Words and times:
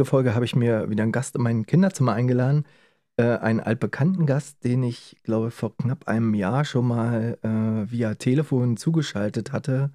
Heutige 0.00 0.10
Folge 0.10 0.34
habe 0.34 0.46
ich 0.46 0.56
mir 0.56 0.88
wieder 0.88 1.02
einen 1.02 1.12
Gast 1.12 1.36
in 1.36 1.42
mein 1.42 1.66
Kinderzimmer 1.66 2.14
eingeladen. 2.14 2.64
Äh, 3.18 3.36
einen 3.36 3.60
altbekannten 3.60 4.24
Gast, 4.24 4.64
den 4.64 4.82
ich, 4.82 5.16
glaube 5.24 5.50
vor 5.50 5.76
knapp 5.76 6.08
einem 6.08 6.32
Jahr 6.32 6.64
schon 6.64 6.88
mal 6.88 7.36
äh, 7.42 7.90
via 7.90 8.14
Telefon 8.14 8.78
zugeschaltet 8.78 9.52
hatte. 9.52 9.90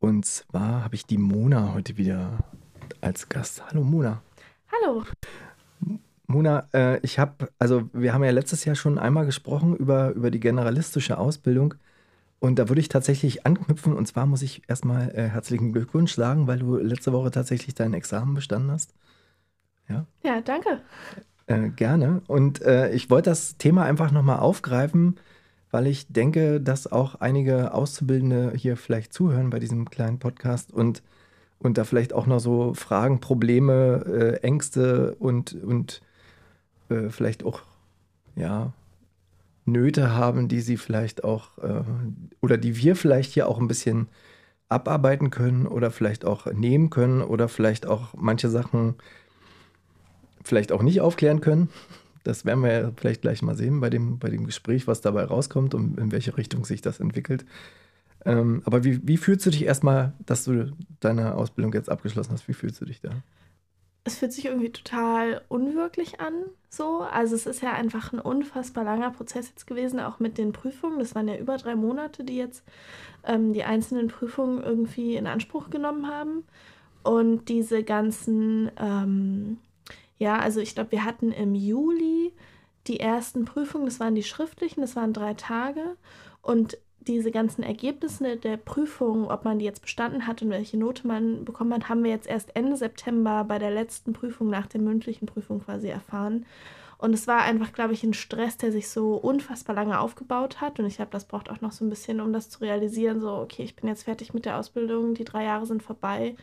Und 0.00 0.26
zwar 0.26 0.82
habe 0.82 0.96
ich 0.96 1.06
die 1.06 1.18
Mona 1.18 1.74
heute 1.74 1.96
wieder 1.96 2.38
als 3.00 3.28
Gast. 3.28 3.62
Hallo 3.68 3.84
Mona. 3.84 4.20
Hallo. 4.72 5.04
Mona, 6.26 6.66
äh, 6.74 6.98
ich 7.02 7.20
habe, 7.20 7.50
also 7.60 7.88
wir 7.92 8.12
haben 8.12 8.24
ja 8.24 8.32
letztes 8.32 8.64
Jahr 8.64 8.74
schon 8.74 8.98
einmal 8.98 9.26
gesprochen 9.26 9.76
über, 9.76 10.10
über 10.10 10.32
die 10.32 10.40
generalistische 10.40 11.18
Ausbildung. 11.18 11.74
Und 12.40 12.58
da 12.58 12.68
würde 12.68 12.80
ich 12.80 12.88
tatsächlich 12.88 13.46
anknüpfen. 13.46 13.92
Und 13.92 14.06
zwar 14.06 14.26
muss 14.26 14.42
ich 14.42 14.62
erstmal 14.66 15.10
äh, 15.14 15.28
herzlichen 15.28 15.72
Glückwunsch 15.72 16.14
sagen, 16.14 16.48
weil 16.48 16.58
du 16.58 16.78
letzte 16.78 17.12
Woche 17.12 17.30
tatsächlich 17.30 17.76
dein 17.76 17.94
Examen 17.94 18.34
bestanden 18.34 18.72
hast. 18.72 18.92
Ja, 19.90 20.06
Ja, 20.22 20.40
danke. 20.40 20.80
äh, 21.46 21.68
gerne. 21.70 22.22
Und 22.26 22.62
äh, 22.62 22.90
ich 22.92 23.10
wollte 23.10 23.30
das 23.30 23.56
Thema 23.58 23.84
einfach 23.84 24.10
nochmal 24.12 24.38
aufgreifen, 24.38 25.18
weil 25.70 25.86
ich 25.86 26.08
denke, 26.08 26.60
dass 26.60 26.90
auch 26.90 27.16
einige 27.16 27.74
Auszubildende 27.74 28.52
hier 28.56 28.76
vielleicht 28.76 29.12
zuhören 29.12 29.50
bei 29.50 29.58
diesem 29.58 29.90
kleinen 29.90 30.18
Podcast 30.18 30.72
und, 30.72 31.02
und 31.58 31.78
da 31.78 31.84
vielleicht 31.84 32.12
auch 32.12 32.26
noch 32.26 32.40
so 32.40 32.74
Fragen, 32.74 33.20
Probleme, 33.20 34.04
äh, 34.06 34.46
Ängste 34.46 35.14
und, 35.18 35.54
und 35.54 36.00
äh, 36.88 37.08
vielleicht 37.10 37.44
auch, 37.44 37.62
ja, 38.36 38.72
Nöte 39.66 40.14
haben, 40.16 40.48
die 40.48 40.60
sie 40.60 40.76
vielleicht 40.76 41.22
auch 41.22 41.58
äh, 41.58 41.82
oder 42.40 42.56
die 42.56 42.76
wir 42.76 42.96
vielleicht 42.96 43.32
hier 43.32 43.46
auch 43.48 43.58
ein 43.60 43.68
bisschen 43.68 44.08
abarbeiten 44.68 45.30
können 45.30 45.66
oder 45.66 45.90
vielleicht 45.90 46.24
auch 46.24 46.46
nehmen 46.46 46.90
können 46.90 47.22
oder 47.22 47.48
vielleicht 47.48 47.86
auch 47.86 48.14
manche 48.16 48.48
Sachen 48.48 48.94
vielleicht 50.42 50.72
auch 50.72 50.82
nicht 50.82 51.00
aufklären 51.00 51.40
können. 51.40 51.68
Das 52.24 52.44
werden 52.44 52.62
wir 52.62 52.72
ja 52.72 52.92
vielleicht 52.96 53.22
gleich 53.22 53.42
mal 53.42 53.56
sehen 53.56 53.80
bei 53.80 53.90
dem, 53.90 54.18
bei 54.18 54.28
dem 54.28 54.44
Gespräch, 54.44 54.86
was 54.86 55.00
dabei 55.00 55.24
rauskommt 55.24 55.74
und 55.74 55.98
in 55.98 56.12
welche 56.12 56.36
Richtung 56.36 56.64
sich 56.64 56.82
das 56.82 57.00
entwickelt. 57.00 57.46
Ähm, 58.26 58.62
aber 58.66 58.84
wie, 58.84 59.06
wie 59.06 59.16
fühlst 59.16 59.46
du 59.46 59.50
dich 59.50 59.64
erstmal, 59.64 60.12
dass 60.26 60.44
du 60.44 60.72
deine 61.00 61.34
Ausbildung 61.34 61.72
jetzt 61.72 61.88
abgeschlossen 61.88 62.32
hast? 62.32 62.48
Wie 62.48 62.52
fühlst 62.52 62.80
du 62.80 62.84
dich 62.84 63.00
da? 63.00 63.10
Es 64.04 64.18
fühlt 64.18 64.32
sich 64.32 64.46
irgendwie 64.46 64.72
total 64.72 65.42
unwirklich 65.48 66.20
an, 66.20 66.32
so. 66.70 67.00
Also 67.00 67.34
es 67.34 67.46
ist 67.46 67.62
ja 67.62 67.72
einfach 67.72 68.12
ein 68.12 68.18
unfassbar 68.18 68.84
langer 68.84 69.10
Prozess 69.10 69.48
jetzt 69.50 69.66
gewesen, 69.66 70.00
auch 70.00 70.20
mit 70.20 70.38
den 70.38 70.52
Prüfungen. 70.52 70.98
Das 70.98 71.14
waren 71.14 71.28
ja 71.28 71.36
über 71.36 71.58
drei 71.58 71.76
Monate, 71.76 72.24
die 72.24 72.36
jetzt 72.36 72.64
ähm, 73.24 73.52
die 73.52 73.64
einzelnen 73.64 74.08
Prüfungen 74.08 74.62
irgendwie 74.62 75.16
in 75.16 75.26
Anspruch 75.26 75.68
genommen 75.70 76.08
haben. 76.08 76.44
Und 77.02 77.48
diese 77.48 77.82
ganzen, 77.82 78.70
ähm, 78.78 79.58
ja, 80.20 80.38
also 80.38 80.60
ich 80.60 80.74
glaube, 80.74 80.92
wir 80.92 81.04
hatten 81.04 81.32
im 81.32 81.54
Juli 81.54 82.34
die 82.86 83.00
ersten 83.00 83.46
Prüfungen, 83.46 83.86
das 83.86 84.00
waren 84.00 84.14
die 84.14 84.22
schriftlichen, 84.22 84.82
das 84.82 84.94
waren 84.94 85.14
drei 85.14 85.32
Tage. 85.32 85.96
Und 86.42 86.76
diese 87.00 87.30
ganzen 87.30 87.62
Ergebnisse 87.62 88.36
der 88.36 88.58
Prüfung, 88.58 89.30
ob 89.30 89.46
man 89.46 89.58
die 89.58 89.64
jetzt 89.64 89.80
bestanden 89.80 90.26
hat 90.26 90.42
und 90.42 90.50
welche 90.50 90.76
Note 90.76 91.06
man 91.06 91.46
bekommen 91.46 91.72
hat, 91.72 91.88
haben 91.88 92.04
wir 92.04 92.10
jetzt 92.10 92.28
erst 92.28 92.54
Ende 92.54 92.76
September 92.76 93.44
bei 93.44 93.58
der 93.58 93.70
letzten 93.70 94.12
Prüfung 94.12 94.50
nach 94.50 94.66
der 94.66 94.82
mündlichen 94.82 95.24
Prüfung 95.24 95.64
quasi 95.64 95.88
erfahren. 95.88 96.44
Und 96.98 97.14
es 97.14 97.26
war 97.26 97.40
einfach, 97.40 97.72
glaube 97.72 97.94
ich, 97.94 98.04
ein 98.04 98.12
Stress, 98.12 98.58
der 98.58 98.72
sich 98.72 98.90
so 98.90 99.14
unfassbar 99.14 99.74
lange 99.74 99.98
aufgebaut 99.98 100.60
hat. 100.60 100.78
Und 100.78 100.84
ich 100.84 100.96
glaube, 100.96 101.12
das 101.12 101.24
braucht 101.24 101.48
auch 101.48 101.62
noch 101.62 101.72
so 101.72 101.82
ein 101.82 101.88
bisschen, 101.88 102.20
um 102.20 102.34
das 102.34 102.50
zu 102.50 102.60
realisieren. 102.60 103.22
So, 103.22 103.36
okay, 103.36 103.62
ich 103.62 103.74
bin 103.74 103.88
jetzt 103.88 104.02
fertig 104.02 104.34
mit 104.34 104.44
der 104.44 104.58
Ausbildung, 104.58 105.14
die 105.14 105.24
drei 105.24 105.44
Jahre 105.44 105.64
sind 105.64 105.82
vorbei 105.82 106.36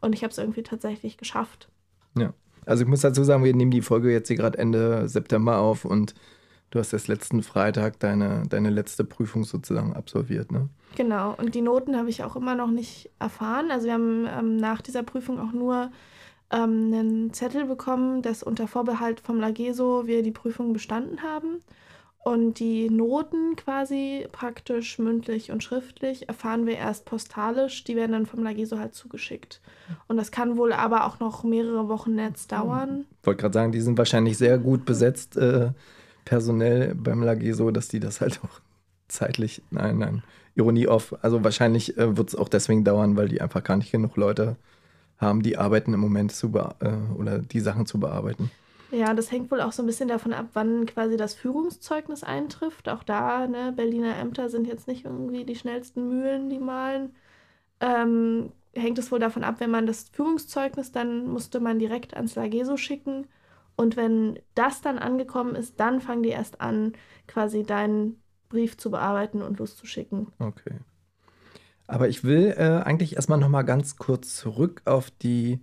und 0.00 0.12
ich 0.12 0.22
habe 0.22 0.30
es 0.30 0.38
irgendwie 0.38 0.62
tatsächlich 0.62 1.16
geschafft. 1.16 1.68
Ja. 2.16 2.32
Also 2.66 2.84
ich 2.84 2.88
muss 2.88 3.00
dazu 3.00 3.24
sagen, 3.24 3.44
wir 3.44 3.54
nehmen 3.54 3.70
die 3.70 3.82
Folge 3.82 4.10
jetzt 4.10 4.28
hier 4.28 4.36
gerade 4.36 4.58
Ende 4.58 5.08
September 5.08 5.58
auf 5.58 5.84
und 5.84 6.14
du 6.70 6.78
hast 6.78 6.92
erst 6.92 7.08
letzten 7.08 7.42
Freitag 7.42 7.98
deine, 8.00 8.42
deine 8.48 8.70
letzte 8.70 9.04
Prüfung 9.04 9.44
sozusagen 9.44 9.94
absolviert, 9.94 10.50
ne? 10.52 10.68
Genau, 10.96 11.34
und 11.36 11.54
die 11.54 11.60
Noten 11.60 11.96
habe 11.96 12.08
ich 12.08 12.22
auch 12.22 12.36
immer 12.36 12.54
noch 12.54 12.70
nicht 12.70 13.10
erfahren. 13.18 13.70
Also 13.70 13.86
wir 13.86 13.94
haben 13.94 14.26
ähm, 14.28 14.56
nach 14.56 14.80
dieser 14.80 15.02
Prüfung 15.02 15.40
auch 15.40 15.52
nur 15.52 15.90
ähm, 16.52 16.92
einen 16.92 17.32
Zettel 17.32 17.64
bekommen, 17.64 18.22
dass 18.22 18.42
unter 18.42 18.68
Vorbehalt 18.68 19.20
vom 19.20 19.40
Lageso 19.40 20.06
wir 20.06 20.22
die 20.22 20.30
Prüfung 20.30 20.72
bestanden 20.72 21.22
haben. 21.22 21.60
Und 22.24 22.58
die 22.58 22.88
Noten 22.88 23.54
quasi 23.54 24.26
praktisch 24.32 24.98
mündlich 24.98 25.52
und 25.52 25.62
schriftlich 25.62 26.26
erfahren 26.26 26.64
wir 26.64 26.78
erst 26.78 27.04
postalisch. 27.04 27.84
Die 27.84 27.96
werden 27.96 28.12
dann 28.12 28.24
vom 28.24 28.42
Lageso 28.42 28.78
halt 28.78 28.94
zugeschickt. 28.94 29.60
Und 30.08 30.16
das 30.16 30.30
kann 30.30 30.56
wohl 30.56 30.72
aber 30.72 31.04
auch 31.04 31.20
noch 31.20 31.44
mehrere 31.44 31.86
Wochen 31.90 32.18
jetzt 32.18 32.50
dauern. 32.50 33.04
Ich 33.20 33.26
wollte 33.26 33.42
gerade 33.42 33.52
sagen, 33.52 33.72
die 33.72 33.82
sind 33.82 33.98
wahrscheinlich 33.98 34.38
sehr 34.38 34.56
gut 34.56 34.86
besetzt, 34.86 35.36
äh, 35.36 35.72
personell 36.24 36.94
beim 36.94 37.22
Lageso, 37.22 37.70
dass 37.70 37.88
die 37.88 38.00
das 38.00 38.22
halt 38.22 38.40
auch 38.42 38.60
zeitlich, 39.06 39.60
nein, 39.70 39.98
nein, 39.98 40.22
Ironie 40.54 40.88
off. 40.88 41.14
Also 41.20 41.44
wahrscheinlich 41.44 41.98
äh, 41.98 42.16
wird 42.16 42.28
es 42.30 42.34
auch 42.34 42.48
deswegen 42.48 42.84
dauern, 42.84 43.16
weil 43.16 43.28
die 43.28 43.42
einfach 43.42 43.62
gar 43.62 43.76
nicht 43.76 43.92
genug 43.92 44.16
Leute 44.16 44.56
haben, 45.18 45.42
die 45.42 45.58
arbeiten 45.58 45.92
im 45.92 46.00
Moment 46.00 46.32
zu 46.32 46.46
äh, 46.80 47.12
oder 47.18 47.38
die 47.38 47.60
Sachen 47.60 47.84
zu 47.84 48.00
bearbeiten. 48.00 48.50
Ja, 48.94 49.12
das 49.12 49.32
hängt 49.32 49.50
wohl 49.50 49.60
auch 49.60 49.72
so 49.72 49.82
ein 49.82 49.86
bisschen 49.86 50.08
davon 50.08 50.32
ab, 50.32 50.50
wann 50.52 50.86
quasi 50.86 51.16
das 51.16 51.34
Führungszeugnis 51.34 52.22
eintrifft. 52.22 52.88
Auch 52.88 53.02
da, 53.02 53.48
ne, 53.48 53.72
Berliner 53.74 54.16
Ämter 54.16 54.48
sind 54.48 54.68
jetzt 54.68 54.86
nicht 54.86 55.04
irgendwie 55.04 55.44
die 55.44 55.56
schnellsten 55.56 56.08
Mühlen, 56.08 56.48
die 56.48 56.60
malen. 56.60 57.14
Ähm, 57.80 58.52
hängt 58.72 58.98
es 58.98 59.10
wohl 59.10 59.18
davon 59.18 59.42
ab, 59.42 59.56
wenn 59.58 59.70
man 59.70 59.86
das 59.86 60.10
Führungszeugnis, 60.12 60.92
dann 60.92 61.26
musste 61.26 61.58
man 61.58 61.80
direkt 61.80 62.14
ans 62.14 62.36
Lageso 62.36 62.76
schicken. 62.76 63.26
Und 63.76 63.96
wenn 63.96 64.38
das 64.54 64.80
dann 64.80 64.98
angekommen 64.98 65.56
ist, 65.56 65.80
dann 65.80 66.00
fangen 66.00 66.22
die 66.22 66.28
erst 66.28 66.60
an, 66.60 66.92
quasi 67.26 67.64
deinen 67.64 68.22
Brief 68.48 68.76
zu 68.76 68.92
bearbeiten 68.92 69.42
und 69.42 69.58
loszuschicken. 69.58 70.28
Okay. 70.38 70.78
Aber 71.88 72.08
ich 72.08 72.22
will 72.22 72.54
äh, 72.56 72.82
eigentlich 72.84 73.16
erstmal 73.16 73.38
nochmal 73.38 73.64
ganz 73.64 73.96
kurz 73.96 74.36
zurück 74.36 74.82
auf 74.84 75.10
die, 75.10 75.60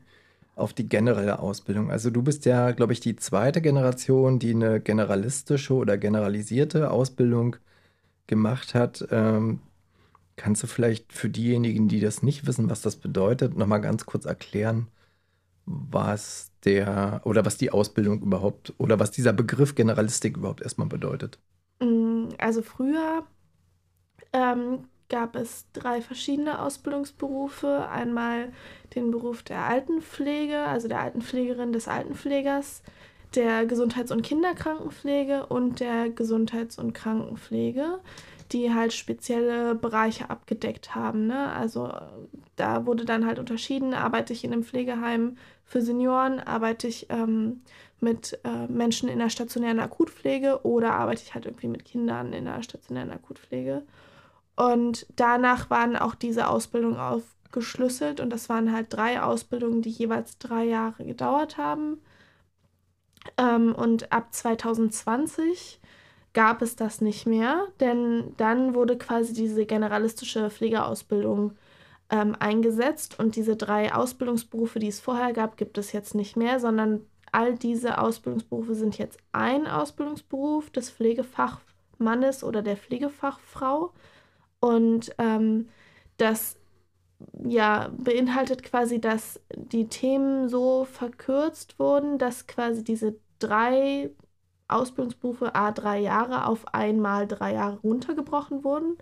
auf 0.55 0.73
die 0.73 0.87
generelle 0.89 1.39
Ausbildung. 1.39 1.91
Also 1.91 2.09
du 2.09 2.21
bist 2.21 2.45
ja, 2.45 2.71
glaube 2.71 2.93
ich, 2.93 2.99
die 2.99 3.15
zweite 3.15 3.61
Generation, 3.61 4.39
die 4.39 4.51
eine 4.51 4.79
generalistische 4.81 5.73
oder 5.73 5.97
generalisierte 5.97 6.91
Ausbildung 6.91 7.55
gemacht 8.27 8.75
hat. 8.75 9.07
Ähm, 9.11 9.59
kannst 10.35 10.63
du 10.63 10.67
vielleicht 10.67 11.13
für 11.13 11.29
diejenigen, 11.29 11.87
die 11.87 11.99
das 11.99 12.23
nicht 12.23 12.47
wissen, 12.47 12.69
was 12.69 12.81
das 12.81 12.95
bedeutet, 12.97 13.57
nochmal 13.57 13.81
ganz 13.81 14.05
kurz 14.05 14.25
erklären, 14.25 14.87
was 15.65 16.51
der 16.65 17.21
oder 17.25 17.45
was 17.45 17.57
die 17.57 17.71
Ausbildung 17.71 18.21
überhaupt 18.21 18.73
oder 18.77 18.99
was 18.99 19.11
dieser 19.11 19.33
Begriff 19.33 19.75
Generalistik 19.75 20.37
überhaupt 20.37 20.61
erstmal 20.61 20.87
bedeutet? 20.87 21.39
Mm, 21.79 22.29
Also 22.37 22.61
früher 22.61 23.25
ähm, 24.33 24.85
gab 25.11 25.35
es 25.35 25.65
drei 25.73 26.01
verschiedene 26.01 26.59
Ausbildungsberufe. 26.61 27.87
Einmal 27.89 28.51
den 28.95 29.11
Beruf 29.11 29.43
der 29.43 29.65
Altenpflege, 29.65 30.59
also 30.59 30.87
der 30.87 31.01
Altenpflegerin 31.01 31.73
des 31.73 31.87
Altenpflegers, 31.87 32.81
der 33.35 33.65
Gesundheits- 33.65 34.11
und 34.11 34.23
Kinderkrankenpflege 34.23 35.45
und 35.45 35.81
der 35.81 36.09
Gesundheits- 36.09 36.79
und 36.79 36.93
Krankenpflege, 36.93 37.99
die 38.53 38.73
halt 38.73 38.93
spezielle 38.93 39.75
Bereiche 39.75 40.29
abgedeckt 40.29 40.95
haben. 40.95 41.27
Ne? 41.27 41.51
Also 41.51 41.91
da 42.55 42.85
wurde 42.85 43.05
dann 43.05 43.25
halt 43.25 43.37
unterschieden, 43.37 43.93
arbeite 43.93 44.33
ich 44.33 44.43
in 44.43 44.53
einem 44.53 44.63
Pflegeheim 44.63 45.37
für 45.65 45.81
Senioren, 45.81 46.39
arbeite 46.39 46.87
ich 46.87 47.07
ähm, 47.09 47.61
mit 47.99 48.39
äh, 48.43 48.67
Menschen 48.67 49.09
in 49.09 49.19
der 49.19 49.29
stationären 49.29 49.79
Akutpflege 49.79 50.65
oder 50.65 50.93
arbeite 50.93 51.21
ich 51.23 51.33
halt 51.33 51.45
irgendwie 51.45 51.67
mit 51.67 51.85
Kindern 51.85 52.33
in 52.33 52.45
der 52.45 52.63
stationären 52.63 53.11
Akutpflege. 53.11 53.83
Und 54.61 55.07
danach 55.15 55.69
waren 55.69 55.95
auch 55.95 56.13
diese 56.13 56.47
Ausbildungen 56.47 56.99
auf, 56.99 57.23
aufgeschlüsselt. 57.51 58.19
Und 58.19 58.29
das 58.31 58.49
waren 58.49 58.71
halt 58.71 58.87
drei 58.89 59.21
Ausbildungen, 59.21 59.81
die 59.81 59.89
jeweils 59.89 60.37
drei 60.37 60.63
Jahre 60.63 61.03
gedauert 61.05 61.57
haben. 61.57 62.01
Ähm, 63.37 63.75
und 63.75 64.11
ab 64.11 64.33
2020 64.33 65.79
gab 66.33 66.61
es 66.61 66.77
das 66.77 67.01
nicht 67.01 67.27
mehr, 67.27 67.67
denn 67.81 68.33
dann 68.37 68.73
wurde 68.73 68.97
quasi 68.97 69.33
diese 69.33 69.65
generalistische 69.65 70.49
Pflegeausbildung 70.49 71.57
ähm, 72.09 72.35
eingesetzt. 72.39 73.19
Und 73.19 73.35
diese 73.35 73.57
drei 73.57 73.93
Ausbildungsberufe, 73.93 74.79
die 74.79 74.87
es 74.87 75.01
vorher 75.01 75.33
gab, 75.33 75.57
gibt 75.57 75.77
es 75.77 75.91
jetzt 75.91 76.15
nicht 76.15 76.37
mehr, 76.37 76.59
sondern 76.59 77.01
all 77.33 77.57
diese 77.57 77.97
Ausbildungsberufe 77.97 78.75
sind 78.75 78.97
jetzt 78.97 79.19
ein 79.33 79.67
Ausbildungsberuf 79.67 80.69
des 80.69 80.89
Pflegefachmannes 80.89 82.43
oder 82.43 82.61
der 82.61 82.77
Pflegefachfrau 82.77 83.91
und 84.61 85.13
ähm, 85.17 85.67
das 86.17 86.57
ja, 87.43 87.91
beinhaltet 87.97 88.63
quasi, 88.63 89.01
dass 89.01 89.39
die 89.55 89.87
Themen 89.87 90.49
so 90.49 90.85
verkürzt 90.85 91.77
wurden, 91.79 92.17
dass 92.17 92.47
quasi 92.47 92.83
diese 92.83 93.15
drei 93.39 94.11
Ausbildungsberufe 94.67 95.53
a 95.55 95.71
drei 95.71 95.99
Jahre 95.99 96.45
auf 96.47 96.73
einmal 96.73 97.27
drei 97.27 97.53
Jahre 97.53 97.79
runtergebrochen 97.79 98.63
wurden 98.63 98.97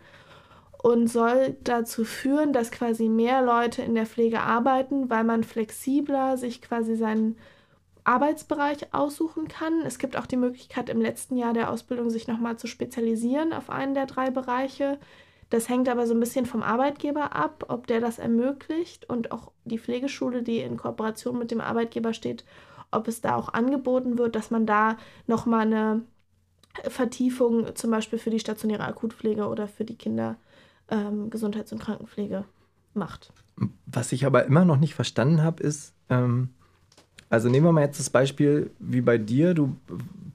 und 0.81 1.07
soll 1.07 1.57
dazu 1.63 2.05
führen, 2.05 2.53
dass 2.53 2.71
quasi 2.71 3.09
mehr 3.09 3.41
Leute 3.41 3.81
in 3.81 3.95
der 3.95 4.05
Pflege 4.05 4.41
arbeiten, 4.41 5.09
weil 5.09 5.23
man 5.23 5.43
flexibler 5.43 6.37
sich 6.37 6.61
quasi 6.61 6.95
seinen 6.95 7.37
Arbeitsbereich 8.05 8.93
aussuchen 8.93 9.47
kann. 9.47 9.81
Es 9.85 9.99
gibt 9.99 10.17
auch 10.17 10.25
die 10.25 10.37
Möglichkeit, 10.37 10.89
im 10.89 11.01
letzten 11.01 11.35
Jahr 11.37 11.53
der 11.53 11.69
Ausbildung 11.69 12.09
sich 12.09 12.27
nochmal 12.27 12.57
zu 12.57 12.67
spezialisieren 12.67 13.53
auf 13.53 13.69
einen 13.69 13.93
der 13.93 14.05
drei 14.05 14.31
Bereiche. 14.31 14.97
Das 15.49 15.67
hängt 15.67 15.89
aber 15.89 16.05
so 16.05 16.13
ein 16.13 16.19
bisschen 16.19 16.45
vom 16.45 16.61
Arbeitgeber 16.61 17.35
ab, 17.35 17.65
ob 17.69 17.87
der 17.87 17.99
das 17.99 18.19
ermöglicht 18.19 19.09
und 19.09 19.31
auch 19.31 19.51
die 19.65 19.79
Pflegeschule, 19.79 20.43
die 20.43 20.59
in 20.59 20.77
Kooperation 20.77 21.39
mit 21.39 21.51
dem 21.51 21.61
Arbeitgeber 21.61 22.13
steht, 22.13 22.45
ob 22.91 23.07
es 23.07 23.21
da 23.21 23.35
auch 23.35 23.53
angeboten 23.53 24.17
wird, 24.17 24.35
dass 24.35 24.51
man 24.51 24.65
da 24.65 24.97
nochmal 25.27 25.61
eine 25.61 26.01
Vertiefung 26.87 27.75
zum 27.75 27.91
Beispiel 27.91 28.19
für 28.19 28.29
die 28.29 28.39
stationäre 28.39 28.83
Akutpflege 28.83 29.47
oder 29.47 29.67
für 29.67 29.85
die 29.85 29.97
Kindergesundheits- 29.97 31.71
ähm, 31.71 31.77
und 31.77 31.79
Krankenpflege 31.79 32.45
macht. 32.93 33.33
Was 33.87 34.11
ich 34.11 34.25
aber 34.25 34.45
immer 34.45 34.65
noch 34.65 34.77
nicht 34.77 34.93
verstanden 34.93 35.41
habe, 35.41 35.63
ist, 35.63 35.93
ähm, 36.09 36.49
also 37.29 37.49
nehmen 37.49 37.65
wir 37.65 37.71
mal 37.71 37.81
jetzt 37.81 37.99
das 37.99 38.09
Beispiel 38.09 38.71
wie 38.79 39.01
bei 39.01 39.17
dir, 39.17 39.55
du 39.55 39.75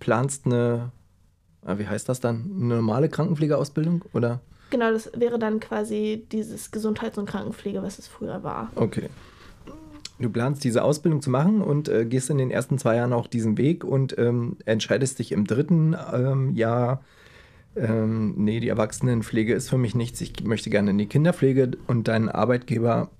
planst 0.00 0.46
eine, 0.46 0.90
ah, 1.64 1.78
wie 1.78 1.86
heißt 1.86 2.08
das 2.08 2.20
dann, 2.20 2.50
eine 2.56 2.76
normale 2.76 3.08
Krankenpflegeausbildung 3.08 4.04
oder? 4.12 4.40
Genau, 4.74 4.90
das 4.90 5.08
wäre 5.14 5.38
dann 5.38 5.60
quasi 5.60 6.26
dieses 6.32 6.72
Gesundheits- 6.72 7.16
und 7.16 7.26
Krankenpflege, 7.26 7.80
was 7.84 8.00
es 8.00 8.08
früher 8.08 8.42
war. 8.42 8.72
Okay. 8.74 9.08
Du 10.18 10.28
planst 10.28 10.64
diese 10.64 10.82
Ausbildung 10.82 11.22
zu 11.22 11.30
machen 11.30 11.62
und 11.62 11.88
äh, 11.88 12.04
gehst 12.04 12.28
in 12.28 12.38
den 12.38 12.50
ersten 12.50 12.76
zwei 12.76 12.96
Jahren 12.96 13.12
auch 13.12 13.28
diesen 13.28 13.56
Weg 13.56 13.84
und 13.84 14.18
ähm, 14.18 14.56
entscheidest 14.64 15.20
dich 15.20 15.30
im 15.30 15.46
dritten 15.46 15.94
ähm, 16.12 16.56
Jahr, 16.56 17.04
ähm, 17.76 18.34
nee, 18.36 18.58
die 18.58 18.68
Erwachsenenpflege 18.68 19.54
ist 19.54 19.70
für 19.70 19.78
mich 19.78 19.94
nichts, 19.94 20.20
ich 20.20 20.42
möchte 20.42 20.70
gerne 20.70 20.90
in 20.90 20.98
die 20.98 21.06
Kinderpflege 21.06 21.70
und 21.86 22.08
dein 22.08 22.28
Arbeitgeber, 22.28 23.10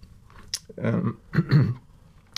ähm, 0.77 1.19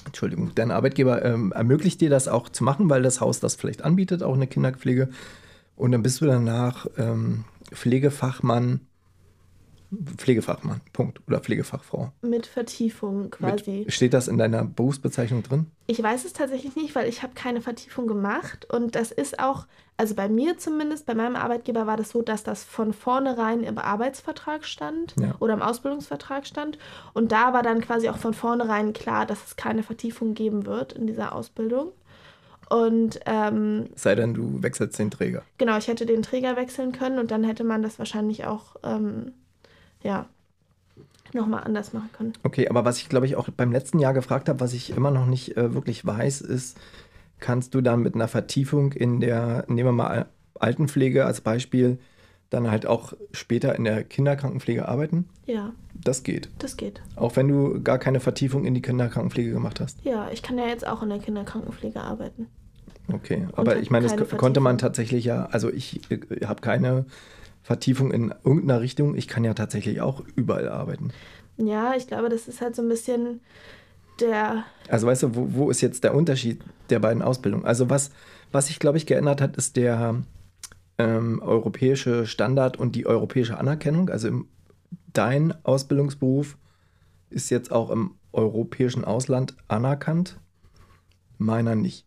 Entschuldigung, 0.05 0.51
dein 0.55 0.73
Arbeitgeber 0.73 1.25
ähm, 1.25 1.53
ermöglicht 1.53 2.03
dir 2.03 2.11
das 2.11 2.29
auch 2.29 2.51
zu 2.51 2.65
machen, 2.65 2.91
weil 2.91 3.01
das 3.01 3.23
Haus 3.23 3.41
das 3.41 3.55
vielleicht 3.55 3.83
anbietet, 3.83 4.23
auch 4.23 4.35
eine 4.35 4.47
Kinderpflege. 4.47 5.09
Und 5.75 5.93
dann 5.93 6.03
bist 6.03 6.21
du 6.21 6.27
danach 6.27 6.87
ähm, 6.99 7.45
Pflegefachmann 7.73 8.81
Pflegefachmann, 10.17 10.81
Punkt. 10.93 11.21
Oder 11.27 11.41
Pflegefachfrau. 11.41 12.13
Mit 12.23 12.47
Vertiefung 12.47 13.31
quasi. 13.31 13.85
Mit, 13.85 13.93
steht 13.93 14.15
das 14.15 14.29
in 14.29 14.39
deiner 14.39 14.65
Berufsbezeichnung 14.65 15.43
drin? 15.43 15.67
Ich 15.87 16.03
weiß 16.03 16.25
es 16.25 16.33
tatsächlich 16.33 16.75
nicht, 16.77 16.95
weil 16.95 17.09
ich 17.09 17.23
habe 17.23 17.35
keine 17.35 17.61
Vertiefung 17.61 18.07
gemacht. 18.07 18.67
Und 18.73 18.97
das 18.97 19.13
ist 19.13 19.39
auch, 19.39 19.67
also 19.97 20.15
bei 20.15 20.29
mir 20.29 20.59
zumindest, 20.59 21.07
bei 21.07 21.15
meinem 21.15 21.37
Arbeitgeber 21.37 21.87
war 21.87 21.97
das 21.97 22.11
so, 22.11 22.23
dass 22.23 22.43
das 22.43 22.65
von 22.65 22.93
vornherein 22.93 23.63
im 23.63 23.79
Arbeitsvertrag 23.79 24.65
stand 24.65 25.15
ja. 25.21 25.35
oder 25.39 25.55
im 25.55 25.63
Ausbildungsvertrag 25.63 26.47
stand. 26.47 26.79
Und 27.15 27.33
da 27.33 27.53
war 27.53 27.63
dann 27.63 27.81
quasi 27.81 28.09
auch 28.09 28.19
von 28.19 28.35
vornherein 28.35 28.93
klar, 28.93 29.27
dass 29.27 29.45
es 29.47 29.57
keine 29.57 29.83
Vertiefung 29.83 30.35
geben 30.35 30.67
wird 30.67 30.93
in 30.93 31.07
dieser 31.07 31.35
Ausbildung. 31.35 31.93
Und 32.69 33.21
ähm, 33.27 33.91
sei 33.95 34.17
denn, 34.17 34.35
du 34.35 34.63
wechselst 34.63 34.99
den 34.99 35.11
Träger. 35.11 35.43
Genau, 35.59 35.79
ich 35.79 35.87
hätte 35.87 36.05
den 36.05 36.23
Träger 36.23 36.57
wechseln 36.57 36.91
können 36.93 37.19
und 37.19 37.31
dann 37.31 37.45
hätte 37.45 37.63
man 37.63 37.83
das 37.83 37.99
wahrscheinlich 38.01 38.45
auch 38.45 38.77
ähm, 38.83 39.33
ja, 40.07 40.27
nochmal 41.33 41.65
anders 41.65 41.93
machen 41.93 42.11
können. 42.13 42.33
Okay, 42.43 42.69
aber 42.69 42.85
was 42.85 42.99
ich 42.99 43.09
glaube 43.09 43.27
ich 43.27 43.37
auch 43.37 43.49
beim 43.51 43.73
letzten 43.73 43.99
Jahr 43.99 44.15
gefragt 44.15 44.49
habe, 44.49 44.61
was 44.61 44.73
ich 44.73 44.97
immer 44.97 45.11
noch 45.11 45.27
nicht 45.27 45.57
äh, 45.57 45.75
wirklich 45.75 46.07
weiß, 46.07 46.41
ist, 46.41 46.79
kannst 47.41 47.75
du 47.75 47.81
dann 47.81 48.01
mit 48.01 48.15
einer 48.15 48.29
Vertiefung 48.29 48.93
in 48.93 49.21
der, 49.21 49.65
nehmen 49.69 49.89
wir 49.89 49.93
mal 49.93 50.27
Altenpflege 50.59 51.27
als 51.27 51.41
Beispiel, 51.41 51.99
dann 52.49 52.71
halt 52.71 52.87
auch 52.87 53.13
später 53.33 53.75
in 53.75 53.85
der 53.85 54.05
Kinderkrankenpflege 54.05 54.87
arbeiten? 54.87 55.29
Ja. 55.47 55.73
Das 55.95 56.23
geht. 56.23 56.49
Das 56.59 56.77
geht. 56.77 57.03
Auch 57.17 57.35
wenn 57.37 57.49
du 57.49 57.83
gar 57.83 57.99
keine 57.99 58.21
Vertiefung 58.21 58.65
in 58.65 58.75
die 58.75 58.83
Kinderkrankenpflege 58.83 59.51
gemacht 59.51 59.81
hast? 59.81 60.05
Ja, 60.05 60.31
ich 60.31 60.43
kann 60.43 60.57
ja 60.57 60.67
jetzt 60.67 60.87
auch 60.87 61.03
in 61.03 61.09
der 61.09 61.19
Kinderkrankenpflege 61.19 62.01
arbeiten. 62.01 62.47
Okay, 63.13 63.47
aber 63.53 63.77
ich 63.77 63.91
meine, 63.91 64.07
das 64.07 64.37
konnte 64.37 64.61
man 64.61 64.79
tatsächlich 64.79 65.25
ja, 65.25 65.47
also 65.47 65.71
ich 65.71 66.11
äh, 66.11 66.47
habe 66.47 66.61
keine 66.61 67.05
Vertiefung 67.67 68.13
in 68.13 68.33
irgendeiner 68.45 68.81
Richtung. 68.81 69.17
Ich 69.17 69.27
kann 69.27 69.43
ja 69.43 69.53
tatsächlich 69.53 70.01
auch 70.01 70.23
überall 70.37 70.69
arbeiten. 70.69 71.11
Ja, 71.57 71.97
ich 71.97 72.07
glaube, 72.07 72.29
das 72.29 72.47
ist 72.47 72.61
halt 72.61 72.77
so 72.77 72.83
ein 72.83 72.89
bisschen 72.89 73.41
der. 74.21 74.63
Also 74.89 75.09
weißt 75.09 75.25
du, 75.25 75.35
wo, 75.35 75.49
wo 75.51 75.69
ist 75.69 75.81
jetzt 75.81 76.05
der 76.05 76.15
Unterschied 76.15 76.63
der 76.91 77.01
beiden 77.01 77.23
Ausbildungen? 77.23 77.65
Also 77.65 77.91
was, 77.91 78.13
was 78.53 78.69
sich, 78.69 78.79
glaube 78.79 78.99
ich, 78.99 79.07
geändert 79.07 79.41
hat, 79.41 79.57
ist 79.57 79.75
der 79.75 80.23
ähm, 80.99 81.43
europäische 81.43 82.25
Standard 82.27 82.77
und 82.77 82.95
die 82.95 83.05
europäische 83.05 83.59
Anerkennung. 83.59 84.11
Also 84.11 84.29
im, 84.29 84.47
dein 85.13 85.53
Ausbildungsberuf 85.65 86.57
ist 87.31 87.51
jetzt 87.51 87.73
auch 87.73 87.91
im 87.91 88.15
europäischen 88.33 89.05
Ausland 89.05 89.57
anerkannt, 89.67 90.39
meiner 91.37 91.75
nicht. 91.75 92.07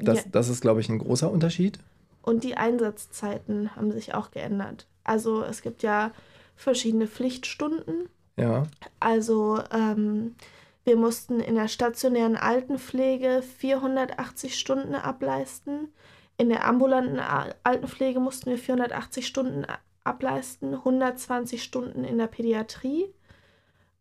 Das, 0.00 0.24
ja. 0.24 0.30
das 0.32 0.48
ist, 0.48 0.62
glaube 0.62 0.80
ich, 0.80 0.88
ein 0.88 0.98
großer 0.98 1.30
Unterschied. 1.30 1.78
Und 2.22 2.44
die 2.44 2.56
Einsatzzeiten 2.56 3.74
haben 3.76 3.92
sich 3.92 4.14
auch 4.14 4.30
geändert. 4.30 4.86
Also 5.04 5.42
es 5.42 5.62
gibt 5.62 5.82
ja 5.82 6.12
verschiedene 6.54 7.08
Pflichtstunden. 7.08 8.08
Ja. 8.36 8.64
Also 9.00 9.60
ähm, 9.72 10.36
wir 10.84 10.96
mussten 10.96 11.40
in 11.40 11.56
der 11.56 11.68
stationären 11.68 12.36
Altenpflege 12.36 13.42
480 13.42 14.58
Stunden 14.58 14.94
ableisten. 14.94 15.88
In 16.38 16.48
der 16.48 16.66
ambulanten 16.66 17.20
Altenpflege 17.62 18.20
mussten 18.20 18.50
wir 18.50 18.58
480 18.58 19.26
Stunden 19.26 19.66
ableisten, 20.04 20.74
120 20.74 21.62
Stunden 21.62 22.04
in 22.04 22.18
der 22.18 22.26
Pädiatrie. 22.26 23.12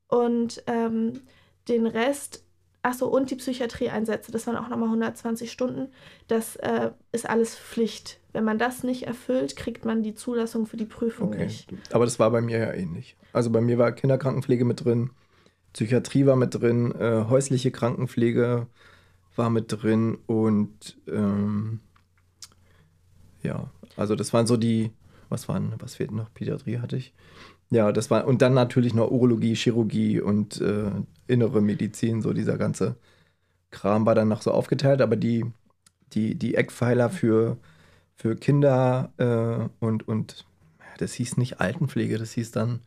Und 0.08 0.64
ähm, 0.68 1.22
den 1.68 1.88
Rest 1.88 2.44
Achso, 2.84 3.08
und 3.08 3.30
die 3.30 3.36
Psychiatrieeinsätze, 3.36 4.32
das 4.32 4.48
waren 4.48 4.58
auch 4.58 4.68
nochmal 4.68 4.88
120 4.88 5.52
Stunden. 5.52 5.90
Das 6.28 6.56
äh, 6.56 6.92
ist 7.12 7.30
alles 7.30 7.56
Pflicht. 7.56 8.20
Wenn 8.34 8.44
man 8.44 8.58
das 8.58 8.84
nicht 8.84 9.04
erfüllt, 9.04 9.56
kriegt 9.56 9.86
man 9.86 10.02
die 10.02 10.16
Zulassung 10.16 10.66
für 10.66 10.78
die 10.78 10.86
Prüfung 10.86 11.30
okay. 11.30 11.46
nicht. 11.46 11.70
Aber 11.92 12.06
das 12.06 12.18
war 12.18 12.32
bei 12.32 12.42
mir 12.42 12.58
ja 12.58 12.74
ähnlich. 12.74 13.18
Also 13.34 13.52
bei 13.52 13.62
mir 13.62 13.78
war 13.78 13.92
Kinderkrankenpflege 13.92 14.66
mit 14.66 14.84
drin, 14.84 15.12
Psychiatrie 15.74 16.26
war 16.26 16.36
mit 16.36 16.56
drin, 16.56 16.94
äh, 17.00 17.26
häusliche 17.30 17.72
Krankenpflege 17.72 18.68
war 19.36 19.50
mit 19.50 19.66
drin 19.72 20.18
und 20.26 20.98
ähm, 21.08 21.80
ja, 23.44 23.70
also 23.96 24.16
das 24.16 24.34
waren 24.34 24.48
so 24.48 24.58
die, 24.58 24.92
was 25.30 25.48
waren, 25.48 25.74
was 25.80 25.96
fehlt 25.96 26.12
noch? 26.12 26.34
Pädiatrie 26.34 26.80
hatte 26.80 26.98
ich. 26.98 27.14
Ja, 27.72 27.92
das 27.94 28.10
war, 28.12 28.28
und 28.28 28.42
dann 28.42 28.54
natürlich 28.54 28.94
noch 28.94 29.10
Urologie, 29.12 29.56
Chirurgie 29.56 30.20
und 30.20 30.60
äh, 30.60 30.92
innere 31.28 31.62
Medizin, 31.62 32.22
so 32.22 32.34
dieser 32.34 32.58
ganze 32.58 32.98
Kram 33.72 34.06
war 34.06 34.16
dann 34.16 34.30
noch 34.30 34.42
so 34.44 34.52
aufgeteilt, 34.52 35.02
aber 35.02 35.16
die, 35.18 35.46
die, 36.14 36.36
die 36.36 36.56
Eckpfeiler 36.56 37.10
für, 37.10 37.58
für 38.18 38.36
Kinder 38.38 39.14
äh, 39.18 39.86
und, 39.86 40.08
und 40.08 40.46
das 41.00 41.14
hieß 41.14 41.38
nicht 41.38 41.62
Altenpflege, 41.62 42.18
das 42.20 42.34
hieß 42.34 42.52
dann, 42.52 42.82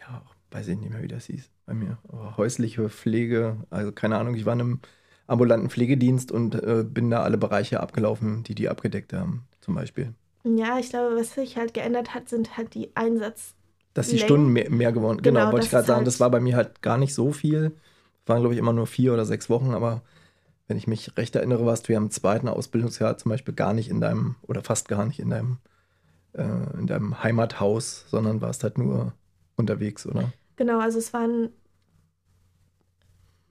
ja, 0.00 0.22
weiß 0.50 0.68
ich 0.68 0.78
nicht 0.78 0.90
mehr, 0.90 1.02
wie 1.02 1.08
das 1.08 1.26
hieß 1.26 1.50
bei 1.66 1.74
mir, 1.74 1.98
aber 2.08 2.36
häusliche 2.36 2.88
Pflege, 2.88 3.56
also 3.70 3.92
keine 3.92 4.18
Ahnung, 4.18 4.34
ich 4.34 4.46
war 4.46 4.54
in 4.54 4.60
einem 4.60 4.80
ambulanten 5.26 5.70
Pflegedienst 5.70 6.32
und 6.32 6.54
äh, 6.56 6.84
bin 6.84 7.10
da 7.10 7.22
alle 7.22 7.38
Bereiche 7.38 7.80
abgelaufen, 7.80 8.42
die 8.42 8.54
die 8.54 8.68
abgedeckt 8.68 9.12
haben, 9.12 9.46
zum 9.60 9.74
Beispiel. 9.74 10.14
Ja, 10.44 10.78
ich 10.78 10.90
glaube, 10.90 11.16
was 11.16 11.34
sich 11.34 11.56
halt 11.56 11.74
geändert 11.74 12.14
hat, 12.14 12.28
sind 12.28 12.56
halt 12.56 12.74
die 12.74 12.94
Einsatz. 12.96 13.54
Dass 13.94 14.08
die 14.08 14.18
Stunden 14.18 14.48
mehr, 14.52 14.70
mehr 14.70 14.92
geworden 14.92 15.20
Genau, 15.20 15.40
genau 15.40 15.52
wollte 15.52 15.66
ich 15.66 15.70
gerade 15.70 15.86
sagen. 15.86 15.98
Halt 15.98 16.06
das 16.06 16.20
war 16.20 16.30
bei 16.30 16.40
mir 16.40 16.56
halt 16.56 16.80
gar 16.80 16.96
nicht 16.96 17.14
so 17.14 17.32
viel. 17.32 17.72
Es 18.22 18.28
waren, 18.28 18.40
glaube 18.40 18.54
ich, 18.54 18.58
immer 18.58 18.72
nur 18.72 18.86
vier 18.86 19.12
oder 19.12 19.26
sechs 19.26 19.50
Wochen, 19.50 19.74
aber 19.74 20.02
wenn 20.68 20.76
ich 20.76 20.86
mich 20.86 21.16
recht 21.16 21.34
erinnere, 21.34 21.66
warst 21.66 21.88
du 21.88 21.92
ja 21.92 21.98
im 21.98 22.10
zweiten 22.10 22.48
Ausbildungsjahr 22.48 23.18
zum 23.18 23.30
Beispiel 23.30 23.54
gar 23.54 23.74
nicht 23.74 23.90
in 23.90 24.00
deinem, 24.00 24.36
oder 24.42 24.62
fast 24.62 24.88
gar 24.88 25.04
nicht 25.04 25.18
in 25.18 25.30
deinem, 25.30 25.58
äh, 26.32 26.78
in 26.78 26.86
deinem 26.86 27.22
Heimathaus, 27.22 28.04
sondern 28.08 28.40
warst 28.40 28.62
halt 28.62 28.78
nur 28.78 29.12
unterwegs, 29.56 30.06
oder? 30.06 30.32
Genau, 30.56 30.78
also 30.78 30.98
es 30.98 31.12
waren 31.12 31.50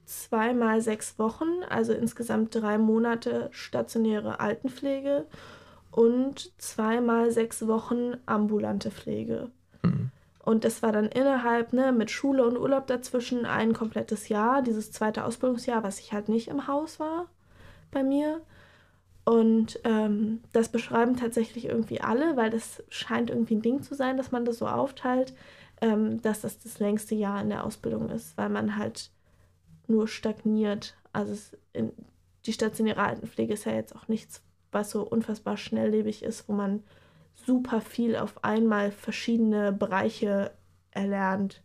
zweimal 0.06 0.82
sechs 0.82 1.20
Wochen, 1.20 1.64
also 1.70 1.94
insgesamt 1.94 2.56
drei 2.56 2.78
Monate 2.78 3.50
stationäre 3.52 4.40
Altenpflege 4.40 5.26
und 6.00 6.58
zweimal 6.62 7.30
sechs 7.30 7.68
Wochen 7.68 8.14
ambulante 8.26 8.90
Pflege. 8.90 9.50
Mhm. 9.84 10.12
Und 10.42 10.64
das 10.64 10.82
war 10.82 10.94
dann 10.94 11.08
innerhalb, 11.08 11.74
ne, 11.74 11.92
mit 11.92 12.10
Schule 12.10 12.48
und 12.48 12.58
Urlaub 12.58 12.88
dazwischen 12.88 13.46
ein 13.46 13.74
komplettes 13.74 14.30
Jahr, 14.30 14.62
dieses 14.62 14.94
zweite 14.94 15.26
Ausbildungsjahr, 15.26 15.84
was 15.84 16.00
ich 16.00 16.14
halt 16.14 16.30
nicht 16.30 16.48
im 16.48 16.68
Haus 16.68 17.02
war 17.02 17.26
bei 17.92 18.02
mir. 18.02 18.40
Und 19.26 19.82
ähm, 19.84 20.40
das 20.54 20.70
beschreiben 20.70 21.18
tatsächlich 21.18 21.66
irgendwie 21.66 22.00
alle, 22.00 22.38
weil 22.38 22.50
das 22.50 22.82
scheint 22.88 23.30
irgendwie 23.30 23.56
ein 23.56 23.62
Ding 23.62 23.82
zu 23.82 23.94
sein, 23.94 24.16
dass 24.16 24.32
man 24.32 24.46
das 24.46 24.60
so 24.60 24.68
aufteilt, 24.70 25.34
ähm, 25.82 26.22
dass 26.22 26.40
das 26.40 26.60
das 26.60 26.80
längste 26.80 27.16
Jahr 27.16 27.42
in 27.42 27.50
der 27.50 27.66
Ausbildung 27.66 28.10
ist, 28.10 28.38
weil 28.38 28.48
man 28.48 28.78
halt 28.78 29.12
nur 29.88 30.08
stagniert. 30.08 30.96
Also 31.12 31.36
in, 31.74 31.92
die 32.46 32.54
stationäre 32.54 33.02
Altenpflege 33.02 33.54
ist 33.54 33.66
ja 33.66 33.74
jetzt 33.74 33.94
auch 33.94 34.08
nichts, 34.08 34.42
was 34.72 34.92
so 34.92 35.04
unfassbar 35.04 35.58
schnelllebig 35.58 36.24
ist, 36.24 36.48
wo 36.48 36.54
man 36.54 36.84
super 37.46 37.82
viel 37.82 38.16
auf 38.16 38.44
einmal 38.44 38.92
verschiedene 38.92 39.72
Bereiche 39.72 40.52
erlernt. 40.92 41.62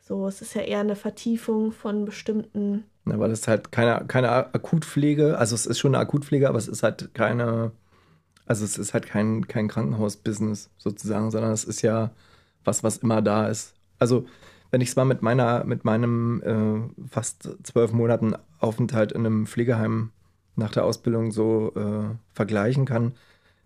So, 0.00 0.26
es 0.26 0.40
ist 0.40 0.54
ja 0.54 0.62
eher 0.62 0.80
eine 0.80 0.96
Vertiefung 0.96 1.72
von 1.72 2.04
bestimmten. 2.04 2.84
Ja, 3.06 3.18
weil 3.18 3.30
es 3.30 3.46
halt 3.46 3.72
keine, 3.72 4.06
keine 4.06 4.30
Akutpflege, 4.30 5.38
also 5.38 5.54
es 5.54 5.66
ist 5.66 5.78
schon 5.78 5.94
eine 5.94 6.02
Akutpflege, 6.02 6.48
aber 6.48 6.58
es 6.58 6.68
ist 6.68 6.82
halt 6.82 7.14
keine, 7.14 7.72
also 8.46 8.64
es 8.64 8.78
ist 8.78 8.94
halt 8.94 9.06
kein, 9.06 9.46
kein 9.48 9.68
Krankenhausbusiness 9.68 10.70
sozusagen, 10.78 11.30
sondern 11.30 11.52
es 11.52 11.64
ist 11.64 11.82
ja 11.82 12.10
was, 12.64 12.82
was 12.82 12.98
immer 12.98 13.22
da 13.22 13.48
ist. 13.48 13.74
Also 13.98 14.26
wenn 14.70 14.80
ich 14.80 14.90
es 14.90 14.96
mal 14.96 15.04
mit 15.04 15.22
meiner, 15.22 15.64
mit 15.64 15.84
meinem 15.84 16.42
äh, 16.42 17.06
fast 17.08 17.48
zwölf 17.62 17.92
Monaten 17.92 18.34
Aufenthalt 18.58 19.12
in 19.12 19.24
einem 19.24 19.46
Pflegeheim 19.46 20.10
nach 20.58 20.72
der 20.72 20.84
Ausbildung 20.84 21.32
so 21.32 21.72
äh, 21.74 22.14
vergleichen 22.34 22.84
kann, 22.84 23.12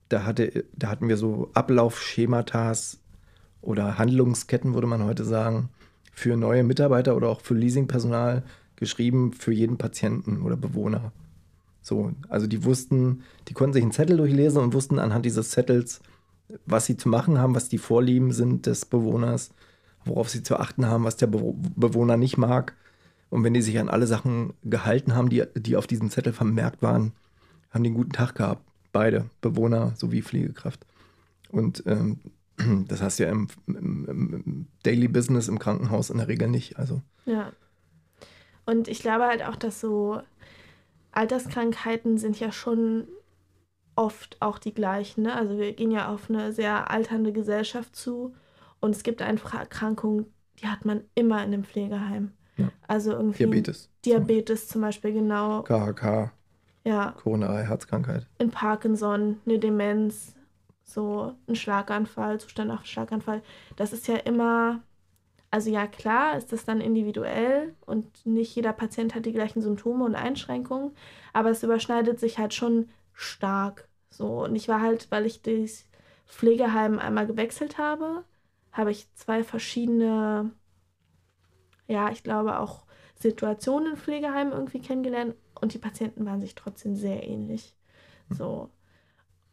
da, 0.08 0.24
hatte, 0.24 0.64
da 0.74 0.88
hatten 0.88 1.08
wir 1.08 1.16
so 1.16 1.50
Ablaufschematas 1.54 2.98
oder 3.62 3.98
Handlungsketten, 3.98 4.74
würde 4.74 4.86
man 4.86 5.04
heute 5.04 5.24
sagen, 5.24 5.70
für 6.12 6.36
neue 6.36 6.62
Mitarbeiter 6.62 7.16
oder 7.16 7.28
auch 7.28 7.40
für 7.40 7.54
Leasingpersonal 7.54 8.42
geschrieben 8.76 9.32
für 9.32 9.52
jeden 9.52 9.78
Patienten 9.78 10.42
oder 10.42 10.56
Bewohner. 10.56 11.12
So, 11.80 12.12
also 12.28 12.46
die 12.46 12.64
wussten, 12.64 13.22
die 13.48 13.54
konnten 13.54 13.72
sich 13.72 13.82
einen 13.82 13.92
Zettel 13.92 14.16
durchlesen 14.16 14.60
und 14.60 14.74
wussten 14.74 14.98
anhand 14.98 15.24
dieses 15.24 15.50
Zettels, 15.50 16.00
was 16.66 16.86
sie 16.86 16.96
zu 16.96 17.08
machen 17.08 17.38
haben, 17.38 17.54
was 17.54 17.68
die 17.68 17.78
Vorlieben 17.78 18.32
sind 18.32 18.66
des 18.66 18.84
Bewohners, 18.84 19.50
worauf 20.04 20.28
sie 20.28 20.42
zu 20.42 20.56
achten 20.56 20.86
haben, 20.86 21.04
was 21.04 21.16
der 21.16 21.28
Be 21.28 21.54
Bewohner 21.76 22.16
nicht 22.16 22.36
mag. 22.36 22.76
Und 23.32 23.44
wenn 23.44 23.54
die 23.54 23.62
sich 23.62 23.78
an 23.78 23.88
alle 23.88 24.06
Sachen 24.06 24.52
gehalten 24.62 25.14
haben, 25.14 25.30
die, 25.30 25.42
die 25.54 25.78
auf 25.78 25.86
diesem 25.86 26.10
Zettel 26.10 26.34
vermerkt 26.34 26.82
waren, 26.82 27.12
haben 27.70 27.82
die 27.82 27.88
einen 27.88 27.96
guten 27.96 28.12
Tag 28.12 28.34
gehabt. 28.34 28.62
Beide, 28.92 29.30
Bewohner 29.40 29.94
sowie 29.96 30.20
Pflegekraft. 30.20 30.84
Und 31.48 31.82
ähm, 31.86 32.20
das 32.88 33.00
hast 33.00 33.18
du 33.18 33.22
ja 33.22 33.30
im, 33.30 33.48
im, 33.66 34.06
im, 34.06 34.66
Daily 34.82 35.08
Business 35.08 35.48
im 35.48 35.58
Krankenhaus 35.58 36.10
in 36.10 36.18
der 36.18 36.28
Regel 36.28 36.48
nicht. 36.48 36.78
Also. 36.78 37.00
Ja. 37.24 37.52
Und 38.66 38.86
ich 38.86 39.00
glaube 39.00 39.24
halt 39.24 39.42
auch, 39.42 39.56
dass 39.56 39.80
so 39.80 40.20
Alterskrankheiten 41.12 42.18
sind 42.18 42.38
ja 42.38 42.52
schon 42.52 43.08
oft 43.96 44.36
auch 44.40 44.58
die 44.58 44.74
gleichen. 44.74 45.22
Ne? 45.22 45.34
Also 45.34 45.56
wir 45.56 45.72
gehen 45.72 45.90
ja 45.90 46.12
auf 46.12 46.28
eine 46.28 46.52
sehr 46.52 46.90
alternde 46.90 47.32
Gesellschaft 47.32 47.96
zu 47.96 48.34
und 48.80 48.94
es 48.94 49.02
gibt 49.04 49.22
einfach 49.22 49.54
Erkrankungen, 49.54 50.26
die 50.60 50.66
hat 50.66 50.84
man 50.84 51.00
immer 51.14 51.38
in 51.38 51.54
einem 51.54 51.64
Pflegeheim. 51.64 52.32
Ja. 52.62 52.72
Also 52.88 53.12
irgendwie. 53.12 53.44
Diabetes. 53.44 53.90
Diabetes 54.04 54.68
zum 54.68 54.80
Beispiel, 54.80 55.12
genau. 55.12 55.62
KHK. 55.62 56.32
Ja. 56.84 57.12
Koronare 57.12 57.66
Herzkrankheit. 57.66 58.26
In 58.38 58.50
Parkinson, 58.50 59.38
eine 59.46 59.58
Demenz, 59.58 60.34
so 60.82 61.34
ein 61.48 61.54
Schlaganfall, 61.54 62.40
Zustand 62.40 62.68
nach 62.68 62.84
Schlaganfall. 62.84 63.42
Das 63.76 63.92
ist 63.92 64.08
ja 64.08 64.16
immer. 64.16 64.80
Also 65.50 65.68
ja, 65.70 65.86
klar 65.86 66.38
ist 66.38 66.50
das 66.50 66.64
dann 66.64 66.80
individuell 66.80 67.74
und 67.84 68.24
nicht 68.24 68.56
jeder 68.56 68.72
Patient 68.72 69.14
hat 69.14 69.26
die 69.26 69.32
gleichen 69.32 69.60
Symptome 69.60 70.02
und 70.06 70.14
Einschränkungen, 70.14 70.92
aber 71.34 71.50
es 71.50 71.62
überschneidet 71.62 72.18
sich 72.18 72.38
halt 72.38 72.54
schon 72.54 72.88
stark. 73.12 73.86
So, 74.08 74.44
und 74.44 74.56
ich 74.56 74.68
war 74.68 74.80
halt, 74.80 75.08
weil 75.10 75.26
ich 75.26 75.42
das 75.42 75.84
Pflegeheim 76.26 76.98
einmal 76.98 77.26
gewechselt 77.26 77.76
habe, 77.76 78.24
habe 78.72 78.90
ich 78.90 79.12
zwei 79.14 79.44
verschiedene, 79.44 80.50
ja, 81.92 82.10
ich 82.10 82.22
glaube 82.22 82.58
auch 82.58 82.84
Situationen 83.14 83.92
in 83.92 83.96
Pflegeheimen 83.98 84.52
irgendwie 84.52 84.80
kennengelernt 84.80 85.34
und 85.60 85.74
die 85.74 85.78
Patienten 85.78 86.24
waren 86.24 86.40
sich 86.40 86.54
trotzdem 86.54 86.96
sehr 86.96 87.22
ähnlich. 87.22 87.74
Hm. 88.28 88.36
So. 88.36 88.70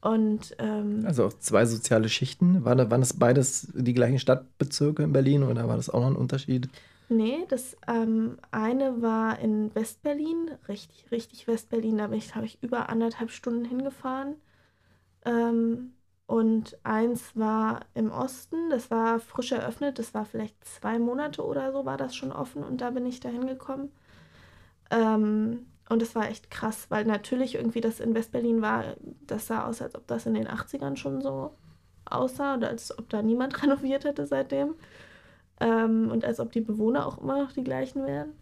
Und, 0.01 0.55
ähm, 0.59 1.03
also 1.05 1.25
auch 1.25 1.33
zwei 1.33 1.65
soziale 1.65 2.07
Schichten. 2.07 2.63
War 2.63 2.75
da, 2.75 2.89
waren 2.89 3.01
das 3.01 3.19
beides 3.19 3.67
die 3.75 3.93
gleichen 3.93 4.17
Stadtbezirke 4.17 5.03
in 5.03 5.11
Berlin 5.11 5.43
oder 5.43 5.67
war 5.67 5.75
das 5.75 5.89
auch 5.89 5.99
noch 5.99 6.07
ein 6.07 6.15
Unterschied? 6.15 6.69
Nee, 7.09 7.45
das 7.49 7.75
ähm, 7.87 8.37
eine 8.51 9.01
war 9.01 9.39
in 9.39 9.75
Westberlin, 9.75 10.51
richtig, 10.69 11.11
richtig 11.11 11.47
Westberlin. 11.47 11.97
Da 11.97 12.07
bin 12.07 12.19
ich, 12.19 12.31
glaube 12.31 12.45
ich, 12.45 12.63
über 12.63 12.87
anderthalb 12.87 13.31
Stunden 13.31 13.65
hingefahren. 13.65 14.35
Ähm, 15.25 15.95
und 16.29 16.77
eins 16.83 17.35
war 17.35 17.79
im 17.95 18.11
Osten, 18.11 18.69
das 18.69 18.91
war 18.91 19.19
frisch 19.19 19.51
eröffnet, 19.51 19.97
das 19.97 20.13
war 20.13 20.25
vielleicht 20.25 20.63
zwei 20.63 20.99
Monate 20.99 21.43
oder 21.43 21.71
so, 21.71 21.85
war 21.85 21.97
das 21.97 22.15
schon 22.15 22.31
offen 22.31 22.63
und 22.63 22.81
da 22.81 22.91
bin 22.91 23.07
ich 23.07 23.19
da 23.19 23.29
hingekommen. 23.29 23.91
Ähm, 24.91 25.65
und 25.89 26.03
es 26.03 26.13
war 26.13 26.29
echt 26.29 26.51
krass, 26.51 26.85
weil 26.89 27.05
natürlich 27.05 27.55
irgendwie 27.55 27.81
das 27.81 27.99
in 27.99 28.13
Westberlin 28.13 28.61
war, 28.61 28.95
das 29.25 29.47
sah 29.47 29.65
aus, 29.65 29.81
als 29.81 29.95
ob 29.95 30.05
das 30.05 30.27
in 30.27 30.35
den 30.35 30.47
80ern 30.47 30.97
schon 30.97 31.19
so 31.19 31.55
aussah 32.05 32.57
oder 32.57 32.67
als 32.67 32.95
ob 32.95 33.09
da 33.09 33.23
niemand 33.23 33.59
renoviert 33.63 34.03
hätte 34.03 34.27
seitdem. 34.27 34.75
Ähm, 35.59 36.11
und 36.11 36.23
als 36.23 36.39
ob 36.39 36.51
die 36.51 36.61
Bewohner 36.61 37.07
auch 37.07 37.17
immer 37.17 37.41
noch 37.41 37.53
die 37.53 37.63
gleichen 37.63 38.05
wären. 38.05 38.33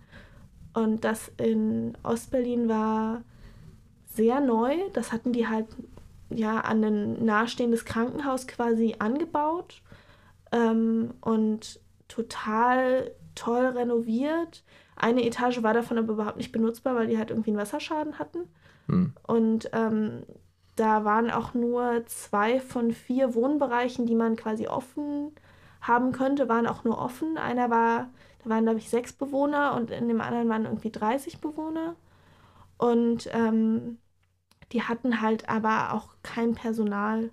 Und 0.74 1.06
das 1.06 1.32
in 1.38 1.98
Ostberlin 2.04 2.68
war 2.68 3.22
sehr 4.08 4.42
neu. 4.42 4.76
Das 4.92 5.14
hatten 5.14 5.32
die 5.32 5.48
halt 5.48 5.68
ja 6.30 6.60
an 6.60 6.84
ein 6.84 7.26
nahestehendes 7.26 7.86
Krankenhaus 7.86 8.48
quasi 8.48 8.96
angebaut 9.00 9.82
ähm, 10.52 11.14
und 11.22 11.80
total 12.08 13.12
toll 13.36 13.66
renoviert. 13.66 14.64
Eine 14.96 15.26
Etage 15.26 15.62
war 15.64 15.74
davon 15.74 15.98
aber 15.98 16.14
überhaupt 16.14 16.38
nicht 16.38 16.52
benutzbar, 16.52 16.96
weil 16.96 17.08
die 17.08 17.18
halt 17.18 17.30
irgendwie 17.30 17.52
einen 17.52 17.60
Wasserschaden 17.60 18.20
hatten. 18.20 18.40
Hm. 18.88 19.14
Und 19.26 19.70
ähm, 19.74 20.24
da 20.76 21.06
waren 21.06 21.32
auch 21.32 21.54
nur 21.54 22.06
zwei 22.06 22.60
von 22.60 22.92
vier 22.92 23.34
Wohnbereichen, 23.36 24.06
die 24.06 24.16
man 24.16 24.36
quasi 24.36 24.68
offen 24.68 25.32
haben 25.82 26.12
könnte, 26.12 26.50
waren 26.50 26.68
auch 26.68 26.84
nur 26.84 26.98
offen. 27.00 27.38
Einer 27.38 27.70
war, 27.70 28.10
da 28.44 28.50
waren, 28.50 28.64
glaube 28.64 28.80
ich, 28.80 28.90
sechs 28.90 29.14
Bewohner 29.14 29.76
und 29.76 29.92
in 29.92 30.08
dem 30.08 30.22
anderen 30.22 30.50
waren 30.50 30.66
irgendwie 30.66 30.92
30 30.92 31.40
Bewohner. 31.40 31.96
Und 32.78 33.30
ähm, 33.34 33.98
die 34.72 34.84
hatten 34.84 35.22
halt 35.22 35.50
aber 35.50 35.94
auch 35.94 36.10
kein 36.24 36.54
Personal. 36.54 37.32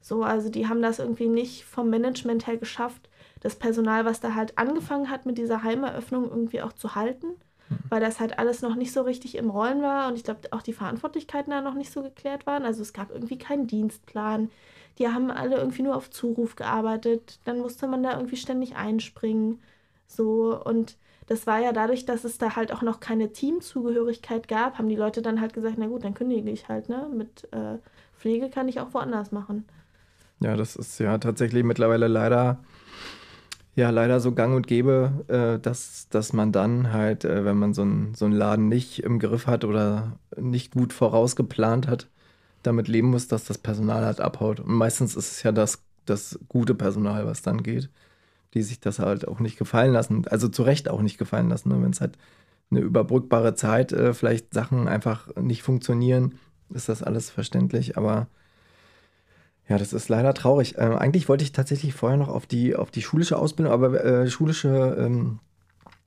So, 0.00 0.22
also 0.22 0.50
die 0.50 0.68
haben 0.68 0.82
das 0.82 0.98
irgendwie 0.98 1.28
nicht 1.28 1.64
vom 1.64 1.88
Management 1.88 2.46
her 2.46 2.58
geschafft, 2.58 3.08
das 3.40 3.56
Personal, 3.56 4.04
was 4.04 4.20
da 4.20 4.34
halt 4.34 4.58
angefangen 4.58 5.10
hat 5.10 5.26
mit 5.26 5.38
dieser 5.38 5.62
Heimeröffnung 5.62 6.24
irgendwie 6.30 6.62
auch 6.62 6.72
zu 6.72 6.94
halten, 6.94 7.28
mhm. 7.68 7.78
weil 7.88 8.00
das 8.00 8.20
halt 8.20 8.38
alles 8.38 8.62
noch 8.62 8.74
nicht 8.74 8.92
so 8.92 9.02
richtig 9.02 9.36
im 9.36 9.50
Rollen 9.50 9.82
war 9.82 10.08
und 10.08 10.16
ich 10.16 10.24
glaube 10.24 10.48
auch 10.50 10.62
die 10.62 10.72
Verantwortlichkeiten 10.72 11.50
da 11.50 11.60
noch 11.60 11.74
nicht 11.74 11.92
so 11.92 12.02
geklärt 12.02 12.46
waren. 12.46 12.64
Also 12.64 12.82
es 12.82 12.92
gab 12.92 13.10
irgendwie 13.10 13.38
keinen 13.38 13.66
Dienstplan. 13.66 14.50
Die 14.98 15.08
haben 15.08 15.30
alle 15.30 15.56
irgendwie 15.56 15.82
nur 15.82 15.96
auf 15.96 16.10
Zuruf 16.10 16.56
gearbeitet. 16.56 17.40
Dann 17.44 17.58
musste 17.58 17.86
man 17.86 18.02
da 18.02 18.16
irgendwie 18.16 18.36
ständig 18.36 18.76
einspringen. 18.76 19.60
So 20.06 20.58
und 20.64 20.96
das 21.26 21.46
war 21.46 21.60
ja 21.60 21.72
dadurch, 21.72 22.04
dass 22.04 22.24
es 22.24 22.38
da 22.38 22.56
halt 22.56 22.72
auch 22.72 22.82
noch 22.82 23.00
keine 23.00 23.32
Teamzugehörigkeit 23.32 24.48
gab, 24.48 24.78
haben 24.78 24.88
die 24.88 24.96
Leute 24.96 25.22
dann 25.22 25.40
halt 25.40 25.54
gesagt, 25.54 25.76
na 25.78 25.86
gut, 25.86 26.04
dann 26.04 26.14
kündige 26.14 26.50
ich 26.50 26.68
halt, 26.68 26.88
ne? 26.88 27.08
Mit 27.14 27.48
äh, 27.52 27.78
Pflege 28.18 28.50
kann 28.50 28.68
ich 28.68 28.80
auch 28.80 28.92
woanders 28.92 29.32
machen. 29.32 29.64
Ja, 30.40 30.56
das 30.56 30.76
ist 30.76 30.98
ja 30.98 31.16
tatsächlich 31.18 31.64
mittlerweile 31.64 32.08
leider, 32.08 32.58
ja, 33.74 33.90
leider 33.90 34.20
so 34.20 34.32
gang 34.32 34.54
und 34.54 34.66
gäbe, 34.66 35.24
äh, 35.28 35.58
dass, 35.60 36.08
dass 36.10 36.32
man 36.34 36.52
dann 36.52 36.92
halt, 36.92 37.24
äh, 37.24 37.44
wenn 37.44 37.56
man 37.56 37.72
so, 37.72 37.82
ein, 37.82 38.14
so 38.14 38.26
einen 38.26 38.34
Laden 38.34 38.68
nicht 38.68 39.02
im 39.02 39.18
Griff 39.18 39.46
hat 39.46 39.64
oder 39.64 40.18
nicht 40.36 40.74
gut 40.74 40.92
vorausgeplant 40.92 41.88
hat, 41.88 42.08
damit 42.62 42.88
leben 42.88 43.08
muss, 43.10 43.28
dass 43.28 43.44
das 43.44 43.58
Personal 43.58 44.04
halt 44.04 44.20
abhaut. 44.20 44.60
Und 44.60 44.74
meistens 44.74 45.16
ist 45.16 45.32
es 45.32 45.42
ja 45.42 45.52
das, 45.52 45.82
das 46.04 46.38
gute 46.48 46.74
Personal, 46.74 47.26
was 47.26 47.40
dann 47.40 47.62
geht 47.62 47.88
die 48.54 48.62
sich 48.62 48.80
das 48.80 48.98
halt 48.98 49.26
auch 49.28 49.40
nicht 49.40 49.58
gefallen 49.58 49.92
lassen, 49.92 50.26
also 50.28 50.48
zu 50.48 50.62
Recht 50.62 50.88
auch 50.88 51.02
nicht 51.02 51.18
gefallen 51.18 51.48
lassen. 51.48 51.68
Ne? 51.70 51.82
Wenn 51.82 51.90
es 51.90 52.00
halt 52.00 52.16
eine 52.70 52.80
überbrückbare 52.80 53.54
Zeit 53.54 53.92
äh, 53.92 54.14
vielleicht 54.14 54.54
Sachen 54.54 54.88
einfach 54.88 55.34
nicht 55.36 55.62
funktionieren, 55.62 56.34
ist 56.70 56.88
das 56.88 57.02
alles 57.02 57.30
verständlich. 57.30 57.96
Aber 57.98 58.28
Ja, 59.68 59.78
das 59.78 59.92
ist 59.94 60.08
leider 60.08 60.34
traurig. 60.34 60.74
Ähm, 60.78 60.96
eigentlich 60.96 61.28
wollte 61.28 61.44
ich 61.44 61.52
tatsächlich 61.52 61.94
vorher 61.94 62.18
noch 62.18 62.28
auf 62.28 62.46
die, 62.46 62.76
auf 62.76 62.90
die 62.90 63.02
schulische 63.02 63.38
Ausbildung, 63.38 63.72
aber 63.72 64.04
äh, 64.04 64.28
schulische, 64.28 64.96
ähm, 64.98 65.38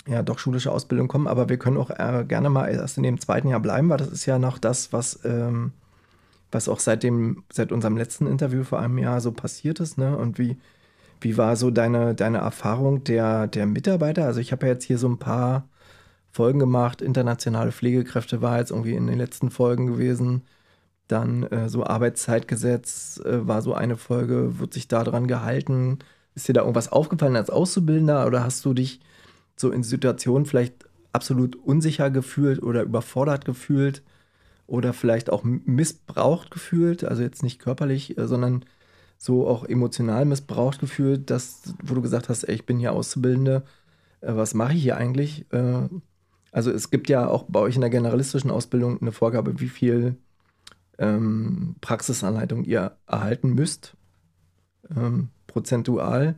ja, 0.07 0.21
doch 0.21 0.37
schulische 0.39 0.71
Ausbildung 0.71 1.07
kommen, 1.07 1.27
aber 1.27 1.49
wir 1.49 1.57
können 1.57 1.77
auch 1.77 1.89
äh, 1.89 2.23
gerne 2.27 2.49
mal 2.49 2.67
erst 2.67 2.97
in 2.97 3.03
dem 3.03 3.19
zweiten 3.19 3.47
Jahr 3.49 3.59
bleiben, 3.59 3.89
weil 3.89 3.97
das 3.97 4.09
ist 4.09 4.25
ja 4.25 4.37
noch 4.39 4.59
das, 4.59 4.93
was, 4.93 5.19
ähm, 5.25 5.73
was 6.51 6.69
auch 6.69 6.79
seit 6.79 7.03
dem, 7.03 7.43
seit 7.51 7.71
unserem 7.71 7.97
letzten 7.97 8.27
Interview 8.27 8.63
vor 8.63 8.79
einem 8.79 8.97
Jahr 8.99 9.21
so 9.21 9.31
passiert 9.31 9.79
ist, 9.79 9.97
ne? 9.97 10.15
Und 10.17 10.37
wie, 10.37 10.57
wie 11.21 11.37
war 11.37 11.55
so 11.55 11.71
deine, 11.71 12.15
deine 12.15 12.39
Erfahrung 12.39 13.03
der, 13.03 13.47
der 13.47 13.65
Mitarbeiter? 13.65 14.25
Also 14.25 14.39
ich 14.39 14.51
habe 14.51 14.67
ja 14.67 14.73
jetzt 14.73 14.85
hier 14.85 14.97
so 14.97 15.07
ein 15.07 15.19
paar 15.19 15.67
Folgen 16.31 16.59
gemacht. 16.59 17.01
Internationale 17.01 17.71
Pflegekräfte 17.71 18.41
war 18.41 18.59
jetzt 18.59 18.71
irgendwie 18.71 18.93
in 18.95 19.07
den 19.07 19.17
letzten 19.17 19.49
Folgen 19.49 19.87
gewesen. 19.87 20.43
Dann 21.07 21.43
äh, 21.43 21.69
so 21.69 21.85
Arbeitszeitgesetz 21.85 23.19
äh, 23.25 23.47
war 23.47 23.61
so 23.61 23.73
eine 23.73 23.97
Folge. 23.97 24.59
Wird 24.59 24.73
sich 24.73 24.87
daran 24.87 25.27
gehalten? 25.27 25.99
Ist 26.35 26.47
dir 26.47 26.53
da 26.53 26.61
irgendwas 26.61 26.91
aufgefallen 26.91 27.35
als 27.35 27.49
Auszubildender 27.49 28.27
oder 28.27 28.43
hast 28.43 28.63
du 28.65 28.73
dich 28.73 28.99
so 29.55 29.71
in 29.71 29.83
Situationen 29.83 30.45
vielleicht 30.45 30.85
absolut 31.13 31.55
unsicher 31.55 32.11
gefühlt 32.11 32.61
oder 32.61 32.83
überfordert 32.83 33.45
gefühlt 33.45 34.03
oder 34.67 34.93
vielleicht 34.93 35.31
auch 35.31 35.43
missbraucht 35.43 36.51
gefühlt? 36.51 37.03
Also 37.03 37.23
jetzt 37.23 37.41
nicht 37.41 37.59
körperlich, 37.59 38.17
äh, 38.17 38.27
sondern 38.27 38.65
so 39.17 39.47
auch 39.47 39.65
emotional 39.65 40.25
missbraucht 40.25 40.79
gefühlt, 40.79 41.29
dass, 41.29 41.73
wo 41.83 41.95
du 41.95 42.01
gesagt 42.01 42.29
hast, 42.29 42.43
ey, 42.43 42.55
ich 42.55 42.65
bin 42.65 42.79
hier 42.79 42.93
Auszubildende, 42.93 43.63
äh, 44.21 44.35
was 44.35 44.53
mache 44.53 44.73
ich 44.73 44.83
hier 44.83 44.97
eigentlich? 44.97 45.45
Äh, 45.51 45.89
also 46.51 46.71
es 46.71 46.89
gibt 46.89 47.09
ja 47.09 47.27
auch 47.27 47.45
bei 47.47 47.59
euch 47.59 47.75
in 47.75 47.81
der 47.81 47.89
generalistischen 47.89 48.51
Ausbildung 48.51 49.01
eine 49.01 49.11
Vorgabe, 49.11 49.59
wie 49.59 49.69
viel 49.69 50.17
ähm, 50.97 51.75
Praxisanleitung 51.81 52.63
ihr 52.63 52.97
erhalten 53.07 53.53
müsst, 53.53 53.95
ähm, 54.95 55.29
prozentual 55.47 56.35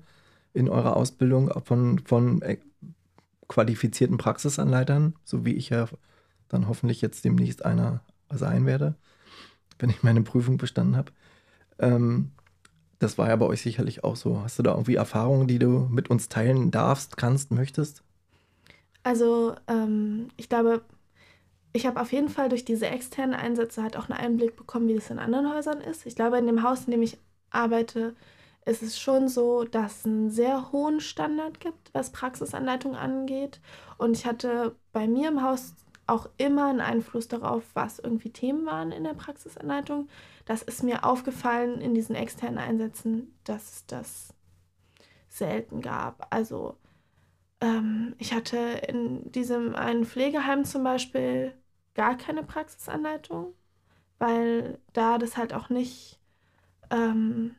in 0.53 0.67
eurer 0.69 0.97
Ausbildung 0.97 1.51
von, 1.63 1.99
von 1.99 2.41
äh, 2.41 2.57
qualifizierten 3.47 4.17
Praxisanleitern, 4.17 5.15
so 5.23 5.45
wie 5.45 5.53
ich 5.53 5.69
ja 5.69 5.87
dann 6.49 6.67
hoffentlich 6.67 7.01
jetzt 7.01 7.25
demnächst 7.25 7.65
einer 7.65 8.01
sein 8.31 8.65
werde, 8.65 8.95
wenn 9.79 9.89
ich 9.89 10.03
meine 10.03 10.21
Prüfung 10.21 10.57
bestanden 10.57 10.97
habe. 10.97 11.11
Ähm, 11.79 12.31
das 12.99 13.17
war 13.17 13.29
ja 13.29 13.35
bei 13.35 13.45
euch 13.45 13.61
sicherlich 13.61 14.03
auch 14.03 14.15
so. 14.15 14.41
Hast 14.41 14.59
du 14.59 14.63
da 14.63 14.71
irgendwie 14.71 14.95
Erfahrungen, 14.95 15.47
die 15.47 15.59
du 15.59 15.87
mit 15.89 16.09
uns 16.09 16.29
teilen 16.29 16.71
darfst, 16.71 17.17
kannst, 17.17 17.51
möchtest? 17.51 18.03
Also, 19.03 19.55
ähm, 19.67 20.27
ich 20.37 20.49
glaube, 20.49 20.81
ich 21.71 21.85
habe 21.85 22.01
auf 22.01 22.11
jeden 22.11 22.29
Fall 22.29 22.49
durch 22.49 22.65
diese 22.65 22.87
externen 22.87 23.35
Einsätze 23.35 23.83
halt 23.83 23.95
auch 23.95 24.09
einen 24.09 24.19
Einblick 24.19 24.55
bekommen, 24.55 24.87
wie 24.87 24.95
das 24.95 25.09
in 25.09 25.19
anderen 25.19 25.51
Häusern 25.51 25.81
ist. 25.81 26.05
Ich 26.05 26.15
glaube, 26.15 26.37
in 26.37 26.47
dem 26.47 26.63
Haus, 26.63 26.85
in 26.85 26.91
dem 26.91 27.01
ich 27.01 27.17
arbeite, 27.51 28.15
ist 28.65 28.83
es 28.83 28.99
schon 28.99 29.29
so, 29.29 29.63
dass 29.63 29.99
es 29.99 30.05
einen 30.05 30.29
sehr 30.29 30.71
hohen 30.71 30.99
Standard 30.99 31.59
gibt, 31.59 31.93
was 31.93 32.11
Praxisanleitung 32.11 32.95
angeht. 32.95 33.61
Und 33.97 34.17
ich 34.17 34.25
hatte 34.25 34.75
bei 34.91 35.07
mir 35.07 35.29
im 35.29 35.41
Haus 35.43 35.73
auch 36.09 36.29
immer 36.37 36.67
einen 36.69 36.81
Einfluss 36.81 37.27
darauf, 37.27 37.63
was 37.73 37.99
irgendwie 37.99 38.31
Themen 38.31 38.65
waren 38.65 38.91
in 38.91 39.03
der 39.03 39.13
Praxisanleitung. 39.13 40.09
Das 40.45 40.61
ist 40.61 40.83
mir 40.83 41.05
aufgefallen 41.05 41.81
in 41.81 41.93
diesen 41.93 42.15
externen 42.15 42.57
Einsätzen, 42.59 43.33
dass 43.43 43.71
es 43.71 43.85
das 43.85 44.33
selten 45.29 45.81
gab. 45.81 46.27
Also 46.31 46.77
ähm, 47.61 48.15
ich 48.17 48.33
hatte 48.33 48.57
in 48.87 49.31
diesem 49.31 49.75
einen 49.75 50.05
Pflegeheim 50.05 50.65
zum 50.65 50.83
Beispiel 50.83 51.53
gar 51.93 52.17
keine 52.17 52.43
Praxisanleitung, 52.43 53.53
weil 54.17 54.79
da 54.93 55.17
das 55.17 55.37
halt 55.37 55.53
auch 55.53 55.69
nicht, 55.69 56.19
ähm, 56.91 57.55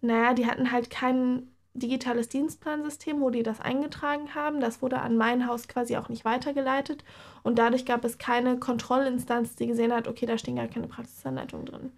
naja, 0.00 0.34
die 0.34 0.46
hatten 0.46 0.72
halt 0.72 0.90
kein 0.90 1.51
digitales 1.74 2.28
Dienstplansystem, 2.28 3.20
wo 3.20 3.30
die 3.30 3.42
das 3.42 3.60
eingetragen 3.60 4.34
haben. 4.34 4.60
Das 4.60 4.82
wurde 4.82 5.00
an 5.00 5.16
mein 5.16 5.46
Haus 5.46 5.68
quasi 5.68 5.96
auch 5.96 6.08
nicht 6.08 6.24
weitergeleitet 6.24 7.04
und 7.42 7.58
dadurch 7.58 7.86
gab 7.86 8.04
es 8.04 8.18
keine 8.18 8.58
Kontrollinstanz, 8.58 9.56
die 9.56 9.66
gesehen 9.66 9.92
hat, 9.92 10.08
okay, 10.08 10.26
da 10.26 10.38
stehen 10.38 10.56
gar 10.56 10.68
keine 10.68 10.88
Praxisanleitungen 10.88 11.66
drin. 11.66 11.92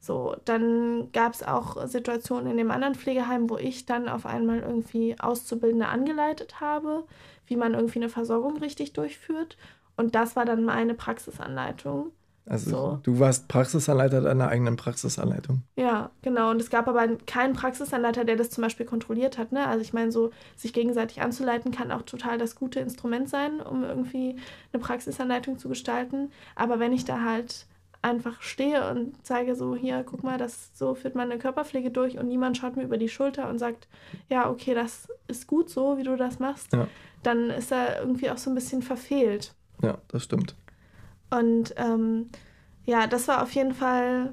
So, 0.00 0.34
dann 0.44 1.12
gab 1.12 1.32
es 1.32 1.44
auch 1.44 1.86
Situationen 1.86 2.50
in 2.50 2.56
dem 2.56 2.72
anderen 2.72 2.96
Pflegeheim, 2.96 3.48
wo 3.48 3.56
ich 3.56 3.86
dann 3.86 4.08
auf 4.08 4.26
einmal 4.26 4.58
irgendwie 4.58 5.14
Auszubildende 5.20 5.86
angeleitet 5.86 6.60
habe, 6.60 7.04
wie 7.46 7.54
man 7.54 7.74
irgendwie 7.74 8.00
eine 8.00 8.08
Versorgung 8.08 8.56
richtig 8.56 8.94
durchführt. 8.94 9.56
Und 9.96 10.16
das 10.16 10.34
war 10.34 10.44
dann 10.44 10.64
meine 10.64 10.94
Praxisanleitung. 10.94 12.10
Also 12.44 12.70
so. 12.70 13.00
du 13.04 13.20
warst 13.20 13.46
Praxisanleiter 13.48 14.20
deiner 14.20 14.48
eigenen 14.48 14.76
Praxisanleitung. 14.76 15.62
Ja, 15.76 16.10
genau. 16.22 16.50
Und 16.50 16.60
es 16.60 16.70
gab 16.70 16.88
aber 16.88 17.16
keinen 17.26 17.54
Praxisanleiter, 17.54 18.24
der 18.24 18.36
das 18.36 18.50
zum 18.50 18.62
Beispiel 18.62 18.84
kontrolliert 18.84 19.38
hat. 19.38 19.52
Ne? 19.52 19.66
Also 19.66 19.82
ich 19.82 19.92
meine, 19.92 20.10
so 20.10 20.30
sich 20.56 20.72
gegenseitig 20.72 21.22
anzuleiten 21.22 21.70
kann 21.70 21.92
auch 21.92 22.02
total 22.02 22.38
das 22.38 22.56
gute 22.56 22.80
Instrument 22.80 23.28
sein, 23.28 23.60
um 23.60 23.84
irgendwie 23.84 24.36
eine 24.72 24.82
Praxisanleitung 24.82 25.58
zu 25.58 25.68
gestalten. 25.68 26.32
Aber 26.56 26.80
wenn 26.80 26.92
ich 26.92 27.04
da 27.04 27.22
halt 27.22 27.66
einfach 28.02 28.42
stehe 28.42 28.90
und 28.90 29.14
zeige 29.22 29.54
so, 29.54 29.76
hier, 29.76 30.04
guck 30.04 30.24
mal, 30.24 30.36
das 30.36 30.70
so 30.74 30.94
führt 30.94 31.14
man 31.14 31.30
eine 31.30 31.38
Körperpflege 31.38 31.90
durch 31.90 32.18
und 32.18 32.26
niemand 32.26 32.58
schaut 32.58 32.76
mir 32.76 32.82
über 32.82 32.98
die 32.98 33.08
Schulter 33.08 33.48
und 33.48 33.60
sagt, 33.60 33.86
ja, 34.28 34.50
okay, 34.50 34.74
das 34.74 35.06
ist 35.28 35.46
gut 35.46 35.70
so, 35.70 35.96
wie 35.98 36.02
du 36.02 36.16
das 36.16 36.40
machst, 36.40 36.72
ja. 36.72 36.88
dann 37.22 37.50
ist 37.50 37.70
er 37.70 38.00
irgendwie 38.00 38.30
auch 38.30 38.38
so 38.38 38.50
ein 38.50 38.56
bisschen 38.56 38.82
verfehlt. 38.82 39.54
Ja, 39.82 39.98
das 40.08 40.24
stimmt. 40.24 40.56
Und 41.32 41.74
ähm, 41.76 42.28
ja, 42.84 43.06
das 43.06 43.26
war 43.26 43.42
auf 43.42 43.52
jeden 43.52 43.74
Fall, 43.74 44.30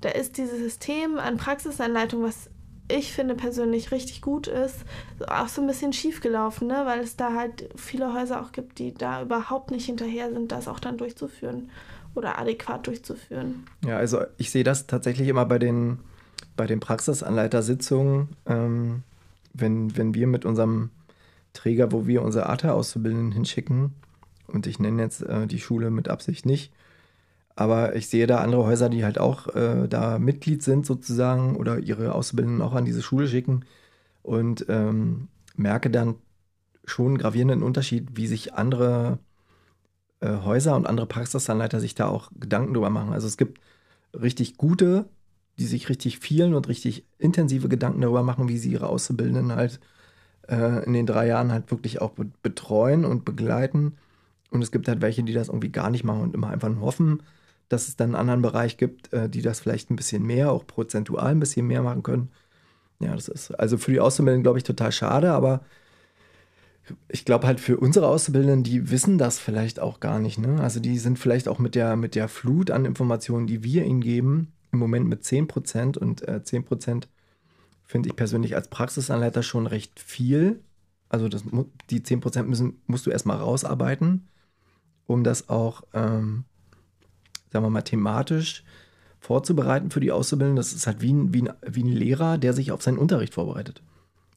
da 0.00 0.08
ist 0.08 0.36
dieses 0.36 0.58
System 0.58 1.18
an 1.18 1.36
Praxisanleitung, 1.36 2.22
was 2.22 2.50
ich 2.90 3.12
finde 3.12 3.34
persönlich 3.34 3.92
richtig 3.92 4.22
gut 4.22 4.46
ist, 4.46 4.78
auch 5.28 5.48
so 5.48 5.60
ein 5.60 5.66
bisschen 5.66 5.92
schief 5.92 6.20
gelaufen, 6.20 6.68
ne? 6.68 6.82
weil 6.86 7.00
es 7.00 7.16
da 7.16 7.34
halt 7.34 7.68
viele 7.76 8.14
Häuser 8.14 8.40
auch 8.40 8.50
gibt, 8.50 8.78
die 8.78 8.94
da 8.94 9.22
überhaupt 9.22 9.70
nicht 9.70 9.86
hinterher 9.86 10.32
sind, 10.32 10.50
das 10.50 10.68
auch 10.68 10.80
dann 10.80 10.96
durchzuführen 10.96 11.70
oder 12.14 12.38
adäquat 12.38 12.86
durchzuführen. 12.86 13.66
Ja, 13.84 13.98
also 13.98 14.22
ich 14.38 14.50
sehe 14.50 14.64
das 14.64 14.86
tatsächlich 14.86 15.28
immer 15.28 15.44
bei 15.44 15.58
den, 15.58 15.98
bei 16.56 16.66
den 16.66 16.80
Praxisanleitersitzungen, 16.80 18.30
ähm, 18.46 19.02
wenn, 19.52 19.94
wenn 19.96 20.14
wir 20.14 20.26
mit 20.26 20.46
unserem 20.46 20.90
Träger, 21.52 21.92
wo 21.92 22.06
wir 22.06 22.22
unsere 22.22 22.48
ATA-Auszubildenden 22.48 23.32
hinschicken, 23.32 23.92
und 24.48 24.66
ich 24.66 24.78
nenne 24.78 25.02
jetzt 25.02 25.22
äh, 25.22 25.46
die 25.46 25.60
Schule 25.60 25.90
mit 25.90 26.08
Absicht 26.08 26.46
nicht, 26.46 26.72
aber 27.56 27.96
ich 27.96 28.08
sehe 28.08 28.26
da 28.26 28.38
andere 28.38 28.64
Häuser, 28.64 28.88
die 28.88 29.04
halt 29.04 29.18
auch 29.18 29.54
äh, 29.54 29.88
da 29.88 30.18
Mitglied 30.18 30.62
sind 30.62 30.86
sozusagen 30.86 31.56
oder 31.56 31.78
ihre 31.78 32.14
Auszubildenden 32.14 32.62
auch 32.62 32.74
an 32.74 32.84
diese 32.84 33.02
Schule 33.02 33.28
schicken 33.28 33.64
und 34.22 34.66
ähm, 34.68 35.28
merke 35.56 35.90
dann 35.90 36.16
schon 36.84 37.08
einen 37.08 37.18
gravierenden 37.18 37.62
Unterschied, 37.62 38.16
wie 38.16 38.26
sich 38.26 38.54
andere 38.54 39.18
äh, 40.20 40.38
Häuser 40.44 40.76
und 40.76 40.86
andere 40.86 41.06
Praxisanleiter 41.06 41.80
sich 41.80 41.94
da 41.94 42.08
auch 42.08 42.30
Gedanken 42.38 42.74
drüber 42.74 42.90
machen. 42.90 43.12
Also 43.12 43.26
es 43.26 43.36
gibt 43.36 43.60
richtig 44.14 44.56
gute, 44.56 45.06
die 45.58 45.66
sich 45.66 45.88
richtig 45.88 46.18
vielen 46.20 46.54
und 46.54 46.68
richtig 46.68 47.04
intensive 47.18 47.68
Gedanken 47.68 48.00
darüber 48.00 48.22
machen, 48.22 48.48
wie 48.48 48.58
sie 48.58 48.70
ihre 48.72 48.88
Auszubildenden 48.88 49.52
halt 49.52 49.80
äh, 50.48 50.84
in 50.84 50.92
den 50.92 51.06
drei 51.06 51.26
Jahren 51.26 51.52
halt 51.52 51.70
wirklich 51.70 52.00
auch 52.00 52.12
betreuen 52.42 53.04
und 53.04 53.24
begleiten. 53.24 53.96
Und 54.50 54.62
es 54.62 54.70
gibt 54.70 54.88
halt 54.88 55.02
welche, 55.02 55.22
die 55.22 55.32
das 55.32 55.48
irgendwie 55.48 55.70
gar 55.70 55.90
nicht 55.90 56.04
machen 56.04 56.22
und 56.22 56.34
immer 56.34 56.48
einfach 56.48 56.68
nur 56.68 56.82
hoffen, 56.82 57.22
dass 57.68 57.88
es 57.88 57.96
dann 57.96 58.10
einen 58.10 58.20
anderen 58.20 58.42
Bereich 58.42 58.76
gibt, 58.78 59.12
äh, 59.12 59.28
die 59.28 59.42
das 59.42 59.60
vielleicht 59.60 59.90
ein 59.90 59.96
bisschen 59.96 60.22
mehr, 60.22 60.52
auch 60.52 60.66
prozentual 60.66 61.32
ein 61.32 61.40
bisschen 61.40 61.66
mehr 61.66 61.82
machen 61.82 62.02
können. 62.02 62.30
Ja, 63.00 63.14
das 63.14 63.28
ist 63.28 63.52
also 63.52 63.78
für 63.78 63.92
die 63.92 64.00
Auszubildenden, 64.00 64.42
glaube 64.42 64.58
ich, 64.58 64.64
total 64.64 64.90
schade, 64.90 65.32
aber 65.32 65.60
ich 67.08 67.24
glaube 67.24 67.46
halt 67.46 67.60
für 67.60 67.78
unsere 67.78 68.08
Auszubildenden, 68.08 68.62
die 68.62 68.90
wissen 68.90 69.18
das 69.18 69.38
vielleicht 69.38 69.80
auch 69.80 70.00
gar 70.00 70.18
nicht. 70.18 70.38
Ne? 70.38 70.60
Also 70.60 70.80
die 70.80 70.98
sind 70.98 71.18
vielleicht 71.18 71.48
auch 71.48 71.58
mit 71.58 71.74
der, 71.74 71.96
mit 71.96 72.14
der 72.14 72.28
Flut 72.28 72.70
an 72.70 72.86
Informationen, 72.86 73.46
die 73.46 73.62
wir 73.62 73.84
ihnen 73.84 74.00
geben, 74.00 74.52
im 74.72 74.78
Moment 74.78 75.06
mit 75.06 75.24
10 75.24 75.48
Prozent 75.48 75.96
und 75.96 76.26
äh, 76.26 76.42
10 76.42 76.64
Prozent 76.64 77.08
finde 77.84 78.08
ich 78.08 78.16
persönlich 78.16 78.54
als 78.54 78.68
Praxisanleiter 78.68 79.42
schon 79.42 79.66
recht 79.66 79.98
viel. 80.00 80.60
Also 81.08 81.28
das, 81.28 81.44
die 81.90 82.02
10 82.02 82.20
Prozent 82.20 82.48
müssen, 82.48 82.82
musst 82.86 83.06
du 83.06 83.10
erstmal 83.10 83.38
rausarbeiten, 83.38 84.28
um 85.08 85.24
das 85.24 85.48
auch, 85.48 85.82
ähm, 85.94 86.44
sagen 87.50 87.64
wir 87.64 87.70
mal, 87.70 87.82
thematisch 87.82 88.62
vorzubereiten 89.18 89.90
für 89.90 90.00
die 90.00 90.12
Auszubildenden. 90.12 90.56
Das 90.56 90.72
ist 90.72 90.86
halt 90.86 91.00
wie 91.00 91.12
ein, 91.12 91.34
wie, 91.34 91.42
ein, 91.42 91.52
wie 91.66 91.82
ein 91.82 91.92
Lehrer, 91.92 92.38
der 92.38 92.52
sich 92.52 92.70
auf 92.70 92.82
seinen 92.82 92.98
Unterricht 92.98 93.34
vorbereitet. 93.34 93.82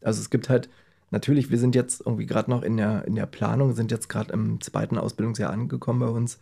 Also 0.01 0.21
es 0.21 0.29
gibt 0.31 0.49
halt 0.49 0.69
natürlich, 1.11 1.51
wir 1.51 1.59
sind 1.59 1.75
jetzt 1.75 2.01
irgendwie 2.05 2.25
gerade 2.25 2.49
noch 2.49 2.63
in 2.63 2.77
der, 2.77 3.05
in 3.05 3.15
der 3.15 3.25
Planung, 3.25 3.73
sind 3.73 3.91
jetzt 3.91 4.07
gerade 4.07 4.31
im 4.33 4.61
zweiten 4.61 4.97
Ausbildungsjahr 4.97 5.51
angekommen 5.51 5.99
bei 5.99 6.07
uns. 6.07 6.39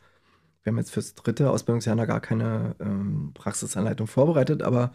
Wir 0.63 0.71
haben 0.71 0.77
jetzt 0.77 0.91
fürs 0.91 1.15
dritte 1.15 1.49
Ausbildungsjahr 1.49 1.95
noch 1.95 2.07
gar 2.07 2.21
keine 2.21 2.75
ähm, 2.79 3.31
Praxisanleitung 3.33 4.05
vorbereitet, 4.05 4.61
aber 4.61 4.93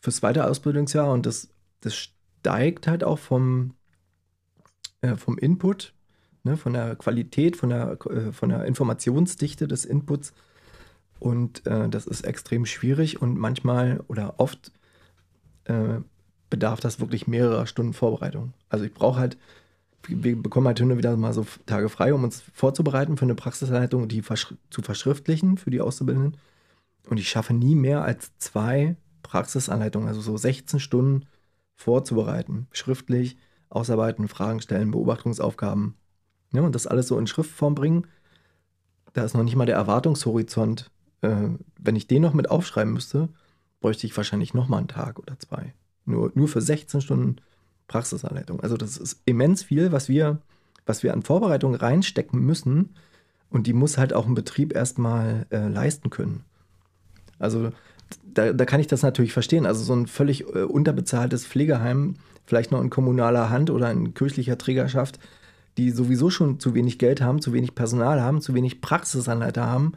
fürs 0.00 0.16
zweite 0.16 0.44
Ausbildungsjahr 0.44 1.10
und 1.12 1.24
das, 1.24 1.50
das 1.80 1.94
steigt 1.94 2.88
halt 2.88 3.04
auch 3.04 3.20
vom, 3.20 3.74
äh, 5.02 5.14
vom 5.14 5.38
Input, 5.38 5.94
ne, 6.44 6.56
von 6.56 6.72
der 6.72 6.96
Qualität, 6.96 7.56
von 7.56 7.70
der, 7.70 7.98
äh, 8.10 8.32
von 8.32 8.48
der 8.48 8.64
Informationsdichte 8.64 9.68
des 9.68 9.84
Inputs 9.84 10.32
Und 11.18 11.66
äh, 11.66 11.88
das 11.88 12.06
ist 12.06 12.22
extrem 12.22 12.66
schwierig 12.66 13.22
und 13.22 13.38
manchmal 13.38 14.02
oder 14.08 14.34
oft 14.38 14.72
äh, 15.64 16.00
bedarf 16.50 16.80
das 16.80 17.00
wirklich 17.00 17.26
mehrerer 17.26 17.66
Stunden 17.66 17.94
Vorbereitung. 17.94 18.52
Also 18.68 18.84
ich 18.84 18.92
brauche 18.92 19.20
halt, 19.20 19.38
wir 20.08 20.40
bekommen 20.40 20.66
halt 20.66 20.78
hin 20.80 20.90
und 20.90 20.98
wieder 20.98 21.16
mal 21.16 21.32
so 21.32 21.46
Tage 21.66 21.88
frei, 21.88 22.12
um 22.12 22.24
uns 22.24 22.42
vorzubereiten 22.52 23.16
für 23.16 23.24
eine 23.24 23.36
Praxisanleitung 23.36 24.02
und 24.02 24.12
die 24.12 24.22
verschri 24.22 24.56
zu 24.70 24.82
verschriftlichen 24.82 25.56
für 25.58 25.70
die 25.70 25.80
Auszubildenden. 25.80 26.36
Und 27.08 27.18
ich 27.18 27.28
schaffe 27.28 27.54
nie 27.54 27.74
mehr 27.74 28.02
als 28.02 28.36
zwei 28.38 28.96
Praxisanleitungen, 29.22 30.08
also 30.08 30.20
so 30.20 30.36
16 30.36 30.80
Stunden 30.80 31.26
vorzubereiten. 31.74 32.66
Schriftlich, 32.72 33.36
ausarbeiten, 33.70 34.28
Fragen 34.28 34.60
stellen, 34.60 34.90
Beobachtungsaufgaben. 34.90 35.94
Ja, 36.52 36.62
und 36.62 36.74
das 36.74 36.86
alles 36.86 37.08
so 37.08 37.18
in 37.18 37.26
Schriftform 37.26 37.74
bringen. 37.74 38.06
Da 39.12 39.24
ist 39.24 39.34
noch 39.34 39.42
nicht 39.42 39.56
mal 39.56 39.66
der 39.66 39.76
Erwartungshorizont. 39.76 40.90
Äh, 41.22 41.48
wenn 41.78 41.96
ich 41.96 42.06
den 42.06 42.22
noch 42.22 42.34
mit 42.34 42.50
aufschreiben 42.50 42.92
müsste, 42.92 43.28
bräuchte 43.80 44.06
ich 44.06 44.16
wahrscheinlich 44.16 44.54
noch 44.54 44.68
mal 44.68 44.78
einen 44.78 44.88
Tag 44.88 45.18
oder 45.18 45.38
zwei. 45.38 45.74
Nur, 46.04 46.32
nur 46.34 46.48
für 46.48 46.60
16 46.60 47.00
Stunden 47.00 47.36
Praxisanleitung. 47.88 48.60
Also 48.60 48.76
das 48.76 48.96
ist 48.96 49.20
immens 49.24 49.62
viel, 49.62 49.92
was 49.92 50.08
wir, 50.08 50.38
was 50.86 51.02
wir 51.02 51.12
an 51.12 51.22
Vorbereitung 51.22 51.74
reinstecken 51.74 52.40
müssen. 52.40 52.94
Und 53.50 53.66
die 53.66 53.74
muss 53.74 53.98
halt 53.98 54.14
auch 54.14 54.26
ein 54.26 54.34
Betrieb 54.34 54.74
erstmal 54.74 55.46
äh, 55.50 55.68
leisten 55.68 56.08
können. 56.08 56.44
Also 57.38 57.70
da, 58.24 58.52
da 58.52 58.64
kann 58.64 58.80
ich 58.80 58.86
das 58.86 59.02
natürlich 59.02 59.32
verstehen. 59.32 59.66
Also 59.66 59.84
so 59.84 59.94
ein 59.94 60.06
völlig 60.06 60.42
äh, 60.54 60.62
unterbezahltes 60.62 61.46
Pflegeheim, 61.46 62.16
vielleicht 62.46 62.72
noch 62.72 62.80
in 62.80 62.90
kommunaler 62.90 63.50
Hand 63.50 63.70
oder 63.70 63.90
in 63.90 64.14
kirchlicher 64.14 64.56
Trägerschaft, 64.56 65.18
die 65.78 65.90
sowieso 65.90 66.30
schon 66.30 66.60
zu 66.60 66.74
wenig 66.74 66.98
Geld 66.98 67.20
haben, 67.20 67.40
zu 67.40 67.52
wenig 67.52 67.74
Personal 67.74 68.20
haben, 68.20 68.40
zu 68.40 68.54
wenig 68.54 68.80
Praxisanleiter 68.80 69.66
haben 69.66 69.92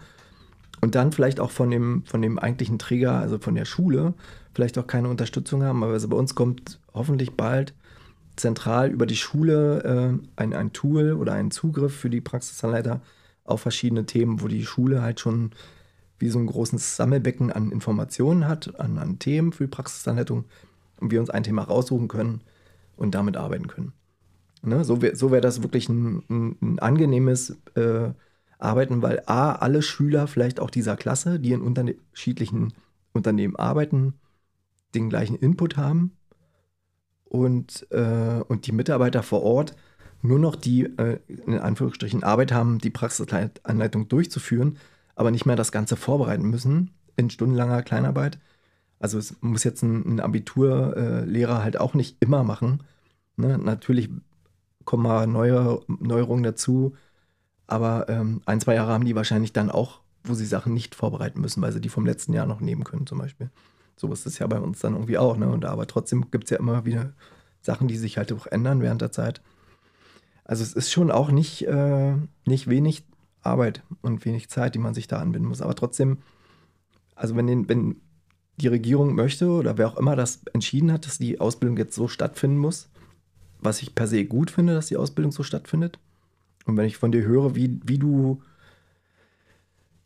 und 0.81 0.95
dann 0.95 1.11
vielleicht 1.11 1.39
auch 1.39 1.51
von 1.51 1.69
dem, 1.69 2.03
von 2.05 2.21
dem 2.21 2.39
eigentlichen 2.39 2.79
Träger, 2.79 3.13
also 3.13 3.39
von 3.39 3.55
der 3.55 3.65
Schule, 3.65 4.13
vielleicht 4.53 4.77
auch 4.77 4.87
keine 4.87 5.09
Unterstützung 5.09 5.63
haben. 5.63 5.83
Aber 5.83 5.93
also 5.93 6.07
bei 6.07 6.17
uns 6.17 6.35
kommt 6.35 6.79
hoffentlich 6.93 7.31
bald 7.31 7.73
zentral 8.35 8.89
über 8.89 9.05
die 9.05 9.15
Schule 9.15 9.83
äh, 9.83 10.41
ein, 10.41 10.53
ein 10.53 10.73
Tool 10.73 11.13
oder 11.13 11.33
ein 11.33 11.51
Zugriff 11.51 11.95
für 11.95 12.09
die 12.09 12.21
Praxisanleiter 12.21 13.01
auf 13.45 13.61
verschiedene 13.61 14.05
Themen, 14.05 14.41
wo 14.41 14.47
die 14.47 14.65
Schule 14.65 15.01
halt 15.01 15.19
schon 15.19 15.51
wie 16.19 16.29
so 16.29 16.39
ein 16.39 16.47
großes 16.47 16.95
Sammelbecken 16.95 17.51
an 17.51 17.71
Informationen 17.71 18.47
hat, 18.47 18.79
an, 18.79 18.97
an 18.97 19.19
Themen 19.19 19.51
für 19.51 19.65
die 19.65 19.71
Praxisanleitung 19.71 20.45
und 20.99 21.11
wir 21.11 21.19
uns 21.19 21.29
ein 21.29 21.43
Thema 21.43 21.63
raussuchen 21.63 22.07
können 22.07 22.41
und 22.95 23.15
damit 23.15 23.37
arbeiten 23.37 23.67
können. 23.67 23.93
Ne? 24.65 24.83
So 24.83 25.01
wäre 25.01 25.15
so 25.15 25.31
wär 25.31 25.41
das 25.41 25.61
wirklich 25.61 25.89
ein, 25.89 26.23
ein, 26.29 26.57
ein 26.61 26.79
angenehmes 26.79 27.57
äh, 27.75 28.11
Arbeiten, 28.57 29.01
weil 29.01 29.23
A, 29.25 29.53
alle 29.53 29.81
Schüler 29.81 30.27
vielleicht 30.27 30.59
auch 30.59 30.69
dieser 30.69 30.95
Klasse, 30.95 31.39
die 31.39 31.51
in 31.51 31.61
unterschiedlichen 31.61 32.73
Unternehmen 33.13 33.55
arbeiten, 33.55 34.13
den 34.93 35.09
gleichen 35.09 35.35
Input 35.35 35.77
haben 35.77 36.11
und, 37.25 37.87
äh, 37.91 38.41
und 38.47 38.67
die 38.67 38.71
Mitarbeiter 38.71 39.23
vor 39.23 39.43
Ort 39.43 39.75
nur 40.21 40.39
noch 40.39 40.55
die, 40.55 40.83
äh, 40.83 41.19
in 41.27 41.59
Anführungsstrichen, 41.59 42.23
Arbeit 42.23 42.51
haben, 42.51 42.79
die 42.79 42.89
Praxisanleitung 42.89 44.07
durchzuführen, 44.07 44.77
aber 45.15 45.31
nicht 45.31 45.45
mehr 45.45 45.55
das 45.55 45.71
Ganze 45.71 45.95
vorbereiten 45.95 46.49
müssen 46.49 46.91
in 47.15 47.29
stundenlanger 47.29 47.83
Kleinarbeit. 47.83 48.39
Also 48.99 49.17
es 49.17 49.35
muss 49.41 49.63
jetzt 49.63 49.83
ein, 49.83 50.15
ein 50.15 50.19
Abiturlehrer 50.19 51.63
halt 51.63 51.79
auch 51.79 51.93
nicht 51.93 52.17
immer 52.21 52.43
machen. 52.43 52.83
Ne? 53.37 53.57
Natürlich 53.57 54.09
kommen 54.85 55.03
mal 55.03 55.27
neue 55.27 55.81
Neuerungen 55.87 56.43
dazu, 56.43 56.95
aber 57.67 58.07
ähm, 58.09 58.41
ein, 58.45 58.61
zwei 58.61 58.75
Jahre 58.75 58.93
haben 58.93 59.05
die 59.05 59.15
wahrscheinlich 59.15 59.53
dann 59.53 59.71
auch, 59.71 60.01
wo 60.23 60.33
sie 60.33 60.45
Sachen 60.45 60.73
nicht 60.73 60.95
vorbereiten 60.95 61.41
müssen, 61.41 61.61
weil 61.61 61.71
sie 61.71 61.81
die 61.81 61.89
vom 61.89 62.05
letzten 62.05 62.33
Jahr 62.33 62.45
noch 62.45 62.61
nehmen 62.61 62.83
können 62.83 63.07
zum 63.07 63.17
Beispiel. 63.17 63.49
So 63.97 64.11
ist 64.11 64.25
es 64.25 64.39
ja 64.39 64.47
bei 64.47 64.59
uns 64.59 64.79
dann 64.79 64.93
irgendwie 64.93 65.17
auch. 65.17 65.37
Ne? 65.37 65.47
Und 65.49 65.65
aber 65.65 65.87
trotzdem 65.87 66.29
gibt 66.31 66.45
es 66.45 66.49
ja 66.51 66.57
immer 66.57 66.85
wieder 66.85 67.13
Sachen, 67.61 67.87
die 67.87 67.97
sich 67.97 68.17
halt 68.17 68.31
auch 68.33 68.47
ändern 68.47 68.81
während 68.81 69.01
der 69.01 69.11
Zeit. 69.11 69.41
Also 70.43 70.63
es 70.63 70.73
ist 70.73 70.91
schon 70.91 71.09
auch 71.09 71.31
nicht, 71.31 71.67
äh, 71.67 72.13
nicht 72.45 72.67
wenig 72.67 73.03
Arbeit 73.41 73.83
und 74.01 74.25
wenig 74.25 74.49
Zeit, 74.49 74.75
die 74.75 74.79
man 74.79 74.93
sich 74.93 75.07
da 75.07 75.19
anbinden 75.19 75.49
muss. 75.49 75.61
Aber 75.61 75.75
trotzdem, 75.75 76.19
also 77.15 77.35
wenn, 77.35 77.47
den, 77.47 77.69
wenn 77.69 77.95
die 78.57 78.67
Regierung 78.67 79.15
möchte 79.15 79.49
oder 79.49 79.77
wer 79.77 79.87
auch 79.87 79.97
immer 79.97 80.15
das 80.15 80.41
entschieden 80.53 80.91
hat, 80.91 81.05
dass 81.05 81.17
die 81.17 81.39
Ausbildung 81.39 81.77
jetzt 81.77 81.95
so 81.95 82.07
stattfinden 82.07 82.57
muss, 82.57 82.89
was 83.65 83.81
ich 83.81 83.95
per 83.95 84.07
se 84.07 84.25
gut 84.25 84.51
finde, 84.51 84.73
dass 84.73 84.87
die 84.87 84.97
Ausbildung 84.97 85.31
so 85.31 85.43
stattfindet. 85.43 85.99
Und 86.65 86.77
wenn 86.77 86.85
ich 86.85 86.97
von 86.97 87.11
dir 87.11 87.23
höre, 87.23 87.55
wie, 87.55 87.79
wie 87.83 87.97
du 87.97 88.41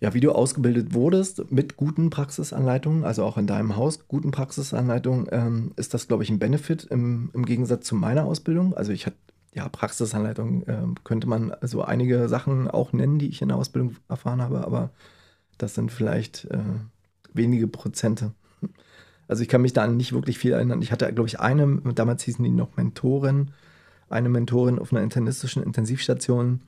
ja, 0.01 0.13
wie 0.13 0.21
du 0.21 0.31
ausgebildet 0.31 0.93
wurdest 0.93 1.51
mit 1.51 1.75
guten 1.75 2.09
Praxisanleitungen, 2.09 3.03
also 3.03 3.25
auch 3.25 3.37
in 3.37 3.47
deinem 3.47 3.75
Haus 3.75 4.07
guten 4.07 4.31
Praxisanleitungen, 4.31 5.27
ähm, 5.31 5.71
ist 5.75 5.93
das, 5.93 6.07
glaube 6.07 6.23
ich, 6.23 6.29
ein 6.29 6.39
Benefit 6.39 6.85
im, 6.85 7.31
im 7.33 7.45
Gegensatz 7.45 7.85
zu 7.85 7.95
meiner 7.95 8.23
Ausbildung. 8.23 8.73
Also 8.73 8.93
ich 8.93 9.05
hatte, 9.05 9.17
ja, 9.53 9.67
Praxisanleitung 9.67 10.63
äh, 10.67 10.85
könnte 11.03 11.27
man 11.27 11.51
also 11.51 11.81
einige 11.81 12.29
Sachen 12.29 12.69
auch 12.69 12.93
nennen, 12.93 13.19
die 13.19 13.27
ich 13.27 13.41
in 13.41 13.49
der 13.49 13.57
Ausbildung 13.57 13.97
erfahren 14.07 14.41
habe, 14.41 14.65
aber 14.65 14.91
das 15.57 15.75
sind 15.75 15.91
vielleicht 15.91 16.45
äh, 16.45 16.59
wenige 17.33 17.67
Prozente. 17.67 18.31
Also 19.29 19.43
ich 19.43 19.47
kann 19.47 19.61
mich 19.61 19.73
da 19.73 19.85
nicht 19.85 20.11
wirklich 20.11 20.39
viel 20.39 20.53
erinnern. 20.53 20.81
Ich 20.81 20.91
hatte, 20.91 21.13
glaube 21.13 21.29
ich, 21.29 21.39
eine, 21.39 21.79
damals 21.93 22.23
hießen 22.23 22.43
die 22.43 22.49
noch 22.49 22.75
Mentorin, 22.75 23.51
eine 24.09 24.27
Mentorin 24.27 24.79
auf 24.79 24.91
einer 24.91 25.03
internistischen 25.03 25.61
Intensivstation, 25.61 26.61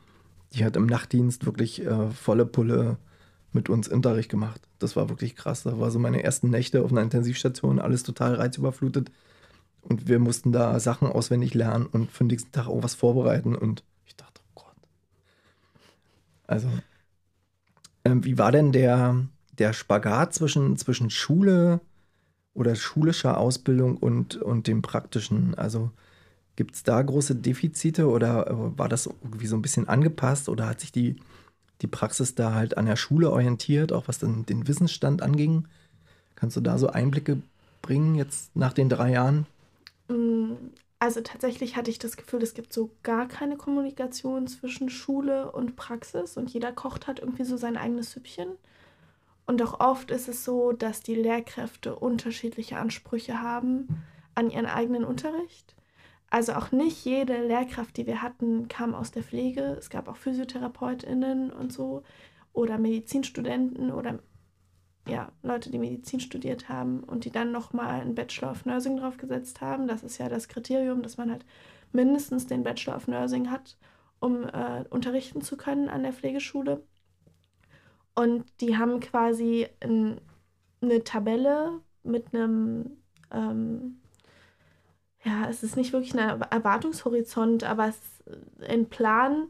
die 0.53 0.63
hat 0.63 0.75
im 0.75 0.85
Nachtdienst 0.85 1.47
wirklich 1.47 1.83
äh, 1.83 2.11
volle 2.11 2.45
Pulle 2.45 2.97
mit 3.51 3.67
uns 3.67 3.87
Unterricht 3.87 4.29
gemacht. 4.29 4.61
Das 4.77 4.95
war 4.95 5.09
wirklich 5.09 5.35
krass. 5.35 5.63
Das 5.63 5.79
war 5.79 5.89
so 5.89 5.97
meine 5.97 6.23
ersten 6.23 6.51
Nächte 6.51 6.83
auf 6.83 6.91
einer 6.91 7.01
Intensivstation, 7.01 7.79
alles 7.79 8.03
total 8.03 8.35
reizüberflutet. 8.35 9.11
Und 9.81 10.07
wir 10.07 10.19
mussten 10.19 10.51
da 10.51 10.79
Sachen 10.79 11.07
auswendig 11.07 11.55
lernen 11.55 11.87
und 11.87 12.11
für 12.11 12.23
den 12.23 12.27
nächsten 12.27 12.51
Tag 12.51 12.67
auch 12.67 12.83
was 12.83 12.93
vorbereiten. 12.93 13.55
Und 13.55 13.83
ich 14.05 14.15
dachte, 14.15 14.39
oh 14.53 14.61
Gott. 14.61 14.75
Also, 16.45 16.69
ähm, 18.05 18.23
wie 18.23 18.37
war 18.37 18.51
denn 18.51 18.71
der, 18.71 19.25
der 19.57 19.73
Spagat 19.73 20.35
zwischen, 20.35 20.77
zwischen 20.77 21.09
Schule 21.09 21.81
oder 22.53 22.75
schulischer 22.75 23.37
Ausbildung 23.37 23.97
und, 23.97 24.35
und 24.37 24.67
dem 24.67 24.81
praktischen? 24.81 25.55
Also, 25.55 25.91
gibt 26.55 26.75
es 26.75 26.83
da 26.83 27.01
große 27.01 27.35
Defizite 27.35 28.07
oder 28.07 28.47
äh, 28.47 28.77
war 28.77 28.89
das 28.89 29.07
irgendwie 29.07 29.47
so 29.47 29.55
ein 29.55 29.61
bisschen 29.61 29.87
angepasst 29.87 30.49
oder 30.49 30.67
hat 30.67 30.81
sich 30.81 30.91
die 30.91 31.15
die 31.81 31.87
Praxis 31.87 32.35
da 32.35 32.53
halt 32.53 32.77
an 32.77 32.85
der 32.85 32.95
Schule 32.95 33.31
orientiert, 33.31 33.91
auch 33.91 34.07
was 34.07 34.19
dann 34.19 34.45
den 34.45 34.67
Wissensstand 34.67 35.21
anging. 35.21 35.67
Kannst 36.35 36.55
du 36.57 36.61
da 36.61 36.77
so 36.77 36.87
Einblicke 36.87 37.41
bringen 37.81 38.15
jetzt 38.15 38.55
nach 38.55 38.73
den 38.73 38.89
drei 38.89 39.11
Jahren? 39.11 39.47
Mm, 40.07 40.53
also 40.99 41.21
tatsächlich 41.21 41.75
hatte 41.75 41.89
ich 41.89 41.99
das 41.99 42.17
Gefühl, 42.17 42.43
es 42.43 42.53
gibt 42.53 42.73
so 42.73 42.91
gar 43.03 43.27
keine 43.27 43.57
Kommunikation 43.57 44.47
zwischen 44.47 44.89
Schule 44.89 45.51
und 45.51 45.75
Praxis 45.75 46.37
und 46.37 46.51
jeder 46.51 46.71
kocht 46.71 47.07
halt 47.07 47.19
irgendwie 47.19 47.45
so 47.45 47.57
sein 47.57 47.77
eigenes 47.77 48.11
Süppchen. 48.11 48.49
Und 49.45 49.61
auch 49.61 49.79
oft 49.79 50.11
ist 50.11 50.27
es 50.27 50.45
so, 50.45 50.71
dass 50.71 51.01
die 51.01 51.15
Lehrkräfte 51.15 51.95
unterschiedliche 51.95 52.77
Ansprüche 52.77 53.41
haben 53.41 54.03
an 54.35 54.49
ihren 54.49 54.65
eigenen 54.65 55.03
Unterricht. 55.03 55.75
Also 56.29 56.53
auch 56.53 56.71
nicht 56.71 57.03
jede 57.03 57.45
Lehrkraft, 57.45 57.97
die 57.97 58.07
wir 58.07 58.21
hatten, 58.21 58.69
kam 58.69 58.95
aus 58.95 59.11
der 59.11 59.23
Pflege. 59.23 59.75
Es 59.77 59.89
gab 59.89 60.07
auch 60.07 60.15
PhysiotherapeutInnen 60.15 61.51
und 61.51 61.73
so 61.73 62.03
oder 62.53 62.77
Medizinstudenten 62.77 63.91
oder 63.91 64.19
ja, 65.07 65.31
Leute, 65.41 65.71
die 65.71 65.79
Medizin 65.79 66.19
studiert 66.19 66.69
haben 66.69 67.03
und 67.03 67.25
die 67.25 67.31
dann 67.31 67.51
nochmal 67.51 68.01
einen 68.01 68.15
Bachelor 68.15 68.51
of 68.51 68.65
Nursing 68.65 68.97
draufgesetzt 68.97 69.59
haben. 69.59 69.87
Das 69.87 70.03
ist 70.03 70.19
ja 70.19 70.29
das 70.29 70.47
Kriterium, 70.47 71.01
dass 71.01 71.17
man 71.17 71.31
halt 71.31 71.45
mindestens 71.91 72.47
den 72.47 72.63
Bachelor 72.63 72.95
of 72.95 73.07
Nursing 73.07 73.49
hat, 73.49 73.77
um 74.19 74.43
äh, 74.43 74.85
unterrichten 74.89 75.41
zu 75.41 75.57
können 75.57 75.89
an 75.89 76.03
der 76.03 76.13
Pflegeschule. 76.13 76.83
Und 78.15 78.45
die 78.59 78.77
haben 78.77 78.99
quasi 78.99 79.67
ein, 79.81 80.19
eine 80.81 81.03
Tabelle 81.03 81.79
mit 82.03 82.33
einem 82.33 82.97
ähm, 83.31 84.01
ja, 85.23 85.47
es 85.49 85.63
ist 85.63 85.77
nicht 85.77 85.93
wirklich 85.93 86.17
ein 86.17 86.41
Erwartungshorizont, 86.41 87.63
aber 87.63 87.87
es 87.89 87.97
ist 87.97 88.69
ein 88.69 88.87
Plan 88.87 89.47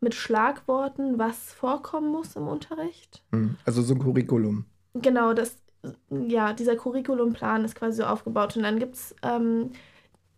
mit 0.00 0.14
Schlagworten, 0.14 1.18
was 1.18 1.52
vorkommen 1.52 2.10
muss 2.12 2.36
im 2.36 2.46
Unterricht. 2.46 3.24
Hm, 3.32 3.56
also 3.64 3.82
so 3.82 3.94
ein 3.94 3.98
Curriculum. 3.98 4.64
Genau, 4.94 5.34
das, 5.34 5.56
ja, 6.10 6.52
dieser 6.52 6.76
Curriculumplan 6.76 7.64
ist 7.64 7.74
quasi 7.74 7.98
so 7.98 8.04
aufgebaut. 8.04 8.56
Und 8.56 8.62
dann 8.62 8.78
gibt 8.78 8.94
es 8.94 9.14
ähm, 9.22 9.70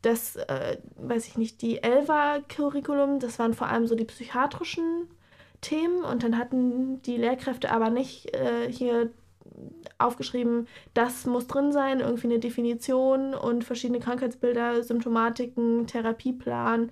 das, 0.01 0.37
äh, 0.37 0.79
weiß 0.97 1.27
ich 1.27 1.37
nicht, 1.37 1.61
die 1.61 1.83
Elva-Curriculum, 1.83 3.21
das 3.21 3.39
waren 3.39 3.53
vor 3.53 3.67
allem 3.67 3.87
so 3.87 3.95
die 3.95 4.07
psychiatrischen 4.07 5.09
Themen. 5.61 6.05
Und 6.05 6.23
dann 6.23 6.38
hatten 6.38 7.03
die 7.03 7.16
Lehrkräfte 7.16 7.70
aber 7.70 7.90
nicht 7.90 8.35
äh, 8.35 8.70
hier 8.70 9.11
aufgeschrieben, 9.99 10.66
das 10.94 11.27
muss 11.27 11.46
drin 11.46 11.73
sein, 11.73 12.01
irgendwie 12.01 12.29
eine 12.29 12.38
Definition 12.38 13.35
und 13.35 13.64
verschiedene 13.64 14.01
Krankheitsbilder, 14.01 14.83
Symptomatiken, 14.83 15.87
Therapieplan, 15.87 16.90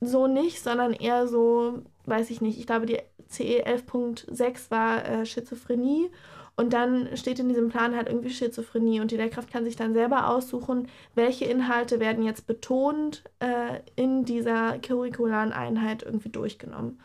so 0.00 0.26
nicht, 0.26 0.62
sondern 0.62 0.92
eher 0.92 1.28
so, 1.28 1.82
weiß 2.06 2.30
ich 2.30 2.40
nicht, 2.40 2.58
ich 2.58 2.66
glaube, 2.66 2.86
die 2.86 2.98
CE 3.28 3.64
11.6 3.64 4.70
war 4.70 5.04
äh, 5.04 5.26
Schizophrenie 5.26 6.10
und 6.56 6.72
dann 6.72 7.16
steht 7.16 7.38
in 7.38 7.48
diesem 7.48 7.68
Plan 7.68 7.96
halt 7.96 8.08
irgendwie 8.08 8.30
Schizophrenie 8.30 9.00
und 9.00 9.10
die 9.10 9.16
Lehrkraft 9.16 9.50
kann 9.50 9.64
sich 9.64 9.76
dann 9.76 9.94
selber 9.94 10.28
aussuchen, 10.28 10.88
welche 11.14 11.46
Inhalte 11.46 12.00
werden 12.00 12.24
jetzt 12.24 12.46
betont 12.46 13.24
äh, 13.40 13.80
in 13.96 14.24
dieser 14.24 14.78
curricularen 14.78 15.52
Einheit 15.52 16.02
irgendwie 16.02 16.28
durchgenommen. 16.28 17.00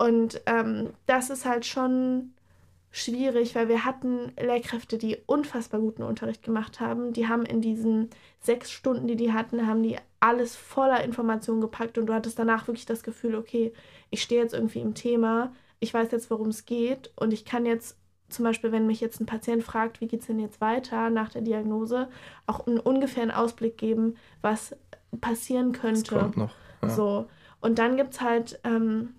Und 0.00 0.40
ähm, 0.46 0.94
das 1.04 1.28
ist 1.28 1.44
halt 1.44 1.66
schon 1.66 2.32
schwierig, 2.90 3.54
weil 3.54 3.68
wir 3.68 3.84
hatten 3.84 4.32
Lehrkräfte, 4.40 4.96
die 4.96 5.18
unfassbar 5.26 5.78
guten 5.78 6.02
Unterricht 6.02 6.42
gemacht 6.42 6.80
haben. 6.80 7.12
Die 7.12 7.28
haben 7.28 7.44
in 7.44 7.60
diesen 7.60 8.08
sechs 8.40 8.70
Stunden, 8.70 9.06
die 9.06 9.16
die 9.16 9.34
hatten, 9.34 9.66
haben 9.66 9.82
die 9.82 9.98
alles 10.18 10.56
voller 10.56 11.04
Informationen 11.04 11.60
gepackt 11.60 11.98
und 11.98 12.06
du 12.06 12.14
hattest 12.14 12.38
danach 12.38 12.66
wirklich 12.66 12.86
das 12.86 13.02
Gefühl, 13.02 13.34
okay, 13.34 13.74
ich 14.08 14.22
stehe 14.22 14.40
jetzt 14.40 14.54
irgendwie 14.54 14.80
im 14.80 14.94
Thema, 14.94 15.52
ich 15.80 15.92
weiß 15.92 16.10
jetzt, 16.12 16.30
worum 16.30 16.48
es 16.48 16.64
geht 16.64 17.12
und 17.16 17.34
ich 17.34 17.44
kann 17.44 17.66
jetzt 17.66 17.98
zum 18.30 18.46
Beispiel, 18.46 18.72
wenn 18.72 18.86
mich 18.86 19.02
jetzt 19.02 19.20
ein 19.20 19.26
Patient 19.26 19.62
fragt, 19.62 20.00
wie 20.00 20.08
geht 20.08 20.20
es 20.20 20.28
denn 20.28 20.40
jetzt 20.40 20.62
weiter 20.62 21.10
nach 21.10 21.28
der 21.28 21.42
Diagnose, 21.42 22.08
auch 22.46 22.66
einen 22.66 22.80
ungefähren 22.80 23.30
Ausblick 23.30 23.76
geben, 23.76 24.16
was 24.40 24.74
passieren 25.20 25.72
könnte. 25.72 26.14
Das 26.14 26.22
kommt 26.22 26.36
noch. 26.38 26.54
Ja. 26.80 26.88
So. 26.88 27.26
Und 27.60 27.78
dann 27.78 27.98
gibt 27.98 28.14
es 28.14 28.20
halt, 28.22 28.58
ähm, 28.64 29.14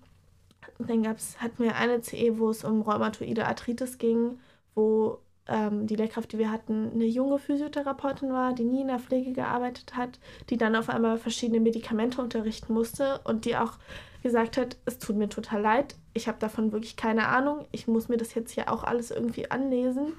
dann 0.78 1.02
gab's, 1.02 1.36
hatten 1.40 1.62
wir 1.62 1.76
eine 1.76 2.00
CE, 2.02 2.38
wo 2.38 2.50
es 2.50 2.64
um 2.64 2.82
rheumatoide 2.82 3.46
Arthritis 3.46 3.98
ging, 3.98 4.38
wo 4.74 5.18
ähm, 5.48 5.86
die 5.86 5.96
Lehrkraft, 5.96 6.32
die 6.32 6.38
wir 6.38 6.50
hatten, 6.50 6.92
eine 6.92 7.04
junge 7.04 7.38
Physiotherapeutin 7.38 8.32
war, 8.32 8.52
die 8.54 8.64
nie 8.64 8.82
in 8.82 8.88
der 8.88 8.98
Pflege 8.98 9.32
gearbeitet 9.32 9.96
hat, 9.96 10.18
die 10.50 10.56
dann 10.56 10.76
auf 10.76 10.88
einmal 10.88 11.18
verschiedene 11.18 11.60
Medikamente 11.60 12.20
unterrichten 12.22 12.72
musste 12.72 13.20
und 13.24 13.44
die 13.44 13.56
auch 13.56 13.78
gesagt 14.22 14.56
hat, 14.56 14.76
es 14.84 14.98
tut 14.98 15.16
mir 15.16 15.28
total 15.28 15.60
leid, 15.60 15.96
ich 16.14 16.28
habe 16.28 16.38
davon 16.38 16.70
wirklich 16.72 16.96
keine 16.96 17.26
Ahnung, 17.28 17.66
ich 17.72 17.88
muss 17.88 18.08
mir 18.08 18.16
das 18.16 18.34
jetzt 18.34 18.52
hier 18.52 18.72
auch 18.72 18.84
alles 18.84 19.10
irgendwie 19.10 19.50
anlesen 19.50 20.12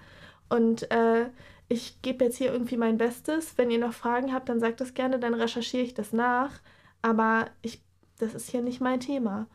und 0.50 0.92
äh, 0.92 1.30
ich 1.70 2.02
gebe 2.02 2.26
jetzt 2.26 2.38
hier 2.38 2.52
irgendwie 2.52 2.78
mein 2.78 2.98
Bestes. 2.98 3.58
Wenn 3.58 3.72
ihr 3.72 3.80
noch 3.80 3.94
Fragen 3.94 4.34
habt, 4.34 4.50
dann 4.50 4.60
sagt 4.60 4.82
das 4.82 4.94
gerne, 4.94 5.18
dann 5.20 5.34
recherchiere 5.34 5.84
ich 5.84 5.94
das 5.94 6.14
nach, 6.14 6.52
aber 7.02 7.48
ich, 7.62 7.82
das 8.20 8.36
ist 8.36 8.50
hier 8.50 8.62
nicht 8.62 8.82
mein 8.82 9.00
Thema. 9.00 9.48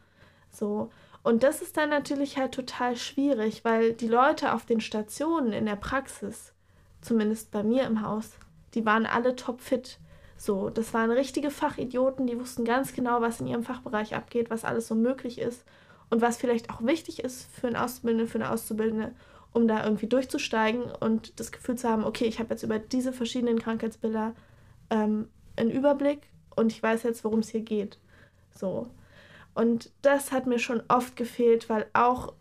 So. 0.58 0.90
Und 1.22 1.42
das 1.42 1.62
ist 1.62 1.76
dann 1.76 1.90
natürlich 1.90 2.38
halt 2.38 2.52
total 2.52 2.96
schwierig, 2.96 3.64
weil 3.64 3.92
die 3.92 4.08
Leute 4.08 4.52
auf 4.54 4.66
den 4.66 4.80
Stationen 4.80 5.52
in 5.52 5.66
der 5.66 5.76
Praxis, 5.76 6.52
zumindest 7.00 7.50
bei 7.50 7.62
mir 7.62 7.84
im 7.84 8.02
Haus, 8.02 8.32
die 8.74 8.84
waren 8.84 9.06
alle 9.06 9.36
topfit. 9.36 9.98
So, 10.36 10.70
das 10.70 10.94
waren 10.94 11.10
richtige 11.10 11.50
Fachidioten, 11.50 12.26
die 12.26 12.38
wussten 12.38 12.64
ganz 12.64 12.94
genau, 12.94 13.20
was 13.20 13.40
in 13.40 13.46
ihrem 13.46 13.64
Fachbereich 13.64 14.14
abgeht, 14.14 14.50
was 14.50 14.64
alles 14.64 14.86
so 14.86 14.94
möglich 14.94 15.38
ist 15.38 15.64
und 16.10 16.22
was 16.22 16.36
vielleicht 16.36 16.70
auch 16.70 16.80
wichtig 16.82 17.24
ist 17.24 17.50
für 17.52 17.66
einen 17.66 17.76
Auszubildenden, 17.76 18.28
für 18.28 18.38
eine 18.38 18.50
Auszubildende, 18.50 19.12
um 19.52 19.66
da 19.66 19.84
irgendwie 19.84 20.06
durchzusteigen 20.06 20.82
und 21.00 21.40
das 21.40 21.50
Gefühl 21.50 21.76
zu 21.76 21.88
haben, 21.88 22.04
okay, 22.04 22.26
ich 22.26 22.38
habe 22.38 22.50
jetzt 22.50 22.62
über 22.62 22.78
diese 22.78 23.12
verschiedenen 23.12 23.58
Krankheitsbilder 23.58 24.34
ähm, 24.90 25.28
einen 25.56 25.70
Überblick 25.70 26.20
und 26.54 26.70
ich 26.70 26.82
weiß 26.82 27.02
jetzt, 27.02 27.24
worum 27.24 27.40
es 27.40 27.48
hier 27.48 27.62
geht. 27.62 27.98
So. 28.54 28.88
Und 29.54 29.90
das 30.02 30.32
hat 30.32 30.46
mir 30.46 30.58
schon 30.58 30.82
oft 30.88 31.16
gefehlt, 31.16 31.68
weil 31.68 31.86
auch, 31.92 32.32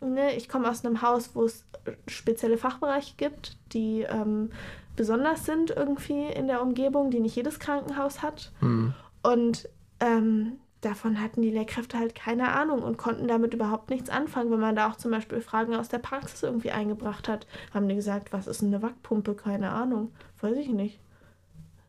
ne, 0.00 0.34
ich 0.36 0.48
komme 0.48 0.70
aus 0.70 0.84
einem 0.84 1.02
Haus, 1.02 1.30
wo 1.34 1.44
es 1.44 1.64
spezielle 2.06 2.58
Fachbereiche 2.58 3.14
gibt, 3.16 3.56
die 3.72 4.02
ähm, 4.02 4.50
besonders 4.96 5.44
sind 5.44 5.70
irgendwie 5.70 6.26
in 6.26 6.46
der 6.46 6.62
Umgebung, 6.62 7.10
die 7.10 7.20
nicht 7.20 7.36
jedes 7.36 7.58
Krankenhaus 7.58 8.22
hat. 8.22 8.52
Mhm. 8.60 8.94
Und 9.22 9.68
ähm, 10.00 10.58
davon 10.80 11.20
hatten 11.20 11.42
die 11.42 11.50
Lehrkräfte 11.50 11.98
halt 11.98 12.14
keine 12.14 12.52
Ahnung 12.52 12.82
und 12.82 12.96
konnten 12.96 13.28
damit 13.28 13.54
überhaupt 13.54 13.90
nichts 13.90 14.08
anfangen. 14.08 14.50
Wenn 14.50 14.60
man 14.60 14.76
da 14.76 14.90
auch 14.90 14.96
zum 14.96 15.10
Beispiel 15.10 15.40
Fragen 15.40 15.74
aus 15.74 15.88
der 15.88 15.98
Praxis 15.98 16.42
irgendwie 16.42 16.70
eingebracht 16.70 17.28
hat, 17.28 17.46
haben 17.74 17.88
die 17.88 17.94
gesagt, 17.94 18.32
was 18.32 18.46
ist 18.46 18.62
eine 18.62 18.82
Wackpumpe? 18.82 19.34
Keine 19.34 19.70
Ahnung. 19.70 20.12
Weiß 20.40 20.56
ich 20.56 20.68
nicht. 20.68 20.98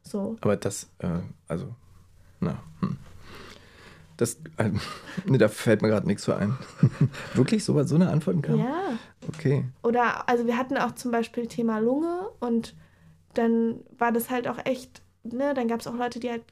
So. 0.01 0.37
Aber 0.41 0.55
das, 0.55 0.89
äh, 0.99 1.19
also, 1.47 1.73
na, 2.39 2.59
hm. 2.79 2.97
Das, 4.17 4.35
äh, 4.57 4.71
ne, 5.25 5.37
da 5.37 5.47
fällt 5.47 5.81
mir 5.81 5.89
gerade 5.89 6.07
nichts 6.07 6.23
so 6.23 6.33
ein. 6.33 6.57
Wirklich 7.33 7.63
so, 7.63 7.81
so 7.83 7.95
eine 7.95 8.09
Antwort 8.09 8.43
kam? 8.43 8.59
Ja. 8.59 8.97
Okay. 9.27 9.65
Oder, 9.83 10.27
also 10.27 10.45
wir 10.45 10.57
hatten 10.57 10.77
auch 10.77 10.93
zum 10.93 11.11
Beispiel 11.11 11.47
Thema 11.47 11.79
Lunge 11.79 12.29
und 12.39 12.75
dann 13.33 13.81
war 13.97 14.11
das 14.11 14.29
halt 14.29 14.47
auch 14.47 14.57
echt, 14.65 15.01
ne, 15.23 15.53
dann 15.53 15.67
gab 15.67 15.79
es 15.79 15.87
auch 15.87 15.95
Leute, 15.95 16.19
die 16.19 16.29
halt 16.29 16.43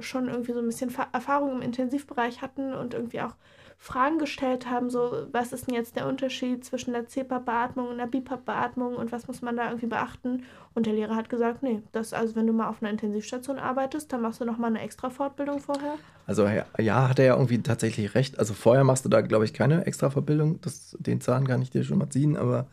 schon 0.00 0.28
irgendwie 0.28 0.52
so 0.52 0.60
ein 0.60 0.66
bisschen 0.66 0.94
Erfahrung 1.12 1.52
im 1.56 1.62
Intensivbereich 1.62 2.42
hatten 2.42 2.74
und 2.74 2.94
irgendwie 2.94 3.20
auch 3.20 3.34
Fragen 3.78 4.18
gestellt 4.18 4.68
haben, 4.68 4.90
so 4.90 5.26
was 5.32 5.52
ist 5.52 5.68
denn 5.68 5.74
jetzt 5.74 5.96
der 5.96 6.08
Unterschied 6.08 6.64
zwischen 6.64 6.92
der 6.92 7.06
CPAP-Beatmung 7.06 7.88
und 7.88 7.98
der 7.98 8.06
BiPAP-Beatmung 8.06 8.96
und 8.96 9.12
was 9.12 9.28
muss 9.28 9.42
man 9.42 9.56
da 9.56 9.66
irgendwie 9.66 9.86
beachten? 9.86 10.44
Und 10.74 10.86
der 10.86 10.94
Lehrer 10.94 11.14
hat 11.14 11.28
gesagt, 11.28 11.62
nee, 11.62 11.82
das 11.92 12.12
also 12.12 12.34
wenn 12.36 12.46
du 12.46 12.52
mal 12.52 12.68
auf 12.68 12.82
einer 12.82 12.90
Intensivstation 12.90 13.58
arbeitest, 13.58 14.12
dann 14.12 14.22
machst 14.22 14.40
du 14.40 14.44
noch 14.44 14.58
mal 14.58 14.68
eine 14.68 14.80
extra 14.80 15.10
Fortbildung 15.10 15.60
vorher. 15.60 15.94
Also 16.26 16.48
ja, 16.78 17.08
hat 17.08 17.18
er 17.18 17.24
ja 17.26 17.34
irgendwie 17.34 17.62
tatsächlich 17.62 18.14
recht. 18.14 18.38
Also 18.38 18.54
vorher 18.54 18.82
machst 18.82 19.04
du 19.04 19.08
da 19.08 19.20
glaube 19.20 19.44
ich 19.44 19.52
keine 19.52 19.86
extra 19.86 20.10
Fortbildung, 20.10 20.60
das, 20.62 20.96
den 20.98 21.20
Zahn 21.20 21.46
kann 21.46 21.62
ich 21.62 21.70
dir 21.70 21.84
schon 21.84 21.98
mal 21.98 22.10
ziehen, 22.10 22.36
aber 22.36 22.66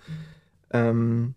ähm, 0.72 1.36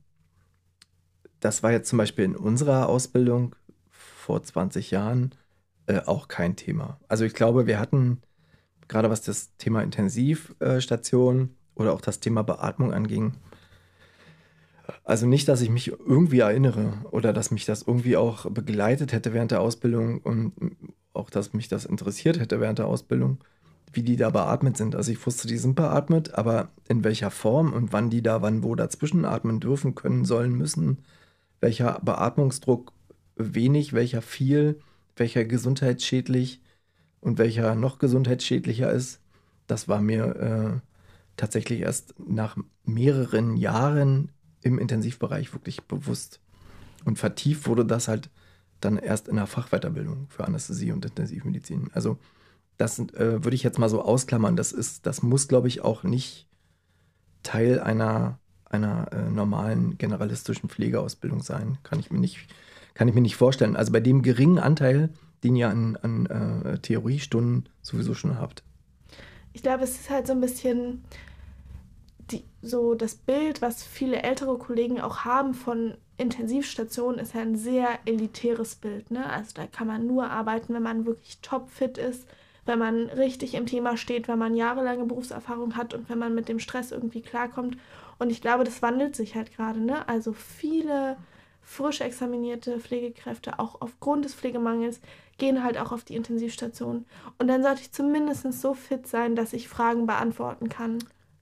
das 1.40 1.62
war 1.62 1.72
jetzt 1.72 1.88
zum 1.88 1.98
Beispiel 1.98 2.24
in 2.24 2.36
unserer 2.36 2.88
Ausbildung 2.88 3.54
vor 3.90 4.42
20 4.42 4.90
Jahren 4.90 5.34
äh, 5.86 6.00
auch 6.06 6.28
kein 6.28 6.56
Thema. 6.56 6.98
Also 7.08 7.24
ich 7.24 7.34
glaube, 7.34 7.66
wir 7.66 7.78
hatten 7.78 8.22
gerade 8.88 9.10
was 9.10 9.22
das 9.22 9.56
Thema 9.56 9.82
Intensivstation 9.82 11.54
oder 11.74 11.92
auch 11.92 12.00
das 12.00 12.20
Thema 12.20 12.42
Beatmung 12.42 12.92
anging. 12.92 13.34
Also 15.04 15.26
nicht, 15.26 15.48
dass 15.48 15.60
ich 15.60 15.70
mich 15.70 15.88
irgendwie 15.88 16.40
erinnere 16.40 16.92
oder 17.10 17.32
dass 17.32 17.50
mich 17.50 17.64
das 17.64 17.82
irgendwie 17.82 18.16
auch 18.16 18.50
begleitet 18.50 19.12
hätte 19.12 19.32
während 19.32 19.50
der 19.50 19.60
Ausbildung 19.60 20.20
und 20.20 20.52
auch, 21.12 21.30
dass 21.30 21.52
mich 21.54 21.68
das 21.68 21.84
interessiert 21.84 22.38
hätte 22.38 22.60
während 22.60 22.78
der 22.78 22.86
Ausbildung, 22.86 23.38
wie 23.92 24.02
die 24.02 24.16
da 24.16 24.30
beatmet 24.30 24.76
sind. 24.76 24.94
Also 24.94 25.10
ich 25.10 25.26
wusste, 25.26 25.48
die 25.48 25.58
sind 25.58 25.74
beatmet, 25.74 26.34
aber 26.34 26.68
in 26.88 27.04
welcher 27.04 27.30
Form 27.30 27.72
und 27.72 27.92
wann 27.92 28.10
die 28.10 28.22
da 28.22 28.42
wann 28.42 28.62
wo 28.62 28.74
dazwischen 28.74 29.24
atmen 29.24 29.60
dürfen, 29.60 29.94
können, 29.94 30.24
sollen, 30.24 30.52
müssen, 30.52 30.98
welcher 31.60 32.00
Beatmungsdruck 32.04 32.92
wenig, 33.36 33.92
welcher 33.92 34.22
viel, 34.22 34.80
welcher 35.16 35.44
gesundheitsschädlich, 35.44 36.60
und 37.20 37.38
welcher 37.38 37.74
noch 37.74 37.98
gesundheitsschädlicher 37.98 38.90
ist, 38.90 39.20
das 39.66 39.88
war 39.88 40.00
mir 40.00 40.36
äh, 40.36 40.80
tatsächlich 41.36 41.80
erst 41.80 42.14
nach 42.18 42.56
mehreren 42.84 43.56
Jahren 43.56 44.30
im 44.62 44.78
Intensivbereich 44.78 45.52
wirklich 45.52 45.82
bewusst. 45.84 46.40
Und 47.04 47.18
vertieft 47.18 47.66
wurde 47.66 47.84
das 47.84 48.08
halt 48.08 48.30
dann 48.80 48.96
erst 48.98 49.28
in 49.28 49.36
der 49.36 49.46
Fachweiterbildung 49.46 50.26
für 50.28 50.44
Anästhesie 50.44 50.92
und 50.92 51.04
Intensivmedizin. 51.04 51.90
Also 51.92 52.18
das 52.76 52.98
äh, 52.98 53.44
würde 53.44 53.54
ich 53.54 53.62
jetzt 53.62 53.78
mal 53.78 53.88
so 53.88 54.02
ausklammern. 54.02 54.56
Das 54.56 54.72
ist, 54.72 55.06
das 55.06 55.22
muss, 55.22 55.48
glaube 55.48 55.68
ich, 55.68 55.82
auch 55.82 56.02
nicht 56.02 56.46
Teil 57.42 57.80
einer, 57.80 58.38
einer 58.64 59.12
äh, 59.12 59.30
normalen 59.30 59.98
generalistischen 59.98 60.68
Pflegeausbildung 60.68 61.42
sein. 61.42 61.78
Kann 61.84 62.00
ich 62.00 62.10
mir 62.10 62.18
nicht, 62.18 62.48
kann 62.94 63.08
ich 63.08 63.14
mir 63.14 63.22
nicht 63.22 63.36
vorstellen. 63.36 63.76
Also 63.76 63.92
bei 63.92 64.00
dem 64.00 64.22
geringen 64.22 64.58
Anteil, 64.58 65.10
den 65.44 65.56
ihr 65.56 65.68
an, 65.68 65.96
an 65.96 66.26
äh, 66.26 66.78
Theoriestunden 66.78 67.68
sowieso 67.82 68.14
schon 68.14 68.38
habt. 68.38 68.62
Ich 69.52 69.62
glaube, 69.62 69.84
es 69.84 70.00
ist 70.00 70.10
halt 70.10 70.26
so 70.26 70.32
ein 70.32 70.40
bisschen 70.40 71.04
die, 72.30 72.44
so 72.62 72.94
das 72.94 73.14
Bild, 73.14 73.62
was 73.62 73.82
viele 73.82 74.22
ältere 74.22 74.58
Kollegen 74.58 75.00
auch 75.00 75.20
haben 75.24 75.54
von 75.54 75.94
Intensivstationen, 76.18 77.20
ist 77.20 77.34
ja 77.34 77.42
ein 77.42 77.56
sehr 77.56 77.88
elitäres 78.04 78.74
Bild. 78.74 79.10
Ne? 79.10 79.24
Also 79.30 79.52
da 79.54 79.66
kann 79.66 79.86
man 79.86 80.06
nur 80.06 80.30
arbeiten, 80.30 80.74
wenn 80.74 80.82
man 80.82 81.06
wirklich 81.06 81.38
topfit 81.40 81.98
ist, 81.98 82.26
wenn 82.64 82.78
man 82.78 83.06
richtig 83.06 83.54
im 83.54 83.66
Thema 83.66 83.96
steht, 83.96 84.26
wenn 84.28 84.38
man 84.38 84.56
jahrelange 84.56 85.04
Berufserfahrung 85.04 85.76
hat 85.76 85.94
und 85.94 86.08
wenn 86.08 86.18
man 86.18 86.34
mit 86.34 86.48
dem 86.48 86.58
Stress 86.58 86.90
irgendwie 86.90 87.22
klarkommt. 87.22 87.76
Und 88.18 88.30
ich 88.30 88.40
glaube, 88.40 88.64
das 88.64 88.82
wandelt 88.82 89.14
sich 89.14 89.36
halt 89.36 89.54
gerade. 89.54 89.80
Ne? 89.80 90.08
Also 90.08 90.32
viele 90.32 91.16
frisch 91.66 92.00
examinierte 92.00 92.78
Pflegekräfte, 92.78 93.58
auch 93.58 93.80
aufgrund 93.80 94.24
des 94.24 94.34
Pflegemangels, 94.34 95.00
gehen 95.36 95.64
halt 95.64 95.76
auch 95.76 95.90
auf 95.90 96.04
die 96.04 96.14
Intensivstation. 96.14 97.04
Und 97.38 97.48
dann 97.48 97.62
sollte 97.62 97.82
ich 97.82 97.92
zumindest 97.92 98.50
so 98.52 98.72
fit 98.72 99.06
sein, 99.08 99.34
dass 99.34 99.52
ich 99.52 99.68
Fragen 99.68 100.06
beantworten 100.06 100.68
kann. 100.68 100.98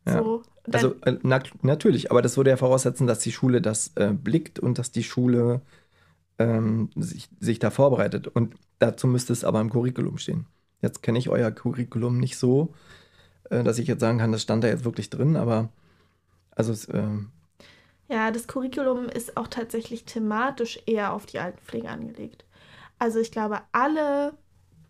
Ja. 0.06 0.22
So, 0.22 0.42
also 0.72 0.94
äh, 1.02 1.18
na, 1.22 1.42
natürlich, 1.60 2.10
aber 2.10 2.22
das 2.22 2.38
würde 2.38 2.50
ja 2.50 2.56
voraussetzen, 2.56 3.06
dass 3.06 3.18
die 3.18 3.32
Schule 3.32 3.60
das 3.60 3.92
äh, 3.96 4.12
blickt 4.12 4.58
und 4.58 4.78
dass 4.78 4.90
die 4.90 5.04
Schule 5.04 5.60
ähm, 6.38 6.88
sich, 6.96 7.28
sich 7.38 7.58
da 7.58 7.70
vorbereitet. 7.70 8.26
Und 8.26 8.54
dazu 8.78 9.06
müsste 9.06 9.32
es 9.34 9.44
aber 9.44 9.60
im 9.60 9.70
Curriculum 9.70 10.16
stehen. 10.16 10.46
Jetzt 10.80 11.02
kenne 11.02 11.18
ich 11.18 11.28
euer 11.28 11.50
Curriculum 11.50 12.18
nicht 12.18 12.38
so, 12.38 12.74
äh, 13.50 13.62
dass 13.62 13.78
ich 13.78 13.88
jetzt 13.88 14.00
sagen 14.00 14.18
kann, 14.18 14.32
das 14.32 14.42
stand 14.42 14.64
da 14.64 14.68
jetzt 14.68 14.86
wirklich 14.86 15.10
drin, 15.10 15.36
aber 15.36 15.68
also 16.50 16.72
es, 16.72 16.86
äh, 16.86 17.08
ja, 18.14 18.30
das 18.30 18.46
Curriculum 18.46 19.08
ist 19.08 19.36
auch 19.36 19.48
tatsächlich 19.48 20.04
thematisch 20.04 20.80
eher 20.86 21.12
auf 21.12 21.26
die 21.26 21.40
Altenpflege 21.40 21.88
angelegt. 21.88 22.44
Also 23.00 23.18
ich 23.18 23.32
glaube, 23.32 23.60
alle 23.72 24.34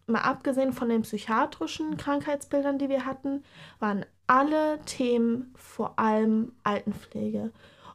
mal 0.07 0.21
abgesehen 0.21 0.75
von 0.75 0.91
den 0.91 1.03
psychiatrischen 1.03 1.97
Krankheitsbildern, 1.97 2.79
die 2.79 2.91
wir 2.91 3.07
hatten, 3.07 3.43
waren 3.79 4.05
alle 4.27 4.79
Themen 4.83 5.55
vor 5.57 5.99
allem 5.99 6.53
Altenpflege. 6.65 7.51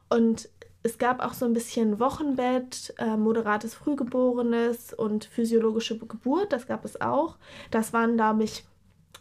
Und 0.08 0.48
es 0.82 0.98
gab 0.98 1.24
auch 1.24 1.34
so 1.34 1.44
ein 1.44 1.52
bisschen 1.52 2.00
Wochenbett, 2.00 2.92
äh, 2.98 3.16
moderates 3.16 3.74
Frühgeborenes 3.74 4.92
und 4.92 5.26
physiologische 5.26 5.96
Geburt, 5.96 6.52
das 6.52 6.66
gab 6.66 6.84
es 6.84 7.00
auch. 7.00 7.36
Das 7.70 7.92
waren, 7.92 8.16
glaube 8.16 8.42
ich, 8.42 8.64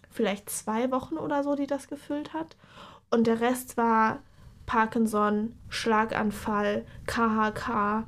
vielleicht 0.10 0.50
zwei 0.50 0.90
Wochen 0.90 1.18
oder 1.18 1.44
so, 1.44 1.54
die 1.54 1.68
das 1.68 1.88
gefüllt 1.88 2.34
hat. 2.34 2.58
Und 3.12 3.28
der 3.28 3.42
Rest 3.42 3.78
war 3.78 4.24
Parkinson, 4.70 5.54
Schlaganfall, 5.68 6.86
KHK, 7.08 8.06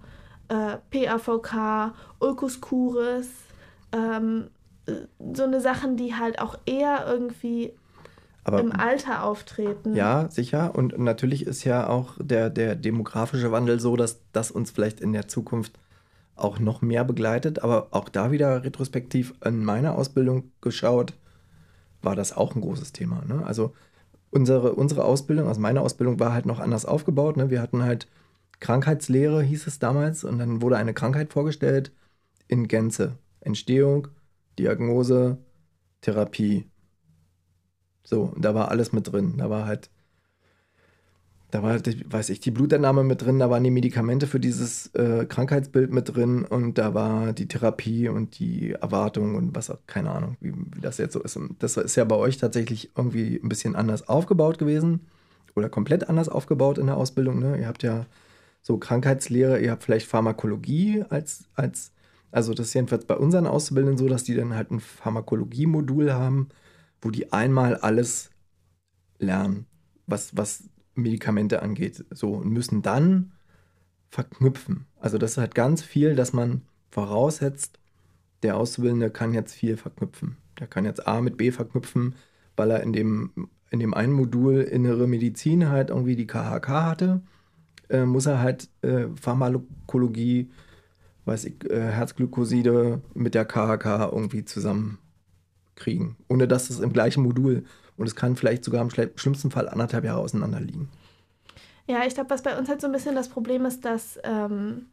äh, 0.48 0.78
PAVK, 0.92 1.96
Ulcus 2.20 2.62
Curis, 2.62 3.30
ähm, 3.92 4.52
so 5.34 5.44
eine 5.44 5.60
Sachen, 5.60 5.98
die 5.98 6.14
halt 6.14 6.38
auch 6.38 6.60
eher 6.68 7.06
irgendwie 7.08 7.74
aber, 8.44 8.60
im 8.60 8.72
Alter 8.72 9.24
auftreten. 9.24 9.96
Ja, 9.96 10.30
sicher. 10.30 10.76
Und 10.76 11.00
natürlich 11.00 11.48
ist 11.48 11.64
ja 11.64 11.88
auch 11.88 12.14
der, 12.20 12.52
der 12.52 12.76
demografische 12.76 13.52
Wandel 13.52 13.80
so, 13.80 13.96
dass 13.96 14.20
das 14.32 14.52
uns 14.52 14.70
vielleicht 14.70 15.00
in 15.00 15.14
der 15.14 15.28
Zukunft 15.28 15.80
auch 16.36 16.60
noch 16.60 16.84
mehr 16.84 17.04
begleitet. 17.04 17.64
Aber 17.64 17.88
auch 17.90 18.08
da 18.08 18.30
wieder 18.30 18.64
retrospektiv 18.64 19.34
in 19.44 19.66
meiner 19.66 19.96
Ausbildung 19.96 20.52
geschaut, 20.62 21.14
war 22.04 22.16
das 22.16 22.38
auch 22.38 22.54
ein 22.54 22.62
großes 22.62 22.94
Thema. 22.94 23.24
Ne? 23.28 23.44
Also 23.48 23.74
unsere, 24.32 24.74
unsere 24.74 25.06
Ausbildung, 25.06 25.48
also 25.48 25.62
meine 25.62 25.82
Ausbildung 25.82 26.20
war 26.20 26.34
halt 26.34 26.46
noch 26.46 26.60
anders 26.60 26.86
aufgebaut. 26.86 27.38
Ne? 27.38 27.50
Wir 27.50 27.62
hatten 27.62 27.84
halt 27.84 28.08
Krankheitslehre, 28.60 29.44
hieß 29.44 29.68
es 29.68 29.80
damals, 29.80 30.24
und 30.24 30.40
dann 30.40 30.62
wurde 30.62 30.78
eine 30.78 30.94
Krankheit 30.94 31.32
vorgestellt 31.34 31.92
in 32.48 32.68
Gänze. 32.68 33.18
Entstehung, 33.42 34.08
Diagnose, 34.60 35.38
Therapie. 36.02 36.70
So, 38.04 38.34
da 38.38 38.56
war 38.56 38.70
alles 38.70 38.94
mit 38.94 39.12
drin. 39.12 39.38
Da 39.38 39.50
war 39.50 39.66
halt, 39.66 39.90
da 41.52 41.62
war, 41.62 41.78
weiß 41.80 42.30
ich, 42.30 42.40
die 42.40 42.52
Blutentnahme 42.52 43.04
mit 43.04 43.22
drin, 43.22 43.38
da 43.38 43.50
waren 43.50 43.64
die 43.64 43.72
Medikamente 43.72 44.26
für 44.26 44.40
dieses 44.40 44.88
äh, 44.96 45.26
Krankheitsbild 45.26 45.92
mit 45.92 46.16
drin 46.16 46.46
und 46.46 46.78
da 46.78 46.94
war 46.94 47.34
die 47.34 47.48
Therapie 47.48 48.08
und 48.08 48.40
die 48.40 48.72
Erwartung 48.72 49.36
und 49.36 49.54
was 49.54 49.70
auch, 49.70 49.80
keine 49.86 50.12
Ahnung, 50.12 50.38
wie, 50.40 50.54
wie 50.54 50.80
das 50.80 50.98
jetzt 50.98 51.14
so 51.14 51.22
ist. 51.22 51.36
Und 51.36 51.62
das 51.62 51.76
ist 51.76 51.98
ja 51.98 52.06
bei 52.06 52.16
euch 52.16 52.38
tatsächlich 52.38 52.92
irgendwie 52.96 53.40
ein 53.44 53.50
bisschen 53.50 53.76
anders 53.76 54.08
aufgebaut 54.08 54.60
gewesen 54.60 55.02
oder 55.54 55.68
komplett 55.68 56.08
anders 56.10 56.30
aufgebaut 56.30 56.78
in 56.78 56.88
der 56.88 56.96
Ausbildung. 56.96 57.40
Ne? 57.40 57.60
Ihr 57.60 57.68
habt 57.68 57.84
ja 57.84 58.06
so 58.62 58.78
Krankheitslehre, 58.78 59.60
ihr 59.60 59.72
habt 59.72 59.84
vielleicht 59.84 60.08
Pharmakologie 60.08 61.04
als, 61.10 61.50
als 61.56 61.92
also 62.32 62.54
das 62.54 62.68
ist 62.68 62.74
jedenfalls 62.76 63.04
bei 63.04 63.18
unseren 63.18 63.46
Auszubildenden 63.46 63.98
so, 63.98 64.08
dass 64.08 64.24
die 64.24 64.36
dann 64.36 64.56
halt 64.56 64.72
ein 64.72 64.80
Pharmakologie-Modul 64.80 66.14
haben, 66.14 66.48
wo 67.02 67.10
die 67.10 67.34
einmal 67.34 67.76
alles 67.76 68.30
lernen, 69.20 69.66
was, 70.08 70.38
was 70.38 70.64
Medikamente 71.02 71.62
angeht. 71.62 72.06
So, 72.12 72.34
und 72.34 72.52
müssen 72.52 72.82
dann 72.82 73.32
verknüpfen. 74.10 74.86
Also 75.00 75.18
das 75.18 75.38
halt 75.38 75.56
ganz 75.56 75.82
viel, 75.84 76.16
dass 76.16 76.34
man 76.34 76.62
voraussetzt, 76.90 77.80
der 78.44 78.58
Auszubildende 78.58 79.10
kann 79.10 79.34
jetzt 79.34 79.54
viel 79.54 79.78
verknüpfen. 79.78 80.38
Der 80.60 80.68
kann 80.68 80.86
jetzt 80.86 81.08
A 81.08 81.22
mit 81.22 81.38
B 81.38 81.52
verknüpfen, 81.52 82.16
weil 82.56 82.72
er 82.72 82.82
in 82.84 82.94
dem, 82.94 83.32
in 83.70 83.80
dem 83.80 83.94
einen 83.94 84.14
Modul 84.14 84.62
innere 84.62 85.08
Medizin 85.08 85.70
halt 85.70 85.90
irgendwie 85.90 86.16
die 86.16 86.28
KHK 86.28 86.68
hatte, 86.68 87.22
äh, 87.90 88.06
muss 88.06 88.26
er 88.26 88.40
halt 88.40 88.70
äh, 88.82 89.08
Pharmakologie 89.16 90.50
weiß 91.26 91.46
ich, 91.46 91.70
äh, 91.70 91.92
Herzglykoside 91.92 93.02
mit 93.14 93.36
der 93.36 93.46
KHK 93.46 94.12
irgendwie 94.12 94.46
zusammenkriegen. 94.46 96.16
Ohne 96.28 96.48
dass 96.48 96.70
es 96.70 96.80
im 96.80 96.94
gleichen 96.94 97.24
Modul 97.24 97.64
und 98.02 98.08
es 98.08 98.16
kann 98.16 98.36
vielleicht 98.36 98.64
sogar 98.64 98.82
im 98.82 98.90
schlimmsten 98.90 99.52
Fall 99.52 99.70
anderthalb 99.70 100.04
Jahre 100.04 100.20
auseinander 100.20 100.60
liegen. 100.60 100.90
Ja, 101.88 102.06
ich 102.06 102.14
glaube, 102.14 102.30
was 102.30 102.42
bei 102.42 102.58
uns 102.58 102.70
halt 102.70 102.82
so 102.82 102.88
ein 102.88 102.94
bisschen 102.94 103.16
das 103.16 103.30
Problem 103.30 103.66
ist, 103.66 103.86
dass 103.86 104.20
ähm, 104.24 104.88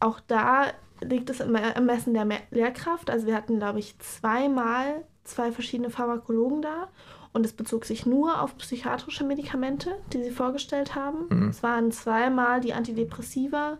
auch 0.00 0.20
da 0.20 0.66
liegt 1.00 1.30
es 1.30 1.40
im 1.40 1.54
Ermessen 1.54 2.14
der 2.14 2.26
Lehrkraft. 2.50 3.10
Also 3.10 3.26
wir 3.26 3.36
hatten, 3.36 3.58
glaube 3.58 3.78
ich, 3.78 3.98
zweimal 3.98 5.04
zwei 5.24 5.52
verschiedene 5.52 5.90
Pharmakologen 5.90 6.62
da 6.62 6.88
und 7.32 7.46
es 7.46 7.52
bezog 7.52 7.84
sich 7.84 8.06
nur 8.06 8.42
auf 8.42 8.56
psychiatrische 8.58 9.24
Medikamente, 9.24 9.90
die 10.12 10.22
sie 10.22 10.30
vorgestellt 10.30 10.94
haben. 10.94 11.26
Mhm. 11.28 11.48
Es 11.48 11.62
waren 11.62 11.92
zweimal 11.92 12.60
die 12.60 12.74
Antidepressiva 12.74 13.78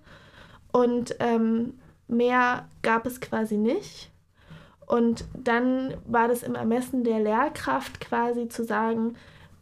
und 0.73 1.17
ähm, 1.21 1.75
mehr 2.09 2.69
gab 2.83 3.07
es 3.07 3.21
quasi 3.21 3.57
nicht. 3.57 4.12
Und 4.92 5.24
dann 5.33 5.94
war 6.07 6.28
das 6.28 6.42
im 6.42 6.55
Ermessen 6.55 7.02
der 7.02 7.18
Lehrkraft 7.18 7.98
quasi 7.98 8.48
zu 8.48 8.62
sagen, 8.62 9.14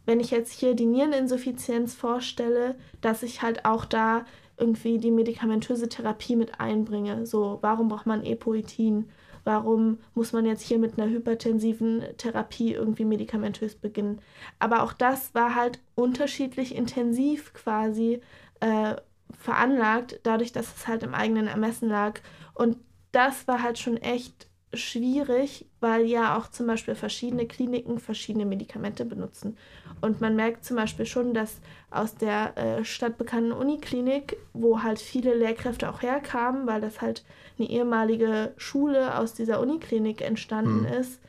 wenn 0.05 0.19
ich 0.19 0.29
jetzt 0.29 0.51
hier 0.51 0.75
die 0.75 0.85
Niereninsuffizienz 0.85 1.93
vorstelle, 1.93 2.75
dass 2.99 3.23
ich 3.23 3.41
halt 3.41 3.63
auch 3.63 3.85
da 3.85 4.25
irgendwie 4.57 4.97
die 4.97 5.09
medikamentöse 5.09 5.87
Therapie 5.87 6.35
mit 6.35 6.59
einbringe. 6.59 7.25
So, 7.25 7.59
warum 7.61 7.87
braucht 7.87 8.07
man 8.07 8.25
Epoetin? 8.25 9.09
Warum 9.45 9.99
muss 10.15 10.33
man 10.33 10.45
jetzt 10.45 10.63
hier 10.63 10.79
mit 10.79 10.99
einer 10.99 11.09
hypertensiven 11.09 12.03
Therapie 12.17 12.73
irgendwie 12.73 13.05
medikamentös 13.05 13.75
beginnen? 13.75 14.19
Aber 14.59 14.83
auch 14.83 14.91
das 14.91 15.33
war 15.33 15.55
halt 15.55 15.79
unterschiedlich 15.95 16.75
intensiv 16.75 17.53
quasi 17.53 18.19
äh, 18.59 18.97
veranlagt, 19.31 20.19
dadurch, 20.23 20.51
dass 20.51 20.75
es 20.75 20.89
halt 20.89 21.03
im 21.03 21.13
eigenen 21.13 21.47
Ermessen 21.47 21.87
lag. 21.87 22.19
Und 22.53 22.75
das 23.13 23.47
war 23.47 23.63
halt 23.63 23.79
schon 23.79 23.95
echt 23.95 24.50
schwierig, 24.73 25.65
weil 25.79 26.05
ja 26.05 26.37
auch 26.37 26.49
zum 26.49 26.67
Beispiel 26.67 26.95
verschiedene 26.95 27.45
Kliniken 27.45 27.99
verschiedene 27.99 28.45
Medikamente 28.45 29.05
benutzen. 29.05 29.57
Und 29.99 30.21
man 30.21 30.35
merkt 30.35 30.63
zum 30.63 30.77
Beispiel 30.77 31.05
schon, 31.05 31.33
dass 31.33 31.59
aus 31.89 32.15
der 32.15 32.57
äh, 32.57 32.85
stadtbekannten 32.85 33.51
Uniklinik, 33.51 34.37
wo 34.53 34.81
halt 34.81 34.99
viele 34.99 35.35
Lehrkräfte 35.35 35.89
auch 35.89 36.01
herkamen, 36.01 36.67
weil 36.67 36.81
das 36.81 37.01
halt 37.01 37.23
eine 37.59 37.69
ehemalige 37.69 38.53
Schule 38.57 39.17
aus 39.17 39.33
dieser 39.33 39.59
Uniklinik 39.59 40.21
entstanden 40.21 40.81
mhm. 40.81 40.99
ist, 40.99 41.21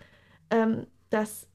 ähm, 0.51 0.87
dass 1.11 1.49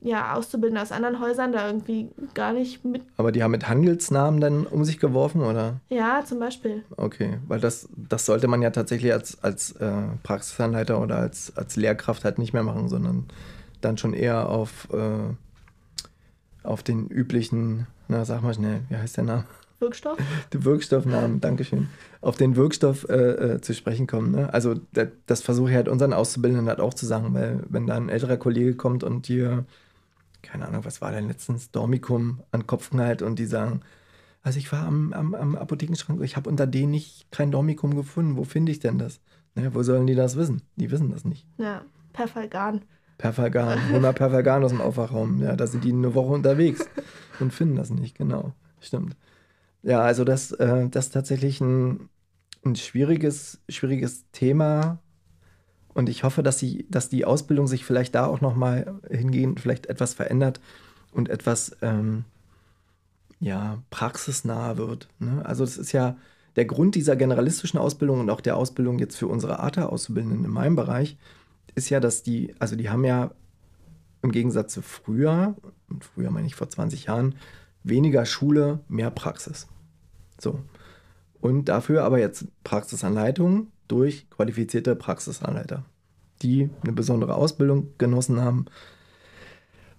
ja, 0.00 0.34
Auszubildende 0.34 0.82
aus 0.82 0.92
anderen 0.92 1.20
Häusern 1.20 1.52
da 1.52 1.66
irgendwie 1.66 2.10
gar 2.34 2.52
nicht 2.52 2.84
mit. 2.84 3.02
Aber 3.16 3.32
die 3.32 3.42
haben 3.42 3.50
mit 3.50 3.68
Handelsnamen 3.68 4.40
dann 4.40 4.66
um 4.66 4.84
sich 4.84 4.98
geworfen, 4.98 5.42
oder? 5.42 5.80
Ja, 5.88 6.24
zum 6.24 6.38
Beispiel. 6.38 6.84
Okay, 6.96 7.38
weil 7.46 7.60
das, 7.60 7.88
das 7.96 8.26
sollte 8.26 8.48
man 8.48 8.62
ja 8.62 8.70
tatsächlich 8.70 9.12
als, 9.12 9.42
als 9.42 9.72
äh, 9.72 9.92
Praxisanleiter 10.22 11.00
oder 11.00 11.16
als, 11.16 11.56
als 11.56 11.76
Lehrkraft 11.76 12.24
halt 12.24 12.38
nicht 12.38 12.52
mehr 12.52 12.62
machen, 12.62 12.88
sondern 12.88 13.26
dann 13.80 13.98
schon 13.98 14.14
eher 14.14 14.48
auf, 14.48 14.88
äh, 14.92 16.66
auf 16.66 16.82
den 16.82 17.06
üblichen, 17.08 17.86
na 18.08 18.24
sag 18.24 18.42
mal 18.42 18.54
schnell, 18.54 18.80
wie 18.88 18.96
heißt 18.96 19.16
der 19.16 19.24
Name? 19.24 19.44
Wirkstoff? 19.80 20.18
Die 20.52 20.64
Wirkstoffnamen, 20.64 21.40
Dankeschön. 21.40 21.88
Auf 22.20 22.36
den 22.36 22.56
Wirkstoff 22.56 23.08
äh, 23.08 23.14
äh, 23.54 23.60
zu 23.60 23.74
sprechen 23.74 24.06
kommen. 24.06 24.32
Ne? 24.32 24.52
Also 24.52 24.74
das, 24.92 25.08
das 25.26 25.42
versuche 25.42 25.70
ich 25.70 25.76
halt 25.76 25.88
unseren 25.88 26.12
Auszubildenden 26.12 26.68
halt 26.68 26.80
auch 26.80 26.94
zu 26.94 27.06
sagen, 27.06 27.34
weil 27.34 27.64
wenn 27.68 27.86
da 27.86 27.96
ein 27.96 28.08
älterer 28.08 28.36
Kollege 28.36 28.74
kommt 28.74 29.04
und 29.04 29.28
dir, 29.28 29.64
keine 30.42 30.66
Ahnung, 30.66 30.84
was 30.84 31.00
war 31.00 31.12
denn 31.12 31.28
letztens, 31.28 31.70
Dormikum 31.70 32.40
an 32.52 32.66
Kopf 32.66 32.90
knallt 32.90 33.22
und 33.22 33.38
die 33.38 33.46
sagen, 33.46 33.80
also 34.42 34.58
ich 34.58 34.70
war 34.72 34.86
am, 34.86 35.12
am, 35.12 35.34
am 35.34 35.56
Apothekenschrank, 35.56 36.22
ich 36.22 36.36
habe 36.36 36.48
unter 36.48 36.66
denen 36.66 36.92
nicht 36.92 37.30
kein 37.30 37.50
Dormikum 37.50 37.94
gefunden, 37.94 38.36
wo 38.36 38.44
finde 38.44 38.72
ich 38.72 38.80
denn 38.80 38.98
das? 38.98 39.20
Ne, 39.54 39.74
wo 39.74 39.82
sollen 39.82 40.06
die 40.06 40.14
das 40.14 40.36
wissen? 40.36 40.62
Die 40.76 40.90
wissen 40.90 41.10
das 41.10 41.24
nicht. 41.24 41.46
Ja, 41.58 41.82
Perfalgan. 42.12 42.82
Perfalgan, 43.18 43.78
hol 43.92 44.00
mal 44.00 44.14
Perfalgan 44.14 44.64
aus 44.64 44.70
dem 44.70 44.80
Aufwachraum. 44.80 45.42
Ja, 45.42 45.54
da 45.56 45.66
sind 45.66 45.84
die 45.84 45.92
eine 45.92 46.14
Woche 46.14 46.32
unterwegs 46.32 46.88
und 47.38 47.52
finden 47.52 47.76
das 47.76 47.90
nicht, 47.90 48.16
genau. 48.16 48.52
Stimmt. 48.80 49.14
Ja, 49.82 50.00
also 50.00 50.24
das, 50.24 50.52
äh, 50.52 50.88
das 50.88 51.06
ist 51.06 51.12
tatsächlich 51.12 51.60
ein, 51.60 52.08
ein 52.64 52.76
schwieriges, 52.76 53.60
schwieriges 53.68 54.30
Thema. 54.32 54.98
Und 55.94 56.08
ich 56.08 56.22
hoffe, 56.22 56.42
dass, 56.42 56.58
sie, 56.58 56.86
dass 56.88 57.08
die 57.08 57.24
Ausbildung 57.24 57.66
sich 57.66 57.84
vielleicht 57.84 58.14
da 58.14 58.26
auch 58.26 58.40
nochmal 58.40 59.00
hingehend 59.10 59.60
vielleicht 59.60 59.86
etwas 59.86 60.14
verändert 60.14 60.60
und 61.12 61.28
etwas 61.28 61.76
ähm, 61.82 62.24
ja, 63.40 63.82
praxisnah 63.90 64.76
wird. 64.76 65.08
Ne? 65.18 65.44
Also 65.44 65.64
das 65.64 65.78
ist 65.78 65.92
ja 65.92 66.16
der 66.56 66.64
Grund 66.66 66.94
dieser 66.94 67.16
generalistischen 67.16 67.80
Ausbildung 67.80 68.20
und 68.20 68.30
auch 68.30 68.40
der 68.40 68.56
Ausbildung 68.56 68.98
jetzt 68.98 69.16
für 69.16 69.28
unsere 69.28 69.60
ATA-Auszubildenden 69.60 70.44
in 70.44 70.50
meinem 70.50 70.76
Bereich, 70.76 71.16
ist 71.74 71.90
ja, 71.90 72.00
dass 72.00 72.22
die, 72.22 72.54
also 72.58 72.76
die 72.76 72.90
haben 72.90 73.04
ja 73.04 73.30
im 74.22 74.32
Gegensatz 74.32 74.74
zu 74.74 74.82
früher, 74.82 75.56
und 75.88 76.04
früher 76.04 76.30
meine 76.30 76.46
ich 76.46 76.54
vor 76.54 76.68
20 76.68 77.04
Jahren, 77.04 77.36
weniger 77.82 78.26
Schule, 78.26 78.80
mehr 78.88 79.10
Praxis. 79.10 79.68
So. 80.40 80.60
Und 81.40 81.66
dafür 81.68 82.04
aber 82.04 82.18
jetzt 82.18 82.46
Praxisanleitung 82.64 83.68
durch 83.88 84.28
qualifizierte 84.30 84.94
Praxisanleiter, 84.94 85.84
die 86.42 86.70
eine 86.82 86.92
besondere 86.92 87.34
Ausbildung 87.34 87.88
genossen 87.98 88.40
haben, 88.40 88.66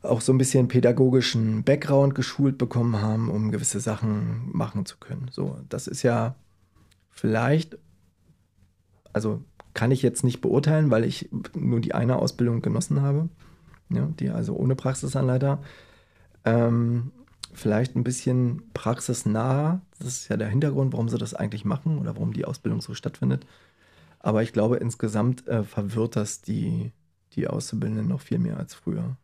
auch 0.03 0.21
so 0.21 0.33
ein 0.33 0.37
bisschen 0.37 0.67
pädagogischen 0.67 1.63
Background 1.63 2.15
geschult 2.15 2.57
bekommen 2.57 3.01
haben, 3.01 3.29
um 3.29 3.51
gewisse 3.51 3.79
Sachen 3.79 4.49
machen 4.51 4.85
zu 4.85 4.97
können. 4.97 5.29
So, 5.31 5.59
das 5.69 5.87
ist 5.87 6.03
ja 6.03 6.35
vielleicht, 7.09 7.77
also 9.13 9.43
kann 9.73 9.91
ich 9.91 10.01
jetzt 10.01 10.23
nicht 10.23 10.41
beurteilen, 10.41 10.89
weil 10.89 11.03
ich 11.03 11.29
nur 11.55 11.79
die 11.79 11.93
eine 11.93 12.17
Ausbildung 12.17 12.61
genossen 12.61 13.01
habe, 13.01 13.29
ja, 13.89 14.09
die 14.19 14.29
also 14.29 14.55
ohne 14.55 14.75
Praxisanleiter. 14.75 15.61
Ähm, 16.45 17.11
vielleicht 17.53 17.95
ein 17.95 18.03
bisschen 18.03 18.63
praxisnah. 18.73 19.81
Das 19.99 20.07
ist 20.07 20.29
ja 20.29 20.37
der 20.37 20.49
Hintergrund, 20.49 20.93
warum 20.93 21.09
sie 21.09 21.17
das 21.17 21.33
eigentlich 21.33 21.65
machen 21.65 21.99
oder 21.99 22.15
warum 22.15 22.33
die 22.33 22.45
Ausbildung 22.45 22.81
so 22.81 22.93
stattfindet. 22.93 23.45
Aber 24.19 24.43
ich 24.43 24.53
glaube, 24.53 24.77
insgesamt 24.77 25.47
äh, 25.47 25.63
verwirrt 25.63 26.15
das 26.15 26.41
die, 26.41 26.91
die 27.33 27.47
Auszubildenden 27.47 28.07
noch 28.07 28.21
viel 28.21 28.39
mehr 28.39 28.57
als 28.57 28.73
früher. 28.73 29.17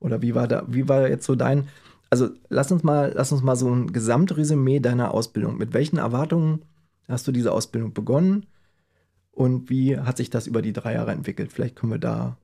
Oder 0.00 0.22
wie 0.22 0.34
war 0.34 0.48
da, 0.48 0.64
wie 0.66 0.88
war 0.88 1.08
jetzt 1.08 1.26
so 1.26 1.34
dein, 1.34 1.68
also 2.08 2.30
lass 2.48 2.72
uns 2.72 2.82
mal, 2.82 3.12
lass 3.14 3.32
uns 3.32 3.42
mal 3.42 3.56
so 3.56 3.72
ein 3.72 3.92
Gesamtresümee 3.92 4.80
deiner 4.80 5.14
Ausbildung. 5.14 5.58
Mit 5.58 5.74
welchen 5.74 5.98
Erwartungen 5.98 6.62
hast 7.08 7.28
du 7.28 7.32
diese 7.32 7.52
Ausbildung 7.52 7.92
begonnen? 7.92 8.46
Und 9.32 9.70
wie 9.70 9.98
hat 9.98 10.16
sich 10.16 10.30
das 10.30 10.46
über 10.46 10.60
die 10.62 10.72
drei 10.72 10.94
Jahre 10.94 11.12
entwickelt? 11.12 11.52
Vielleicht 11.52 11.76
können 11.76 11.92
wir 11.92 11.98
da 11.98 12.36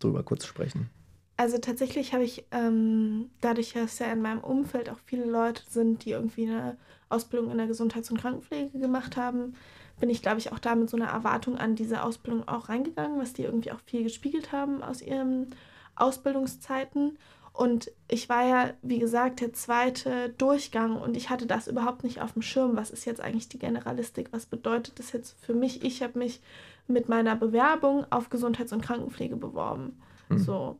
drüber 0.00 0.22
kurz 0.22 0.44
sprechen. 0.44 0.90
Also 1.36 1.58
tatsächlich 1.58 2.14
habe 2.14 2.24
ich, 2.24 2.46
ähm, 2.50 3.30
dadurch, 3.40 3.74
dass 3.74 3.98
ja 3.98 4.06
in 4.06 4.22
meinem 4.22 4.40
Umfeld 4.40 4.88
auch 4.88 4.98
viele 5.04 5.26
Leute 5.26 5.62
sind, 5.68 6.04
die 6.04 6.12
irgendwie 6.12 6.48
eine 6.48 6.78
Ausbildung 7.10 7.50
in 7.50 7.58
der 7.58 7.66
Gesundheits- 7.66 8.10
und 8.10 8.20
Krankenpflege 8.20 8.78
gemacht 8.78 9.16
haben, 9.16 9.54
bin 10.00 10.10
ich, 10.10 10.22
glaube 10.22 10.38
ich, 10.38 10.52
auch 10.52 10.58
da 10.58 10.74
mit 10.74 10.90
so 10.90 10.96
einer 10.96 11.08
Erwartung 11.08 11.56
an 11.56 11.74
diese 11.74 12.02
Ausbildung 12.02 12.48
auch 12.48 12.68
reingegangen, 12.68 13.18
was 13.18 13.32
die 13.32 13.42
irgendwie 13.42 13.72
auch 13.72 13.80
viel 13.80 14.02
gespiegelt 14.02 14.52
haben 14.52 14.82
aus 14.82 15.02
ihren 15.02 15.54
Ausbildungszeiten. 15.94 17.18
Und 17.52 17.90
ich 18.08 18.28
war 18.28 18.46
ja, 18.46 18.74
wie 18.82 18.98
gesagt, 18.98 19.40
der 19.40 19.54
zweite 19.54 20.28
Durchgang 20.36 20.96
und 20.96 21.16
ich 21.16 21.30
hatte 21.30 21.46
das 21.46 21.68
überhaupt 21.68 22.04
nicht 22.04 22.20
auf 22.20 22.34
dem 22.34 22.42
Schirm. 22.42 22.76
Was 22.76 22.90
ist 22.90 23.06
jetzt 23.06 23.20
eigentlich 23.22 23.48
die 23.48 23.58
Generalistik? 23.58 24.28
Was 24.32 24.44
bedeutet 24.44 24.98
das 24.98 25.12
jetzt 25.12 25.42
für 25.42 25.54
mich? 25.54 25.82
Ich 25.82 26.02
habe 26.02 26.18
mich 26.18 26.42
mit 26.86 27.08
meiner 27.08 27.34
Bewerbung 27.34 28.04
auf 28.10 28.28
Gesundheits- 28.28 28.72
und 28.72 28.82
Krankenpflege 28.82 29.36
beworben. 29.36 29.98
Mhm. 30.28 30.38
So. 30.38 30.78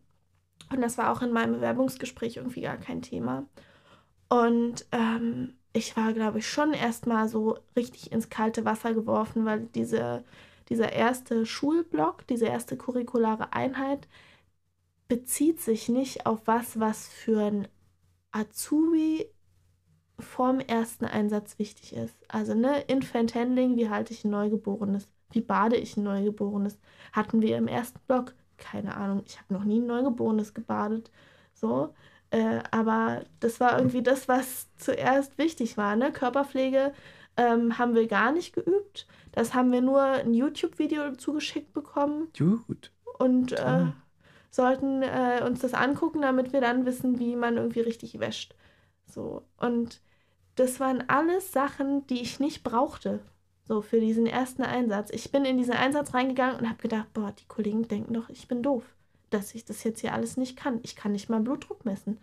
Und 0.71 0.81
das 0.81 0.99
war 0.99 1.13
auch 1.13 1.23
in 1.23 1.33
meinem 1.33 1.55
Bewerbungsgespräch 1.55 2.37
irgendwie 2.37 2.63
gar 2.63 2.77
kein 2.77 3.03
Thema. 3.03 3.47
Und 4.29 4.87
ähm, 4.93 5.55
ich 5.73 5.97
war, 5.97 6.13
glaube 6.13 6.39
ich, 6.39 6.49
schon 6.49 6.73
erstmal 6.73 7.29
so 7.29 7.59
richtig 7.77 8.13
ins 8.13 8.29
kalte 8.31 8.65
Wasser 8.65 8.95
geworfen, 8.95 9.45
weil 9.45 9.67
diese, 9.75 10.25
dieser 10.69 10.93
erste 10.93 11.47
Schulblock, 11.47 12.27
diese 12.27 12.47
erste 12.47 12.77
curriculare 12.77 13.53
Einheit 13.53 14.09
bezieht 15.09 15.61
sich 15.61 15.89
nicht 15.89 16.27
auf 16.27 16.41
was, 16.47 16.81
was 16.81 17.09
für 17.09 17.41
ein 17.41 17.69
Azubi 18.33 19.27
vorm 20.19 20.61
ersten 20.61 21.05
Einsatz 21.05 21.59
wichtig 21.59 21.93
ist. 21.95 22.17
Also, 22.29 22.55
ne, 22.55 22.81
Infant 22.83 23.35
Handling, 23.35 23.77
wie 23.77 23.91
halte 23.91 24.13
ich 24.13 24.25
ein 24.25 24.31
Neugeborenes? 24.31 25.09
Wie 25.31 25.43
bade 25.43 25.77
ich 25.77 25.97
ein 25.97 26.05
Neugeborenes? 26.05 26.79
Hatten 27.13 27.43
wir 27.43 27.57
im 27.57 27.69
ersten 27.69 28.01
Block 28.07 28.35
keine 28.59 28.97
Ahnung, 28.97 29.23
ich 29.27 29.39
habe 29.39 29.55
noch 29.55 29.65
nie 29.65 29.81
ein 29.81 29.87
Neugeborenes 29.87 30.55
gebadet. 30.55 31.11
So. 31.55 31.95
Äh, 32.31 32.61
aber 32.71 33.23
das 33.41 33.61
war 33.61 33.79
irgendwie 33.79 34.03
das, 34.03 34.29
was 34.29 34.69
zuerst 34.77 35.39
wichtig 35.39 35.77
war. 35.77 35.97
Ne? 35.97 36.13
Körperpflege 36.13 36.93
ähm, 37.37 37.79
haben 37.79 37.95
wir 37.95 38.07
gar 38.07 38.33
nicht 38.33 38.55
geübt. 38.55 39.07
Das 39.33 39.55
haben 39.55 39.71
wir 39.73 39.83
nur 39.83 40.03
ein 40.03 40.35
YouTube-Video 40.35 41.13
zugeschickt 41.13 41.73
bekommen. 41.73 42.29
Gut. 42.67 42.91
Und 43.19 43.53
äh, 43.53 43.87
sollten 44.51 45.03
äh, 45.03 45.43
uns 45.47 45.61
das 45.61 45.75
angucken, 45.75 46.23
damit 46.23 46.53
wir 46.53 46.61
dann 46.61 46.87
wissen, 46.87 47.19
wie 47.19 47.37
man 47.37 47.57
irgendwie 47.57 47.81
richtig 47.81 48.19
wäscht. 48.19 48.55
So. 49.07 49.43
Und 49.59 50.01
das 50.57 50.81
waren 50.81 51.09
alles 51.09 51.53
Sachen, 51.53 52.07
die 52.07 52.23
ich 52.23 52.41
nicht 52.41 52.65
brauchte. 52.65 53.21
So 53.69 53.83
für 53.83 54.01
diesen 54.01 54.27
ersten 54.27 54.63
Einsatz. 54.63 55.11
Ich 55.11 55.33
bin 55.33 55.45
in 55.45 55.59
diesen 55.59 55.75
Einsatz 55.75 56.15
reingegangen 56.15 56.57
und 56.57 56.69
habe 56.69 56.81
gedacht, 56.81 57.13
boah, 57.13 57.33
die 57.33 57.47
Kollegen 57.47 57.89
denken 57.89 58.15
doch, 58.15 58.29
ich 58.29 58.47
bin 58.47 58.63
doof, 58.63 58.85
dass 59.31 59.55
ich 59.55 59.65
das 59.65 59.83
jetzt 59.83 60.01
hier 60.01 60.13
alles 60.13 60.37
nicht 60.37 60.57
kann. 60.57 60.79
Ich 60.83 60.95
kann 60.95 61.13
nicht 61.13 61.29
mal 61.29 61.41
Blutdruck 61.41 61.85
messen. 61.85 62.19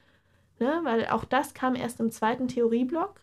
Ne? 0.60 0.80
Weil 0.84 1.08
auch 1.08 1.26
das 1.26 1.54
kam 1.54 1.76
erst 1.76 2.00
im 2.00 2.12
zweiten 2.12 2.48
Theorieblock. 2.48 3.20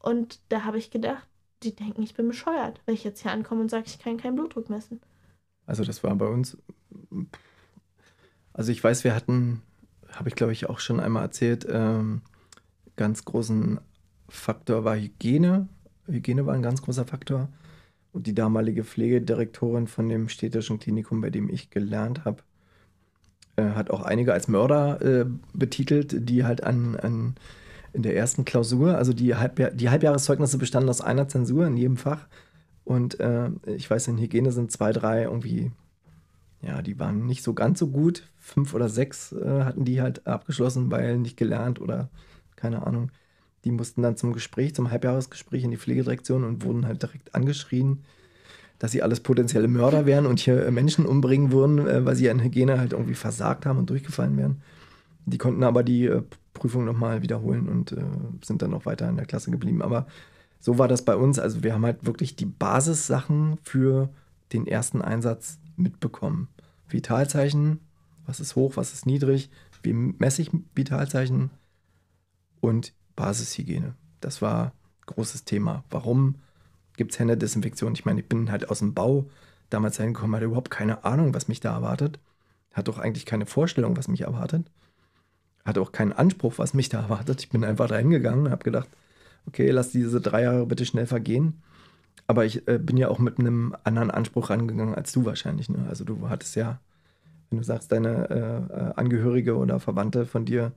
Und 0.00 0.40
da 0.50 0.64
habe 0.64 0.78
ich 0.78 0.90
gedacht, 0.90 1.26
die 1.62 1.74
denken, 1.74 2.02
ich 2.02 2.14
bin 2.14 2.28
bescheuert, 2.28 2.80
wenn 2.84 2.94
ich 2.94 3.04
jetzt 3.04 3.22
hier 3.22 3.32
ankomme 3.32 3.62
und 3.62 3.70
sage, 3.70 3.84
ich 3.86 3.98
kann 3.98 4.16
keinen 4.16 4.36
Blutdruck 4.36 4.68
messen. 4.68 5.00
Also 5.66 5.84
das 5.84 6.02
war 6.02 6.14
bei 6.16 6.26
uns. 6.26 6.58
Also 8.52 8.72
ich 8.72 8.82
weiß, 8.82 9.04
wir 9.04 9.14
hatten, 9.14 9.62
habe 10.12 10.28
ich 10.28 10.34
glaube 10.34 10.52
ich 10.52 10.68
auch 10.68 10.80
schon 10.80 11.00
einmal 11.00 11.22
erzählt, 11.22 11.66
ähm, 11.70 12.22
ganz 12.96 13.24
großen 13.24 13.80
Faktor 14.28 14.84
war 14.84 14.96
Hygiene 14.96 15.68
Hygiene 16.12 16.46
war 16.46 16.54
ein 16.54 16.62
ganz 16.62 16.82
großer 16.82 17.04
Faktor. 17.04 17.48
Und 18.12 18.26
die 18.26 18.34
damalige 18.34 18.82
Pflegedirektorin 18.84 19.86
von 19.86 20.08
dem 20.08 20.28
städtischen 20.28 20.78
Klinikum, 20.80 21.20
bei 21.20 21.30
dem 21.30 21.48
ich 21.48 21.70
gelernt 21.70 22.24
habe, 22.24 22.42
äh, 23.56 23.70
hat 23.70 23.90
auch 23.90 24.02
einige 24.02 24.32
als 24.32 24.48
Mörder 24.48 25.00
äh, 25.02 25.26
betitelt, 25.52 26.28
die 26.28 26.44
halt 26.44 26.64
an, 26.64 26.96
an 26.96 27.34
in 27.92 28.02
der 28.02 28.16
ersten 28.16 28.44
Klausur, 28.44 28.96
also 28.96 29.12
die, 29.12 29.34
Halbjahr, 29.34 29.70
die 29.70 29.90
Halbjahreszeugnisse 29.90 30.58
bestanden 30.58 30.90
aus 30.90 31.00
einer 31.00 31.28
Zensur 31.28 31.66
in 31.66 31.76
jedem 31.76 31.96
Fach. 31.96 32.26
Und 32.84 33.20
äh, 33.20 33.50
ich 33.66 33.90
weiß, 33.90 34.08
in 34.08 34.18
Hygiene 34.18 34.52
sind 34.52 34.72
zwei, 34.72 34.92
drei 34.92 35.24
irgendwie, 35.24 35.72
ja, 36.62 36.82
die 36.82 36.98
waren 36.98 37.26
nicht 37.26 37.42
so 37.42 37.54
ganz 37.54 37.78
so 37.78 37.88
gut. 37.88 38.28
Fünf 38.38 38.74
oder 38.74 38.88
sechs 38.88 39.32
äh, 39.32 39.64
hatten 39.64 39.84
die 39.84 40.00
halt 40.00 40.26
abgeschlossen, 40.26 40.90
weil 40.90 41.18
nicht 41.18 41.36
gelernt 41.36 41.80
oder 41.80 42.10
keine 42.56 42.86
Ahnung. 42.86 43.10
Die 43.64 43.70
mussten 43.70 44.02
dann 44.02 44.16
zum 44.16 44.32
Gespräch, 44.32 44.74
zum 44.74 44.90
Halbjahresgespräch 44.90 45.64
in 45.64 45.70
die 45.70 45.76
Pflegedirektion 45.76 46.44
und 46.44 46.64
wurden 46.64 46.86
halt 46.86 47.02
direkt 47.02 47.34
angeschrien, 47.34 48.04
dass 48.78 48.92
sie 48.92 49.02
alles 49.02 49.20
potenzielle 49.20 49.68
Mörder 49.68 50.06
wären 50.06 50.26
und 50.26 50.40
hier 50.40 50.66
äh, 50.66 50.70
Menschen 50.70 51.04
umbringen 51.04 51.52
würden, 51.52 51.86
äh, 51.86 52.04
weil 52.04 52.16
sie 52.16 52.26
in 52.26 52.42
Hygiene 52.42 52.78
halt 52.78 52.92
irgendwie 52.92 53.14
versagt 53.14 53.66
haben 53.66 53.78
und 53.78 53.90
durchgefallen 53.90 54.36
wären. 54.38 54.62
Die 55.26 55.38
konnten 55.38 55.62
aber 55.62 55.82
die 55.82 56.06
äh, 56.06 56.22
Prüfung 56.54 56.84
nochmal 56.84 57.22
wiederholen 57.22 57.68
und 57.68 57.94
sind 58.44 58.60
dann 58.60 58.72
noch 58.72 58.84
weiter 58.84 59.08
in 59.08 59.16
der 59.16 59.24
Klasse 59.24 59.50
geblieben. 59.50 59.80
Aber 59.80 60.06
so 60.58 60.78
war 60.78 60.88
das 60.88 61.04
bei 61.04 61.16
uns. 61.16 61.38
Also 61.38 61.62
wir 61.62 61.72
haben 61.72 61.86
halt 61.86 62.04
wirklich 62.04 62.36
die 62.36 62.44
Basissachen 62.44 63.56
für 63.62 64.10
den 64.52 64.66
ersten 64.66 65.00
Einsatz 65.00 65.58
mitbekommen. 65.76 66.48
Vitalzeichen, 66.88 67.78
was 68.26 68.40
ist 68.40 68.56
hoch, 68.56 68.76
was 68.76 68.92
ist 68.92 69.06
niedrig, 69.06 69.48
wie 69.82 69.92
messe 69.92 70.42
ich 70.42 70.50
Vitalzeichen 70.74 71.50
und 72.60 72.92
Basishygiene. 73.16 73.94
Das 74.20 74.42
war 74.42 74.72
großes 75.06 75.44
Thema. 75.44 75.84
Warum 75.90 76.36
gibt 76.96 77.12
es 77.12 77.18
Händedesinfektion? 77.18 77.94
Ich 77.94 78.04
meine, 78.04 78.20
ich 78.20 78.28
bin 78.28 78.50
halt 78.50 78.70
aus 78.70 78.80
dem 78.80 78.94
Bau 78.94 79.26
damals 79.70 79.96
hingekommen, 79.98 80.36
hatte 80.36 80.46
überhaupt 80.46 80.70
keine 80.70 81.04
Ahnung, 81.04 81.34
was 81.34 81.48
mich 81.48 81.60
da 81.60 81.74
erwartet. 81.74 82.18
Hatte 82.72 82.90
auch 82.90 82.98
eigentlich 82.98 83.26
keine 83.26 83.46
Vorstellung, 83.46 83.96
was 83.96 84.08
mich 84.08 84.22
erwartet. 84.22 84.70
Hatte 85.64 85.80
auch 85.80 85.92
keinen 85.92 86.12
Anspruch, 86.12 86.54
was 86.58 86.74
mich 86.74 86.88
da 86.88 87.02
erwartet. 87.02 87.40
Ich 87.40 87.50
bin 87.50 87.64
einfach 87.64 87.88
da 87.88 87.96
hingegangen 87.96 88.46
und 88.46 88.50
habe 88.50 88.64
gedacht, 88.64 88.88
okay, 89.46 89.70
lass 89.70 89.90
diese 89.90 90.20
drei 90.20 90.42
Jahre 90.42 90.66
bitte 90.66 90.86
schnell 90.86 91.06
vergehen. 91.06 91.62
Aber 92.26 92.44
ich 92.44 92.68
äh, 92.68 92.78
bin 92.78 92.96
ja 92.96 93.08
auch 93.08 93.18
mit 93.18 93.38
einem 93.38 93.74
anderen 93.82 94.10
Anspruch 94.10 94.50
rangegangen 94.50 94.94
als 94.94 95.12
du 95.12 95.24
wahrscheinlich. 95.24 95.68
Ne? 95.68 95.86
Also 95.88 96.04
du 96.04 96.28
hattest 96.28 96.54
ja, 96.54 96.80
wenn 97.48 97.58
du 97.58 97.64
sagst, 97.64 97.90
deine 97.90 98.30
äh, 98.30 98.74
äh 98.74 98.92
Angehörige 98.94 99.56
oder 99.56 99.80
Verwandte 99.80 100.26
von 100.26 100.44
dir 100.44 100.72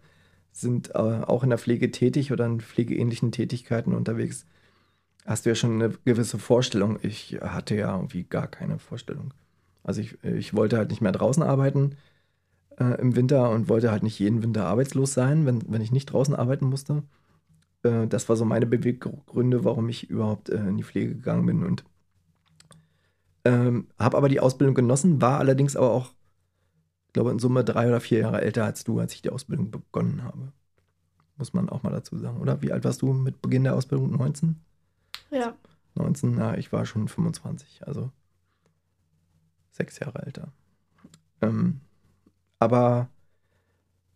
sind 0.54 0.92
äh, 0.92 1.00
auch 1.00 1.44
in 1.44 1.50
der 1.50 1.60
Pflege 1.60 1.92
tätig 1.92 2.32
oder 2.32 2.46
in 2.46 2.62
pflegeähnlichen 2.62 3.32
Tätigkeiten 3.32 3.94
unterwegs, 3.94 4.46
hast 5.26 5.46
du 5.46 5.50
ja 5.50 5.56
schon 5.56 5.82
eine 5.82 5.94
gewisse 6.06 6.38
Vorstellung. 6.38 7.00
Ich 7.02 7.40
hatte 7.42 7.76
ja 7.76 7.94
irgendwie 7.96 8.24
gar 8.24 8.48
keine 8.48 8.80
Vorstellung. 8.80 9.34
Also 9.84 10.02
ich, 10.02 10.24
ich 10.24 10.54
wollte 10.54 10.78
halt 10.78 10.90
nicht 10.90 11.02
mehr 11.02 11.12
draußen 11.12 11.44
arbeiten 11.44 11.98
äh, 12.80 13.02
im 13.02 13.16
Winter 13.16 13.50
und 13.50 13.68
wollte 13.68 13.92
halt 13.92 14.04
nicht 14.04 14.20
jeden 14.20 14.44
Winter 14.44 14.66
arbeitslos 14.66 15.14
sein, 15.14 15.46
wenn, 15.46 15.62
wenn 15.68 15.82
ich 15.82 15.92
nicht 15.92 16.06
draußen 16.06 16.36
arbeiten 16.36 16.66
musste. 16.66 17.04
Äh, 17.84 18.08
das 18.08 18.30
war 18.30 18.36
so 18.36 18.46
meine 18.46 18.68
Beweggründe, 18.68 19.66
warum 19.66 19.90
ich 19.90 20.10
überhaupt 20.10 20.50
äh, 20.50 20.58
in 20.58 20.78
die 20.78 20.84
Pflege 20.84 21.16
gegangen 21.16 21.46
bin 21.46 21.64
und 21.64 21.84
ähm, 23.46 23.88
habe 24.00 24.16
aber 24.18 24.30
die 24.30 24.40
Ausbildung 24.40 24.74
genossen, 24.76 25.22
war 25.22 25.40
allerdings 25.40 25.76
aber 25.76 25.92
auch 25.92 26.12
ich 27.14 27.16
glaube, 27.16 27.30
in 27.30 27.38
Summe 27.38 27.64
drei 27.64 27.90
oder 27.90 28.00
vier 28.00 28.22
Jahre 28.22 28.42
älter 28.42 28.66
als 28.66 28.84
du, 28.86 29.00
als 29.00 29.14
ich 29.14 29.22
die 29.22 29.30
Ausbildung 29.30 29.70
begonnen 29.70 30.24
habe. 30.24 30.52
Muss 31.38 31.54
man 31.54 31.70
auch 31.70 31.84
mal 31.84 31.92
dazu 31.92 32.18
sagen, 32.18 32.42
oder? 32.42 32.64
Wie 32.64 32.72
alt 32.72 32.84
warst 32.86 33.04
du 33.04 33.14
mit 33.14 33.40
Beginn 33.40 33.66
der 33.66 33.76
Ausbildung? 33.76 34.10
19? 34.18 34.60
Ja. 35.30 35.54
19, 35.94 36.34
na, 36.36 36.58
ich 36.58 36.74
war 36.74 36.88
schon 36.88 37.08
25, 37.08 37.86
also 37.86 38.10
sechs 39.70 40.00
Jahre 40.00 40.24
älter. 40.26 40.48
Ähm, 41.44 41.82
aber 42.58 43.10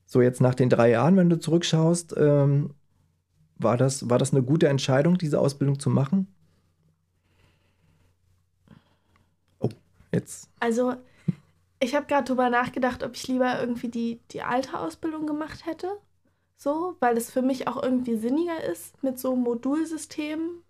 so 0.07 0.23
jetzt 0.23 0.41
nach 0.41 0.55
den 0.55 0.71
drei 0.71 0.89
Jahren, 0.89 1.17
wenn 1.17 1.29
du 1.29 1.39
zurückschaust, 1.39 2.15
ähm, 2.17 2.73
war, 3.59 3.77
das, 3.77 4.09
war 4.09 4.17
das 4.17 4.33
eine 4.33 4.41
gute 4.41 4.69
Entscheidung, 4.69 5.19
diese 5.19 5.39
Ausbildung 5.39 5.79
zu 5.79 5.91
machen? 5.91 6.33
Oh, 9.59 9.69
jetzt. 10.11 10.49
Also 10.59 10.95
ich 11.79 11.95
habe 11.95 12.07
gerade 12.07 12.25
drüber 12.25 12.49
nachgedacht, 12.49 13.03
ob 13.03 13.15
ich 13.15 13.27
lieber 13.27 13.59
irgendwie 13.59 13.89
die, 13.89 14.19
die 14.31 14.41
alte 14.41 14.79
Ausbildung 14.79 15.27
gemacht 15.27 15.65
hätte. 15.65 15.89
So, 16.57 16.95
weil 16.99 17.17
es 17.17 17.29
für 17.29 17.43
mich 17.43 17.67
auch 17.67 17.81
irgendwie 17.81 18.15
sinniger 18.15 18.63
ist 18.63 19.01
mit 19.03 19.19
so 19.19 19.35
Modulsystemen. 19.35 20.63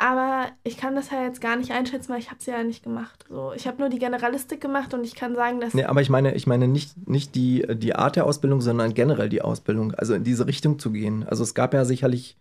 Aber 0.00 0.46
ich 0.62 0.76
kann 0.76 0.94
das 0.94 1.10
ja 1.10 1.24
jetzt 1.24 1.40
gar 1.40 1.56
nicht 1.56 1.72
einschätzen, 1.72 2.12
weil 2.12 2.20
ich 2.20 2.28
habe 2.28 2.38
es 2.38 2.46
ja 2.46 2.62
nicht 2.62 2.84
gemacht. 2.84 3.24
So, 3.28 3.52
ich 3.52 3.66
habe 3.66 3.80
nur 3.80 3.88
die 3.88 3.98
Generalistik 3.98 4.60
gemacht 4.60 4.94
und 4.94 5.02
ich 5.02 5.16
kann 5.16 5.34
sagen, 5.34 5.60
dass. 5.60 5.74
Nee, 5.74 5.84
aber 5.84 6.00
ich 6.00 6.08
meine, 6.08 6.36
ich 6.36 6.46
meine 6.46 6.68
nicht, 6.68 7.08
nicht 7.08 7.34
die, 7.34 7.66
die 7.74 7.96
Art 7.96 8.14
der 8.14 8.24
Ausbildung, 8.24 8.60
sondern 8.60 8.94
generell 8.94 9.28
die 9.28 9.42
Ausbildung. 9.42 9.92
Also 9.94 10.14
in 10.14 10.22
diese 10.22 10.46
Richtung 10.46 10.78
zu 10.78 10.92
gehen. 10.92 11.24
Also 11.24 11.42
es 11.42 11.54
gab 11.54 11.74
ja 11.74 11.84
sicherlich 11.84 12.36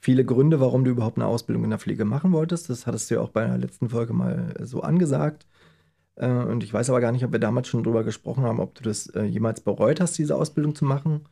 viele 0.00 0.24
Gründe, 0.24 0.60
warum 0.60 0.84
du 0.84 0.90
überhaupt 0.90 1.18
eine 1.18 1.26
Ausbildung 1.26 1.64
in 1.64 1.70
der 1.70 1.78
Pflege 1.78 2.06
machen 2.06 2.32
wolltest. 2.32 2.70
Das 2.70 2.86
hattest 2.86 3.10
du 3.10 3.16
ja 3.16 3.20
auch 3.20 3.30
bei 3.30 3.44
der 3.44 3.58
letzten 3.58 3.90
Folge 3.90 4.14
mal 4.14 4.54
so 4.62 4.80
angesagt. 4.80 5.46
Äh, 6.18 6.28
und 6.28 6.64
ich 6.64 6.72
weiß 6.72 6.90
aber 6.90 7.00
gar 7.00 7.12
nicht, 7.12 7.24
ob 7.24 7.32
wir 7.32 7.38
damals 7.38 7.68
schon 7.68 7.84
drüber 7.84 8.04
gesprochen 8.04 8.44
haben, 8.44 8.60
ob 8.60 8.74
du 8.74 8.82
das 8.82 9.06
äh, 9.08 9.22
jemals 9.22 9.60
bereut 9.60 10.00
hast, 10.00 10.18
diese 10.18 10.34
Ausbildung 10.36 10.74
zu 10.74 10.84
machen. 10.84 11.28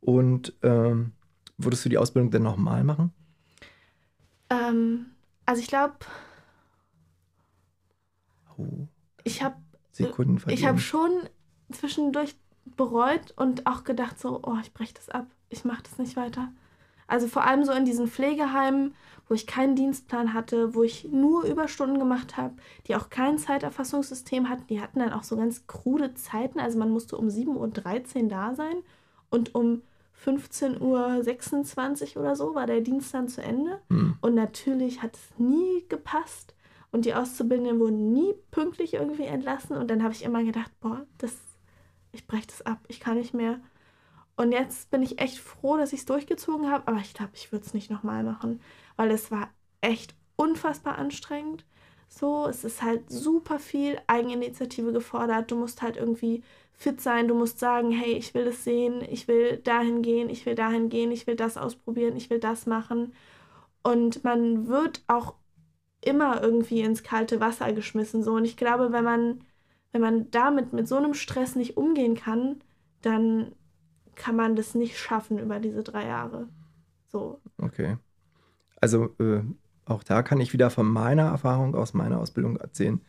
Und 0.00 0.54
ähm, 0.62 1.12
würdest 1.58 1.84
du 1.84 1.88
die 1.88 1.98
Ausbildung 1.98 2.30
denn 2.30 2.42
nochmal 2.42 2.84
machen? 2.84 3.12
Ähm, 4.50 5.06
also 5.46 5.62
ich 5.62 5.68
glaube, 5.68 5.94
Oh, 8.58 8.86
ich 9.24 9.42
habe 9.42 9.56
ich 10.48 10.64
habe 10.66 10.78
schon 10.78 11.10
zwischendurch 11.72 12.36
bereut 12.76 13.32
und 13.36 13.66
auch 13.66 13.84
gedacht 13.84 14.18
so, 14.18 14.40
oh, 14.42 14.56
ich 14.60 14.72
breche 14.72 14.94
das 14.94 15.08
ab, 15.08 15.26
ich 15.48 15.64
mache 15.64 15.82
das 15.82 15.98
nicht 15.98 16.16
weiter. 16.16 16.52
Also 17.10 17.26
vor 17.26 17.44
allem 17.44 17.64
so 17.64 17.72
in 17.72 17.84
diesen 17.84 18.06
Pflegeheimen, 18.06 18.94
wo 19.28 19.34
ich 19.34 19.46
keinen 19.46 19.76
Dienstplan 19.76 20.32
hatte, 20.32 20.74
wo 20.74 20.82
ich 20.82 21.08
nur 21.10 21.44
Überstunden 21.44 21.98
gemacht 21.98 22.36
habe, 22.36 22.54
die 22.86 22.96
auch 22.96 23.10
kein 23.10 23.36
Zeiterfassungssystem 23.36 24.48
hatten. 24.48 24.66
Die 24.68 24.80
hatten 24.80 25.00
dann 25.00 25.12
auch 25.12 25.24
so 25.24 25.36
ganz 25.36 25.66
krude 25.66 26.14
Zeiten. 26.14 26.60
Also 26.60 26.78
man 26.78 26.90
musste 26.90 27.16
um 27.16 27.28
7.13 27.28 28.22
Uhr 28.22 28.28
da 28.28 28.54
sein 28.54 28.76
und 29.28 29.54
um 29.54 29.82
15.26 30.24 32.16
Uhr 32.16 32.22
oder 32.22 32.36
so 32.36 32.54
war 32.54 32.66
der 32.66 32.80
Dienst 32.80 33.12
dann 33.12 33.28
zu 33.28 33.42
Ende. 33.42 33.80
Hm. 33.88 34.16
Und 34.20 34.34
natürlich 34.34 35.02
hat 35.02 35.16
es 35.16 35.38
nie 35.38 35.84
gepasst. 35.88 36.54
Und 36.92 37.04
die 37.04 37.14
Auszubildenden 37.14 37.80
wurden 37.80 38.12
nie 38.12 38.34
pünktlich 38.50 38.94
irgendwie 38.94 39.24
entlassen. 39.24 39.76
Und 39.76 39.90
dann 39.90 40.02
habe 40.02 40.12
ich 40.12 40.24
immer 40.24 40.44
gedacht, 40.44 40.70
boah, 40.80 41.06
das, 41.18 41.36
ich 42.12 42.26
breche 42.26 42.48
das 42.48 42.62
ab, 42.62 42.78
ich 42.88 43.00
kann 43.00 43.16
nicht 43.16 43.34
mehr. 43.34 43.60
Und 44.36 44.52
jetzt 44.52 44.90
bin 44.90 45.02
ich 45.02 45.20
echt 45.20 45.38
froh, 45.38 45.76
dass 45.76 45.92
ich 45.92 46.00
es 46.00 46.06
durchgezogen 46.06 46.70
habe. 46.70 46.88
Aber 46.88 46.98
ich 46.98 47.14
glaube, 47.14 47.32
ich 47.34 47.52
würde 47.52 47.66
es 47.66 47.74
nicht 47.74 47.90
nochmal 47.90 48.22
machen, 48.22 48.60
weil 48.96 49.10
es 49.10 49.30
war 49.30 49.50
echt 49.80 50.14
unfassbar 50.36 50.96
anstrengend. 50.96 51.64
So, 52.08 52.46
es 52.46 52.64
ist 52.64 52.82
halt 52.82 53.10
super 53.10 53.58
viel 53.58 54.00
Eigeninitiative 54.06 54.92
gefordert. 54.92 55.50
Du 55.50 55.56
musst 55.56 55.82
halt 55.82 55.96
irgendwie 55.96 56.42
fit 56.72 57.00
sein. 57.00 57.28
Du 57.28 57.34
musst 57.34 57.58
sagen, 57.58 57.92
hey, 57.92 58.14
ich 58.14 58.34
will 58.34 58.46
das 58.46 58.64
sehen, 58.64 59.02
ich 59.08 59.28
will 59.28 59.58
dahin 59.58 60.02
gehen, 60.02 60.30
ich 60.30 60.46
will 60.46 60.54
dahin 60.54 60.88
gehen, 60.88 61.12
ich 61.12 61.26
will 61.26 61.36
das 61.36 61.56
ausprobieren, 61.56 62.16
ich 62.16 62.30
will 62.30 62.40
das 62.40 62.66
machen. 62.66 63.12
Und 63.82 64.24
man 64.24 64.66
wird 64.66 65.02
auch 65.06 65.34
immer 66.02 66.42
irgendwie 66.42 66.80
ins 66.80 67.02
kalte 67.02 67.40
Wasser 67.40 67.72
geschmissen. 67.72 68.22
So. 68.22 68.32
Und 68.32 68.44
ich 68.44 68.56
glaube, 68.56 68.92
wenn 68.92 69.04
man, 69.04 69.44
wenn 69.92 70.00
man 70.00 70.30
damit 70.30 70.72
mit 70.72 70.88
so 70.88 70.96
einem 70.96 71.14
Stress 71.14 71.54
nicht 71.54 71.76
umgehen 71.76 72.14
kann, 72.14 72.62
dann 73.02 73.52
kann 74.14 74.36
man 74.36 74.56
das 74.56 74.74
nicht 74.74 74.98
schaffen 74.98 75.38
über 75.38 75.60
diese 75.60 75.82
drei 75.82 76.06
Jahre. 76.06 76.48
So. 77.08 77.40
Okay. 77.58 77.96
Also 78.80 79.14
äh, 79.18 79.42
auch 79.84 80.02
da 80.02 80.22
kann 80.22 80.40
ich 80.40 80.52
wieder 80.52 80.70
von 80.70 80.86
meiner 80.86 81.24
Erfahrung 81.24 81.74
aus 81.74 81.94
meiner 81.94 82.18
Ausbildung 82.18 82.56
erzählen, 82.56 83.00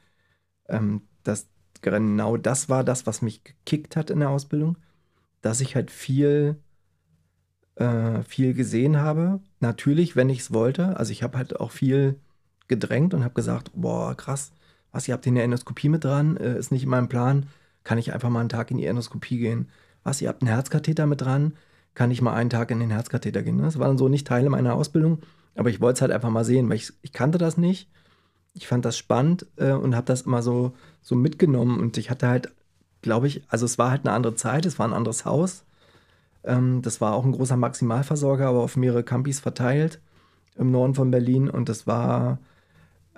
ähm, 0.67 1.03
dass 1.23 1.47
genau 1.81 2.37
das 2.37 2.69
war 2.69 2.83
das, 2.83 3.05
was 3.05 3.21
mich 3.21 3.43
gekickt 3.43 3.95
hat 3.95 4.09
in 4.09 4.19
der 4.19 4.29
Ausbildung, 4.29 4.77
dass 5.41 5.61
ich 5.61 5.75
halt 5.75 5.91
viel, 5.91 6.59
äh, 7.75 8.23
viel 8.23 8.53
gesehen 8.53 8.97
habe. 8.97 9.41
Natürlich, 9.59 10.15
wenn 10.15 10.29
ich 10.29 10.39
es 10.39 10.53
wollte. 10.53 10.97
Also 10.97 11.11
ich 11.11 11.23
habe 11.23 11.37
halt 11.37 11.59
auch 11.59 11.71
viel 11.71 12.19
gedrängt 12.67 13.13
und 13.13 13.23
habe 13.23 13.33
gesagt, 13.33 13.71
boah, 13.75 14.15
krass, 14.15 14.51
was, 14.91 15.07
ihr 15.07 15.13
habt 15.13 15.23
hier 15.23 15.31
eine 15.31 15.43
Endoskopie 15.43 15.89
mit 15.89 16.03
dran, 16.03 16.37
äh, 16.37 16.57
ist 16.57 16.71
nicht 16.71 16.83
in 16.83 16.89
meinem 16.89 17.09
Plan, 17.09 17.47
kann 17.83 17.97
ich 17.97 18.13
einfach 18.13 18.29
mal 18.29 18.41
einen 18.41 18.49
Tag 18.49 18.71
in 18.71 18.77
die 18.77 18.85
Endoskopie 18.85 19.37
gehen. 19.37 19.69
Was, 20.03 20.21
ihr 20.21 20.29
habt 20.29 20.41
einen 20.41 20.51
Herzkatheter 20.51 21.05
mit 21.05 21.21
dran, 21.21 21.53
kann 21.93 22.11
ich 22.11 22.21
mal 22.21 22.33
einen 22.33 22.49
Tag 22.49 22.71
in 22.71 22.79
den 22.79 22.91
Herzkatheter 22.91 23.43
gehen. 23.43 23.59
Das 23.59 23.79
waren 23.79 23.97
so 23.97 24.07
nicht 24.07 24.27
Teile 24.27 24.49
meiner 24.49 24.75
Ausbildung, 24.75 25.19
aber 25.55 25.69
ich 25.69 25.81
wollte 25.81 25.97
es 25.97 26.01
halt 26.01 26.11
einfach 26.11 26.29
mal 26.29 26.45
sehen, 26.45 26.69
weil 26.69 26.77
ich, 26.77 26.93
ich 27.01 27.13
kannte 27.13 27.37
das 27.37 27.57
nicht. 27.57 27.89
Ich 28.53 28.67
fand 28.67 28.83
das 28.85 28.97
spannend 28.97 29.45
äh, 29.57 29.71
und 29.71 29.95
habe 29.95 30.07
das 30.07 30.23
immer 30.23 30.41
so, 30.41 30.73
so 31.01 31.15
mitgenommen 31.15 31.79
und 31.79 31.97
ich 31.97 32.09
hatte 32.09 32.27
halt, 32.27 32.51
glaube 33.01 33.27
ich, 33.27 33.43
also 33.47 33.65
es 33.65 33.77
war 33.77 33.91
halt 33.91 34.05
eine 34.05 34.13
andere 34.13 34.35
Zeit, 34.35 34.65
es 34.65 34.77
war 34.77 34.87
ein 34.87 34.93
anderes 34.93 35.25
Haus. 35.25 35.63
Ähm, 36.43 36.81
das 36.81 36.99
war 37.01 37.13
auch 37.13 37.23
ein 37.23 37.31
großer 37.31 37.57
Maximalversorger, 37.57 38.47
aber 38.47 38.59
auf 38.59 38.75
mehrere 38.77 39.03
Campis 39.03 39.39
verteilt 39.39 40.01
im 40.55 40.71
Norden 40.71 40.95
von 40.95 41.11
Berlin 41.11 41.49
und 41.49 41.69
das 41.69 41.87
war, 41.87 42.39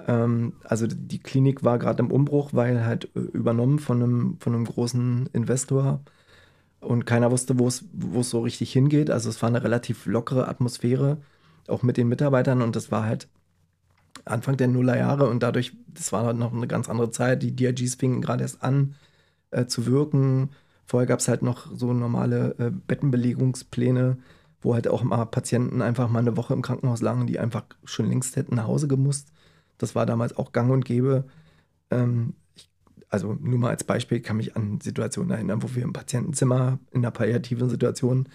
ähm, 0.07 0.53
also 0.63 0.85
die 0.87 1.19
Klinik 1.19 1.63
war 1.63 1.79
gerade 1.79 2.03
im 2.03 2.11
Umbruch, 2.11 2.49
weil 2.53 2.85
halt 2.85 3.09
äh, 3.15 3.19
übernommen 3.19 3.79
von 3.79 4.03
einem, 4.03 4.37
von 4.39 4.53
einem 4.53 4.65
großen 4.65 5.29
Investor 5.33 6.01
und 6.85 7.05
keiner 7.05 7.31
wusste, 7.31 7.59
wo 7.59 7.67
es 7.67 8.29
so 8.29 8.41
richtig 8.41 8.71
hingeht. 8.71 9.09
Also 9.09 9.29
es 9.29 9.41
war 9.41 9.49
eine 9.49 9.63
relativ 9.63 10.05
lockere 10.05 10.47
Atmosphäre, 10.47 11.17
auch 11.67 11.83
mit 11.83 11.97
den 11.97 12.07
Mitarbeitern 12.07 12.61
und 12.61 12.75
das 12.75 12.91
war 12.91 13.05
halt 13.05 13.27
Anfang 14.25 14.57
der 14.57 14.67
Nullerjahre 14.67 15.29
und 15.29 15.43
dadurch, 15.43 15.73
das 15.87 16.11
war 16.11 16.25
halt 16.25 16.37
noch 16.37 16.53
eine 16.53 16.67
ganz 16.67 16.89
andere 16.89 17.11
Zeit. 17.11 17.43
Die 17.43 17.55
DRGs 17.55 17.95
fingen 17.95 18.21
gerade 18.21 18.43
erst 18.43 18.63
an 18.63 18.95
äh, 19.51 19.65
zu 19.65 19.85
wirken. 19.85 20.51
Vorher 20.85 21.07
gab 21.07 21.19
es 21.19 21.27
halt 21.27 21.41
noch 21.41 21.67
so 21.73 21.93
normale 21.93 22.55
äh, 22.59 22.71
Bettenbelegungspläne, 22.71 24.17
wo 24.61 24.73
halt 24.73 24.87
auch 24.87 25.03
mal 25.03 25.25
Patienten 25.25 25.81
einfach 25.81 26.09
mal 26.09 26.19
eine 26.19 26.37
Woche 26.37 26.53
im 26.53 26.61
Krankenhaus 26.61 27.01
lagen, 27.01 27.27
die 27.27 27.39
einfach 27.39 27.63
schon 27.83 28.07
längst 28.07 28.35
hätten 28.35 28.55
nach 28.55 28.67
Hause 28.67 28.87
gemusst. 28.87 29.31
Das 29.77 29.95
war 29.95 30.05
damals 30.05 30.37
auch 30.37 30.51
gang 30.51 30.71
und 30.71 30.85
gäbe. 30.85 31.25
Ähm, 31.91 32.35
also 33.13 33.37
nur 33.39 33.59
mal 33.59 33.69
als 33.69 33.83
Beispiel 33.83 34.21
kann 34.21 34.37
mich 34.37 34.55
an 34.55 34.81
Situationen 34.81 35.29
erinnern, 35.29 35.61
wo 35.61 35.75
wir 35.75 35.83
im 35.83 35.93
Patientenzimmer 35.93 36.79
in 36.89 37.01
einer 37.01 37.11
palliativen 37.11 37.69
Situation 37.69 38.27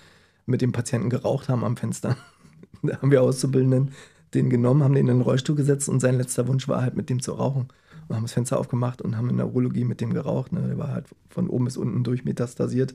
mit 0.46 0.62
dem 0.62 0.70
Patienten 0.70 1.10
geraucht 1.10 1.48
haben 1.48 1.64
am 1.64 1.76
Fenster. 1.76 2.16
da 2.82 2.96
haben 3.02 3.10
wir 3.10 3.22
Auszubildenden 3.24 3.90
den 4.34 4.50
genommen, 4.50 4.84
haben 4.84 4.94
den 4.94 5.08
in 5.08 5.16
den 5.16 5.22
Rollstuhl 5.22 5.56
gesetzt 5.56 5.88
und 5.88 5.98
sein 5.98 6.16
letzter 6.16 6.46
Wunsch 6.46 6.68
war 6.68 6.80
halt 6.80 6.96
mit 6.96 7.10
dem 7.10 7.20
zu 7.20 7.32
rauchen. 7.32 7.66
Und 8.06 8.14
haben 8.14 8.22
das 8.22 8.34
Fenster 8.34 8.56
aufgemacht 8.56 9.02
und 9.02 9.16
haben 9.16 9.28
in 9.30 9.38
der 9.38 9.48
Urologie 9.48 9.82
mit 9.82 10.00
dem 10.00 10.14
geraucht. 10.14 10.52
Ne? 10.52 10.60
Der 10.68 10.78
war 10.78 10.92
halt 10.92 11.06
von 11.28 11.48
oben 11.50 11.64
bis 11.64 11.76
unten 11.76 12.04
durchmetastasiert, 12.04 12.94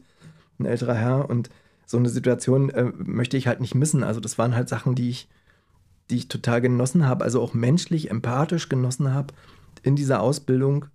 ein 0.60 0.66
älterer 0.66 0.96
Herr. 0.96 1.30
Und 1.30 1.50
so 1.86 1.98
eine 1.98 2.08
Situation 2.08 2.70
äh, 2.70 2.94
möchte 2.96 3.36
ich 3.36 3.48
halt 3.48 3.60
nicht 3.60 3.76
missen. 3.76 4.04
Also 4.04 4.22
das 4.22 4.38
waren 4.38 4.56
halt 4.56 4.70
Sachen, 4.70 4.96
die 4.96 5.10
ich, 5.10 5.28
die 6.10 6.16
ich 6.16 6.28
total 6.30 6.62
genossen 6.62 7.06
habe, 7.06 7.26
also 7.26 7.42
auch 7.42 7.54
menschlich, 7.54 8.10
empathisch 8.10 8.70
genossen 8.70 9.14
habe, 9.14 9.34
in 9.82 9.98
dieser 9.98 10.22
Ausbildung 10.22 10.86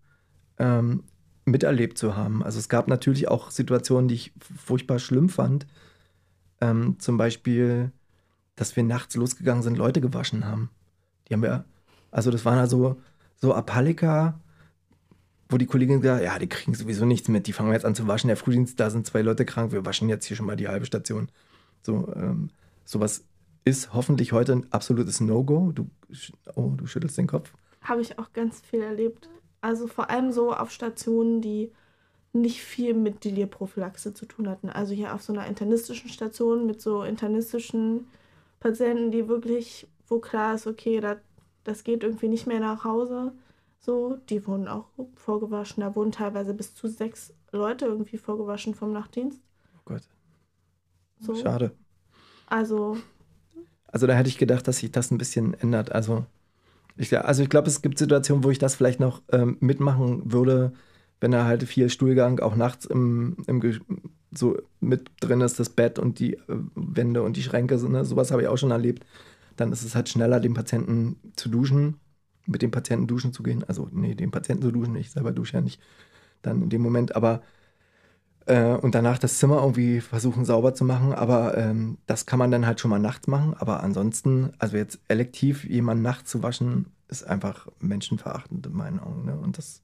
ähm, 0.59 1.04
miterlebt 1.44 1.98
zu 1.98 2.16
haben. 2.16 2.42
Also 2.42 2.59
es 2.59 2.68
gab 2.68 2.88
natürlich 2.88 3.28
auch 3.28 3.50
Situationen, 3.50 4.09
die 4.09 4.14
ich 4.14 4.32
furchtbar 4.56 4.98
schlimm 4.98 5.28
fand. 5.28 5.66
Ähm, 6.61 6.96
zum 6.98 7.16
Beispiel, 7.16 7.92
dass 8.56 8.76
wir 8.76 8.82
nachts 8.82 9.14
losgegangen 9.14 9.62
sind, 9.62 9.78
Leute 9.78 10.00
gewaschen 10.00 10.44
haben. 10.44 10.70
Die 11.28 11.34
haben 11.34 11.42
wir, 11.42 11.64
also 12.11 12.30
das 12.30 12.44
waren 12.44 12.59
also 12.59 13.00
so 13.36 13.54
Apallika, 13.54 14.40
wo 15.48 15.56
die 15.56 15.66
Kollegin 15.66 16.00
gesagt 16.00 16.22
ja, 16.22 16.38
die 16.38 16.48
kriegen 16.48 16.74
sowieso 16.74 17.06
nichts 17.06 17.28
mit, 17.28 17.46
die 17.46 17.52
fangen 17.52 17.72
jetzt 17.72 17.84
an 17.84 17.94
zu 17.94 18.06
waschen. 18.06 18.28
Der 18.28 18.36
Frühdienst, 18.36 18.78
da 18.80 18.90
sind 18.90 19.06
zwei 19.06 19.22
Leute 19.22 19.44
krank, 19.44 19.72
wir 19.72 19.86
waschen 19.86 20.09
jetzt 20.09 20.26
hier 20.26 20.36
schon 20.36 20.46
mal 20.46 20.56
die 20.56 20.68
halbe 20.68 20.86
Station. 20.86 21.28
So, 21.82 22.12
ähm, 22.14 22.50
sowas 22.84 23.24
ist 23.64 23.94
hoffentlich 23.94 24.32
heute 24.32 24.52
ein 24.52 24.66
absolutes 24.72 25.20
No-Go. 25.20 25.72
Du, 25.72 25.88
oh, 26.54 26.72
du 26.76 26.86
schüttelst 26.86 27.16
den 27.16 27.26
Kopf. 27.26 27.52
Habe 27.82 28.00
ich 28.00 28.18
auch 28.18 28.32
ganz 28.32 28.61
viel 28.61 28.82
erlebt. 28.82 29.28
Also 29.61 29.86
vor 29.86 30.11
allem 30.11 30.32
so 30.32 30.54
auf 30.54 30.70
Stationen, 30.70 31.40
die 31.40 31.72
nicht 32.32 32.62
viel 32.62 32.94
mit 32.94 33.24
Delirprophylaxe 33.24 34.14
zu 34.14 34.26
tun 34.26 34.48
hatten. 34.48 34.68
Also 34.70 34.94
hier 34.94 35.14
auf 35.14 35.22
so 35.22 35.32
einer 35.32 35.46
internistischen 35.46 36.11
Station 36.11 36.66
mit 36.66 36.80
so 36.80 37.02
internistischen 37.02 38.06
Patienten, 38.61 39.11
die 39.11 39.28
wirklich, 39.28 39.88
wo 40.06 40.18
klar 40.20 40.54
ist, 40.54 40.66
okay, 40.66 41.00
da, 41.00 41.16
das 41.64 41.84
geht 41.84 42.02
irgendwie 42.04 42.28
nicht 42.28 42.46
mehr 42.46 42.61
nach 42.61 42.84
Hause. 42.84 43.32
So, 43.80 44.16
die 44.28 44.46
wurden 44.46 44.68
auch 44.68 44.90
vorgewaschen. 45.14 45.82
Da 45.82 45.94
wurden 45.94 46.12
teilweise 46.12 46.54
bis 46.54 46.74
zu 46.74 46.88
sechs 46.88 47.32
Leute 47.52 47.86
irgendwie 47.86 48.18
vorgewaschen 48.18 48.74
vom 48.74 48.92
Nachtdienst. 48.92 49.40
Oh 49.76 49.80
Gott. 49.84 50.02
So. 51.20 51.34
Schade. 51.34 51.72
Also, 52.46 52.96
Also 53.86 54.06
da 54.06 54.14
hätte 54.14 54.28
ich 54.28 54.38
gedacht, 54.38 54.68
dass 54.68 54.78
sich 54.78 54.92
das 54.92 55.11
ein 55.11 55.18
bisschen 55.18 55.54
ändert. 55.54 55.92
Also 55.92 56.26
ich, 56.99 57.16
also 57.16 57.42
ich 57.42 57.49
glaube, 57.49 57.68
es 57.68 57.82
gibt 57.82 57.99
Situationen, 57.99 58.44
wo 58.44 58.51
ich 58.51 58.59
das 58.59 58.74
vielleicht 58.74 59.01
noch 59.01 59.22
ähm, 59.32 59.57
mitmachen 59.61 60.32
würde, 60.32 60.72
wenn 61.20 61.30
da 61.30 61.44
halt 61.44 61.62
viel 61.64 61.88
Stuhlgang 61.90 62.40
auch 62.40 62.57
nachts 62.57 62.84
im, 62.84 63.36
im 63.46 63.61
so 64.30 64.57
mit 64.80 65.11
drin 65.20 65.40
ist, 65.40 65.59
das 65.59 65.70
Bett 65.70 65.99
und 65.99 66.18
die 66.18 66.34
äh, 66.34 66.40
Wände 66.74 67.22
und 67.22 67.36
die 67.36 67.42
Schränke 67.42 67.78
sind. 67.78 67.92
Ne? 67.92 68.05
Sowas 68.05 68.30
habe 68.30 68.42
ich 68.42 68.49
auch 68.49 68.59
schon 68.59 68.70
erlebt. 68.70 69.07
Dann 69.57 69.72
ist 69.72 69.84
es 69.84 69.94
halt 69.94 70.09
schneller, 70.09 70.40
den 70.40 70.55
Patienten 70.55 71.16
zu 71.34 71.49
duschen, 71.49 71.94
mit 72.46 72.62
dem 72.62 72.70
Patienten 72.70 73.07
duschen 73.07 73.32
zu 73.32 73.42
gehen. 73.42 73.64
Also, 73.64 73.88
nee, 73.92 74.14
den 74.14 74.30
Patienten 74.30 74.62
zu 74.62 74.72
duschen, 74.72 74.96
ich 74.96 75.11
selber 75.11 75.32
dusche 75.32 75.55
ja 75.55 75.61
nicht 75.61 75.80
dann 76.42 76.62
in 76.62 76.70
dem 76.70 76.82
Moment. 76.82 77.16
Aber 77.16 77.42
äh, 78.49 78.74
und 78.76 78.94
danach 78.94 79.18
das 79.18 79.38
Zimmer 79.38 79.61
irgendwie 79.61 80.01
versuchen 80.01 80.44
sauber 80.44 80.74
zu 80.74 80.84
machen. 80.84 81.12
Aber 81.12 81.57
ähm, 81.57 81.99
das 82.07 82.26
kann 82.26 82.38
man 82.38 82.51
dann 82.51 82.66
halt 82.66 82.80
schon 82.80 82.90
mal 82.90 82.99
nachts 82.99 83.26
machen. 83.26 83.55
Aber 83.59 83.82
ansonsten, 83.82 84.53
also 84.59 84.76
jetzt 84.76 84.99
elektiv 85.09 85.64
jemanden 85.64 86.03
nachts 86.03 86.30
zu 86.30 86.42
waschen, 86.42 86.86
ist 87.09 87.24
einfach 87.24 87.68
menschenverachtend 87.78 88.66
in 88.66 88.72
meinen 88.72 89.01
Augen. 89.01 89.26
Ne? 89.26 89.36
Und 89.36 89.59
das 89.59 89.82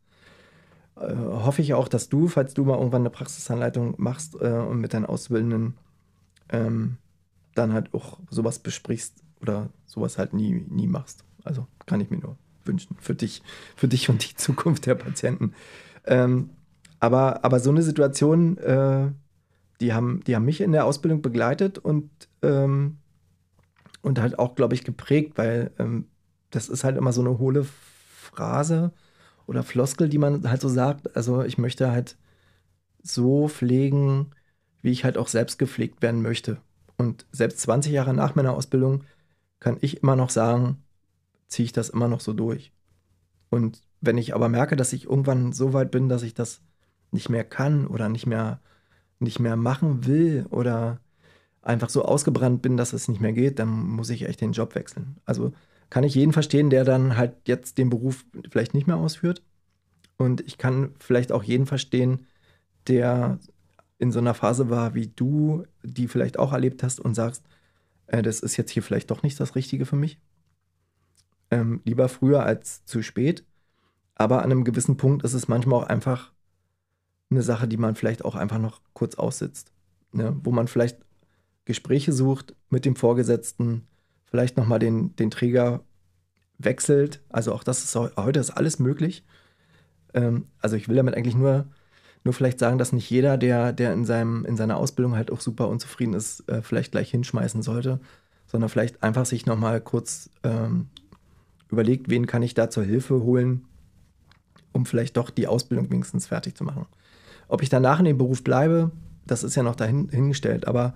äh, 0.97 1.15
hoffe 1.15 1.61
ich 1.61 1.75
auch, 1.75 1.89
dass 1.89 2.09
du, 2.09 2.29
falls 2.29 2.55
du 2.55 2.65
mal 2.65 2.79
irgendwann 2.79 3.03
eine 3.03 3.11
Praxisanleitung 3.11 3.95
machst 3.99 4.35
äh, 4.41 4.49
und 4.49 4.81
mit 4.81 4.95
deinen 4.95 5.07
Auszubildenden 5.07 5.75
ähm, 6.49 6.97
dann 7.55 7.75
halt 7.75 7.93
auch 7.93 8.19
sowas 8.31 8.59
besprichst 8.59 9.23
oder 9.43 9.69
sowas 9.85 10.17
halt 10.17 10.33
nie, 10.33 10.65
nie 10.69 10.87
machst. 10.87 11.25
Also 11.45 11.67
kann 11.85 12.01
ich 12.01 12.11
mir 12.11 12.19
nur 12.19 12.37
wünschen 12.65 12.97
für 12.99 13.15
dich, 13.15 13.43
für 13.77 13.89
dich 13.89 14.09
und 14.09 14.27
die 14.29 14.35
Zukunft 14.37 14.87
der 14.87 14.95
Patienten. 14.95 15.53
Ähm, 16.07 16.49
aber, 17.05 17.45
aber 17.45 17.61
so 17.61 17.69
eine 17.69 17.83
Situation, 17.83 18.57
äh, 18.57 19.11
die, 19.83 19.93
haben, 19.93 20.23
die 20.27 20.35
haben 20.35 20.47
mich 20.47 20.63
in 20.63 20.73
der 20.73 20.87
Ausbildung 20.87 21.21
begleitet 21.21 21.77
und, 21.77 22.09
ähm, 22.41 22.97
und 24.01 24.19
halt 24.19 24.39
auch, 24.39 24.55
glaube 24.55 24.73
ich, 24.73 24.85
geprägt, 24.85 25.37
weil 25.37 25.71
ähm, 25.79 26.07
das 26.51 26.71
ist 26.71 26.83
halt 26.83 26.97
immer 26.97 27.13
so 27.13 27.21
eine 27.21 27.39
hohle 27.39 27.67
Phrase 27.67 28.91
oder 29.47 29.63
Floskel, 29.63 30.09
die 30.09 30.17
man 30.17 30.49
halt 30.49 30.63
so 30.63 30.71
sagt. 30.71 31.15
Also 31.15 31.43
ich 31.43 31.59
möchte 31.59 31.91
halt 31.91 32.17
so 33.03 33.49
pflegen, 33.49 34.31
wie 34.81 34.91
ich 34.91 35.05
halt 35.05 35.19
auch 35.19 35.29
selbst 35.29 35.59
gepflegt 35.59 36.01
werden 36.01 36.23
möchte. 36.23 36.57
Und 36.97 37.27
selbst 37.33 37.61
20 37.61 37.93
Jahre 37.93 38.15
nach 38.15 38.35
meiner 38.35 38.55
Ausbildung 38.55 39.05
kann 39.61 39.77
ich 39.83 40.03
immer 40.03 40.17
noch 40.17 40.31
sagen, 40.31 40.83
ziehe 41.49 41.67
ich 41.67 41.73
das 41.73 41.91
immer 41.91 42.09
noch 42.09 42.21
so 42.21 42.33
durch. 42.33 42.73
Und 43.51 43.83
wenn 44.01 44.17
ich 44.17 44.35
aber 44.35 44.49
merke, 44.49 44.75
dass 44.75 44.95
ich 44.95 45.05
irgendwann 45.05 45.53
so 45.53 45.75
weit 45.75 45.91
bin, 45.91 46.09
dass 46.09 46.23
ich 46.23 46.33
das 46.33 46.63
nicht 47.15 47.31
mehr 47.31 47.45
kann 47.45 47.87
oder 47.87 48.09
nicht 48.11 48.27
mehr, 48.27 48.61
nicht 49.21 49.41
mehr 49.41 49.57
machen 49.57 50.07
will 50.07 50.47
oder 50.51 51.01
einfach 51.63 51.89
so 51.89 52.05
ausgebrannt 52.05 52.61
bin, 52.61 52.77
dass 52.77 52.93
es 52.93 53.09
nicht 53.09 53.21
mehr 53.21 53.33
geht, 53.33 53.59
dann 53.59 53.71
muss 53.71 54.11
ich 54.11 54.29
echt 54.29 54.41
den 54.41 54.53
Job 54.53 54.75
wechseln. 54.75 55.17
Also 55.25 55.53
kann 55.89 56.05
ich 56.05 56.15
jeden 56.15 56.33
verstehen, 56.33 56.71
der 56.71 56.85
dann 56.85 57.17
halt 57.17 57.37
jetzt 57.47 57.79
den 57.79 57.89
Beruf 57.89 58.25
vielleicht 58.51 58.75
nicht 58.75 58.87
mehr 58.87 58.97
ausführt. 58.97 59.43
Und 60.17 60.43
ich 60.43 60.59
kann 60.59 60.95
vielleicht 60.99 61.33
auch 61.33 61.43
jeden 61.43 61.67
verstehen, 61.67 62.27
der 62.87 63.39
in 63.99 64.13
so 64.13 64.19
einer 64.19 64.35
Phase 64.35 64.69
war 64.69 64.95
wie 64.95 65.07
du, 65.07 65.65
die 65.83 66.09
vielleicht 66.09 66.39
auch 66.39 66.53
erlebt 66.53 66.83
hast 66.83 67.01
und 67.01 67.15
sagst, 67.15 67.45
äh, 68.07 68.23
das 68.23 68.41
ist 68.41 68.57
jetzt 68.57 68.71
hier 68.71 68.83
vielleicht 68.83 69.11
doch 69.11 69.23
nicht 69.23 69.39
das 69.41 69.55
Richtige 69.55 69.87
für 69.87 69.97
mich. 69.97 70.19
Ähm, 71.51 71.81
lieber 71.85 72.09
früher 72.09 72.43
als 72.43 72.85
zu 72.85 73.03
spät. 73.03 73.45
Aber 74.15 74.43
an 74.43 74.53
einem 74.53 74.65
gewissen 74.65 74.97
Punkt 74.97 75.25
ist 75.25 75.35
es 75.35 75.49
manchmal 75.49 75.83
auch 75.83 75.89
einfach 75.89 76.34
eine 77.31 77.43
Sache, 77.43 77.69
die 77.69 77.77
man 77.77 77.95
vielleicht 77.95 78.25
auch 78.25 78.35
einfach 78.35 78.59
noch 78.59 78.81
kurz 78.93 79.15
aussitzt. 79.17 79.73
Ne? 80.13 80.37
Wo 80.43 80.53
man 80.53 80.69
vielleicht 80.69 80.99
Gespräche 81.65 82.13
sucht 82.13 82.55
mit 82.69 82.85
dem 82.85 82.97
Vorgesetzten, 82.97 83.87
vielleicht 84.27 84.57
nochmal 84.57 84.79
den, 84.79 85.17
den 85.17 85.31
Träger 85.31 85.85
wechselt. 86.59 87.23
Also 87.29 87.53
auch 87.53 87.65
das 87.65 87.85
ist 87.85 87.95
heute 87.95 88.41
ist 88.41 88.51
alles 88.51 88.79
möglich. 88.79 89.25
Ähm, 90.13 90.47
also 90.61 90.77
ich 90.77 90.89
will 90.89 90.97
damit 90.97 91.15
eigentlich 91.15 91.35
nur, 91.35 91.67
nur 92.23 92.35
vielleicht 92.35 92.59
sagen, 92.59 92.79
dass 92.79 92.93
nicht 92.93 93.11
jeder, 93.11 93.37
der, 93.37 93.73
der 93.73 93.93
in, 93.93 94.05
seinem, 94.05 94.45
in 94.45 94.57
seiner 94.57 94.77
Ausbildung 94.77 95.17
halt 95.17 95.31
auch 95.31 95.41
super 95.41 95.69
unzufrieden 95.69 96.15
ist, 96.15 96.49
äh, 96.49 96.63
vielleicht 96.63 96.93
gleich 96.93 97.11
hinschmeißen 97.11 97.63
sollte, 97.63 98.01
sondern 98.47 98.71
vielleicht 98.71 99.03
einfach 99.03 99.27
sich 99.27 99.47
nochmal 99.47 99.81
kurz 99.81 100.31
ähm, 100.43 100.89
überlegt, 101.71 102.09
wen 102.09 102.27
kann 102.27 102.43
ich 102.43 102.55
da 102.55 102.71
zur 102.71 102.85
Hilfe 102.85 103.23
holen, 103.23 103.67
um 104.73 104.87
vielleicht 104.87 105.17
doch 105.17 105.31
die 105.31 105.47
Ausbildung 105.47 105.91
wenigstens 105.91 106.27
fertig 106.27 106.57
zu 106.57 106.65
machen. 106.65 106.87
Ob 107.55 107.63
ich 107.63 107.69
danach 107.69 108.01
in 108.01 108.05
dem 108.05 108.19
Beruf 108.19 108.43
bleibe, 108.43 108.91
das 109.29 109.45
ist 109.45 109.55
ja 109.55 109.63
noch 109.63 109.77
dahingestellt. 109.77 110.67
Aber 110.67 110.93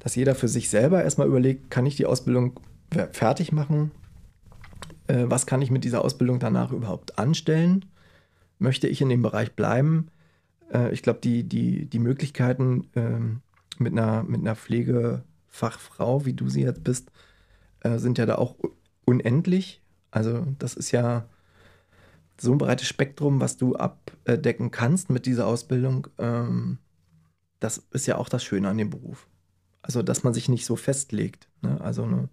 dass 0.00 0.14
jeder 0.14 0.34
für 0.34 0.48
sich 0.48 0.70
selber 0.70 1.04
erstmal 1.04 1.26
überlegt, 1.26 1.70
kann 1.70 1.84
ich 1.84 1.96
die 1.96 2.06
Ausbildung 2.06 2.58
fertig 3.12 3.52
machen? 3.52 3.90
Äh, 5.06 5.24
was 5.26 5.44
kann 5.44 5.60
ich 5.60 5.70
mit 5.70 5.84
dieser 5.84 6.02
Ausbildung 6.02 6.38
danach 6.38 6.72
überhaupt 6.72 7.18
anstellen? 7.18 7.84
Möchte 8.58 8.88
ich 8.88 9.02
in 9.02 9.10
dem 9.10 9.20
Bereich 9.20 9.52
bleiben? 9.52 10.08
Äh, 10.72 10.94
ich 10.94 11.02
glaube, 11.02 11.20
die, 11.22 11.44
die, 11.44 11.84
die 11.84 11.98
Möglichkeiten 11.98 12.88
ähm, 12.96 13.42
mit, 13.78 13.92
einer, 13.92 14.22
mit 14.22 14.40
einer 14.40 14.56
Pflegefachfrau, 14.56 16.24
wie 16.24 16.32
du 16.32 16.48
sie 16.48 16.62
jetzt 16.62 16.84
bist, 16.84 17.12
äh, 17.80 17.98
sind 17.98 18.16
ja 18.16 18.24
da 18.24 18.36
auch 18.36 18.56
unendlich. 19.04 19.82
Also 20.10 20.46
das 20.58 20.72
ist 20.72 20.90
ja 20.90 21.26
so 22.40 22.52
ein 22.52 22.58
breites 22.58 22.86
Spektrum, 22.86 23.40
was 23.40 23.56
du 23.56 23.76
abdecken 23.76 24.70
kannst 24.70 25.10
mit 25.10 25.26
dieser 25.26 25.46
Ausbildung. 25.46 26.08
Ähm, 26.18 26.78
das 27.60 27.78
ist 27.92 28.06
ja 28.06 28.16
auch 28.16 28.28
das 28.28 28.42
Schöne 28.42 28.68
an 28.68 28.78
dem 28.78 28.90
Beruf. 28.90 29.28
Also, 29.82 30.02
dass 30.02 30.24
man 30.24 30.34
sich 30.34 30.48
nicht 30.48 30.64
so 30.64 30.76
festlegt. 30.76 31.48
Ne? 31.60 31.80
Also 31.80 32.04
eine, 32.04 32.28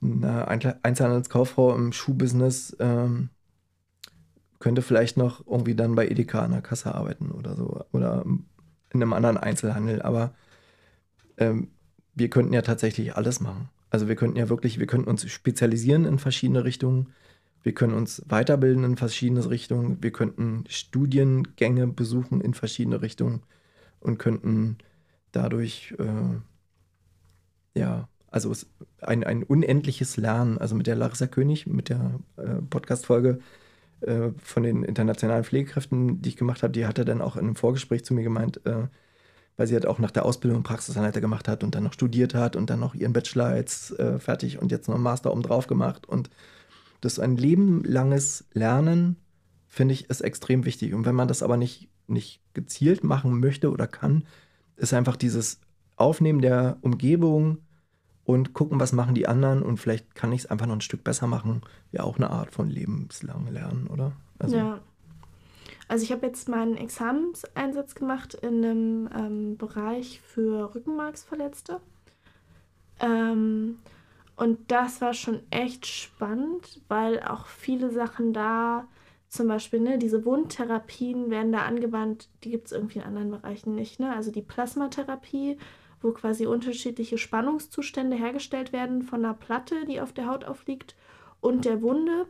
eine 0.00 0.84
Einzelhandelskauffrau 0.84 1.74
im 1.74 1.92
Schuhbusiness 1.92 2.76
ähm, 2.80 3.30
könnte 4.58 4.82
vielleicht 4.82 5.16
noch 5.16 5.46
irgendwie 5.46 5.74
dann 5.74 5.94
bei 5.94 6.08
Edeka 6.08 6.42
an 6.42 6.52
der 6.52 6.62
Kasse 6.62 6.94
arbeiten 6.94 7.30
oder 7.30 7.56
so. 7.56 7.84
Oder 7.92 8.24
in 8.24 9.02
einem 9.02 9.12
anderen 9.12 9.36
Einzelhandel. 9.36 10.02
Aber 10.02 10.34
ähm, 11.36 11.68
wir 12.14 12.30
könnten 12.30 12.52
ja 12.52 12.62
tatsächlich 12.62 13.16
alles 13.16 13.40
machen. 13.40 13.68
Also 13.90 14.08
wir 14.08 14.16
könnten 14.16 14.36
ja 14.36 14.48
wirklich, 14.48 14.78
wir 14.78 14.86
könnten 14.86 15.08
uns 15.08 15.30
spezialisieren 15.30 16.04
in 16.04 16.18
verschiedene 16.18 16.64
Richtungen. 16.64 17.12
Wir 17.64 17.72
können 17.72 17.94
uns 17.94 18.22
weiterbilden 18.28 18.84
in 18.84 18.96
verschiedene 18.96 19.48
Richtungen. 19.48 20.02
Wir 20.02 20.12
könnten 20.12 20.64
Studiengänge 20.68 21.86
besuchen 21.86 22.42
in 22.42 22.52
verschiedene 22.52 23.00
Richtungen 23.00 23.42
und 24.00 24.18
könnten 24.18 24.76
dadurch, 25.32 25.94
äh, 25.98 27.78
ja, 27.78 28.06
also 28.30 28.52
ein, 29.00 29.24
ein 29.24 29.42
unendliches 29.42 30.18
Lernen. 30.18 30.58
Also 30.58 30.74
mit 30.74 30.86
der 30.86 30.94
Larissa 30.94 31.26
König, 31.26 31.66
mit 31.66 31.88
der 31.88 32.20
äh, 32.36 32.60
Podcast-Folge 32.68 33.38
äh, 34.02 34.30
von 34.36 34.62
den 34.62 34.84
internationalen 34.84 35.44
Pflegekräften, 35.44 36.20
die 36.20 36.28
ich 36.28 36.36
gemacht 36.36 36.62
habe, 36.62 36.74
die 36.74 36.86
hatte 36.86 37.06
dann 37.06 37.22
auch 37.22 37.36
in 37.36 37.46
einem 37.46 37.56
Vorgespräch 37.56 38.04
zu 38.04 38.12
mir 38.12 38.24
gemeint, 38.24 38.60
äh, 38.66 38.88
weil 39.56 39.66
sie 39.68 39.74
halt 39.74 39.86
auch 39.86 39.98
nach 39.98 40.10
der 40.10 40.26
Ausbildung 40.26 40.64
Praxisanleiter 40.64 41.22
gemacht 41.22 41.48
hat 41.48 41.64
und 41.64 41.74
dann 41.74 41.84
noch 41.84 41.94
studiert 41.94 42.34
hat 42.34 42.56
und 42.56 42.68
dann 42.68 42.80
noch 42.80 42.94
ihren 42.94 43.14
Bachelor 43.14 43.56
jetzt 43.56 43.98
äh, 43.98 44.18
fertig 44.18 44.60
und 44.60 44.70
jetzt 44.70 44.86
noch 44.88 44.96
einen 44.96 45.04
Master 45.04 45.32
oben 45.32 45.42
drauf 45.42 45.66
gemacht 45.66 46.06
und 46.06 46.28
das 47.04 47.18
ein 47.18 47.36
lebenlanges 47.36 48.46
Lernen, 48.52 49.16
finde 49.66 49.94
ich, 49.94 50.10
ist 50.10 50.20
extrem 50.20 50.64
wichtig. 50.64 50.94
Und 50.94 51.04
wenn 51.04 51.14
man 51.14 51.28
das 51.28 51.42
aber 51.42 51.56
nicht, 51.56 51.88
nicht 52.06 52.40
gezielt 52.54 53.04
machen 53.04 53.40
möchte 53.40 53.70
oder 53.70 53.86
kann, 53.86 54.24
ist 54.76 54.94
einfach 54.94 55.16
dieses 55.16 55.60
Aufnehmen 55.96 56.40
der 56.40 56.78
Umgebung 56.80 57.58
und 58.24 58.54
gucken, 58.54 58.80
was 58.80 58.92
machen 58.92 59.14
die 59.14 59.28
anderen 59.28 59.62
und 59.62 59.78
vielleicht 59.78 60.14
kann 60.14 60.32
ich 60.32 60.42
es 60.42 60.46
einfach 60.46 60.66
noch 60.66 60.74
ein 60.74 60.80
Stück 60.80 61.04
besser 61.04 61.26
machen, 61.26 61.62
ja 61.92 62.02
auch 62.02 62.16
eine 62.16 62.30
Art 62.30 62.52
von 62.52 62.70
lebenslang 62.70 63.46
Lernen, 63.48 63.86
oder? 63.86 64.12
Also, 64.38 64.56
ja. 64.56 64.80
Also 65.86 66.04
ich 66.04 66.12
habe 66.12 66.26
jetzt 66.26 66.48
meinen 66.48 66.76
Examenseinsatz 66.76 67.94
gemacht 67.94 68.34
in 68.34 68.64
einem 68.64 69.10
ähm, 69.14 69.56
Bereich 69.58 70.20
für 70.22 70.74
Rückenmarksverletzte. 70.74 71.80
Ähm, 73.00 73.78
und 74.36 74.70
das 74.70 75.00
war 75.00 75.14
schon 75.14 75.40
echt 75.50 75.86
spannend, 75.86 76.80
weil 76.88 77.22
auch 77.22 77.46
viele 77.46 77.90
Sachen 77.90 78.32
da, 78.32 78.88
zum 79.28 79.48
Beispiel, 79.48 79.80
ne, 79.80 79.98
diese 79.98 80.24
Wundtherapien 80.24 81.30
werden 81.30 81.52
da 81.52 81.62
angewandt, 81.62 82.28
die 82.42 82.50
gibt 82.50 82.66
es 82.66 82.72
irgendwie 82.72 82.98
in 82.98 83.04
anderen 83.04 83.30
Bereichen 83.30 83.74
nicht. 83.74 84.00
Ne? 84.00 84.14
Also 84.14 84.30
die 84.30 84.42
Plasmatherapie, 84.42 85.58
wo 86.00 86.12
quasi 86.12 86.46
unterschiedliche 86.46 87.18
Spannungszustände 87.18 88.16
hergestellt 88.16 88.72
werden 88.72 89.02
von 89.02 89.24
einer 89.24 89.34
Platte, 89.34 89.86
die 89.86 90.00
auf 90.00 90.12
der 90.12 90.28
Haut 90.28 90.44
aufliegt, 90.44 90.94
und 91.40 91.64
der 91.64 91.82
Wunde. 91.82 92.26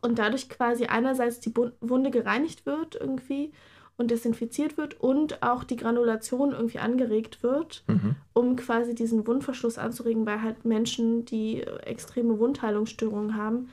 Und 0.00 0.18
dadurch 0.18 0.48
quasi 0.48 0.86
einerseits 0.86 1.40
die 1.40 1.54
Wunde 1.54 2.10
gereinigt 2.10 2.64
wird 2.64 2.94
irgendwie 2.94 3.52
und 3.96 4.10
desinfiziert 4.10 4.76
wird 4.76 5.00
und 5.00 5.42
auch 5.42 5.64
die 5.64 5.76
Granulation 5.76 6.52
irgendwie 6.52 6.78
angeregt 6.78 7.42
wird, 7.42 7.84
mhm. 7.86 8.16
um 8.32 8.56
quasi 8.56 8.94
diesen 8.94 9.26
Wundverschluss 9.26 9.78
anzuregen 9.78 10.24
bei 10.24 10.40
halt 10.40 10.64
Menschen, 10.64 11.24
die 11.24 11.62
extreme 11.62 12.38
Wundheilungsstörungen 12.38 13.36
haben. 13.36 13.68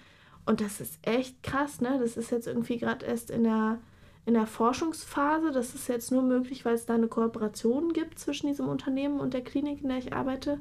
Und 0.45 0.61
das 0.61 0.82
ist 0.82 0.99
echt 1.03 1.41
krass, 1.43 1.80
ne? 1.80 1.99
Das 2.01 2.17
ist 2.17 2.32
jetzt 2.32 2.47
irgendwie 2.47 2.78
gerade 2.78 3.05
erst 3.05 3.30
in 3.30 3.43
der, 3.43 3.78
in 4.26 4.34
der 4.34 4.47
Forschungsphase. 4.47 5.51
Das 5.51 5.76
ist 5.76 5.88
jetzt 5.88 6.11
nur 6.11 6.24
möglich, 6.24 6.65
weil 6.65 6.76
es 6.76 6.86
da 6.86 6.95
eine 6.95 7.07
Kooperation 7.07 7.93
gibt 7.93 8.20
zwischen 8.20 8.47
diesem 8.47 8.67
Unternehmen 8.67 9.20
und 9.20 9.34
der 9.34 9.43
Klinik, 9.43 9.84
in 9.84 9.89
der 9.89 9.99
ich 9.99 10.13
arbeite. 10.13 10.59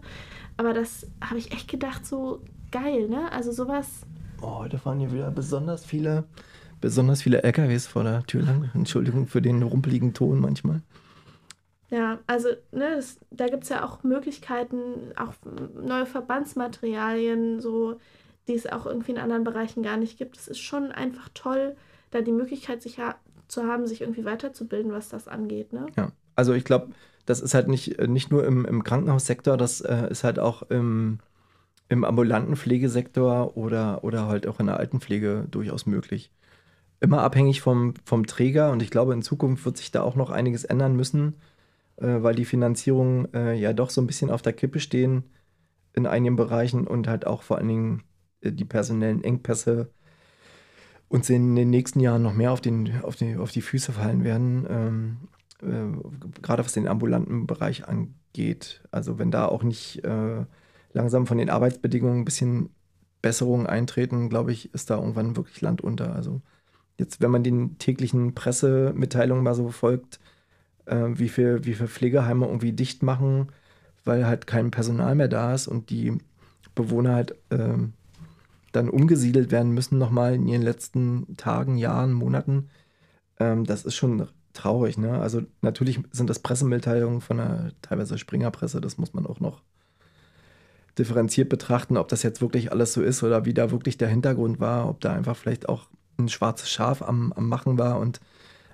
Aber 0.56 0.74
das 0.74 1.06
habe 1.22 1.38
ich 1.38 1.52
echt 1.52 1.68
gedacht, 1.68 2.06
so 2.06 2.42
geil, 2.70 3.08
ne? 3.08 3.32
Also 3.32 3.50
sowas. 3.50 4.02
Oh, 4.40 4.58
heute 4.58 4.78
fahren 4.78 5.00
hier 5.00 5.12
wieder 5.12 5.30
besonders 5.30 5.84
viele 5.84 6.24
besonders 6.80 7.22
viele 7.22 7.42
LKWs 7.42 7.86
vor 7.86 8.04
der 8.04 8.22
Tür 8.24 8.42
lang. 8.42 8.70
Entschuldigung 8.74 9.26
für 9.26 9.42
den 9.42 9.62
rumpeligen 9.62 10.14
Ton 10.14 10.40
manchmal. 10.40 10.82
Ja, 11.90 12.18
also 12.26 12.48
ne, 12.70 12.96
das, 12.96 13.18
da 13.30 13.46
gibt 13.46 13.64
es 13.64 13.70
ja 13.70 13.84
auch 13.84 14.02
Möglichkeiten, 14.02 15.12
auch 15.16 15.32
neue 15.80 16.04
Verbandsmaterialien, 16.04 17.60
so, 17.60 17.98
die 18.46 18.54
es 18.54 18.66
auch 18.66 18.86
irgendwie 18.86 19.12
in 19.12 19.18
anderen 19.18 19.44
Bereichen 19.44 19.82
gar 19.82 19.96
nicht 19.96 20.18
gibt. 20.18 20.36
Es 20.36 20.48
ist 20.48 20.58
schon 20.58 20.92
einfach 20.92 21.30
toll, 21.32 21.76
da 22.10 22.20
die 22.20 22.32
Möglichkeit 22.32 22.82
sich 22.82 22.98
ja 22.98 23.14
zu 23.48 23.64
haben, 23.64 23.86
sich 23.86 24.02
irgendwie 24.02 24.26
weiterzubilden, 24.26 24.92
was 24.92 25.08
das 25.08 25.28
angeht. 25.28 25.72
Ne? 25.72 25.86
Ja, 25.96 26.12
also 26.34 26.52
ich 26.52 26.64
glaube, 26.64 26.90
das 27.24 27.40
ist 27.40 27.54
halt 27.54 27.68
nicht, 27.68 28.00
nicht 28.06 28.30
nur 28.30 28.46
im, 28.46 28.64
im 28.66 28.84
Krankenhaussektor, 28.84 29.56
das 29.56 29.80
äh, 29.80 30.10
ist 30.10 30.24
halt 30.24 30.38
auch 30.38 30.62
im, 30.62 31.18
im 31.88 32.04
ambulanten 32.04 32.56
Pflegesektor 32.56 33.56
oder, 33.56 34.04
oder 34.04 34.26
halt 34.26 34.46
auch 34.46 34.60
in 34.60 34.66
der 34.66 34.78
Altenpflege 34.78 35.46
durchaus 35.50 35.86
möglich. 35.86 36.30
Immer 37.00 37.22
abhängig 37.22 37.60
vom, 37.60 37.94
vom 38.04 38.26
Träger 38.26 38.72
und 38.72 38.82
ich 38.82 38.90
glaube, 38.90 39.12
in 39.12 39.22
Zukunft 39.22 39.64
wird 39.64 39.76
sich 39.76 39.90
da 39.92 40.02
auch 40.02 40.16
noch 40.16 40.30
einiges 40.30 40.64
ändern 40.64 40.96
müssen, 40.96 41.34
äh, 41.96 42.22
weil 42.22 42.34
die 42.34 42.44
Finanzierungen 42.44 43.32
äh, 43.34 43.54
ja 43.54 43.72
doch 43.72 43.90
so 43.90 44.00
ein 44.00 44.06
bisschen 44.06 44.30
auf 44.30 44.42
der 44.42 44.52
Kippe 44.52 44.80
stehen 44.80 45.24
in 45.94 46.06
einigen 46.06 46.36
Bereichen 46.36 46.86
und 46.86 47.08
halt 47.08 47.26
auch 47.26 47.42
vor 47.42 47.58
allen 47.58 47.68
Dingen 47.68 48.02
äh, 48.40 48.52
die 48.52 48.64
personellen 48.64 49.22
Engpässe 49.22 49.90
uns 51.08 51.30
in 51.30 51.56
den 51.56 51.70
nächsten 51.70 52.00
Jahren 52.00 52.22
noch 52.22 52.34
mehr 52.34 52.52
auf, 52.52 52.60
den, 52.60 53.00
auf, 53.02 53.16
die, 53.16 53.36
auf 53.36 53.50
die 53.50 53.62
Füße 53.62 53.92
fallen 53.92 54.24
werden, 54.24 54.66
ähm, 54.68 55.16
äh, 55.62 56.40
gerade 56.42 56.64
was 56.64 56.72
den 56.72 56.88
ambulanten 56.88 57.46
Bereich 57.46 57.88
angeht. 57.88 58.82
Also 58.90 59.18
wenn 59.18 59.30
da 59.30 59.46
auch 59.46 59.62
nicht 59.62 60.04
äh, 60.04 60.44
langsam 60.92 61.26
von 61.26 61.38
den 61.38 61.50
Arbeitsbedingungen 61.50 62.20
ein 62.20 62.24
bisschen 62.24 62.70
Besserungen 63.22 63.66
eintreten, 63.66 64.28
glaube 64.28 64.52
ich, 64.52 64.72
ist 64.74 64.90
da 64.90 64.96
irgendwann 64.96 65.36
wirklich 65.36 65.60
Land 65.60 65.80
unter. 65.80 66.14
Also 66.14 66.42
jetzt, 66.98 67.20
wenn 67.20 67.30
man 67.30 67.42
den 67.42 67.78
täglichen 67.78 68.34
Pressemitteilungen 68.34 69.44
mal 69.44 69.54
so 69.54 69.70
folgt, 69.70 70.20
äh, 70.86 71.06
wie 71.14 71.28
viele 71.28 71.64
wie 71.64 71.74
viel 71.74 71.88
Pflegeheime 71.88 72.46
irgendwie 72.46 72.72
dicht 72.72 73.02
machen, 73.02 73.48
weil 74.04 74.26
halt 74.26 74.46
kein 74.46 74.70
Personal 74.70 75.14
mehr 75.14 75.28
da 75.28 75.54
ist 75.54 75.68
und 75.68 75.90
die 75.90 76.18
Bewohner 76.74 77.14
halt 77.14 77.32
äh, 77.50 77.78
dann 78.72 78.90
umgesiedelt 78.90 79.50
werden 79.50 79.72
müssen 79.72 79.98
nochmal 79.98 80.34
in 80.34 80.46
ihren 80.46 80.62
letzten 80.62 81.36
Tagen, 81.36 81.76
Jahren, 81.78 82.12
Monaten. 82.12 82.68
Ähm, 83.40 83.64
das 83.64 83.84
ist 83.84 83.96
schon 83.96 84.28
traurig. 84.52 84.98
Ne? 84.98 85.18
Also 85.18 85.42
natürlich 85.62 86.00
sind 86.12 86.28
das 86.28 86.40
Pressemitteilungen 86.40 87.20
von 87.20 87.40
einer 87.40 87.72
teilweise 87.82 88.18
Springerpresse, 88.18 88.80
das 88.80 88.98
muss 88.98 89.14
man 89.14 89.26
auch 89.26 89.40
noch 89.40 89.62
differenziert 90.98 91.48
betrachten, 91.48 91.96
ob 91.96 92.08
das 92.08 92.24
jetzt 92.24 92.40
wirklich 92.40 92.72
alles 92.72 92.92
so 92.92 93.02
ist 93.02 93.22
oder 93.22 93.44
wie 93.44 93.54
da 93.54 93.70
wirklich 93.70 93.98
der 93.98 94.08
Hintergrund 94.08 94.58
war, 94.58 94.88
ob 94.88 95.00
da 95.00 95.12
einfach 95.12 95.36
vielleicht 95.36 95.68
auch 95.68 95.86
ein 96.18 96.28
schwarzes 96.28 96.70
Schaf 96.70 97.02
am, 97.02 97.32
am 97.32 97.48
Machen 97.48 97.78
war 97.78 97.98
und 97.98 98.20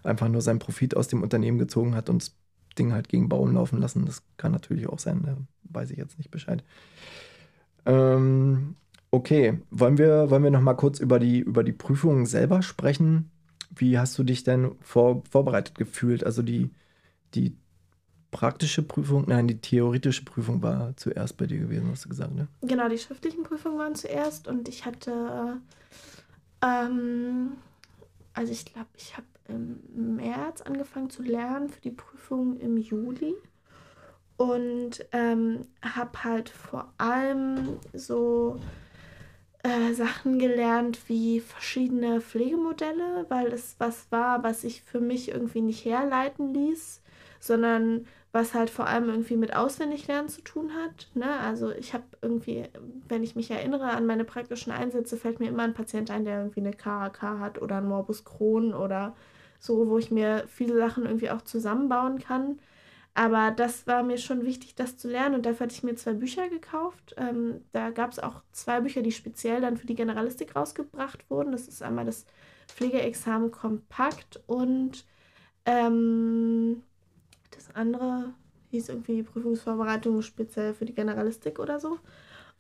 einfach 0.03 0.29
nur 0.29 0.43
seinen 0.43 0.59
Profit 0.59 0.97
aus 0.97 1.09
dem 1.09 1.23
Unternehmen 1.23 1.59
gezogen 1.59 1.95
hat 1.95 2.09
und 2.09 2.23
das 2.23 2.35
Ding 2.79 2.93
halt 2.93 3.09
gegen 3.09 3.29
Baum 3.29 3.55
laufen 3.55 3.81
lassen. 3.81 4.07
Das 4.07 4.23
kann 4.37 4.53
natürlich 4.53 4.89
auch 4.89 4.99
sein, 4.99 5.23
da 5.25 5.37
weiß 5.65 5.91
ich 5.91 5.99
jetzt 5.99 6.19
nicht 6.19 6.31
Bescheid. 6.31 6.65
Ähm, 7.87 8.77
okay, 9.11 9.61
wollen 9.71 9.99
wir, 9.99 10.31
wollen 10.31 10.43
wir 10.43 10.51
noch 10.51 10.77
kurz 10.77 10.99
über 10.99 11.19
die, 11.19 11.41
über 11.41 11.65
die 11.65 11.73
Prüfungen 11.73 12.27
selber 12.27 12.63
sprechen? 12.63 13.31
Wie 13.75 13.99
hast 13.99 14.19
du 14.19 14.25
dich 14.25 14.45
denn 14.45 14.73
vor, 14.81 15.23
vorbereitet 15.31 15.77
gefühlt? 15.77 16.25
Also 16.25 16.43
die, 16.43 16.71
die 17.35 17.57
praktische 18.31 18.83
Prüfung, 18.83 19.25
nein, 19.29 19.47
die 19.47 19.61
theoretische 19.61 20.25
Prüfung 20.25 20.63
war 20.63 20.97
zuerst 20.97 21.37
bei 21.37 21.47
dir 21.47 21.59
gewesen, 21.59 21.89
hast 21.91 22.05
du 22.05 22.09
gesagt, 22.09 22.35
ne? 22.35 22.49
Genau, 22.63 22.89
die 22.89 22.99
schriftlichen 22.99 23.45
Prüfungen 23.45 23.79
waren 23.79 23.95
zuerst 23.95 24.49
und 24.49 24.69
ich 24.69 24.85
hatte, 24.85 25.61
ähm, 26.65 27.59
also 28.33 28.53
ich 28.53 28.65
glaube, 28.65 28.89
ich 28.97 29.17
habe 29.17 29.27
im 29.49 30.17
März 30.17 30.63
angefangen 30.63 31.11
zu 31.11 31.23
lernen 31.23 31.69
für 31.69 31.81
die 31.81 31.91
Prüfung 31.91 32.59
im 32.59 32.77
Juli. 32.77 33.35
Und 34.37 35.07
ähm, 35.13 35.69
habe 35.81 36.25
halt 36.25 36.49
vor 36.49 36.93
allem 36.99 37.79
so 37.93 38.59
äh, 39.63 39.93
Sachen 39.95 40.41
gelernt 40.41 41.09
wie 41.09 41.39
verschiedene 41.39 42.21
Pflegemodelle, 42.21 43.27
weil 43.29 43.47
es 43.53 43.77
was 43.79 44.11
war, 44.11 44.43
was 44.43 44.65
ich 44.65 44.83
für 44.83 45.01
mich 45.01 45.31
irgendwie 45.31 45.61
nicht 45.61 45.85
herleiten 45.85 46.53
ließ, 46.53 47.01
sondern 47.39 48.07
was 48.35 48.53
halt 48.53 48.69
vor 48.69 48.89
allem 48.89 49.09
irgendwie 49.09 49.37
mit 49.37 49.55
Auswendiglernen 49.55 50.29
zu 50.29 50.43
tun 50.43 50.73
hat. 50.75 51.09
Ne? 51.15 51.39
Also 51.39 51.71
ich 51.71 51.95
habe 51.95 52.03
irgendwie, 52.21 52.65
wenn 53.09 53.23
ich 53.23 53.37
mich 53.37 53.49
erinnere 53.49 53.91
an 53.91 54.07
meine 54.07 54.25
praktischen 54.25 54.73
Einsätze, 54.73 55.17
fällt 55.17 55.39
mir 55.39 55.49
immer 55.49 55.63
ein 55.63 55.73
Patient 55.73 56.11
ein, 56.11 56.25
der 56.25 56.39
irgendwie 56.39 56.59
eine 56.59 56.73
KAK 56.73 57.23
hat 57.23 57.63
oder 57.63 57.77
ein 57.77 57.87
Morbus 57.87 58.25
Crohn 58.25 58.75
oder 58.75 59.15
so, 59.61 59.89
wo 59.89 59.99
ich 59.99 60.11
mir 60.11 60.49
viele 60.49 60.77
Sachen 60.77 61.07
irgendwie 61.07 61.31
auch 61.31 61.43
zusammenbauen 61.43 62.19
kann. 62.19 62.59
Aber 63.15 63.53
das 63.53 63.87
war 63.87 64.03
mir 64.03 64.19
schon 64.19 64.45
wichtig, 64.45 64.75
das 64.75 64.97
zu 64.97 65.09
lernen 65.09 65.37
und 65.37 65.47
dafür 65.47 65.67
hatte 65.67 65.77
ich 65.77 65.85
mir 65.85 65.95
zwei 65.95 66.15
Bücher 66.15 66.49
gekauft. 66.49 67.15
Ähm, 67.17 67.61
da 67.71 67.91
gab 67.91 68.11
es 68.11 68.19
auch 68.19 68.43
zwei 68.51 68.81
Bücher, 68.81 69.03
die 69.03 69.13
speziell 69.13 69.61
dann 69.61 69.77
für 69.77 69.87
die 69.87 69.95
Generalistik 69.95 70.57
rausgebracht 70.57 71.31
wurden. 71.31 71.53
Das 71.53 71.69
ist 71.69 71.85
einmal 71.85 72.05
das 72.05 72.27
Pflegeexamen 72.67 73.53
Kompakt 73.53 74.43
und 74.49 75.05
ähm, 75.67 76.83
das 77.75 77.81
andere 77.81 78.35
hieß 78.71 78.89
irgendwie 78.89 79.23
Prüfungsvorbereitung 79.23 80.23
speziell 80.23 80.75
für 80.75 80.85
die 80.85 80.95
Generalistik 80.95 81.59
oder 81.59 81.81
so. 81.81 81.99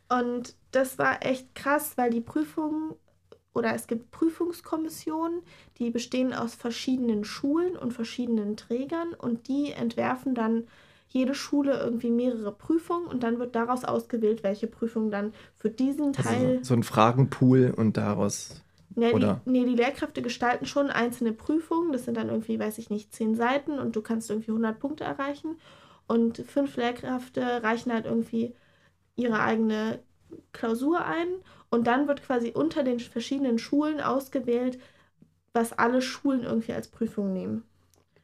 Und 0.08 0.54
das 0.72 0.98
war 0.98 1.24
echt 1.24 1.54
krass, 1.54 1.96
weil 1.96 2.10
die 2.10 2.20
Prüfungen 2.20 2.94
oder 3.54 3.74
es 3.74 3.86
gibt 3.86 4.10
Prüfungskommissionen, 4.10 5.42
die 5.78 5.90
bestehen 5.90 6.32
aus 6.32 6.54
verschiedenen 6.54 7.24
Schulen 7.24 7.76
und 7.76 7.92
verschiedenen 7.92 8.56
Trägern 8.56 9.14
und 9.14 9.46
die 9.46 9.72
entwerfen 9.72 10.34
dann 10.34 10.64
jede 11.08 11.34
Schule 11.34 11.78
irgendwie 11.78 12.10
mehrere 12.10 12.50
Prüfungen 12.50 13.06
und 13.06 13.22
dann 13.22 13.38
wird 13.38 13.54
daraus 13.54 13.84
ausgewählt, 13.84 14.42
welche 14.42 14.66
Prüfung 14.66 15.12
dann 15.12 15.32
für 15.54 15.70
diesen 15.70 16.06
also 16.06 16.22
Teil. 16.22 16.46
Also 16.46 16.58
so, 16.58 16.64
so 16.64 16.74
ein 16.74 16.82
Fragenpool 16.82 17.72
und 17.76 17.96
daraus 17.96 18.62
Nee, 18.96 19.12
Oder? 19.12 19.40
Die, 19.44 19.50
nee, 19.50 19.64
die 19.64 19.74
Lehrkräfte 19.74 20.22
gestalten 20.22 20.66
schon 20.66 20.90
einzelne 20.90 21.32
Prüfungen. 21.32 21.92
Das 21.92 22.04
sind 22.04 22.16
dann 22.16 22.28
irgendwie, 22.28 22.58
weiß 22.58 22.78
ich 22.78 22.90
nicht, 22.90 23.12
zehn 23.12 23.34
Seiten 23.34 23.78
und 23.78 23.96
du 23.96 24.02
kannst 24.02 24.30
irgendwie 24.30 24.50
100 24.50 24.78
Punkte 24.78 25.04
erreichen. 25.04 25.56
Und 26.06 26.38
fünf 26.38 26.76
Lehrkräfte 26.76 27.62
reichen 27.62 27.92
halt 27.92 28.06
irgendwie 28.06 28.54
ihre 29.16 29.40
eigene 29.40 30.00
Klausur 30.52 31.04
ein. 31.04 31.28
Und 31.70 31.86
dann 31.86 32.06
wird 32.06 32.22
quasi 32.22 32.52
unter 32.54 32.84
den 32.84 33.00
verschiedenen 33.00 33.58
Schulen 33.58 34.00
ausgewählt, 34.00 34.78
was 35.52 35.72
alle 35.72 36.02
Schulen 36.02 36.44
irgendwie 36.44 36.72
als 36.72 36.88
Prüfung 36.88 37.32
nehmen. 37.32 37.64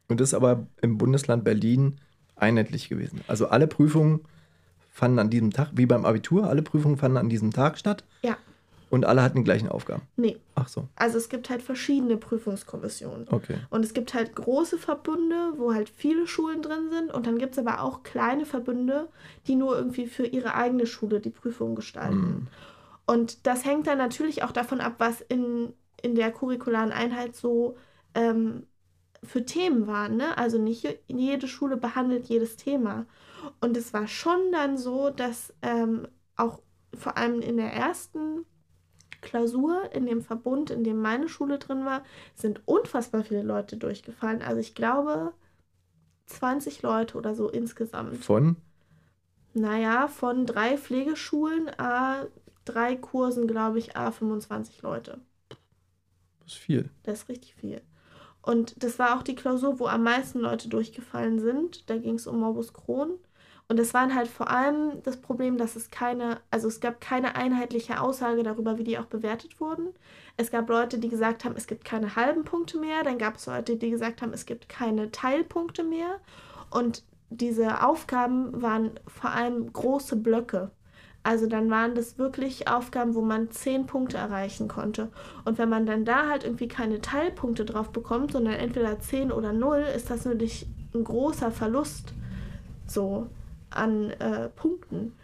Und 0.09 0.21
das 0.21 0.31
ist 0.31 0.35
aber 0.35 0.67
im 0.83 0.99
Bundesland 0.99 1.45
Berlin 1.45 1.99
einheitlich 2.37 2.89
gewesen. 2.89 3.23
Also 3.27 3.49
alle 3.49 3.67
Prüfungen 3.67 4.21
fanden 4.91 5.19
an 5.19 5.31
diesem 5.31 5.53
Tag, 5.53 5.71
wie 5.73 5.87
beim 5.87 6.05
Abitur, 6.05 6.49
alle 6.49 6.63
Prüfungen 6.63 6.97
fanden 6.97 7.17
an 7.17 7.29
diesem 7.29 7.53
Tag 7.53 7.79
statt. 7.79 8.05
Ja. 8.23 8.37
Und 8.91 9.07
alle 9.07 9.23
hatten 9.23 9.39
die 9.39 9.45
gleichen 9.45 9.69
Aufgaben? 9.69 10.03
Nee. 10.17 10.37
Ach 10.57 10.67
so. 10.67 10.89
Also 10.97 11.17
es 11.17 11.29
gibt 11.29 11.49
halt 11.49 11.63
verschiedene 11.63 12.17
Prüfungskommissionen. 12.17 13.29
Okay. 13.31 13.59
Und 13.71 13.85
es 13.85 13.95
gibt 13.95 14.15
halt 14.15 14.35
große 14.35 14.79
Verbünde, 14.79 15.53
wo 15.57 15.73
halt 15.73 15.89
viele 15.89 16.27
Schulen 16.27 16.61
drin 16.61 16.91
sind. 16.91 17.15
Und 17.15 17.27
dann 17.27 17.39
gibt 17.39 17.53
es 17.53 17.59
aber 17.65 17.83
auch 17.83 18.03
kleine 18.03 18.45
Verbünde, 18.47 19.09
die 19.47 19.55
nur 19.55 19.77
irgendwie 19.77 20.07
für 20.07 20.27
ihre 20.27 20.55
eigene 20.55 20.87
Schule 20.87 21.21
die 21.21 21.31
Prüfung 21.31 21.77
gestalten. 21.77 22.17
Mm. 22.17 22.49
Und 23.07 23.47
das 23.47 23.65
hängt 23.65 23.87
dann 23.87 23.99
natürlich 23.99 24.43
auch 24.43 24.53
davon 24.53 24.81
ab, 24.81 24.95
was 24.99 25.21
in, 25.21 25.73
in 26.03 26.17
der 26.17 26.33
curricularen 26.33 26.91
Einheit 26.91 27.37
so 27.37 27.77
ähm, 28.15 28.67
für 29.23 29.45
Themen 29.45 29.87
waren. 29.87 30.17
Ne? 30.17 30.37
Also 30.37 30.59
nicht 30.59 30.99
jede 31.07 31.47
Schule 31.47 31.77
behandelt 31.77 32.27
jedes 32.27 32.57
Thema. 32.57 33.07
Und 33.61 33.77
es 33.77 33.93
war 33.93 34.09
schon 34.09 34.51
dann 34.51 34.77
so, 34.77 35.11
dass 35.11 35.55
ähm, 35.63 36.09
auch 36.37 36.61
vor 36.95 37.17
allem 37.17 37.41
in 37.41 37.57
der 37.57 37.73
ersten 37.73 38.45
Klausur 39.21 39.93
in 39.93 40.07
dem 40.07 40.23
Verbund, 40.23 40.71
in 40.71 40.85
dem 40.85 41.01
meine 41.01 41.29
Schule 41.29 41.59
drin 41.59 41.85
war, 41.85 42.03
sind 42.35 42.67
unfassbar 42.67 43.25
viele 43.25 43.43
Leute 43.43 43.77
durchgefallen. 43.77 44.43
Also 44.43 44.61
ich 44.61 44.75
glaube 44.75 45.33
20 46.27 46.83
Leute 46.83 47.19
oder 47.19 47.35
so 47.35 47.49
insgesamt. 47.49 48.25
Von? 48.25 48.57
Naja, 49.53 50.09
von 50.09 50.47
drei 50.47 50.79
Pflegeschulen, 50.79 51.71
a 51.79 52.27
drei 52.65 52.97
Kursen, 52.97 53.49
glaube 53.49 53.79
ich, 53.79 53.97
a 53.97 54.11
25 54.13 54.83
Leute. 54.83 55.21
Das 56.41 56.53
ist 56.53 56.59
viel. 56.59 56.91
Das 57.03 57.23
ist 57.23 57.29
richtig 57.29 57.55
viel. 57.55 57.83
Und 58.43 58.83
das 58.83 58.99
war 58.99 59.19
auch 59.19 59.23
die 59.23 59.35
Klausur, 59.35 59.79
wo 59.79 59.87
am 59.87 60.03
meisten 60.03 60.41
Leute 60.41 60.69
durchgefallen 60.69 61.41
sind. 61.41 61.91
Da 61.91 61.99
ging 61.99 62.15
es 62.15 62.27
um 62.27 62.39
Morbus 62.41 62.73
Crohn. 62.73 63.19
Und 63.71 63.79
es 63.79 63.95
waren 63.95 64.17
halt 64.17 64.27
vor 64.27 64.51
allem 64.51 65.01
das 65.05 65.17
Problem, 65.17 65.57
dass 65.57 65.77
es 65.77 65.93
keine, 65.93 66.41
also 66.51 66.67
es 66.67 66.81
gab 66.81 67.01
keine 67.01 67.37
einheitliche 67.37 68.01
Aussage 68.01 68.43
darüber, 68.43 68.79
wie 68.79 68.83
die 68.83 68.99
auch 68.99 69.05
bewertet 69.05 69.61
wurden. 69.61 69.91
Es 70.37 70.51
gab 70.51 70.69
Leute, 70.69 70.99
die 70.99 71.09
gesagt 71.09 71.45
haben, 71.45 71.55
es 71.57 71.69
gibt 71.69 71.85
keine 71.85 72.17
halben 72.17 72.43
Punkte 72.43 72.79
mehr. 72.79 73.05
Dann 73.05 73.17
gab 73.17 73.37
es 73.37 73.47
Leute, 73.47 73.77
die 73.77 73.91
gesagt 73.91 74.23
haben, 74.23 74.33
es 74.33 74.45
gibt 74.45 74.69
keine 74.69 75.13
Teilpunkte 75.13 75.85
mehr. 75.85 76.19
Und 76.71 77.05
diese 77.29 77.87
Aufgaben 77.87 78.61
waren 78.61 78.91
vor 79.07 79.31
allem 79.31 79.73
große 79.73 80.17
Blöcke. 80.17 80.73
Also 81.23 81.47
dann 81.47 81.71
waren 81.71 81.95
das 81.95 82.19
wirklich 82.19 82.67
Aufgaben, 82.67 83.15
wo 83.15 83.21
man 83.21 83.53
zehn 83.53 83.87
Punkte 83.87 84.17
erreichen 84.17 84.67
konnte. 84.67 85.13
Und 85.45 85.59
wenn 85.59 85.69
man 85.69 85.87
dann 85.87 86.05
da 86.05 86.29
halt 86.29 86.43
irgendwie 86.43 86.67
keine 86.67 87.01
Teilpunkte 87.01 87.65
drauf 87.65 87.91
bekommt, 87.91 88.33
sondern 88.33 88.55
entweder 88.55 88.99
zehn 88.99 89.31
oder 89.31 89.53
null, 89.53 89.85
ist 89.95 90.11
das 90.11 90.25
natürlich 90.25 90.67
ein 90.93 91.05
großer 91.05 91.53
Verlust. 91.53 92.15
So 92.89 93.29
an 93.71 94.11
äh, 94.11 94.49
Punkten. 94.51 95.17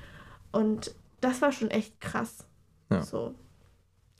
Und 0.52 0.94
das 1.20 1.42
war 1.42 1.52
schon 1.52 1.70
echt 1.70 2.00
krass. 2.00 2.46
Ja. 2.90 3.02
So. 3.02 3.34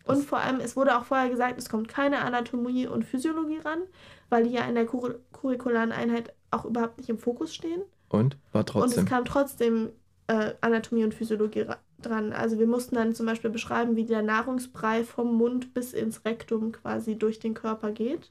Und 0.04 0.24
vor 0.24 0.38
allem, 0.38 0.60
es 0.60 0.76
wurde 0.76 0.96
auch 0.96 1.04
vorher 1.04 1.28
gesagt, 1.28 1.58
es 1.58 1.68
kommt 1.68 1.88
keine 1.88 2.20
Anatomie 2.20 2.86
und 2.86 3.04
Physiologie 3.04 3.58
ran, 3.58 3.80
weil 4.28 4.44
die 4.44 4.50
ja 4.50 4.64
in 4.64 4.76
der 4.76 4.86
Kur 4.86 5.16
curricularen 5.32 5.92
Einheit 5.92 6.32
auch 6.50 6.64
überhaupt 6.64 6.98
nicht 6.98 7.10
im 7.10 7.18
Fokus 7.18 7.54
stehen. 7.54 7.82
Und 8.08 8.36
war 8.52 8.64
trotzdem. 8.64 8.98
Und 8.98 9.04
es 9.04 9.10
kam 9.10 9.24
trotzdem 9.24 9.90
äh, 10.28 10.54
Anatomie 10.60 11.04
und 11.04 11.12
Physiologie 11.12 11.66
dran. 12.00 12.32
Also 12.32 12.58
wir 12.58 12.66
mussten 12.66 12.94
dann 12.94 13.14
zum 13.14 13.26
Beispiel 13.26 13.50
beschreiben, 13.50 13.96
wie 13.96 14.04
der 14.04 14.22
Nahrungsbrei 14.22 15.02
vom 15.02 15.36
Mund 15.36 15.74
bis 15.74 15.92
ins 15.92 16.24
Rektum 16.24 16.72
quasi 16.72 17.18
durch 17.18 17.40
den 17.40 17.54
Körper 17.54 17.90
geht. 17.90 18.30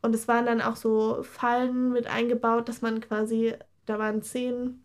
Und 0.00 0.14
es 0.14 0.26
waren 0.28 0.46
dann 0.46 0.60
auch 0.60 0.76
so 0.76 1.22
Fallen 1.22 1.92
mit 1.92 2.06
eingebaut, 2.06 2.68
dass 2.68 2.82
man 2.82 3.00
quasi, 3.00 3.54
da 3.86 3.98
waren 3.98 4.22
zehn 4.22 4.81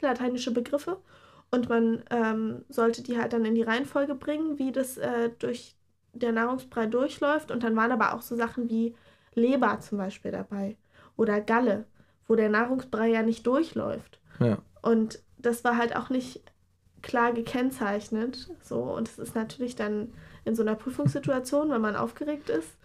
lateinische 0.00 0.52
Begriffe 0.52 0.98
und 1.50 1.68
man 1.68 2.02
ähm, 2.10 2.64
sollte 2.68 3.02
die 3.02 3.18
halt 3.18 3.32
dann 3.32 3.44
in 3.44 3.54
die 3.54 3.62
Reihenfolge 3.62 4.14
bringen, 4.14 4.58
wie 4.58 4.72
das 4.72 4.96
äh, 4.96 5.30
durch 5.38 5.76
der 6.12 6.32
Nahrungsbrei 6.32 6.86
durchläuft. 6.86 7.50
Und 7.50 7.62
dann 7.62 7.76
waren 7.76 7.92
aber 7.92 8.14
auch 8.14 8.22
so 8.22 8.36
Sachen 8.36 8.68
wie 8.68 8.94
Leber 9.34 9.78
zum 9.80 9.98
Beispiel 9.98 10.30
dabei 10.30 10.76
oder 11.16 11.40
Galle, 11.40 11.84
wo 12.26 12.34
der 12.34 12.48
Nahrungsbrei 12.48 13.08
ja 13.08 13.22
nicht 13.22 13.46
durchläuft. 13.46 14.18
Ja. 14.40 14.58
Und 14.82 15.20
das 15.38 15.62
war 15.64 15.76
halt 15.76 15.94
auch 15.94 16.10
nicht 16.10 16.42
klar 17.02 17.32
gekennzeichnet. 17.32 18.50
So, 18.60 18.80
und 18.80 19.08
es 19.08 19.18
ist 19.18 19.34
natürlich 19.34 19.76
dann 19.76 20.12
in 20.44 20.54
so 20.54 20.62
einer 20.62 20.74
Prüfungssituation, 20.74 21.70
wenn 21.70 21.80
man 21.80 21.96
aufgeregt 21.96 22.50
ist. 22.50 22.76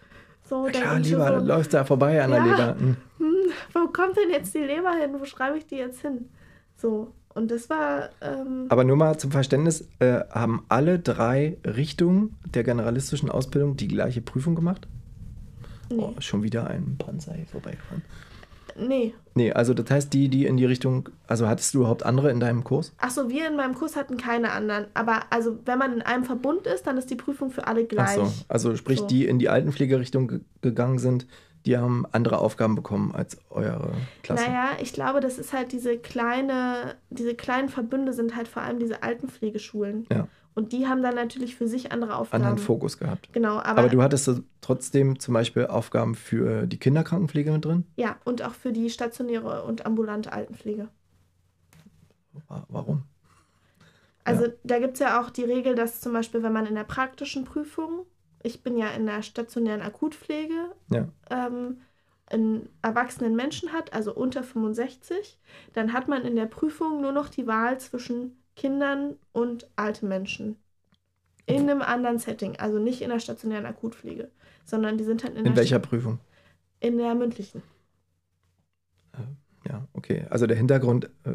So, 0.48 0.66
ja, 0.66 0.80
klar, 0.80 0.98
Leber, 0.98 1.40
so, 1.40 1.46
läuft 1.46 1.74
da 1.74 1.84
vorbei 1.84 2.22
an 2.22 2.30
der 2.30 2.38
ja, 2.38 2.44
Leber. 2.44 2.76
Hm. 2.78 2.96
Hm, 3.18 3.52
wo 3.72 3.88
kommt 3.88 4.16
denn 4.16 4.30
jetzt 4.30 4.54
die 4.54 4.58
Leber 4.58 4.92
hin? 4.92 5.14
Wo 5.18 5.24
schreibe 5.24 5.58
ich 5.58 5.66
die 5.66 5.76
jetzt 5.76 6.00
hin? 6.00 6.28
So, 6.80 7.12
und 7.34 7.50
das 7.50 7.70
war. 7.70 8.10
Ähm, 8.20 8.66
Aber 8.68 8.84
nur 8.84 8.96
mal 8.96 9.18
zum 9.18 9.30
Verständnis: 9.30 9.88
äh, 9.98 10.20
haben 10.30 10.64
alle 10.68 10.98
drei 10.98 11.58
Richtungen 11.64 12.36
der 12.54 12.64
generalistischen 12.64 13.30
Ausbildung 13.30 13.76
die 13.76 13.88
gleiche 13.88 14.20
Prüfung 14.20 14.54
gemacht? 14.54 14.88
Nee. 15.90 15.98
Oh, 15.98 16.14
schon 16.20 16.42
wieder 16.42 16.68
ein 16.68 16.96
Panzer 16.98 17.34
hier 17.34 17.46
vorbeigefahren. 17.46 18.02
Nee. 18.78 19.14
Nee, 19.34 19.52
also 19.52 19.74
das 19.74 19.90
heißt, 19.90 20.12
die, 20.12 20.28
die 20.28 20.46
in 20.46 20.56
die 20.56 20.64
Richtung, 20.64 21.08
also 21.26 21.48
hattest 21.48 21.74
du 21.74 21.78
überhaupt 21.78 22.04
andere 22.04 22.30
in 22.30 22.40
deinem 22.40 22.64
Kurs? 22.64 22.92
Achso, 22.98 23.28
wir 23.28 23.48
in 23.48 23.56
meinem 23.56 23.74
Kurs 23.74 23.96
hatten 23.96 24.16
keine 24.16 24.52
anderen. 24.52 24.86
Aber 24.94 25.24
also 25.30 25.58
wenn 25.64 25.78
man 25.78 25.92
in 25.92 26.02
einem 26.02 26.24
Verbund 26.24 26.66
ist, 26.66 26.86
dann 26.86 26.96
ist 26.96 27.10
die 27.10 27.16
Prüfung 27.16 27.50
für 27.50 27.66
alle 27.66 27.84
gleich. 27.84 28.18
Ach 28.20 28.26
so, 28.26 28.32
also 28.48 28.76
sprich, 28.76 29.00
so. 29.00 29.06
die 29.06 29.26
in 29.26 29.38
die 29.38 29.48
Altenpflegerichtung 29.48 30.40
gegangen 30.62 30.98
sind, 30.98 31.26
die 31.66 31.76
haben 31.76 32.06
andere 32.12 32.38
Aufgaben 32.38 32.74
bekommen 32.74 33.14
als 33.14 33.38
eure 33.50 33.92
Klasse. 34.22 34.44
Naja, 34.44 34.70
ich 34.80 34.92
glaube, 34.92 35.20
das 35.20 35.38
ist 35.38 35.52
halt 35.52 35.72
diese 35.72 35.98
kleine, 35.98 36.96
diese 37.10 37.34
kleinen 37.34 37.68
Verbünde 37.68 38.12
sind 38.12 38.36
halt 38.36 38.48
vor 38.48 38.62
allem 38.62 38.78
diese 38.78 39.02
Altenpflegeschulen. 39.02 40.06
Ja. 40.10 40.26
Und 40.54 40.72
die 40.72 40.86
haben 40.88 41.02
dann 41.02 41.14
natürlich 41.14 41.54
für 41.54 41.68
sich 41.68 41.92
andere 41.92 42.16
Aufgaben. 42.16 42.42
Anderen 42.42 42.58
Fokus 42.58 42.98
gehabt. 42.98 43.32
Genau, 43.32 43.58
aber. 43.58 43.80
Aber 43.80 43.88
du 43.88 44.02
hattest 44.02 44.42
trotzdem 44.60 45.18
zum 45.18 45.34
Beispiel 45.34 45.66
Aufgaben 45.66 46.14
für 46.14 46.66
die 46.66 46.78
Kinderkrankenpflege 46.78 47.52
mit 47.52 47.64
drin? 47.64 47.84
Ja, 47.96 48.16
und 48.24 48.42
auch 48.42 48.54
für 48.54 48.72
die 48.72 48.90
stationäre 48.90 49.62
und 49.62 49.86
ambulante 49.86 50.32
Altenpflege. 50.32 50.88
Warum? 52.68 53.02
Also 54.24 54.46
ja. 54.46 54.52
da 54.64 54.78
gibt 54.78 54.94
es 54.94 55.00
ja 55.00 55.20
auch 55.20 55.30
die 55.30 55.44
Regel, 55.44 55.74
dass 55.74 56.00
zum 56.00 56.12
Beispiel, 56.12 56.42
wenn 56.42 56.52
man 56.52 56.66
in 56.66 56.74
der 56.74 56.84
praktischen 56.84 57.44
Prüfung, 57.44 58.06
ich 58.42 58.62
bin 58.62 58.76
ja 58.76 58.88
in 58.90 59.06
der 59.06 59.22
stationären 59.22 59.82
Akutpflege, 59.82 60.74
ja. 60.90 61.08
ähm, 61.30 61.80
einen 62.26 62.68
erwachsenen 62.82 63.34
Menschen 63.34 63.72
hat, 63.72 63.92
also 63.92 64.14
unter 64.14 64.42
65, 64.42 65.38
dann 65.72 65.92
hat 65.92 66.08
man 66.08 66.24
in 66.24 66.36
der 66.36 66.46
Prüfung 66.46 67.00
nur 67.00 67.12
noch 67.12 67.28
die 67.28 67.46
Wahl 67.46 67.78
zwischen 67.80 68.36
Kindern 68.56 69.16
und 69.32 69.68
alten 69.76 70.08
Menschen. 70.08 70.56
In 71.46 71.68
einem 71.68 71.82
anderen 71.82 72.18
Setting, 72.18 72.56
also 72.56 72.78
nicht 72.78 73.02
in 73.02 73.10
der 73.10 73.18
stationären 73.18 73.66
Akutpflege, 73.66 74.30
sondern 74.64 74.98
die 74.98 75.04
sind 75.04 75.24
halt 75.24 75.34
in, 75.36 75.46
in 75.46 75.56
welcher 75.56 75.78
St 75.78 75.88
Prüfung? 75.88 76.20
In 76.78 76.96
der 76.96 77.14
mündlichen. 77.14 77.62
Äh, 79.12 79.68
ja, 79.68 79.88
okay. 79.94 80.26
Also 80.30 80.46
der 80.46 80.56
Hintergrund 80.56 81.10
äh, 81.24 81.34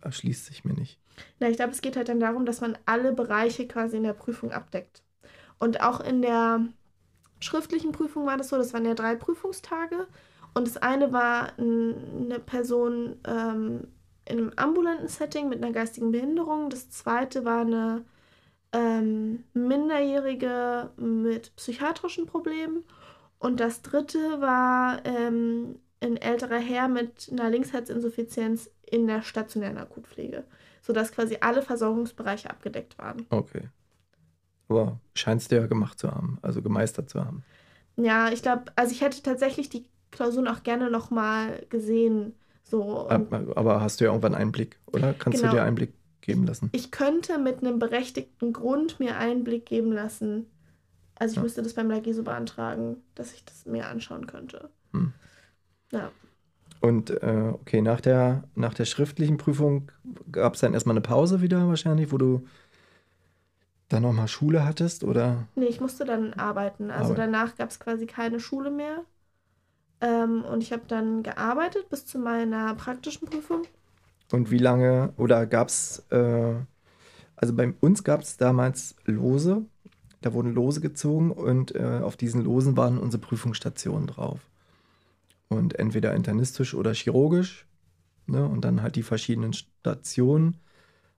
erschließt 0.00 0.46
sich 0.46 0.64
mir 0.64 0.74
nicht. 0.74 0.98
Na, 1.38 1.48
ich 1.48 1.56
glaube, 1.56 1.72
es 1.72 1.80
geht 1.80 1.96
halt 1.96 2.08
dann 2.08 2.20
darum, 2.20 2.44
dass 2.44 2.60
man 2.60 2.76
alle 2.84 3.12
Bereiche 3.12 3.68
quasi 3.68 3.96
in 3.96 4.02
der 4.02 4.12
Prüfung 4.12 4.50
abdeckt. 4.50 5.02
Und 5.58 5.80
auch 5.80 6.00
in 6.00 6.22
der 6.22 6.60
schriftlichen 7.40 7.92
Prüfung 7.92 8.26
war 8.26 8.36
das 8.36 8.48
so, 8.48 8.56
das 8.56 8.72
waren 8.72 8.84
ja 8.84 8.94
drei 8.94 9.14
Prüfungstage. 9.14 10.06
Und 10.54 10.66
das 10.66 10.76
eine 10.78 11.12
war 11.12 11.52
eine 11.58 12.40
Person 12.44 13.16
ähm, 13.26 13.88
in 14.24 14.38
einem 14.38 14.52
ambulanten 14.56 15.08
Setting 15.08 15.48
mit 15.48 15.62
einer 15.62 15.72
geistigen 15.72 16.12
Behinderung. 16.12 16.70
Das 16.70 16.90
zweite 16.90 17.44
war 17.44 17.60
eine 17.60 18.04
ähm, 18.72 19.44
Minderjährige 19.54 20.90
mit 20.96 21.54
psychiatrischen 21.56 22.26
Problemen. 22.26 22.84
Und 23.38 23.60
das 23.60 23.82
dritte 23.82 24.40
war 24.40 25.04
ähm, 25.04 25.78
ein 26.00 26.16
älterer 26.16 26.58
Herr 26.58 26.88
mit 26.88 27.28
einer 27.30 27.50
Linksherzinsuffizienz 27.50 28.70
in 28.82 29.06
der 29.06 29.22
stationären 29.22 29.78
Akutpflege, 29.78 30.44
sodass 30.80 31.12
quasi 31.12 31.38
alle 31.40 31.62
Versorgungsbereiche 31.62 32.50
abgedeckt 32.50 32.98
waren. 32.98 33.26
Okay. 33.30 33.68
Aber 34.68 35.00
scheinst 35.14 35.52
du 35.52 35.56
ja 35.56 35.66
gemacht 35.66 35.98
zu 35.98 36.10
haben, 36.10 36.38
also 36.42 36.62
gemeistert 36.62 37.08
zu 37.08 37.24
haben. 37.24 37.44
Ja, 37.96 38.30
ich 38.30 38.42
glaube, 38.42 38.64
also 38.76 38.92
ich 38.92 39.00
hätte 39.00 39.22
tatsächlich 39.22 39.68
die 39.68 39.86
Klausuren 40.10 40.48
auch 40.48 40.62
gerne 40.62 40.90
nochmal 40.90 41.64
gesehen 41.68 42.34
so, 42.68 43.08
aber 43.08 43.80
hast 43.80 44.00
du 44.00 44.06
ja 44.06 44.10
irgendwann 44.10 44.34
Einblick, 44.34 44.80
oder? 44.86 45.14
Kannst 45.14 45.38
genau. 45.38 45.52
du 45.52 45.58
dir 45.58 45.62
Einblick 45.62 45.94
geben 46.20 46.44
lassen? 46.46 46.68
Ich 46.72 46.90
könnte 46.90 47.38
mit 47.38 47.60
einem 47.60 47.78
berechtigten 47.78 48.52
Grund 48.52 48.98
mir 48.98 49.16
Einblick 49.18 49.66
geben 49.66 49.92
lassen. 49.92 50.46
Also 51.14 51.32
ich 51.32 51.36
ja. 51.36 51.42
müsste 51.44 51.62
das 51.62 51.74
beim 51.74 51.88
LAG 51.88 52.12
so 52.12 52.24
beantragen, 52.24 52.96
dass 53.14 53.32
ich 53.32 53.44
das 53.44 53.66
mir 53.66 53.86
anschauen 53.86 54.26
könnte. 54.26 54.68
Hm. 54.92 55.12
Ja. 55.92 56.10
Und 56.80 57.10
äh, 57.10 57.52
okay, 57.52 57.80
nach 57.82 58.00
der, 58.00 58.42
nach 58.56 58.74
der 58.74 58.84
schriftlichen 58.84 59.36
Prüfung 59.36 59.92
gab 60.30 60.54
es 60.54 60.60
dann 60.60 60.74
erstmal 60.74 60.94
eine 60.94 61.02
Pause 61.02 61.40
wieder 61.40 61.68
wahrscheinlich, 61.68 62.10
wo 62.10 62.18
du 62.18 62.46
dann 63.88 64.02
nochmal 64.02 64.28
Schule 64.28 64.64
hattest, 64.64 65.04
oder? 65.04 65.46
Nee, 65.54 65.66
ich 65.66 65.80
musste 65.80 66.04
dann 66.04 66.32
arbeiten. 66.34 66.90
Also 66.90 67.12
Arbeit. 67.12 67.26
danach 67.26 67.56
gab 67.56 67.70
es 67.70 67.78
quasi 67.78 68.06
keine 68.06 68.40
Schule 68.40 68.70
mehr. 68.70 69.04
Ähm, 70.00 70.44
und 70.44 70.62
ich 70.62 70.72
habe 70.72 70.82
dann 70.88 71.22
gearbeitet 71.22 71.88
bis 71.88 72.06
zu 72.06 72.18
meiner 72.18 72.74
praktischen 72.74 73.28
Prüfung. 73.28 73.62
Und 74.32 74.50
wie 74.50 74.58
lange, 74.58 75.12
oder 75.16 75.46
gab 75.46 75.68
es, 75.68 76.04
äh, 76.10 76.54
also 77.36 77.54
bei 77.54 77.72
uns 77.80 78.02
gab 78.02 78.22
es 78.22 78.36
damals 78.36 78.96
Lose, 79.04 79.64
da 80.20 80.32
wurden 80.32 80.54
Lose 80.54 80.80
gezogen 80.80 81.30
und 81.30 81.74
äh, 81.74 82.00
auf 82.02 82.16
diesen 82.16 82.42
Losen 82.42 82.76
waren 82.76 82.98
unsere 82.98 83.20
Prüfungsstationen 83.20 84.08
drauf. 84.08 84.40
Und 85.48 85.78
entweder 85.78 86.14
internistisch 86.14 86.74
oder 86.74 86.92
chirurgisch. 86.92 87.66
Ne? 88.26 88.44
Und 88.44 88.62
dann 88.64 88.82
halt 88.82 88.96
die 88.96 89.04
verschiedenen 89.04 89.52
Stationen. 89.52 90.56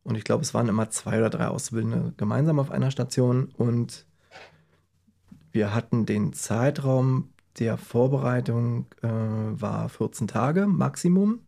Und 0.05 0.17
ich 0.17 0.25
glaube, 0.25 0.43
es 0.43 0.55
waren 0.55 0.69
immer 0.69 0.91
zwei 0.91 1.19
oder 1.19 1.31
drei 1.31 1.49
Auszubildende 1.49 2.15
gemeinsam 2.17 2.59
auf 2.59 2.71
einer 2.71 2.91
Station. 2.91 3.53
Und 3.57 4.07
wir 5.53 5.75
hatten 5.75 6.07
den 6.07 6.33
Zeitraum 6.33 7.31
der 7.59 7.77
Vorbereitung 7.77 8.87
äh, 9.03 9.09
war 9.09 9.89
14 9.89 10.29
Tage 10.29 10.67
Maximum. 10.67 11.41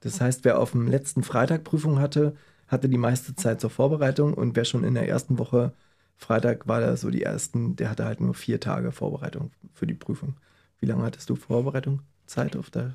Das 0.00 0.20
heißt, 0.20 0.44
wer 0.44 0.58
auf 0.58 0.72
dem 0.72 0.86
letzten 0.88 1.22
Freitag 1.22 1.64
Prüfung 1.64 1.98
hatte, 1.98 2.36
hatte 2.68 2.88
die 2.88 2.98
meiste 2.98 3.34
Zeit 3.34 3.60
zur 3.60 3.70
Vorbereitung 3.70 4.34
und 4.34 4.56
wer 4.56 4.64
schon 4.64 4.84
in 4.84 4.94
der 4.94 5.08
ersten 5.08 5.38
Woche 5.38 5.74
Freitag 6.16 6.68
war 6.68 6.80
da 6.80 6.96
so 6.96 7.10
die 7.10 7.22
ersten, 7.22 7.76
der 7.76 7.90
hatte 7.90 8.04
halt 8.04 8.20
nur 8.20 8.34
vier 8.34 8.60
Tage 8.60 8.92
Vorbereitung 8.92 9.50
für 9.72 9.86
die 9.86 9.94
Prüfung. 9.94 10.36
Wie 10.78 10.86
lange 10.86 11.02
hattest 11.02 11.28
du 11.30 11.34
Vorbereitung 11.34 12.02
Zeit 12.26 12.56
auf, 12.56 12.70
der, 12.70 12.94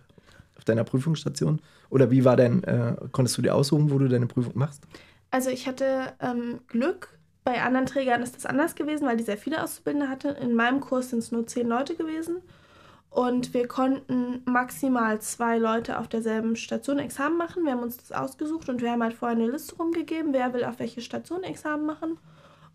auf 0.58 0.66
deiner 0.66 0.84
Prüfungsstation? 0.84 1.62
Oder 1.90 2.12
wie 2.12 2.26
war 2.26 2.36
denn, 2.36 2.64
äh, 2.64 2.96
konntest 3.12 3.38
du 3.38 3.42
dir 3.42 3.56
aussuchen, 3.56 3.92
wo 3.92 3.98
du 3.98 4.08
deine 4.08 4.28
Prüfung 4.28 4.54
machst? 4.56 4.84
Also 5.32 5.50
ich 5.50 5.68
hatte 5.68 6.14
ähm, 6.20 6.60
Glück, 6.68 7.10
bei 7.44 7.62
anderen 7.62 7.86
Trägern 7.86 8.24
ist 8.24 8.36
das 8.36 8.46
anders 8.46 8.74
gewesen, 8.76 9.08
weil 9.08 9.18
die 9.18 9.24
sehr 9.24 9.38
viele 9.38 9.64
Auszubildende 9.64 10.10
hatten. 10.10 10.36
In 10.36 10.56
meinem 10.56 10.80
Kurs 10.80 11.12
sind 11.12 11.20
es 11.20 11.32
nur 11.32 11.46
zehn 11.46 11.68
Leute 11.68 11.96
gewesen. 11.96 12.42
Und 13.12 13.54
wir 13.54 13.68
konnten 13.68 14.42
maximal 14.46 15.22
zwei 15.22 15.58
Leute 15.58 16.00
auf 16.00 16.10
derselben 16.10 16.58
Station 16.58 17.00
Examen 17.00 17.38
machen. 17.38 17.64
Wir 17.64 17.72
haben 17.72 17.84
uns 17.84 17.96
das 17.96 18.12
ausgesucht 18.12 18.68
und 18.68 18.82
wir 18.82 18.92
haben 18.92 19.02
halt 19.02 19.14
vorher 19.14 19.38
eine 19.38 19.50
Liste 19.50 19.76
rumgegeben, 19.76 20.34
wer 20.34 20.54
will 20.54 20.66
auf 20.66 20.80
welche 20.80 21.02
Station 21.02 21.44
Examen 21.44 21.86
machen. 21.86 22.18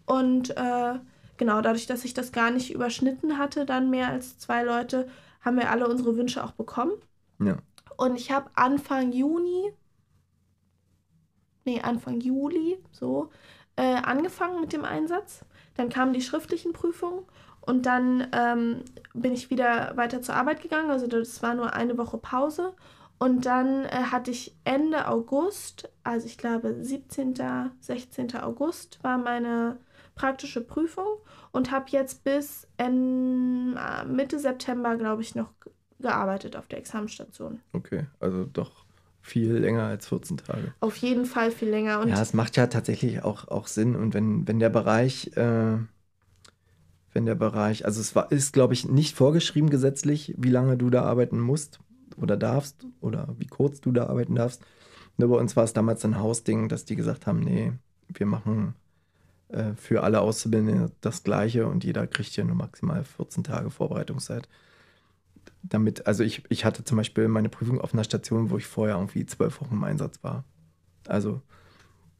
Und 0.06 0.56
äh, 0.56 0.94
genau, 1.36 1.60
dadurch, 1.60 1.86
dass 1.86 2.04
ich 2.04 2.14
das 2.14 2.32
gar 2.32 2.50
nicht 2.50 2.72
überschnitten 2.72 3.36
hatte, 3.36 3.66
dann 3.66 3.90
mehr 3.90 4.08
als 4.08 4.38
zwei 4.38 4.62
Leute, 4.62 5.08
haben 5.42 5.58
wir 5.58 5.70
alle 5.70 5.88
unsere 5.88 6.16
Wünsche 6.16 6.42
auch 6.42 6.52
bekommen. 6.52 6.92
Ja. 7.38 7.56
Und 8.00 8.16
ich 8.16 8.30
habe 8.30 8.48
Anfang 8.54 9.12
Juni, 9.12 9.74
nee, 11.66 11.82
Anfang 11.82 12.18
Juli, 12.22 12.82
so, 12.92 13.28
äh, 13.76 13.96
angefangen 13.96 14.58
mit 14.62 14.72
dem 14.72 14.86
Einsatz. 14.86 15.44
Dann 15.74 15.90
kamen 15.90 16.14
die 16.14 16.22
schriftlichen 16.22 16.72
Prüfungen 16.72 17.26
und 17.60 17.84
dann 17.84 18.26
ähm, 18.32 18.84
bin 19.12 19.34
ich 19.34 19.50
wieder 19.50 19.98
weiter 19.98 20.22
zur 20.22 20.34
Arbeit 20.34 20.62
gegangen. 20.62 20.90
Also 20.90 21.08
das 21.08 21.42
war 21.42 21.52
nur 21.52 21.74
eine 21.74 21.98
Woche 21.98 22.16
Pause. 22.16 22.72
Und 23.18 23.44
dann 23.44 23.84
äh, 23.84 24.04
hatte 24.10 24.30
ich 24.30 24.56
Ende 24.64 25.06
August, 25.06 25.90
also 26.02 26.24
ich 26.24 26.38
glaube 26.38 26.82
17., 26.82 27.34
16. 27.80 28.34
August 28.36 28.98
war 29.04 29.18
meine 29.18 29.76
praktische 30.14 30.62
Prüfung 30.62 31.18
und 31.52 31.70
habe 31.70 31.90
jetzt 31.90 32.24
bis 32.24 32.66
in, 32.78 33.78
Mitte 34.06 34.38
September, 34.38 34.96
glaube 34.96 35.20
ich, 35.20 35.34
noch 35.34 35.52
gearbeitet 36.00 36.56
auf 36.56 36.66
der 36.66 36.78
Examenstation. 36.78 37.60
Okay, 37.72 38.06
also 38.18 38.44
doch 38.44 38.84
viel 39.22 39.52
länger 39.52 39.84
als 39.84 40.08
14 40.08 40.38
Tage. 40.38 40.74
Auf 40.80 40.96
jeden 40.96 41.26
Fall 41.26 41.50
viel 41.50 41.68
länger. 41.68 42.00
Und 42.00 42.08
ja, 42.08 42.20
es 42.20 42.32
macht 42.32 42.56
ja 42.56 42.66
tatsächlich 42.66 43.22
auch, 43.22 43.48
auch 43.48 43.66
Sinn. 43.66 43.94
Und 43.94 44.14
wenn, 44.14 44.48
wenn 44.48 44.58
der 44.58 44.70
Bereich, 44.70 45.36
äh, 45.36 45.76
wenn 47.12 47.26
der 47.26 47.34
Bereich, 47.34 47.84
also 47.84 48.00
es 48.00 48.14
war, 48.14 48.32
ist, 48.32 48.52
glaube 48.52 48.74
ich, 48.74 48.88
nicht 48.88 49.16
vorgeschrieben 49.16 49.70
gesetzlich, 49.70 50.34
wie 50.38 50.50
lange 50.50 50.76
du 50.76 50.90
da 50.90 51.02
arbeiten 51.02 51.38
musst 51.38 51.80
oder 52.16 52.36
darfst 52.36 52.86
oder 53.00 53.34
wie 53.38 53.46
kurz 53.46 53.80
du 53.80 53.92
da 53.92 54.06
arbeiten 54.06 54.34
darfst. 54.34 54.62
Nur 55.16 55.28
bei 55.28 55.36
uns 55.36 55.54
war 55.56 55.64
es 55.64 55.72
damals 55.72 56.04
ein 56.04 56.18
Hausding, 56.18 56.68
dass 56.68 56.84
die 56.84 56.96
gesagt 56.96 57.26
haben, 57.26 57.40
nee, 57.40 57.72
wir 58.08 58.26
machen 58.26 58.74
äh, 59.48 59.74
für 59.76 60.02
alle 60.02 60.20
Auszubildenden 60.20 60.92
das 61.00 61.22
Gleiche 61.22 61.66
und 61.66 61.84
jeder 61.84 62.06
kriegt 62.06 62.30
hier 62.30 62.44
nur 62.44 62.56
maximal 62.56 63.04
14 63.04 63.44
Tage 63.44 63.70
Vorbereitungszeit. 63.70 64.48
Damit, 65.62 66.06
also 66.06 66.24
ich, 66.24 66.42
ich 66.48 66.64
hatte 66.64 66.84
zum 66.84 66.96
Beispiel 66.96 67.28
meine 67.28 67.48
Prüfung 67.48 67.80
auf 67.80 67.92
einer 67.92 68.04
Station, 68.04 68.50
wo 68.50 68.56
ich 68.56 68.66
vorher 68.66 68.96
irgendwie 68.96 69.26
zwölf 69.26 69.60
Wochen 69.60 69.74
im 69.74 69.84
Einsatz 69.84 70.22
war. 70.22 70.44
Also 71.06 71.42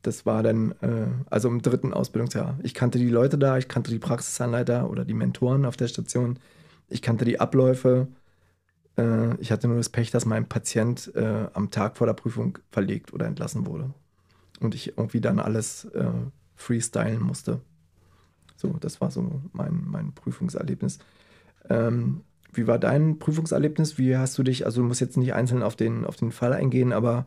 das 0.03 0.25
war 0.27 0.43
dann, 0.43 0.73
äh, 0.81 1.09
also 1.29 1.49
im 1.49 1.63
dritten 1.63 1.93
Ausbildungsjahr. 1.93 2.59
Ich 2.63 2.75
kannte 2.75 2.99
die 2.99 3.09
Leute 3.09 3.39
da, 3.39 3.59
ich 3.59 3.69
kannte 3.69 3.91
die 3.91 3.99
Praxisanleiter 3.99 4.89
oder 4.89 5.05
die 5.05 5.15
Mentoren 5.15 5.65
auf 5.65 5.77
der 5.77 5.89
Station, 5.89 6.39
ich 6.89 7.03
kannte 7.03 7.25
die 7.25 7.41
Abläufe. 7.41 8.09
Äh, 8.97 9.37
ich 9.41 9.53
hatte 9.53 9.69
nur 9.69 9.77
das 9.77 9.91
Pech, 9.91 10.11
dass 10.11 10.27
mein 10.27 10.49
Patient 10.49 11.13
äh, 11.15 11.49
am 11.53 11.71
Tag 11.71 11.97
vor 11.97 12.07
der 12.07 12.15
Prüfung 12.15 12.59
verlegt 12.71 13.13
oder 13.13 13.27
entlassen 13.27 13.67
wurde. 13.67 13.93
Und 14.61 14.75
ich 14.75 14.99
irgendwie 14.99 15.21
dann 15.21 15.39
alles 15.39 15.87
äh, 15.87 16.11
freestylen 16.55 17.23
musste. 17.23 17.61
So, 18.57 18.77
das 18.79 19.01
war 19.01 19.11
so 19.11 19.41
mein, 19.53 19.85
mein 19.87 20.13
Prüfungserlebnis. 20.13 20.99
Ähm, 21.69 22.23
wie 22.53 22.67
war 22.67 22.79
dein 22.79 23.19
Prüfungserlebnis? 23.19 23.99
Wie 23.99 24.17
hast 24.17 24.37
du 24.39 24.43
dich, 24.43 24.67
also 24.67 24.83
du 24.83 24.89
musst 24.89 25.01
jetzt 25.01 25.17
nicht 25.17 25.35
einzeln 25.35 25.63
auf 25.63 25.77
den, 25.77 26.05
auf 26.05 26.17
den 26.17 26.33
Fall 26.33 26.53
eingehen, 26.53 26.93
aber 26.93 27.27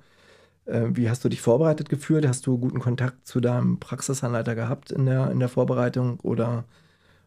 äh, 0.65 0.87
wie 0.89 1.09
hast 1.09 1.23
du 1.23 1.29
dich 1.29 1.41
vorbereitet 1.41 1.89
gefühlt? 1.89 2.27
Hast 2.27 2.45
du 2.47 2.57
guten 2.57 2.79
Kontakt 2.79 3.27
zu 3.27 3.39
deinem 3.39 3.79
Praxisanleiter 3.79 4.55
gehabt 4.55 4.91
in 4.91 5.05
der, 5.05 5.31
in 5.31 5.39
der 5.39 5.49
Vorbereitung 5.49 6.19
oder, 6.21 6.65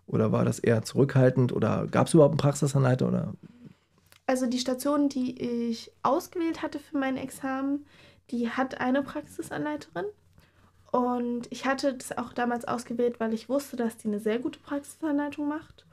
oder 0.07 0.32
war 0.32 0.44
das 0.44 0.59
eher 0.59 0.82
zurückhaltend 0.82 1.53
oder 1.53 1.86
gab 1.90 2.07
es 2.07 2.14
überhaupt 2.14 2.32
einen 2.32 2.38
Praxisanleiter 2.38 3.09
oder? 3.09 3.34
Also 4.26 4.47
die 4.47 4.59
Station, 4.59 5.09
die 5.09 5.40
ich 5.40 5.92
ausgewählt 6.03 6.62
hatte 6.62 6.80
für 6.80 6.99
mein 6.99 7.16
Examen, 7.16 7.86
die 8.30 8.51
hat 8.51 8.80
eine 8.80 9.03
Praxisanleiterin. 9.03 10.07
Und 10.90 11.47
ich 11.51 11.66
hatte 11.66 11.94
das 11.94 12.16
auch 12.16 12.32
damals 12.32 12.64
ausgewählt, 12.64 13.20
weil 13.20 13.34
ich 13.34 13.49
wusste, 13.49 13.76
dass 13.76 13.97
die 13.99 14.09
eine 14.09 14.18
sehr 14.18 14.38
gute 14.38 14.59
Praxisanleitung 14.59 15.49
macht. 15.49 15.86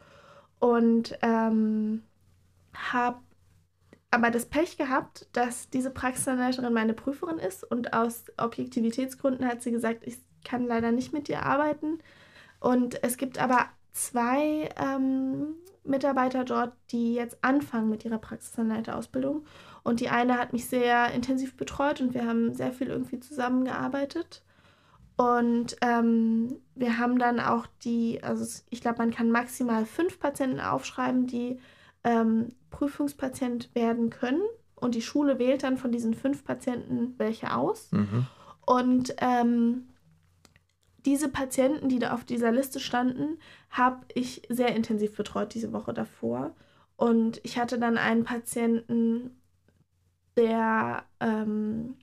Und 0.63 1.17
ähm, 1.21 2.03
habe 2.73 3.19
aber 4.11 4.31
das 4.31 4.45
Pech 4.45 4.77
gehabt, 4.77 5.27
dass 5.33 5.69
diese 5.69 5.89
Praxisanleiterin 5.89 6.71
meine 6.71 6.93
Prüferin 6.93 7.37
ist. 7.37 7.69
Und 7.69 7.91
aus 7.91 8.23
Objektivitätsgründen 8.37 9.45
hat 9.45 9.61
sie 9.61 9.71
gesagt, 9.71 10.07
ich 10.07 10.19
kann 10.45 10.65
leider 10.65 10.93
nicht 10.93 11.11
mit 11.11 11.27
dir 11.27 11.43
arbeiten. 11.43 11.99
Und 12.61 13.03
es 13.03 13.17
gibt 13.17 13.39
aber 13.39 13.65
zwei 13.91 14.69
ähm, 14.77 15.55
Mitarbeiter 15.83 16.45
dort, 16.45 16.71
die 16.91 17.13
jetzt 17.13 17.43
anfangen 17.43 17.89
mit 17.89 18.05
ihrer 18.05 18.19
Praxisanleiterausbildung. 18.19 19.43
Und 19.83 19.99
die 19.99 20.07
eine 20.07 20.37
hat 20.37 20.53
mich 20.53 20.69
sehr 20.69 21.11
intensiv 21.11 21.57
betreut 21.57 21.99
und 21.99 22.13
wir 22.13 22.25
haben 22.25 22.53
sehr 22.53 22.71
viel 22.71 22.87
irgendwie 22.87 23.19
zusammengearbeitet. 23.19 24.43
Und 25.15 25.75
ähm, 25.81 26.57
wir 26.75 26.97
haben 26.97 27.19
dann 27.19 27.39
auch 27.39 27.67
die, 27.83 28.23
also 28.23 28.61
ich 28.69 28.81
glaube, 28.81 28.97
man 28.97 29.11
kann 29.11 29.29
maximal 29.29 29.85
fünf 29.85 30.19
Patienten 30.19 30.59
aufschreiben, 30.59 31.27
die 31.27 31.59
ähm, 32.03 32.49
Prüfungspatient 32.71 33.73
werden 33.75 34.09
können. 34.09 34.41
Und 34.75 34.95
die 34.95 35.01
Schule 35.01 35.39
wählt 35.39 35.63
dann 35.63 35.77
von 35.77 35.91
diesen 35.91 36.13
fünf 36.13 36.43
Patienten 36.43 37.13
welche 37.17 37.55
aus. 37.55 37.91
Mhm. 37.91 38.27
Und 38.65 39.15
ähm, 39.19 39.87
diese 41.05 41.29
Patienten, 41.29 41.89
die 41.89 41.99
da 41.99 42.13
auf 42.13 42.23
dieser 42.23 42.51
Liste 42.51 42.79
standen, 42.79 43.37
habe 43.69 44.05
ich 44.13 44.41
sehr 44.49 44.75
intensiv 44.75 45.15
betreut 45.15 45.53
diese 45.53 45.73
Woche 45.73 45.93
davor. 45.93 46.55
Und 46.95 47.39
ich 47.43 47.57
hatte 47.57 47.77
dann 47.77 47.97
einen 47.97 48.23
Patienten, 48.23 49.41
der 50.37 51.03
ähm, 51.19 51.95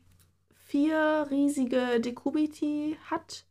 vier 0.71 1.27
riesige 1.31 2.01
Dekubiti 2.01 2.97
hat 3.11 3.45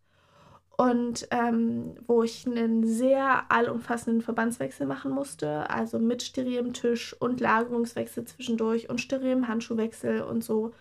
und 0.78 1.28
ähm, 1.32 1.96
wo 2.08 2.24
ich 2.24 2.48
einen 2.48 2.88
sehr 2.88 3.52
allumfassenden 3.52 4.22
Verbandswechsel 4.22 4.88
machen 4.88 5.12
musste, 5.12 5.70
also 5.70 6.00
mit 6.00 6.24
sterilem 6.24 6.72
Tisch 6.72 7.14
und 7.20 7.42
Lagerungswechsel 7.42 8.24
zwischendurch 8.24 8.90
und 8.90 9.02
sterilem 9.02 9.50
Handschuhwechsel 9.50 10.22
und 10.22 10.46
so. 10.46 10.72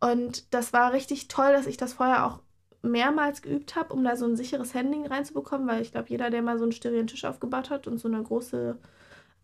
Und 0.00 0.52
das 0.52 0.74
war 0.74 0.92
richtig 0.92 1.28
toll, 1.28 1.52
dass 1.54 1.66
ich 1.66 1.78
das 1.78 1.94
vorher 1.94 2.26
auch 2.26 2.40
mehrmals 2.82 3.40
geübt 3.40 3.74
habe, 3.74 3.94
um 3.94 4.04
da 4.04 4.16
so 4.16 4.26
ein 4.26 4.36
sicheres 4.36 4.74
Handling 4.74 5.06
reinzubekommen, 5.06 5.66
weil 5.66 5.80
ich 5.80 5.92
glaube, 5.92 6.10
jeder, 6.10 6.28
der 6.28 6.42
mal 6.42 6.58
so 6.58 6.64
einen 6.64 6.72
sterilen 6.72 7.06
Tisch 7.06 7.24
aufgebaut 7.24 7.70
hat 7.70 7.86
und 7.86 7.96
so 7.96 8.08
eine 8.08 8.22
große 8.22 8.76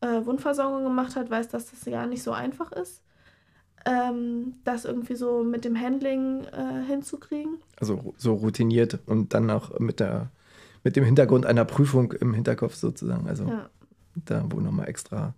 äh, 0.02 0.26
Wundversorgung 0.26 0.84
gemacht 0.84 1.16
hat, 1.16 1.30
weiß, 1.30 1.48
dass 1.48 1.70
das 1.70 1.86
gar 1.86 2.06
nicht 2.06 2.22
so 2.22 2.32
einfach 2.32 2.72
ist 2.72 3.00
ähm, 3.86 4.54
das 4.64 4.84
irgendwie 4.84 5.14
so 5.14 5.42
mit 5.42 5.64
dem 5.64 5.80
Handling 5.80 6.44
äh, 6.44 6.84
hinzukriegen. 6.86 7.58
Also 7.80 8.14
so 8.18 8.34
routiniert 8.34 8.98
und 9.06 9.32
dann 9.32 9.50
auch 9.50 9.78
mit 9.78 10.00
der 10.00 10.30
mit 10.82 10.94
dem 10.94 11.04
Hintergrund 11.04 11.46
einer 11.46 11.64
Prüfung 11.64 12.12
im 12.12 12.32
Hinterkopf 12.32 12.74
sozusagen. 12.74 13.26
Also 13.26 13.44
ja. 13.44 13.70
da, 14.14 14.44
wo 14.48 14.60
nochmal 14.60 14.88
extra 14.88 15.34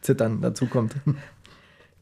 Zittern 0.00 0.40
dazu 0.40 0.66
kommt. 0.66 0.94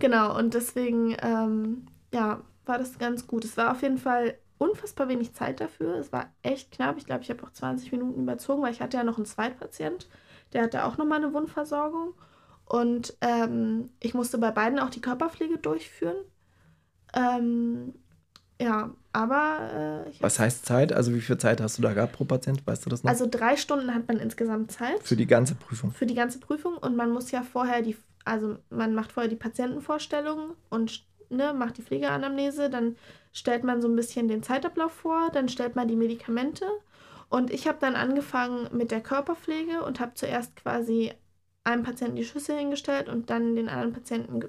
Genau, 0.01 0.35
und 0.39 0.55
deswegen, 0.55 1.15
ähm, 1.21 1.87
ja, 2.11 2.41
war 2.65 2.79
das 2.79 2.99
ganz 2.99 3.27
gut. 3.27 3.45
Es 3.45 3.59
war 3.59 3.71
auf 3.71 3.83
jeden 3.83 3.99
Fall 3.99 4.35
unfassbar 4.57 5.09
wenig 5.09 5.35
Zeit 5.35 5.61
dafür. 5.61 5.97
Es 5.97 6.11
war 6.11 6.31
echt 6.43 6.73
knapp. 6.73 6.97
Ich 6.97 7.05
glaube, 7.05 7.23
ich 7.23 7.29
habe 7.29 7.43
auch 7.43 7.53
20 7.53 7.93
Minuten 7.93 8.23
überzogen, 8.23 8.63
weil 8.63 8.73
ich 8.73 8.81
hatte 8.81 8.97
ja 8.97 9.05
noch 9.05 9.19
einen 9.19 9.27
Zweitpatient. 9.27 10.09
Der 10.55 10.63
hatte 10.63 10.87
auch 10.87 10.97
nochmal 10.97 11.23
eine 11.23 11.35
Wundversorgung. 11.35 12.15
Und 12.71 13.17
ähm, 13.21 13.91
ich 13.99 14.15
musste 14.15 14.39
bei 14.39 14.53
beiden 14.53 14.79
auch 14.79 14.91
die 14.91 15.01
Körperpflege 15.01 15.59
durchführen. 15.59 16.15
Ähm, 17.13 17.95
ja, 18.63 18.95
aber. 19.13 20.05
Äh, 20.07 20.13
Was 20.21 20.39
heißt 20.39 20.67
Zeit? 20.67 20.93
Also, 20.93 21.13
wie 21.13 21.21
viel 21.21 21.37
Zeit 21.37 21.61
hast 21.61 21.79
du 21.79 21.83
da 21.83 21.93
gehabt 21.95 22.13
pro 22.13 22.25
Patient? 22.25 22.65
Weißt 22.65 22.87
du 22.87 22.91
das 22.91 23.03
noch? 23.03 23.11
Also, 23.11 23.27
drei 23.29 23.57
Stunden 23.57 23.93
hat 23.93 24.07
man 24.07 24.19
insgesamt 24.19 24.71
Zeit. 24.71 25.03
Für 25.03 25.17
die 25.17 25.27
ganze 25.27 25.57
Prüfung. 25.57 25.91
Für 25.91 26.07
die 26.07 26.15
ganze 26.15 26.39
Prüfung. 26.39 26.77
Und 26.77 26.95
man 26.95 27.11
muss 27.11 27.33
ja 27.33 27.43
vorher 27.43 27.83
die. 27.83 27.97
Also, 28.25 28.59
man 28.71 28.95
macht 28.95 29.11
vorher 29.11 29.29
die 29.29 29.35
Patientenvorstellung 29.35 30.55
und 30.69 31.05
ne, 31.29 31.53
macht 31.53 31.77
die 31.77 31.83
Pflegeanamnese. 31.83 32.71
Dann 32.71 32.95
stellt 33.33 33.65
man 33.65 33.83
so 33.83 33.89
ein 33.89 33.97
bisschen 33.97 34.29
den 34.29 34.45
Zeitablauf 34.45 34.93
vor. 34.93 35.31
Dann 35.33 35.49
stellt 35.49 35.75
man 35.75 35.89
die 35.89 35.97
Medikamente. 35.97 36.67
Und 37.31 37.51
ich 37.51 37.67
habe 37.67 37.79
dann 37.81 37.97
angefangen 37.97 38.69
mit 38.73 38.93
der 38.93 39.01
Körperpflege 39.01 39.83
und 39.83 39.99
habe 39.99 40.15
zuerst 40.15 40.55
quasi 40.55 41.13
einem 41.65 41.83
Patienten 41.83 42.17
die 42.17 42.25
Schüssel 42.25 42.57
hingestellt 42.57 43.09
und 43.09 43.31
dann 43.31 43.55
den 43.55 43.69
anderen 43.69 43.93
Patienten 43.93 44.41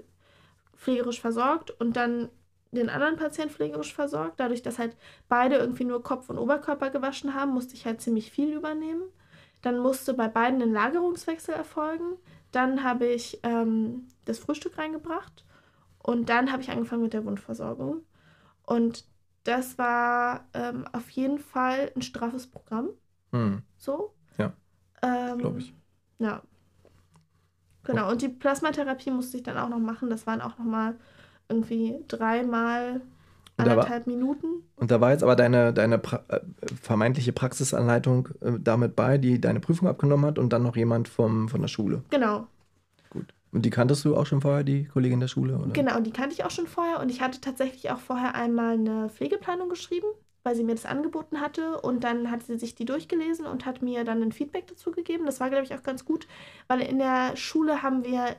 pflegerisch 0.76 1.22
versorgt 1.22 1.72
und 1.72 1.96
dann 1.96 2.30
den 2.72 2.90
anderen 2.90 3.18
Patienten 3.18 3.54
pflegerisch 3.54 3.94
versorgt. 3.94 4.40
Dadurch, 4.40 4.62
dass 4.62 4.80
halt 4.80 4.96
beide 5.28 5.58
irgendwie 5.58 5.84
nur 5.84 6.04
Kopf 6.04 6.30
und 6.30 6.38
Oberkörper 6.38 6.90
gewaschen 6.90 7.34
haben, 7.34 7.52
musste 7.52 7.76
ich 7.76 7.86
halt 7.86 8.02
ziemlich 8.02 8.32
viel 8.32 8.54
übernehmen. 8.54 9.04
Dann 9.62 9.78
musste 9.78 10.14
bei 10.14 10.28
beiden 10.28 10.62
ein 10.62 10.72
Lagerungswechsel 10.72 11.54
erfolgen. 11.54 12.18
Dann 12.52 12.84
habe 12.84 13.06
ich 13.08 13.40
ähm, 13.44 14.08
das 14.26 14.40
Frühstück 14.40 14.78
reingebracht 14.78 15.46
und 16.00 16.30
dann 16.30 16.52
habe 16.52 16.62
ich 16.62 16.72
angefangen 16.72 17.04
mit 17.04 17.14
der 17.14 17.26
Wundversorgung. 17.26 18.04
Und 18.66 19.06
das 19.44 19.78
war 19.78 20.48
ähm, 20.54 20.86
auf 20.94 21.10
jeden 21.10 21.40
Fall 21.40 21.92
ein 21.96 22.02
straffes 22.02 22.48
Programm. 22.48 22.90
Hm. 23.32 23.64
So. 23.78 24.14
Ja. 24.38 24.54
Ähm, 25.02 25.40
Glaube 25.40 25.60
ich. 25.60 25.74
Ja, 26.20 26.42
Genau, 27.84 28.12
und 28.12 28.22
die 28.22 28.30
Plasmatherapie 28.30 29.12
musste 29.12 29.38
ich 29.38 29.44
dann 29.44 29.58
auch 29.58 29.70
noch 29.70 29.80
machen. 29.80 30.10
Das 30.10 30.28
waren 30.28 30.42
auch 30.42 30.58
nochmal 30.58 30.96
irgendwie 31.50 31.96
dreimal 32.08 33.02
anderthalb 33.58 34.08
war, 34.08 34.14
Minuten. 34.14 34.64
Und 34.76 34.92
da 34.92 35.02
war 35.02 35.12
jetzt 35.12 35.24
aber 35.24 35.36
deine, 35.36 35.74
deine 35.74 35.98
pra 35.98 36.24
äh, 36.30 36.40
vermeintliche 36.82 37.34
Praxisanleitung 37.34 38.30
äh, 38.42 38.54
damit 38.60 38.96
bei, 38.96 39.18
die 39.18 39.42
deine 39.42 39.60
Prüfung 39.60 39.88
abgenommen 39.88 40.26
hat 40.26 40.40
und 40.40 40.54
dann 40.54 40.64
noch 40.64 40.76
jemand 40.76 41.08
vom, 41.08 41.50
von 41.50 41.62
der 41.62 41.68
Schule. 41.68 42.04
Genau. 42.10 42.48
Gut. 43.10 43.34
Und 43.52 43.66
die 43.66 43.70
kanntest 43.70 44.06
du 44.06 44.16
auch 44.16 44.26
schon 44.26 44.42
vorher, 44.42 44.64
die 44.64 44.86
Kollegin 44.86 45.20
der 45.20 45.28
Schule? 45.28 45.58
Oder? 45.58 45.72
Genau, 45.74 46.00
die 46.00 46.12
kannte 46.12 46.34
ich 46.34 46.46
auch 46.46 46.52
schon 46.52 46.68
vorher 46.68 47.00
und 47.00 47.10
ich 47.10 47.22
hatte 47.22 47.42
tatsächlich 47.42 47.92
auch 47.92 48.00
vorher 48.00 48.36
einmal 48.36 48.76
eine 48.76 49.10
Pflegeplanung 49.10 49.70
geschrieben 49.70 50.08
weil 50.44 50.56
sie 50.56 50.64
mir 50.64 50.76
das 50.76 50.86
angeboten 50.86 51.40
hatte 51.40 51.80
und 51.82 52.04
dann 52.04 52.32
hat 52.32 52.44
sie 52.44 52.58
sich 52.58 52.76
die 52.76 52.86
durchgelesen 52.86 53.46
und 53.46 53.66
hat 53.66 53.82
mir 53.82 54.04
dann 54.04 54.22
ein 54.22 54.32
Feedback 54.32 54.68
dazu 54.68 54.92
gegeben. 54.92 55.26
Das 55.26 55.40
war, 55.40 55.50
glaube 55.50 55.66
ich, 55.66 55.74
auch 55.74 55.84
ganz 55.84 56.06
gut, 56.06 56.28
weil 56.68 56.82
in 56.82 57.00
der 57.00 57.36
Schule 57.36 57.84
haben 57.84 58.04
wir 58.04 58.36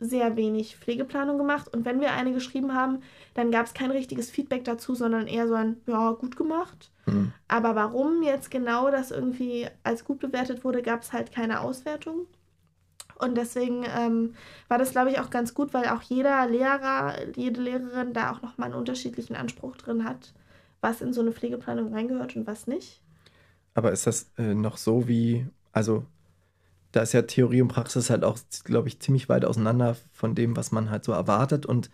sehr 0.00 0.36
wenig 0.36 0.76
Pflegeplanung 0.76 1.38
gemacht. 1.38 1.72
Und 1.72 1.84
wenn 1.84 2.00
wir 2.00 2.12
eine 2.12 2.32
geschrieben 2.32 2.74
haben, 2.74 3.00
dann 3.34 3.50
gab 3.50 3.66
es 3.66 3.74
kein 3.74 3.90
richtiges 3.90 4.30
Feedback 4.30 4.64
dazu, 4.64 4.94
sondern 4.94 5.26
eher 5.26 5.48
so 5.48 5.54
ein, 5.54 5.80
ja, 5.86 6.12
gut 6.12 6.36
gemacht. 6.36 6.90
Mhm. 7.06 7.32
Aber 7.48 7.74
warum 7.74 8.22
jetzt 8.22 8.50
genau 8.50 8.90
das 8.90 9.10
irgendwie 9.10 9.68
als 9.82 10.04
gut 10.04 10.20
bewertet 10.20 10.64
wurde, 10.64 10.82
gab 10.82 11.02
es 11.02 11.12
halt 11.12 11.32
keine 11.32 11.60
Auswertung. 11.60 12.26
Und 13.18 13.36
deswegen 13.36 13.84
ähm, 13.96 14.34
war 14.68 14.78
das, 14.78 14.90
glaube 14.90 15.10
ich, 15.10 15.20
auch 15.20 15.30
ganz 15.30 15.54
gut, 15.54 15.72
weil 15.72 15.88
auch 15.88 16.02
jeder 16.02 16.46
Lehrer, 16.48 17.14
jede 17.36 17.60
Lehrerin 17.60 18.12
da 18.12 18.32
auch 18.32 18.42
nochmal 18.42 18.70
einen 18.70 18.78
unterschiedlichen 18.78 19.36
Anspruch 19.36 19.76
drin 19.76 20.04
hat, 20.04 20.34
was 20.84 21.00
in 21.00 21.14
so 21.14 21.22
eine 21.22 21.32
Pflegeplanung 21.32 21.92
reingehört 21.92 22.36
und 22.36 22.46
was 22.46 22.66
nicht. 22.66 23.00
Aber 23.72 23.90
ist 23.90 24.06
das 24.06 24.30
äh, 24.36 24.54
noch 24.54 24.76
so 24.76 25.08
wie, 25.08 25.46
also 25.72 26.04
da 26.92 27.00
ist 27.00 27.14
ja 27.14 27.22
Theorie 27.22 27.62
und 27.62 27.68
Praxis 27.68 28.10
halt 28.10 28.22
auch, 28.22 28.38
glaube 28.64 28.88
ich, 28.88 29.00
ziemlich 29.00 29.28
weit 29.28 29.46
auseinander 29.46 29.96
von 30.12 30.34
dem, 30.34 30.56
was 30.56 30.70
man 30.70 30.90
halt 30.90 31.02
so 31.02 31.12
erwartet. 31.12 31.64
Und 31.64 31.90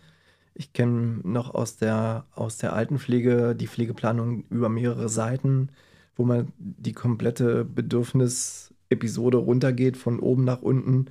ich 0.55 0.73
kenne 0.73 1.21
noch 1.23 1.55
aus 1.55 1.77
der, 1.77 2.27
aus 2.35 2.59
der 2.59 2.75
Altenpflege 2.75 3.55
die 3.55 3.69
Pflegeplanung 3.69 4.45
über 4.51 4.69
mehrere 4.69 5.09
Seiten, 5.09 5.71
wo 6.17 6.25
man 6.25 6.53
die 6.59 6.93
komplette 6.93 7.65
Bedürfnisepisode 7.65 9.39
runtergeht, 9.39 9.97
von 9.97 10.19
oben 10.19 10.45
nach 10.45 10.63
unten. 10.63 11.07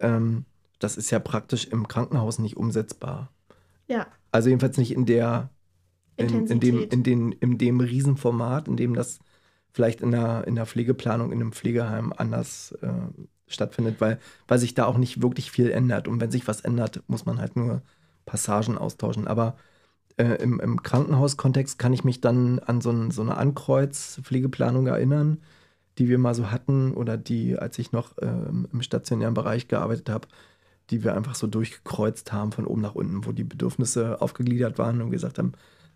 Ähm, 0.00 0.46
das 0.78 0.96
ist 0.96 1.10
ja 1.10 1.20
praktisch 1.20 1.66
im 1.66 1.86
Krankenhaus 1.86 2.38
nicht 2.38 2.56
umsetzbar. 2.56 3.30
Ja. 3.86 4.06
Also 4.32 4.48
jedenfalls 4.48 4.78
nicht 4.78 4.92
in 4.92 5.04
der, 5.04 5.50
in, 6.16 6.46
in, 6.46 6.60
dem, 6.60 6.88
in, 6.88 7.02
den, 7.02 7.32
in 7.32 7.58
dem 7.58 7.80
Riesenformat, 7.80 8.68
in 8.68 8.76
dem 8.76 8.94
das 8.94 9.20
vielleicht 9.72 10.00
in 10.00 10.10
der, 10.10 10.46
in 10.46 10.54
der 10.54 10.66
Pflegeplanung 10.66 11.32
in 11.32 11.40
einem 11.40 11.52
Pflegeheim 11.52 12.12
anders 12.16 12.72
äh, 12.82 12.88
stattfindet, 13.46 14.00
weil, 14.00 14.18
weil 14.48 14.58
sich 14.58 14.74
da 14.74 14.86
auch 14.86 14.98
nicht 14.98 15.22
wirklich 15.22 15.50
viel 15.50 15.70
ändert. 15.70 16.08
Und 16.08 16.20
wenn 16.20 16.30
sich 16.30 16.46
was 16.46 16.60
ändert, 16.60 17.02
muss 17.06 17.24
man 17.24 17.38
halt 17.38 17.56
nur 17.56 17.82
Passagen 18.26 18.78
austauschen. 18.78 19.26
Aber 19.26 19.56
äh, 20.16 20.42
im, 20.42 20.60
im 20.60 20.82
Krankenhauskontext 20.82 21.78
kann 21.78 21.92
ich 21.92 22.04
mich 22.04 22.20
dann 22.20 22.58
an 22.60 22.80
so, 22.80 22.90
ein, 22.90 23.10
so 23.10 23.22
eine 23.22 23.36
Ankreuz-Pflegeplanung 23.36 24.86
erinnern, 24.86 25.38
die 25.98 26.08
wir 26.08 26.18
mal 26.18 26.34
so 26.34 26.50
hatten 26.50 26.92
oder 26.92 27.16
die, 27.16 27.58
als 27.58 27.78
ich 27.78 27.92
noch 27.92 28.16
äh, 28.18 28.26
im 28.26 28.82
stationären 28.82 29.34
Bereich 29.34 29.68
gearbeitet 29.68 30.08
habe, 30.08 30.28
die 30.90 31.04
wir 31.04 31.14
einfach 31.14 31.34
so 31.34 31.46
durchgekreuzt 31.46 32.32
haben 32.32 32.52
von 32.52 32.66
oben 32.66 32.80
nach 32.82 32.94
unten, 32.94 33.24
wo 33.24 33.32
die 33.32 33.44
Bedürfnisse 33.44 34.20
aufgegliedert 34.20 34.78
waren 34.78 35.00
und 35.00 35.10
gesagt 35.10 35.38
haben, 35.38 35.52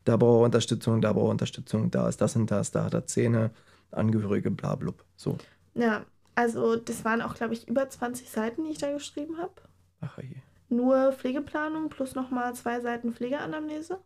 da 0.07 0.17
braucht 0.17 0.41
er 0.41 0.45
Unterstützung, 0.45 1.01
da 1.01 1.13
braucht 1.13 1.27
er 1.27 1.31
Unterstützung, 1.33 1.91
da 1.91 2.09
ist 2.09 2.21
das 2.21 2.37
und 2.37 2.51
das, 2.51 2.71
da 2.71 2.85
hat 2.85 2.95
er 2.95 3.07
Zähne, 3.07 3.51
Angehörige, 3.91 4.51
bla, 4.51 4.75
blub. 4.77 5.05
So. 5.17 5.37
Ja, 5.75 6.05
also 6.35 6.77
das 6.77 7.05
waren 7.05 7.21
auch, 7.23 7.35
glaube 7.35 7.55
ich, 7.55 7.69
über 7.69 7.89
20 7.89 8.31
Seiten, 8.31 8.65
die 8.65 8.71
ich 8.71 8.79
da 8.79 8.93
geschrieben 8.93 9.39
habe. 9.39 9.53
Ach 10.01 10.19
je. 10.19 10.37
Nur 10.69 11.13
Pflegeplanung 11.13 11.89
plus 11.89 12.15
nochmal 12.15 12.55
zwei 12.55 12.81
Seiten 12.81 13.13
Pflegeanamnese. 13.13 13.99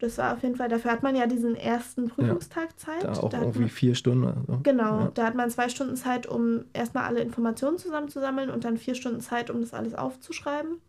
Das 0.00 0.18
war 0.18 0.34
auf 0.34 0.42
jeden 0.42 0.56
Fall, 0.56 0.68
dafür 0.68 0.90
hat 0.90 1.02
man 1.02 1.16
ja 1.16 1.26
diesen 1.26 1.56
ersten 1.56 2.08
Prüfungstag 2.08 2.70
ja, 2.70 2.76
Zeit. 2.76 3.04
Da 3.04 3.12
auch 3.12 3.28
da 3.30 3.38
irgendwie 3.38 3.60
man, 3.60 3.68
vier 3.68 3.94
Stunden. 3.94 4.26
Also. 4.26 4.60
Genau, 4.62 5.00
ja. 5.00 5.10
da 5.14 5.24
hat 5.24 5.34
man 5.34 5.48
zwei 5.50 5.68
Stunden 5.68 5.96
Zeit, 5.96 6.26
um 6.26 6.64
erstmal 6.74 7.04
alle 7.04 7.20
Informationen 7.20 7.78
zusammenzusammeln 7.78 8.50
und 8.50 8.64
dann 8.64 8.76
vier 8.76 8.94
Stunden 8.94 9.20
Zeit, 9.20 9.50
um 9.50 9.60
das 9.60 9.72
alles 9.72 9.94
aufzuschreiben. 9.94 10.80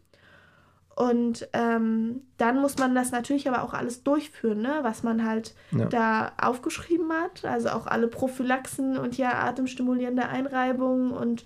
Und 0.96 1.50
ähm, 1.52 2.22
dann 2.38 2.62
muss 2.62 2.78
man 2.78 2.96
das 2.96 3.12
natürlich 3.12 3.50
aber 3.50 3.64
auch 3.64 3.74
alles 3.74 4.04
durchführen, 4.04 4.62
ne? 4.62 4.80
was 4.82 5.04
man 5.04 5.26
halt 5.26 5.54
ja. 5.72 5.86
da 5.86 6.32
aufgeschrieben 6.42 7.12
hat. 7.12 7.44
Also 7.44 7.70
auch 7.70 7.86
alle 7.86 8.08
Prophylaxen 8.08 8.98
und 8.98 9.18
ja 9.18 9.34
atemstimulierende 9.44 10.28
Einreibungen 10.28 11.12
und 11.12 11.46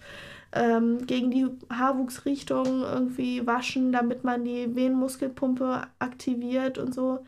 ähm, 0.51 1.05
gegen 1.07 1.31
die 1.31 1.47
Haarwuchsrichtung 1.71 2.81
irgendwie 2.81 3.45
waschen, 3.47 3.91
damit 3.91 4.23
man 4.23 4.45
die 4.45 4.75
Venenmuskelpumpe 4.75 5.81
aktiviert 5.97 6.77
und 6.77 6.93
so. 6.93 7.25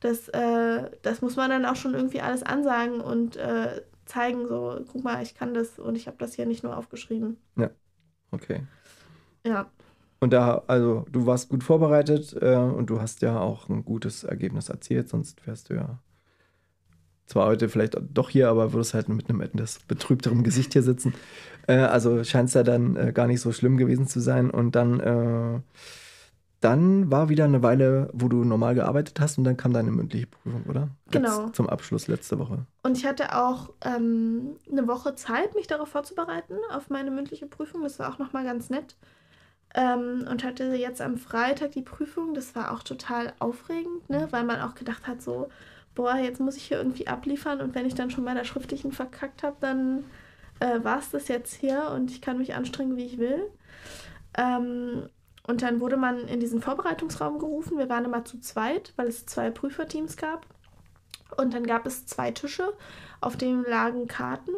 Das, 0.00 0.28
äh, 0.28 0.90
das 1.00 1.22
muss 1.22 1.36
man 1.36 1.48
dann 1.48 1.64
auch 1.64 1.76
schon 1.76 1.94
irgendwie 1.94 2.20
alles 2.20 2.42
ansagen 2.42 3.00
und 3.00 3.36
äh, 3.36 3.82
zeigen, 4.04 4.46
so, 4.46 4.78
guck 4.90 5.04
mal, 5.04 5.22
ich 5.22 5.34
kann 5.34 5.54
das 5.54 5.78
und 5.78 5.96
ich 5.96 6.06
habe 6.06 6.18
das 6.18 6.34
hier 6.34 6.44
nicht 6.44 6.64
nur 6.64 6.76
aufgeschrieben. 6.76 7.38
Ja, 7.56 7.70
okay. 8.30 8.66
Ja. 9.46 9.70
Und 10.22 10.32
da, 10.32 10.62
also 10.68 11.04
du 11.10 11.26
warst 11.26 11.48
gut 11.48 11.64
vorbereitet 11.64 12.36
äh, 12.40 12.54
und 12.54 12.86
du 12.90 13.00
hast 13.00 13.22
ja 13.22 13.40
auch 13.40 13.68
ein 13.68 13.84
gutes 13.84 14.22
Ergebnis 14.22 14.68
erzielt, 14.68 15.08
sonst 15.08 15.44
wärst 15.48 15.68
du 15.68 15.74
ja 15.74 15.98
zwar 17.26 17.46
heute 17.46 17.68
vielleicht 17.68 17.98
doch 18.00 18.30
hier, 18.30 18.48
aber 18.48 18.72
würdest 18.72 18.94
halt 18.94 19.08
mit 19.08 19.28
einem 19.28 19.40
etwas 19.40 19.80
betrübterem 19.80 20.44
Gesicht 20.44 20.74
hier 20.74 20.84
sitzen. 20.84 21.12
Äh, 21.66 21.78
also 21.78 22.22
scheint 22.22 22.50
es 22.50 22.54
ja 22.54 22.62
dann 22.62 22.94
äh, 22.94 23.12
gar 23.12 23.26
nicht 23.26 23.40
so 23.40 23.50
schlimm 23.50 23.76
gewesen 23.76 24.06
zu 24.06 24.20
sein. 24.20 24.48
Und 24.48 24.76
dann, 24.76 25.00
äh, 25.00 25.60
dann 26.60 27.10
war 27.10 27.28
wieder 27.28 27.46
eine 27.46 27.64
Weile, 27.64 28.08
wo 28.12 28.28
du 28.28 28.44
normal 28.44 28.76
gearbeitet 28.76 29.18
hast 29.18 29.38
und 29.38 29.44
dann 29.44 29.56
kam 29.56 29.72
deine 29.72 29.90
mündliche 29.90 30.28
Prüfung, 30.28 30.62
oder? 30.68 30.90
Genau. 31.10 31.46
Jetzt 31.46 31.56
zum 31.56 31.68
Abschluss 31.68 32.06
letzte 32.06 32.38
Woche. 32.38 32.64
Und 32.84 32.96
ich 32.96 33.06
hatte 33.06 33.36
auch 33.36 33.70
ähm, 33.84 34.52
eine 34.70 34.86
Woche 34.86 35.16
Zeit, 35.16 35.56
mich 35.56 35.66
darauf 35.66 35.88
vorzubereiten, 35.88 36.54
auf 36.70 36.90
meine 36.90 37.10
mündliche 37.10 37.46
Prüfung. 37.46 37.82
Das 37.82 37.98
war 37.98 38.14
auch 38.14 38.20
nochmal 38.20 38.44
ganz 38.44 38.70
nett. 38.70 38.94
Ähm, 39.74 40.26
und 40.30 40.44
hatte 40.44 40.64
jetzt 40.74 41.00
am 41.00 41.16
Freitag 41.16 41.72
die 41.72 41.82
Prüfung. 41.82 42.34
Das 42.34 42.54
war 42.54 42.72
auch 42.72 42.82
total 42.82 43.32
aufregend, 43.38 44.08
ne? 44.10 44.28
weil 44.30 44.44
man 44.44 44.60
auch 44.60 44.74
gedacht 44.74 45.06
hat, 45.06 45.22
so, 45.22 45.48
boah, 45.94 46.16
jetzt 46.16 46.40
muss 46.40 46.56
ich 46.56 46.64
hier 46.64 46.78
irgendwie 46.78 47.08
abliefern 47.08 47.60
und 47.60 47.74
wenn 47.74 47.86
ich 47.86 47.94
dann 47.94 48.10
schon 48.10 48.24
bei 48.24 48.34
der 48.34 48.44
schriftlichen 48.44 48.92
verkackt 48.92 49.42
habe, 49.42 49.56
dann 49.60 50.04
äh, 50.60 50.82
war 50.82 50.98
es 50.98 51.10
das 51.10 51.28
jetzt 51.28 51.54
hier 51.54 51.90
und 51.94 52.10
ich 52.10 52.20
kann 52.20 52.38
mich 52.38 52.54
anstrengen, 52.54 52.96
wie 52.96 53.06
ich 53.06 53.18
will. 53.18 53.50
Ähm, 54.36 55.08
und 55.46 55.62
dann 55.62 55.80
wurde 55.80 55.96
man 55.96 56.28
in 56.28 56.40
diesen 56.40 56.62
Vorbereitungsraum 56.62 57.38
gerufen. 57.38 57.78
Wir 57.78 57.88
waren 57.88 58.04
immer 58.04 58.24
zu 58.24 58.40
zweit, 58.40 58.92
weil 58.96 59.08
es 59.08 59.26
zwei 59.26 59.50
Prüferteams 59.50 60.16
gab. 60.16 60.46
Und 61.36 61.54
dann 61.54 61.66
gab 61.66 61.86
es 61.86 62.06
zwei 62.06 62.30
Tische, 62.30 62.72
auf 63.20 63.36
denen 63.36 63.64
lagen 63.64 64.06
Karten 64.06 64.52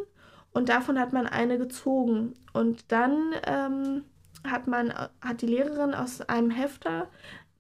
und 0.55 0.69
davon 0.69 0.99
hat 0.99 1.12
man 1.12 1.27
eine 1.27 1.59
gezogen. 1.59 2.35
Und 2.53 2.91
dann 2.93 3.35
ähm, 3.45 4.05
hat 4.47 4.66
man, 4.66 4.92
hat 5.20 5.42
die 5.42 5.47
Lehrerin 5.47 5.95
aus 5.95 6.20
einem 6.22 6.51
Hefter 6.51 7.09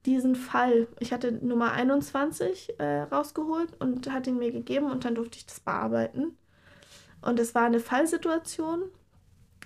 diesen 0.06 0.36
Fall, 0.36 0.86
ich 1.00 1.12
hatte 1.12 1.32
Nummer 1.32 1.72
21 1.72 2.78
äh, 2.78 3.02
rausgeholt 3.02 3.70
und 3.80 4.10
hat 4.12 4.26
ihn 4.26 4.38
mir 4.38 4.52
gegeben 4.52 4.90
und 4.90 5.04
dann 5.04 5.14
durfte 5.14 5.38
ich 5.38 5.46
das 5.46 5.60
bearbeiten. 5.60 6.36
Und 7.22 7.40
es 7.40 7.54
war 7.54 7.64
eine 7.64 7.80
Fallsituation, 7.80 8.82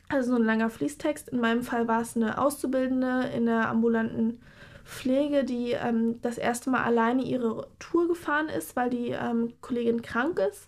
also 0.08 0.30
so 0.30 0.36
ein 0.36 0.44
langer 0.44 0.70
Fließtext. 0.70 1.30
In 1.30 1.40
meinem 1.40 1.62
Fall 1.62 1.88
war 1.88 2.02
es 2.02 2.16
eine 2.16 2.38
Auszubildende 2.38 3.30
in 3.34 3.46
der 3.46 3.68
ambulanten 3.68 4.40
Pflege, 4.88 5.44
die 5.44 5.72
ähm, 5.72 6.18
das 6.22 6.38
erste 6.38 6.70
Mal 6.70 6.82
alleine 6.82 7.22
ihre 7.22 7.68
Tour 7.78 8.08
gefahren 8.08 8.48
ist, 8.48 8.74
weil 8.74 8.88
die 8.88 9.10
ähm, 9.10 9.52
Kollegin 9.60 10.00
krank 10.00 10.40
ist 10.50 10.66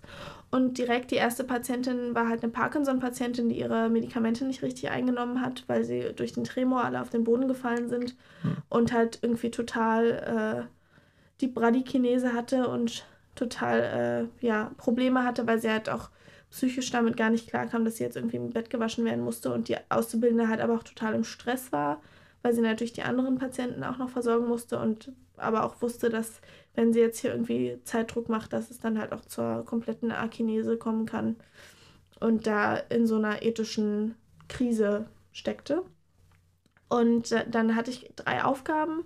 und 0.50 0.76
direkt 0.76 1.10
die 1.10 1.16
erste 1.16 1.42
Patientin 1.42 2.14
war 2.14 2.28
halt 2.28 2.42
eine 2.42 2.52
Parkinson-Patientin, 2.52 3.48
die 3.48 3.58
ihre 3.58 3.88
Medikamente 3.88 4.44
nicht 4.44 4.62
richtig 4.62 4.90
eingenommen 4.90 5.40
hat, 5.40 5.64
weil 5.68 5.84
sie 5.84 6.12
durch 6.14 6.32
den 6.32 6.44
Tremor 6.44 6.84
alle 6.84 7.00
auf 7.00 7.08
den 7.08 7.24
Boden 7.24 7.48
gefallen 7.48 7.88
sind 7.88 8.14
hm. 8.42 8.58
und 8.68 8.92
halt 8.92 9.20
irgendwie 9.22 9.50
total 9.50 10.66
äh, 10.68 10.70
die 11.40 11.48
Bradykinese 11.48 12.34
hatte 12.34 12.68
und 12.68 13.06
total 13.36 14.28
äh, 14.42 14.46
ja, 14.46 14.70
Probleme 14.76 15.24
hatte, 15.24 15.46
weil 15.46 15.62
sie 15.62 15.70
halt 15.70 15.88
auch 15.88 16.10
psychisch 16.50 16.90
damit 16.90 17.16
gar 17.16 17.30
nicht 17.30 17.48
klarkam, 17.48 17.86
dass 17.86 17.96
sie 17.96 18.04
jetzt 18.04 18.16
irgendwie 18.16 18.36
im 18.36 18.50
Bett 18.50 18.68
gewaschen 18.68 19.06
werden 19.06 19.24
musste 19.24 19.50
und 19.54 19.68
die 19.68 19.78
Auszubildende 19.88 20.48
halt 20.48 20.60
aber 20.60 20.74
auch 20.74 20.82
total 20.82 21.14
im 21.14 21.24
Stress 21.24 21.72
war, 21.72 22.02
weil 22.42 22.54
sie 22.54 22.62
natürlich 22.62 22.92
die 22.92 23.02
anderen 23.02 23.38
Patienten 23.38 23.84
auch 23.84 23.98
noch 23.98 24.10
versorgen 24.10 24.48
musste 24.48 24.78
und 24.78 25.12
aber 25.36 25.64
auch 25.64 25.80
wusste, 25.82 26.10
dass 26.10 26.40
wenn 26.74 26.92
sie 26.92 27.00
jetzt 27.00 27.18
hier 27.18 27.32
irgendwie 27.32 27.78
Zeitdruck 27.84 28.28
macht, 28.28 28.52
dass 28.52 28.70
es 28.70 28.78
dann 28.78 28.98
halt 28.98 29.12
auch 29.12 29.24
zur 29.24 29.64
kompletten 29.64 30.12
Akinese 30.12 30.76
kommen 30.76 31.06
kann 31.06 31.36
und 32.20 32.46
da 32.46 32.76
in 32.76 33.06
so 33.06 33.16
einer 33.16 33.42
ethischen 33.42 34.14
Krise 34.48 35.06
steckte. 35.32 35.82
Und 36.88 37.34
dann 37.50 37.76
hatte 37.76 37.90
ich 37.90 38.12
drei 38.16 38.42
Aufgaben. 38.44 39.04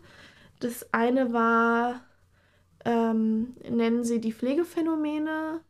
Das 0.60 0.92
eine 0.92 1.32
war, 1.32 2.00
ähm, 2.84 3.54
nennen 3.68 4.04
Sie 4.04 4.20
die 4.20 4.32
Pflegephänomene. 4.32 5.60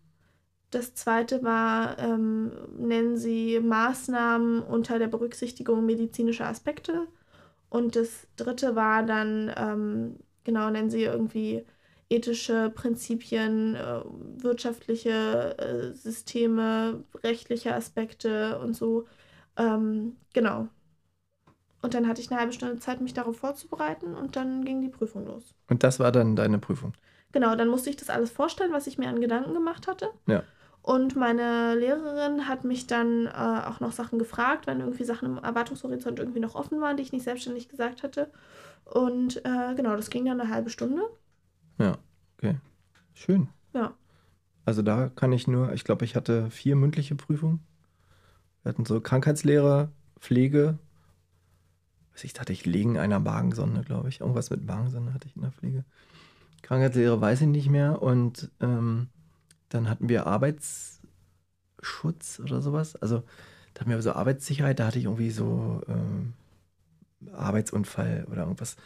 Das 0.71 0.95
zweite 0.95 1.43
war, 1.43 1.99
ähm, 1.99 2.53
nennen 2.77 3.17
Sie 3.17 3.61
Maßnahmen 3.61 4.63
unter 4.63 4.99
der 4.99 5.09
Berücksichtigung 5.09 5.85
medizinischer 5.85 6.47
Aspekte. 6.47 7.09
Und 7.75 7.97
das 7.97 8.29
dritte 8.37 8.77
war 8.77 9.03
dann, 9.03 9.53
ähm, 9.57 10.21
genau, 10.45 10.71
nennen 10.71 10.91
Sie 10.91 11.03
irgendwie 11.03 11.67
ethische 12.09 12.71
Prinzipien, 12.71 13.75
äh, 13.75 14.01
wirtschaftliche 14.37 15.59
äh, 15.59 15.93
Systeme, 15.93 17.03
rechtliche 17.25 17.75
Aspekte 17.75 18.61
und 18.61 18.75
so. 18.75 19.07
Ähm, 19.57 20.15
genau. 20.33 20.69
Und 21.83 21.95
dann 21.95 22.07
hatte 22.07 22.21
ich 22.21 22.31
eine 22.31 22.39
halbe 22.39 22.53
Stunde 22.53 22.79
Zeit, 22.79 23.01
mich 23.01 23.13
darauf 23.13 23.39
vorzubereiten 23.39 24.15
und 24.15 24.37
dann 24.37 24.65
ging 24.65 24.81
die 24.81 24.89
Prüfung 24.89 25.27
los. 25.27 25.53
Und 25.69 25.83
das 25.83 25.99
war 25.99 26.13
dann 26.13 26.37
deine 26.37 26.61
Prüfung? 26.61 26.93
Genau, 27.33 27.57
dann 27.57 27.67
musste 27.67 27.91
ich 27.91 27.97
das 27.97 28.09
alles 28.09 28.31
vorstellen, 28.31 28.73
was 28.73 28.87
ich 28.87 28.99
mir 28.99 29.09
an 29.09 29.21
Gedanken 29.21 29.53
gemacht 29.53 29.89
hatte. 29.89 30.11
Ja. 30.29 30.45
Und 30.85 31.17
meine 31.17 31.75
Lehrerin 31.77 32.47
hat 32.47 32.65
mich 32.65 32.87
dann 32.87 33.25
äh, 33.25 33.31
auch 33.31 33.81
noch 33.81 33.93
Sachen 33.93 34.19
gefragt, 34.19 34.67
wenn 34.67 34.81
irgendwie 34.81 35.05
Sachen 35.05 35.25
im 35.31 35.43
Erwartungshorizont 35.43 36.19
irgendwie 36.19 36.41
noch 36.41 36.55
offen 36.55 36.79
waren, 36.83 36.99
die 36.99 37.03
ich 37.03 37.11
nicht 37.11 37.25
selbstständig 37.25 37.71
gesagt 37.71 38.03
hatte. 38.03 38.31
Und 38.85 39.39
äh, 39.47 39.75
genau, 39.75 39.97
das 39.97 40.11
ging 40.11 40.27
dann 40.27 40.39
eine 40.39 40.51
halbe 40.51 40.69
Stunde. 40.69 41.01
Ja, 41.79 41.97
okay. 42.37 42.57
Schön. 43.15 43.49
Ja. 43.73 43.95
Also 44.67 44.83
da 44.83 45.09
kann 45.09 45.33
ich 45.33 45.49
nur, 45.49 45.73
ich 45.73 45.85
glaube, 45.85 46.05
ich 46.05 46.17
hatte 46.17 46.51
vier 46.51 46.77
mündliche 46.77 47.15
Prüfungen. 47.15 47.61
Wir 48.63 48.69
hatten 48.69 48.85
so 48.85 49.01
Krankheitslehre, 49.01 49.91
Pflege. 50.21 50.79
Was 52.13 52.25
ich 52.25 52.35
dachte, 52.35 52.53
ich 52.53 52.67
legen 52.67 52.99
einer 52.99 53.21
Magensonde, 53.21 53.85
glaube 53.85 54.11
ich. 54.11 54.21
Irgendwas 54.21 54.51
mit 54.51 54.67
Magensonde 54.67 55.15
hatte 55.15 55.29
ich 55.29 55.35
in 55.35 55.41
der 55.41 55.53
Pflege. 55.53 55.87
Krankheitslehre 56.61 57.19
weiß 57.19 57.41
ich 57.41 57.49
nicht 57.49 57.71
mehr. 57.71 58.03
Und 58.03 58.51
ähm, 58.61 59.09
dann 59.75 59.91
hatten 59.91 60.09
wir 60.09 60.27
Arbeitsschutz 60.27 61.01
oder 62.43 62.63
sowas. 62.63 62.97
Also 62.97 63.25
da 63.75 63.81
hatten 63.81 63.91
wir 63.91 64.01
so 64.03 64.13
Arbeitssicherheit, 64.13 64.79
da 64.79 64.87
hatte 64.87 64.99
ich 65.01 65.07
irgendwie 65.07 65.31
so 65.31 65.83
ähm, 65.89 66.35
Arbeitsunfall 67.33 68.27
oder 68.31 68.43
irgendwas. 68.43 68.77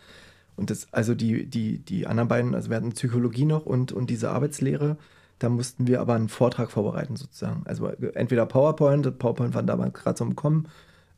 Und 0.57 0.71
das, 0.71 0.93
also 0.93 1.15
die, 1.15 1.47
die, 1.47 1.79
die 1.79 2.07
anderen 2.07 2.29
beiden, 2.29 2.55
also 2.55 2.71
wir 2.71 2.77
hatten 2.77 2.93
Psychologie 2.93 3.45
noch 3.45 3.67
und, 3.67 3.93
und 3.93 4.09
diese 4.11 4.31
Arbeitslehre, 4.31 4.97
da 5.39 5.51
mussten 5.51 5.87
wir 5.87 6.01
aber 6.01 6.15
einen 6.15 6.29
Vortrag 6.29 6.71
vorbereiten 6.71 7.17
sozusagen. 7.17 7.63
Also 7.67 7.87
entweder 7.89 8.47
PowerPoint, 8.47 9.19
PowerPoint 9.19 9.55
war 9.55 9.63
damals 9.63 9.95
gerade 9.95 10.19
so 10.19 10.25
im 10.25 10.35
Kommen. 10.37 10.69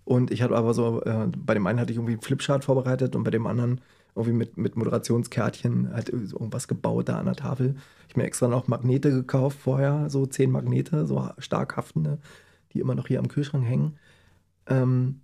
Und 0.04 0.30
ich 0.30 0.42
hatte 0.42 0.56
aber 0.56 0.74
so, 0.74 1.02
äh, 1.04 1.28
bei 1.36 1.54
dem 1.54 1.66
einen 1.66 1.78
hatte 1.78 1.92
ich 1.92 1.96
irgendwie 1.96 2.14
einen 2.14 2.22
Flipchart 2.22 2.64
vorbereitet 2.64 3.14
und 3.14 3.22
bei 3.22 3.30
dem 3.30 3.46
anderen 3.46 3.80
irgendwie 4.14 4.36
mit, 4.36 4.56
mit 4.56 4.76
Moderationskärtchen 4.76 5.92
halt 5.92 6.08
irgendwas 6.08 6.68
gebaut 6.68 7.08
da 7.08 7.18
an 7.18 7.26
der 7.26 7.36
Tafel. 7.36 7.76
Ich 8.08 8.16
mir 8.16 8.24
extra 8.24 8.48
noch 8.48 8.68
Magnete 8.68 9.10
gekauft 9.10 9.58
vorher, 9.60 10.10
so 10.10 10.26
zehn 10.26 10.50
Magnete, 10.50 11.06
so 11.06 11.28
stark 11.38 11.76
haftende, 11.76 12.18
die 12.72 12.80
immer 12.80 12.94
noch 12.94 13.08
hier 13.08 13.20
am 13.20 13.28
Kühlschrank 13.28 13.64
hängen. 13.64 13.98
Ähm, 14.66 15.20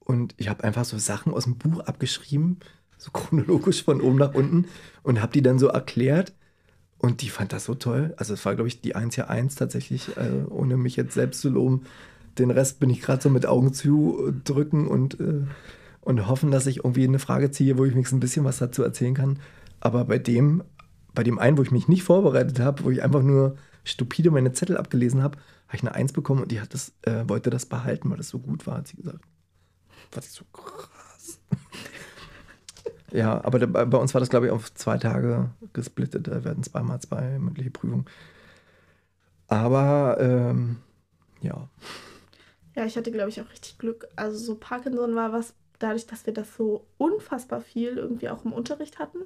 und 0.00 0.34
ich 0.38 0.48
habe 0.48 0.64
einfach 0.64 0.84
so 0.84 0.98
Sachen 0.98 1.34
aus 1.34 1.44
dem 1.44 1.58
Buch 1.58 1.80
abgeschrieben, 1.80 2.58
so 2.96 3.10
chronologisch 3.12 3.84
von 3.84 4.00
oben 4.00 4.16
nach 4.16 4.34
unten 4.34 4.66
und 5.02 5.20
habe 5.20 5.32
die 5.32 5.42
dann 5.42 5.58
so 5.58 5.68
erklärt. 5.68 6.32
Und 6.98 7.22
die 7.22 7.28
fand 7.28 7.52
das 7.52 7.64
so 7.64 7.74
toll. 7.74 8.12
Also 8.16 8.34
es 8.34 8.44
war, 8.44 8.56
glaube 8.56 8.68
ich, 8.68 8.80
die 8.80 8.96
1 8.96 9.14
ja 9.16 9.28
1 9.28 9.54
tatsächlich, 9.54 10.16
äh, 10.16 10.44
ohne 10.48 10.76
mich 10.76 10.96
jetzt 10.96 11.14
selbst 11.14 11.40
zu 11.40 11.48
loben. 11.48 11.82
Den 12.38 12.50
Rest 12.50 12.80
bin 12.80 12.90
ich 12.90 13.00
gerade 13.00 13.22
so 13.22 13.30
mit 13.30 13.46
Augen 13.46 13.72
zu 13.72 14.32
drücken 14.44 14.88
und, 14.88 15.20
äh, 15.20 15.42
und 16.00 16.26
hoffen, 16.26 16.50
dass 16.50 16.66
ich 16.66 16.78
irgendwie 16.78 17.04
eine 17.04 17.18
Frage 17.18 17.50
ziehe, 17.50 17.78
wo 17.78 17.84
ich 17.84 17.94
mich 17.94 18.10
ein 18.12 18.20
bisschen 18.20 18.44
was 18.44 18.58
dazu 18.58 18.82
erzählen 18.82 19.14
kann. 19.14 19.38
Aber 19.80 20.04
bei 20.04 20.18
dem, 20.18 20.62
bei 21.14 21.22
dem 21.22 21.38
einen, 21.38 21.58
wo 21.58 21.62
ich 21.62 21.70
mich 21.70 21.88
nicht 21.88 22.02
vorbereitet 22.02 22.60
habe, 22.60 22.84
wo 22.84 22.90
ich 22.90 23.02
einfach 23.02 23.22
nur 23.22 23.56
stupide 23.84 24.30
meine 24.30 24.52
Zettel 24.52 24.76
abgelesen 24.76 25.22
habe, 25.22 25.38
habe 25.68 25.76
ich 25.76 25.82
eine 25.82 25.94
Eins 25.94 26.12
bekommen 26.12 26.42
und 26.42 26.52
die 26.52 26.60
hat 26.60 26.72
das, 26.74 26.92
äh, 27.02 27.28
wollte 27.28 27.50
das 27.50 27.66
behalten, 27.66 28.10
weil 28.10 28.16
das 28.16 28.28
so 28.28 28.38
gut 28.38 28.66
war, 28.66 28.78
hat 28.78 28.88
sie 28.88 28.96
gesagt. 28.96 29.24
Was 30.12 30.26
ich 30.26 30.32
so 30.32 30.44
krass. 30.52 31.40
ja, 33.12 33.44
aber 33.44 33.58
der, 33.58 33.66
bei 33.66 33.98
uns 33.98 34.14
war 34.14 34.20
das, 34.20 34.30
glaube 34.30 34.46
ich, 34.46 34.52
auf 34.52 34.72
zwei 34.74 34.96
Tage 34.96 35.50
gesplittet. 35.72 36.26
Da 36.26 36.44
werden 36.44 36.62
zweimal 36.62 37.00
zwei 37.00 37.38
mündliche 37.38 37.70
Prüfungen. 37.70 38.06
Aber 39.48 40.16
ähm, 40.20 40.76
ja. 41.40 41.68
Ja, 42.74 42.84
ich 42.84 42.96
hatte, 42.96 43.10
glaube 43.10 43.30
ich, 43.30 43.40
auch 43.40 43.50
richtig 43.50 43.78
Glück. 43.78 44.06
Also 44.16 44.38
so 44.38 44.54
Parkinson 44.54 45.14
war 45.14 45.32
was, 45.32 45.54
dadurch, 45.78 46.06
dass 46.06 46.26
wir 46.26 46.32
das 46.32 46.54
so 46.56 46.86
unfassbar 46.98 47.60
viel 47.60 47.96
irgendwie 47.96 48.28
auch 48.28 48.44
im 48.44 48.52
Unterricht 48.52 48.98
hatten. 48.98 49.18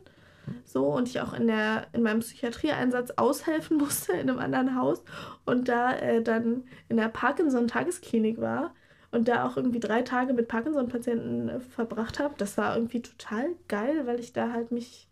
So, 0.64 0.86
und 0.86 1.08
ich 1.08 1.20
auch 1.20 1.34
in, 1.34 1.46
der, 1.46 1.86
in 1.92 2.02
meinem 2.02 2.20
Psychiatrieeinsatz 2.20 3.12
aushelfen 3.12 3.76
musste 3.78 4.12
in 4.12 4.28
einem 4.28 4.38
anderen 4.38 4.76
Haus 4.76 5.02
und 5.44 5.68
da 5.68 5.94
äh, 5.94 6.22
dann 6.22 6.64
in 6.88 6.96
der 6.96 7.08
Parkinson-Tagesklinik 7.08 8.40
war, 8.40 8.74
und 9.12 9.28
da 9.28 9.46
auch 9.46 9.56
irgendwie 9.56 9.78
drei 9.78 10.02
Tage 10.02 10.32
mit 10.32 10.48
Parkinson-Patienten 10.48 11.48
äh, 11.48 11.60
verbracht 11.60 12.18
habe. 12.18 12.34
Das 12.38 12.56
war 12.56 12.74
irgendwie 12.74 13.02
total 13.02 13.50
geil, 13.68 14.06
weil 14.06 14.18
ich 14.18 14.32
da 14.32 14.52
halt 14.52 14.72
mich 14.72 15.06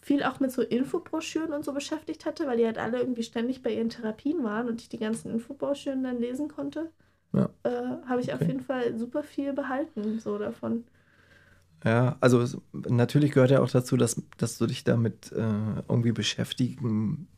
viel 0.00 0.22
auch 0.22 0.40
mit 0.40 0.50
so 0.50 0.62
Infobroschüren 0.62 1.52
und 1.52 1.64
so 1.64 1.72
beschäftigt 1.72 2.24
hatte, 2.24 2.46
weil 2.46 2.56
die 2.56 2.64
halt 2.64 2.78
alle 2.78 2.98
irgendwie 2.98 3.22
ständig 3.22 3.62
bei 3.62 3.74
ihren 3.74 3.90
Therapien 3.90 4.42
waren 4.42 4.68
und 4.68 4.80
ich 4.80 4.88
die 4.88 4.98
ganzen 4.98 5.30
Infobroschüren 5.30 6.02
dann 6.02 6.18
lesen 6.18 6.48
konnte. 6.48 6.90
Ja. 7.32 7.48
Äh, 7.62 8.08
habe 8.08 8.20
ich 8.20 8.32
okay. 8.32 8.34
auf 8.34 8.48
jeden 8.48 8.60
Fall 8.60 8.96
super 8.98 9.22
viel 9.22 9.52
behalten, 9.52 10.18
so 10.18 10.38
davon. 10.38 10.84
Ja, 11.84 12.16
also 12.20 12.44
natürlich 12.72 13.32
gehört 13.32 13.50
ja 13.50 13.60
auch 13.60 13.70
dazu, 13.70 13.96
dass, 13.96 14.20
dass 14.36 14.58
du 14.58 14.66
dich 14.66 14.84
damit 14.84 15.30
äh, 15.32 15.82
irgendwie 15.88 16.12
beschäftigen 16.12 17.28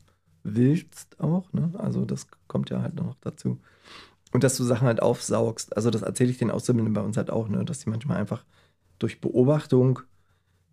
willst 0.42 1.20
auch. 1.20 1.52
Ne? 1.52 1.72
Also 1.76 2.04
das 2.04 2.26
kommt 2.48 2.70
ja 2.70 2.80
halt 2.80 2.94
noch 2.94 3.16
dazu. 3.20 3.60
Und 4.32 4.44
dass 4.44 4.56
du 4.56 4.64
Sachen 4.64 4.86
halt 4.86 5.02
aufsaugst. 5.02 5.76
Also 5.76 5.90
das 5.90 6.02
erzähle 6.02 6.30
ich 6.30 6.38
den 6.38 6.50
Auszubildenden 6.50 6.94
bei 6.94 7.02
uns 7.02 7.16
halt 7.16 7.30
auch, 7.30 7.48
ne? 7.48 7.64
dass 7.64 7.80
die 7.80 7.90
manchmal 7.90 8.16
einfach 8.16 8.44
durch 8.98 9.20
Beobachtung 9.20 10.00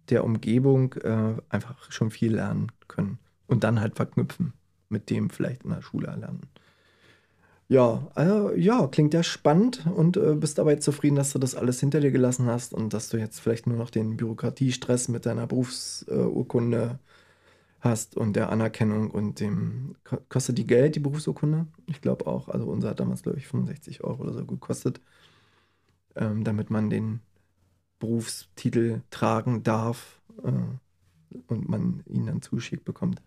der 0.09 0.23
Umgebung 0.23 0.93
äh, 0.93 1.35
einfach 1.49 1.91
schon 1.91 2.11
viel 2.11 2.35
lernen 2.35 2.71
können. 2.87 3.19
Und 3.47 3.63
dann 3.63 3.79
halt 3.81 3.95
verknüpfen 3.95 4.53
mit 4.89 5.09
dem 5.09 5.29
vielleicht 5.29 5.63
in 5.63 5.71
der 5.71 5.81
Schule 5.81 6.07
erlernen. 6.07 6.41
Ja, 7.69 8.07
also, 8.15 8.53
ja, 8.53 8.87
klingt 8.87 9.13
ja 9.13 9.23
spannend 9.23 9.85
und 9.93 10.15
äh, 10.15 10.35
bist 10.35 10.57
dabei 10.57 10.77
zufrieden, 10.77 11.17
dass 11.17 11.33
du 11.33 11.39
das 11.39 11.53
alles 11.53 11.81
hinter 11.81 11.99
dir 11.99 12.11
gelassen 12.11 12.45
hast 12.47 12.73
und 12.73 12.93
dass 12.93 13.09
du 13.09 13.17
jetzt 13.17 13.41
vielleicht 13.41 13.67
nur 13.67 13.75
noch 13.77 13.89
den 13.89 14.15
Bürokratiestress 14.15 15.09
mit 15.09 15.25
deiner 15.25 15.47
Berufsurkunde 15.47 16.99
hast 17.81 18.17
und 18.17 18.33
der 18.35 18.49
Anerkennung 18.51 19.11
und 19.11 19.39
dem, 19.41 19.95
kostet 20.29 20.57
die 20.59 20.67
Geld, 20.67 20.95
die 20.95 21.01
Berufsurkunde? 21.01 21.67
Ich 21.87 22.01
glaube 22.01 22.27
auch. 22.27 22.49
Also 22.49 22.67
unser 22.67 22.89
hat 22.91 22.99
damals, 23.01 23.23
glaube 23.23 23.39
ich, 23.39 23.47
65 23.47 24.03
Euro 24.03 24.23
oder 24.23 24.33
so 24.33 24.45
gekostet, 24.45 25.01
ähm, 26.15 26.43
damit 26.43 26.69
man 26.69 26.89
den 26.89 27.21
Berufstitel 27.99 29.01
tragen 29.11 29.63
darf 29.63 30.21
äh, 30.43 30.51
und 31.47 31.69
man 31.69 32.03
ihn 32.07 32.27
dann 32.27 32.41
zuschickt 32.41 32.85
bekommt. 32.85 33.21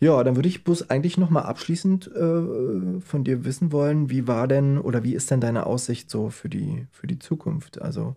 Ja, 0.00 0.24
dann 0.24 0.34
würde 0.34 0.48
ich 0.48 0.64
bloß 0.64 0.88
eigentlich 0.88 1.18
nochmal 1.18 1.42
abschließend 1.42 2.06
äh, 2.08 3.00
von 3.00 3.22
dir 3.22 3.44
wissen 3.44 3.70
wollen, 3.70 4.08
wie 4.08 4.26
war 4.26 4.48
denn 4.48 4.78
oder 4.78 5.04
wie 5.04 5.14
ist 5.14 5.30
denn 5.30 5.42
deine 5.42 5.66
Aussicht 5.66 6.10
so 6.10 6.30
für 6.30 6.48
die, 6.48 6.86
für 6.90 7.06
die 7.06 7.18
Zukunft? 7.18 7.82
Also, 7.82 8.16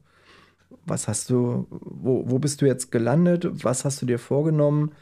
was 0.85 1.10
hast 1.10 1.30
du, 1.30 1.68
wo, 1.69 2.30
wo 2.30 2.39
bist 2.39 2.61
du 2.61 2.65
jetzt 2.65 2.91
gelandet? 2.91 3.65
Was 3.65 3.84
hast 3.84 4.01
du 4.01 4.05
dir 4.05 4.18
vorgenommen? 4.18 4.93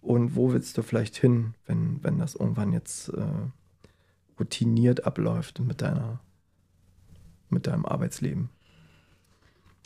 Und 0.00 0.34
wo 0.34 0.52
willst 0.52 0.78
du 0.78 0.82
vielleicht 0.82 1.16
hin, 1.16 1.54
wenn, 1.66 2.02
wenn 2.02 2.18
das 2.18 2.34
irgendwann 2.34 2.72
jetzt 2.72 3.10
äh, 3.10 3.22
routiniert 4.38 5.04
abläuft 5.04 5.60
mit 5.60 5.82
deiner, 5.82 6.20
mit 7.50 7.66
deinem 7.66 7.84
Arbeitsleben? 7.84 8.48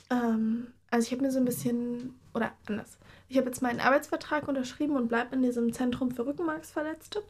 Ähm, 0.09 0.69
also 0.91 1.07
ich 1.07 1.13
habe 1.13 1.23
mir 1.23 1.33
so 1.33 1.41
ein 1.41 1.45
bisschen, 1.45 2.15
oder 2.33 2.53
anders, 2.67 2.97
ich 3.35 3.39
habe 3.39 3.49
jetzt 3.49 3.63
meinen 3.63 3.81
Arbeitsvertrag 3.81 4.47
unterschrieben 4.47 4.95
und 4.95 5.09
bleibe 5.09 5.35
in 5.35 5.43
diesem 5.43 5.73
Zentrum 5.73 6.13
für 6.13 6.25
Rückenmarksverletzte 6.25 7.21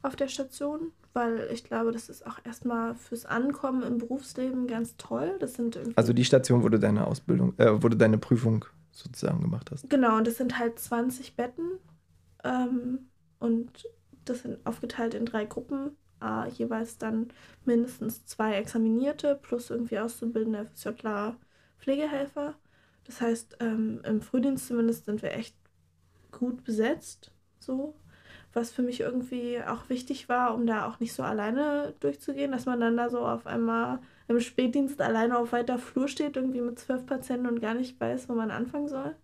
auf 0.00 0.16
der 0.16 0.28
Station, 0.28 0.92
weil 1.12 1.50
ich 1.52 1.62
glaube, 1.62 1.92
das 1.92 2.08
ist 2.08 2.26
auch 2.26 2.38
erstmal 2.44 2.94
fürs 2.94 3.26
Ankommen 3.26 3.82
im 3.82 3.98
Berufsleben 3.98 4.66
ganz 4.66 4.96
toll. 4.96 5.36
Das 5.38 5.52
sind 5.52 5.78
also 5.94 6.14
die 6.14 6.24
Station, 6.24 6.62
wo 6.62 6.70
du 6.70 6.78
deine 6.78 7.06
Ausbildung, 7.06 7.52
äh, 7.58 7.70
wo 7.82 7.90
du 7.90 7.98
deine 7.98 8.16
Prüfung 8.16 8.64
sozusagen 8.92 9.42
gemacht 9.42 9.70
hast. 9.70 9.90
Genau, 9.90 10.16
und 10.16 10.26
das 10.26 10.38
sind 10.38 10.58
halt 10.58 10.78
20 10.78 11.36
Betten 11.36 11.80
ähm, 12.42 13.00
und 13.38 13.90
das 14.24 14.40
sind 14.40 14.64
aufgeteilt 14.64 15.12
in 15.12 15.26
drei 15.26 15.44
Gruppen. 15.44 15.98
Äh, 16.22 16.48
jeweils 16.48 16.96
dann 16.96 17.28
mindestens 17.66 18.24
zwei 18.24 18.54
Examinierte 18.54 19.38
plus 19.42 19.68
irgendwie 19.68 19.98
auszubildende 19.98 20.64
FSJler 20.64 21.36
Pflegehelfer. 21.78 22.54
Das 23.06 23.20
heißt, 23.20 23.58
ähm, 23.60 24.00
im 24.04 24.20
Frühdienst 24.20 24.66
zumindest 24.66 25.04
sind 25.06 25.22
wir 25.22 25.32
echt 25.32 25.56
gut 26.32 26.64
besetzt. 26.64 27.32
So. 27.60 27.94
Was 28.52 28.72
für 28.72 28.82
mich 28.82 29.00
irgendwie 29.00 29.60
auch 29.62 29.88
wichtig 29.88 30.28
war, 30.28 30.54
um 30.54 30.66
da 30.66 30.86
auch 30.86 30.98
nicht 30.98 31.12
so 31.12 31.22
alleine 31.22 31.94
durchzugehen, 32.00 32.52
dass 32.52 32.66
man 32.66 32.80
dann 32.80 32.96
da 32.96 33.10
so 33.10 33.20
auf 33.20 33.46
einmal 33.46 34.00
im 34.28 34.40
Spätdienst 34.40 35.00
alleine 35.00 35.38
auf 35.38 35.52
weiter 35.52 35.78
Flur 35.78 36.08
steht, 36.08 36.36
irgendwie 36.36 36.62
mit 36.62 36.78
zwölf 36.78 37.06
Patienten 37.06 37.46
und 37.46 37.60
gar 37.60 37.74
nicht 37.74 38.00
weiß, 38.00 38.28
wo 38.28 38.34
man 38.34 38.50
anfangen 38.50 38.88
soll. 38.88 39.14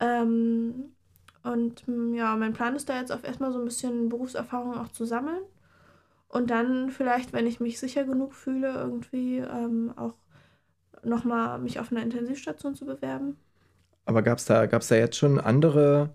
Ähm, 0.00 0.94
und 1.42 1.86
mm, 1.88 2.14
ja, 2.14 2.36
mein 2.36 2.52
Plan 2.52 2.76
ist 2.76 2.88
da 2.88 2.98
jetzt 2.98 3.12
auf 3.12 3.24
erstmal 3.24 3.52
so 3.52 3.58
ein 3.58 3.64
bisschen 3.64 4.08
Berufserfahrung 4.08 4.76
auch 4.76 4.88
zu 4.88 5.04
sammeln. 5.04 5.42
Und 6.28 6.50
dann 6.50 6.90
vielleicht, 6.90 7.32
wenn 7.32 7.46
ich 7.46 7.60
mich 7.60 7.78
sicher 7.80 8.04
genug 8.04 8.34
fühle, 8.34 8.74
irgendwie 8.74 9.38
ähm, 9.38 9.92
auch 9.96 10.14
nochmal 11.04 11.58
mich 11.58 11.80
auf 11.80 11.90
einer 11.90 12.02
Intensivstation 12.02 12.74
zu 12.74 12.86
bewerben. 12.86 13.36
Aber 14.04 14.22
gab 14.22 14.38
es 14.38 14.46
da, 14.46 14.66
gab's 14.66 14.88
da 14.88 14.96
jetzt 14.96 15.16
schon 15.16 15.38
andere, 15.38 16.10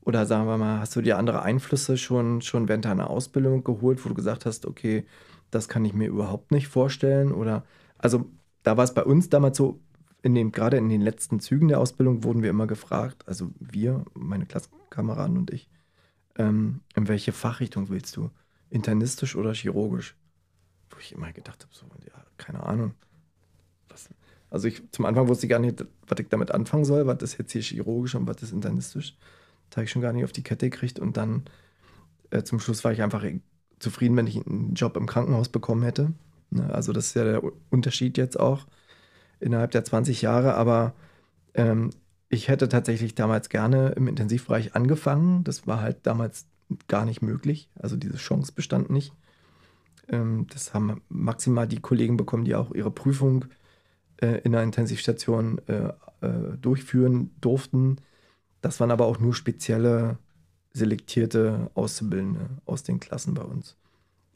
oder 0.00 0.26
sagen 0.26 0.46
wir 0.46 0.58
mal, 0.58 0.80
hast 0.80 0.96
du 0.96 1.00
dir 1.00 1.18
andere 1.18 1.42
Einflüsse 1.42 1.96
schon, 1.96 2.42
schon 2.42 2.68
während 2.68 2.84
deiner 2.84 3.10
Ausbildung 3.10 3.62
geholt, 3.62 4.04
wo 4.04 4.08
du 4.08 4.14
gesagt 4.14 4.44
hast, 4.44 4.66
okay, 4.66 5.06
das 5.50 5.68
kann 5.68 5.84
ich 5.84 5.92
mir 5.92 6.08
überhaupt 6.08 6.50
nicht 6.50 6.68
vorstellen? 6.68 7.32
Oder, 7.32 7.64
also 7.98 8.26
da 8.62 8.76
war 8.76 8.84
es 8.84 8.94
bei 8.94 9.04
uns 9.04 9.28
damals 9.28 9.56
so, 9.56 9.80
in 10.22 10.34
den, 10.34 10.52
gerade 10.52 10.76
in 10.76 10.88
den 10.88 11.00
letzten 11.00 11.40
Zügen 11.40 11.68
der 11.68 11.80
Ausbildung 11.80 12.24
wurden 12.24 12.42
wir 12.42 12.50
immer 12.50 12.66
gefragt, 12.66 13.26
also 13.26 13.50
wir, 13.58 14.04
meine 14.14 14.46
Klassenkameraden 14.46 15.36
und 15.36 15.50
ich, 15.50 15.68
ähm, 16.36 16.80
in 16.94 17.08
welche 17.08 17.32
Fachrichtung 17.32 17.88
willst 17.88 18.16
du? 18.16 18.30
Internistisch 18.70 19.36
oder 19.36 19.52
chirurgisch? 19.52 20.16
Wo 20.90 20.98
ich 21.00 21.12
immer 21.12 21.32
gedacht 21.32 21.62
habe, 21.62 21.74
so, 21.74 21.86
ja, 22.06 22.24
keine 22.36 22.62
Ahnung. 22.62 22.94
Also 24.52 24.68
ich, 24.68 24.82
zum 24.92 25.06
Anfang 25.06 25.28
wusste 25.28 25.46
ich 25.46 25.50
gar 25.50 25.58
nicht, 25.58 25.82
was 26.06 26.20
ich 26.20 26.28
damit 26.28 26.50
anfangen 26.50 26.84
soll, 26.84 27.06
was 27.06 27.22
ist 27.22 27.38
jetzt 27.38 27.52
hier 27.52 27.62
chirurgisch 27.62 28.14
und 28.14 28.26
was 28.26 28.42
ist 28.42 28.52
internistisch. 28.52 29.16
Das 29.70 29.78
habe 29.78 29.84
ich 29.86 29.90
schon 29.90 30.02
gar 30.02 30.12
nicht 30.12 30.24
auf 30.24 30.32
die 30.32 30.42
Kette 30.42 30.68
gekriegt 30.68 30.98
und 30.98 31.16
dann 31.16 31.44
äh, 32.30 32.42
zum 32.42 32.60
Schluss 32.60 32.84
war 32.84 32.92
ich 32.92 33.00
einfach 33.00 33.24
zufrieden, 33.78 34.14
wenn 34.14 34.26
ich 34.26 34.46
einen 34.46 34.74
Job 34.74 34.98
im 34.98 35.06
Krankenhaus 35.06 35.48
bekommen 35.48 35.82
hätte. 35.82 36.12
Ne? 36.50 36.68
Also 36.70 36.92
das 36.92 37.06
ist 37.06 37.14
ja 37.14 37.24
der 37.24 37.42
Unterschied 37.70 38.18
jetzt 38.18 38.38
auch 38.38 38.66
innerhalb 39.40 39.70
der 39.70 39.86
20 39.86 40.20
Jahre, 40.20 40.54
aber 40.54 40.92
ähm, 41.54 41.88
ich 42.28 42.48
hätte 42.48 42.68
tatsächlich 42.68 43.14
damals 43.14 43.48
gerne 43.48 43.92
im 43.96 44.06
Intensivbereich 44.06 44.76
angefangen. 44.76 45.44
Das 45.44 45.66
war 45.66 45.80
halt 45.80 46.00
damals 46.02 46.44
gar 46.88 47.06
nicht 47.06 47.22
möglich. 47.22 47.70
Also 47.80 47.96
diese 47.96 48.18
Chance 48.18 48.52
bestand 48.54 48.90
nicht. 48.90 49.14
Ähm, 50.08 50.46
das 50.52 50.74
haben 50.74 51.00
maximal 51.08 51.66
die 51.66 51.80
Kollegen 51.80 52.18
bekommen, 52.18 52.44
die 52.44 52.54
auch 52.54 52.74
ihre 52.74 52.90
Prüfung 52.90 53.46
äh, 54.22 54.38
in 54.44 54.52
der 54.52 54.62
Intensivstation 54.62 55.60
äh, 55.66 55.92
äh, 56.20 56.56
durchführen 56.60 57.30
durften. 57.40 57.96
Das 58.60 58.80
waren 58.80 58.90
aber 58.90 59.06
auch 59.06 59.18
nur 59.18 59.34
spezielle 59.34 60.18
selektierte 60.72 61.70
Auszubildende 61.74 62.48
aus 62.64 62.82
den 62.82 63.00
Klassen 63.00 63.34
bei 63.34 63.42
uns. 63.42 63.76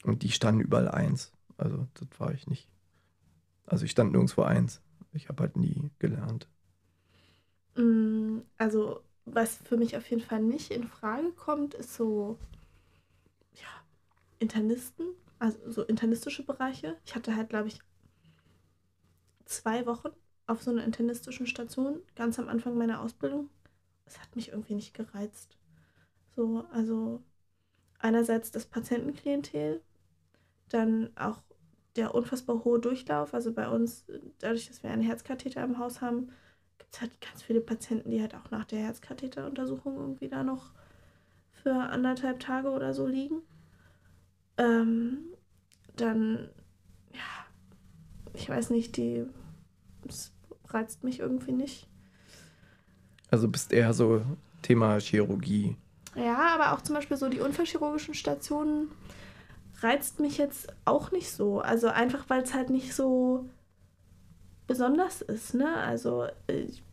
Und 0.03 0.21
die 0.23 0.29
standen 0.29 0.61
überall 0.61 0.89
eins. 0.89 1.31
Also 1.57 1.87
das 1.95 2.19
war 2.19 2.33
ich 2.33 2.47
nicht. 2.47 2.67
Also 3.65 3.85
ich 3.85 3.91
stand 3.91 4.11
nirgendwo 4.11 4.43
eins. 4.43 4.81
Ich 5.13 5.29
habe 5.29 5.41
halt 5.43 5.57
nie 5.57 5.89
gelernt. 5.99 6.47
Mm, 7.75 8.39
also 8.57 9.01
was 9.25 9.57
für 9.57 9.77
mich 9.77 9.97
auf 9.97 10.07
jeden 10.09 10.21
Fall 10.21 10.41
nicht 10.41 10.71
in 10.71 10.87
Frage 10.87 11.31
kommt, 11.31 11.73
ist 11.73 11.95
so 11.95 12.37
ja, 13.55 13.67
Internisten, 14.39 15.05
also 15.39 15.57
so 15.69 15.83
internistische 15.83 16.43
Bereiche. 16.43 16.97
Ich 17.05 17.15
hatte 17.15 17.35
halt, 17.35 17.49
glaube 17.49 17.67
ich, 17.67 17.79
zwei 19.47 19.85
Wochen 19.85 20.09
auf 20.45 20.61
so 20.61 20.71
einer 20.71 20.83
internistischen 20.83 21.47
Station, 21.47 22.01
ganz 22.15 22.39
am 22.39 22.47
Anfang 22.47 22.77
meiner 22.77 23.01
Ausbildung. 23.01 23.49
Es 24.05 24.19
hat 24.19 24.35
mich 24.35 24.49
irgendwie 24.49 24.75
nicht 24.75 24.93
gereizt. 24.93 25.57
So, 26.35 26.65
also 26.71 27.21
einerseits 27.99 28.51
das 28.51 28.65
Patientenklientel, 28.65 29.81
dann 30.69 31.09
auch 31.15 31.41
der 31.95 32.13
unfassbar 32.15 32.63
hohe 32.63 32.79
Durchlauf. 32.79 33.33
Also 33.33 33.51
bei 33.53 33.67
uns, 33.67 34.05
dadurch, 34.39 34.67
dass 34.67 34.83
wir 34.83 34.91
einen 34.91 35.01
Herzkatheter 35.01 35.63
im 35.63 35.79
Haus 35.79 36.01
haben, 36.01 36.31
gibt 36.77 36.93
es 36.93 37.01
halt 37.01 37.19
ganz 37.21 37.43
viele 37.43 37.61
Patienten, 37.61 38.11
die 38.11 38.21
halt 38.21 38.35
auch 38.35 38.51
nach 38.51 38.65
der 38.65 38.79
Herzkatheteruntersuchung 38.79 39.97
irgendwie 39.97 40.29
da 40.29 40.43
noch 40.43 40.71
für 41.63 41.73
anderthalb 41.73 42.39
Tage 42.39 42.69
oder 42.69 42.93
so 42.93 43.07
liegen. 43.07 43.41
Ähm, 44.57 45.33
dann, 45.95 46.49
ich 48.37 48.49
weiß 48.49 48.69
nicht, 48.69 48.97
die, 48.97 49.25
reizt 50.69 51.03
mich 51.03 51.19
irgendwie 51.19 51.51
nicht. 51.51 51.87
Also 53.29 53.47
bist 53.47 53.73
eher 53.73 53.93
so 53.93 54.21
Thema 54.61 54.99
Chirurgie. 54.99 55.75
Ja, 56.15 56.55
aber 56.55 56.73
auch 56.73 56.81
zum 56.81 56.95
Beispiel 56.95 57.17
so 57.17 57.29
die 57.29 57.39
unfallchirurgischen 57.39 58.13
Stationen 58.13 58.89
reizt 59.81 60.19
mich 60.19 60.37
jetzt 60.37 60.73
auch 60.85 61.11
nicht 61.11 61.31
so. 61.31 61.59
Also 61.59 61.87
einfach, 61.87 62.25
weil 62.29 62.41
es 62.41 62.53
halt 62.53 62.69
nicht 62.69 62.93
so 62.95 63.49
besonders 64.65 65.21
ist, 65.21 65.53
ne? 65.53 65.75
Also 65.77 66.27
ich, 66.47 66.83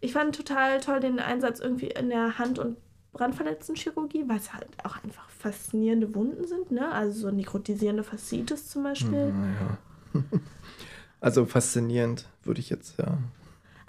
ich 0.00 0.12
fand 0.12 0.36
total 0.36 0.80
toll 0.80 1.00
den 1.00 1.18
Einsatz 1.18 1.60
irgendwie 1.60 1.88
in 1.88 2.08
der 2.10 2.38
Hand- 2.38 2.58
und 2.58 2.76
Brandverletzten-Chirurgie, 3.12 4.28
weil 4.28 4.36
es 4.36 4.52
halt 4.52 4.68
auch 4.84 5.02
einfach 5.02 5.28
faszinierende 5.30 6.14
Wunden 6.14 6.46
sind, 6.46 6.70
ne? 6.70 6.90
Also 6.92 7.20
so 7.20 7.30
nekrotisierende 7.30 8.04
Faszitis 8.04 8.68
zum 8.68 8.84
Beispiel. 8.84 9.34
Ja, 9.34 9.78
also 11.20 11.46
faszinierend, 11.46 12.26
würde 12.44 12.60
ich 12.60 12.70
jetzt, 12.70 12.98
ja. 12.98 13.18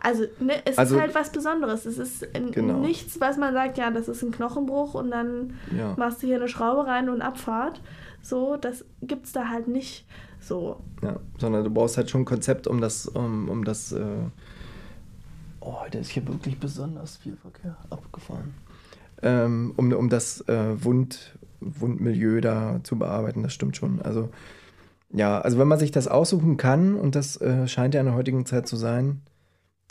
Also, 0.01 0.23
ne, 0.39 0.53
es 0.65 0.77
also, 0.77 0.95
ist 0.95 1.01
halt 1.01 1.15
was 1.15 1.31
Besonderes. 1.31 1.85
Es 1.85 1.97
ist 1.97 2.25
genau. 2.33 2.79
nichts, 2.79 3.19
was 3.19 3.37
man 3.37 3.53
sagt, 3.53 3.77
ja, 3.77 3.91
das 3.91 4.07
ist 4.07 4.23
ein 4.23 4.31
Knochenbruch 4.31 4.93
und 4.93 5.11
dann 5.11 5.55
ja. 5.75 5.93
machst 5.97 6.23
du 6.23 6.27
hier 6.27 6.37
eine 6.37 6.47
Schraube 6.47 6.87
rein 6.87 7.09
und 7.09 7.21
Abfahrt. 7.21 7.81
So, 8.21 8.55
das 8.55 8.85
gibt 9.01 9.25
es 9.25 9.33
da 9.33 9.49
halt 9.49 9.67
nicht 9.67 10.05
so. 10.39 10.81
Ja, 11.01 11.19
sondern 11.37 11.63
du 11.63 11.69
brauchst 11.69 11.97
halt 11.97 12.09
schon 12.09 12.21
ein 12.21 12.25
Konzept, 12.25 12.67
um 12.67 12.79
das, 12.81 13.07
um, 13.07 13.49
um 13.49 13.65
das. 13.65 13.91
Äh 13.91 14.05
oh, 15.59 15.75
da 15.91 15.99
ist 15.99 16.09
hier 16.09 16.25
wirklich 16.27 16.59
besonders 16.59 17.17
viel 17.17 17.35
Verkehr 17.35 17.77
abgefahren. 17.89 18.53
Ähm, 19.21 19.73
um, 19.75 19.91
um 19.91 20.09
das 20.09 20.41
äh, 20.47 20.83
Wund, 20.83 21.37
Wundmilieu 21.59 22.39
da 22.39 22.79
zu 22.83 22.97
bearbeiten, 22.97 23.43
das 23.43 23.53
stimmt 23.53 23.75
schon. 23.75 24.01
Also, 24.01 24.29
ja, 25.11 25.40
also 25.41 25.57
wenn 25.57 25.68
man 25.68 25.80
sich 25.80 25.91
das 25.91 26.07
aussuchen 26.07 26.57
kann, 26.57 26.95
und 26.95 27.15
das 27.15 27.40
äh, 27.41 27.68
scheint 27.68 27.94
ja 27.94 27.99
in 27.99 28.06
der 28.06 28.15
heutigen 28.15 28.45
Zeit 28.45 28.68
zu 28.68 28.76
sein, 28.76 29.22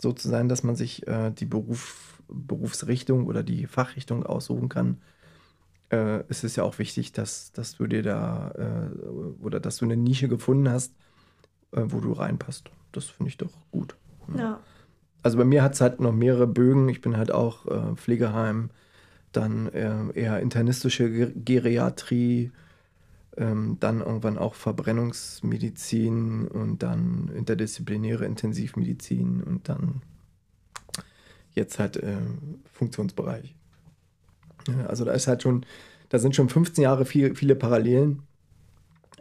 so 0.01 0.13
zu 0.13 0.29
sein, 0.29 0.47
dass 0.47 0.63
man 0.63 0.75
sich 0.75 1.07
äh, 1.07 1.31
die 1.31 1.45
Beruf, 1.45 2.21
Berufsrichtung 2.29 3.27
oder 3.27 3.43
die 3.43 3.65
Fachrichtung 3.65 4.25
aussuchen 4.25 4.69
kann, 4.69 4.97
äh, 5.89 6.23
es 6.29 6.43
ist 6.43 6.55
ja 6.55 6.63
auch 6.63 6.79
wichtig, 6.79 7.11
dass, 7.11 7.51
dass 7.51 7.75
du 7.75 7.87
dir 7.87 8.03
da 8.03 8.51
äh, 8.57 8.95
oder 9.41 9.59
dass 9.59 9.77
du 9.77 9.85
eine 9.85 9.97
Nische 9.97 10.27
gefunden 10.27 10.69
hast, 10.69 10.93
äh, 11.71 11.81
wo 11.85 11.99
du 11.99 12.13
reinpasst. 12.13 12.69
Das 12.91 13.05
finde 13.05 13.29
ich 13.29 13.37
doch 13.37 13.51
gut. 13.71 13.95
Ja. 14.35 14.39
ja. 14.39 14.59
Also 15.21 15.37
bei 15.37 15.43
mir 15.43 15.63
hat 15.63 15.73
es 15.73 15.81
halt 15.81 15.99
noch 15.99 16.13
mehrere 16.13 16.47
Bögen. 16.47 16.87
Ich 16.87 17.01
bin 17.01 17.17
halt 17.17 17.31
auch 17.31 17.65
äh, 17.65 17.95
Pflegeheim, 17.95 18.69
dann 19.31 19.67
eher 19.67 20.39
internistische 20.39 21.31
Geriatrie, 21.33 22.51
ähm, 23.39 23.77
dann 23.79 24.01
irgendwann 24.01 24.37
auch 24.37 24.53
Verbrennungsmedizin 24.53 26.47
und 26.47 26.83
dann 26.83 27.31
interdisziplinäre 27.33 28.25
Intensivmedizin 28.25 29.41
und 29.41 29.69
dann 29.69 30.01
jetzt 31.53 31.79
halt 31.79 31.97
äh, 31.97 32.17
Funktionsbereich. 32.73 33.55
Ja, 34.67 34.87
also 34.87 35.05
da 35.05 35.13
ist 35.13 35.27
halt 35.27 35.41
schon, 35.41 35.65
da 36.09 36.19
sind 36.19 36.35
schon 36.35 36.49
15 36.49 36.83
Jahre 36.83 37.05
viel, 37.05 37.33
viele 37.33 37.55
Parallelen. 37.55 38.23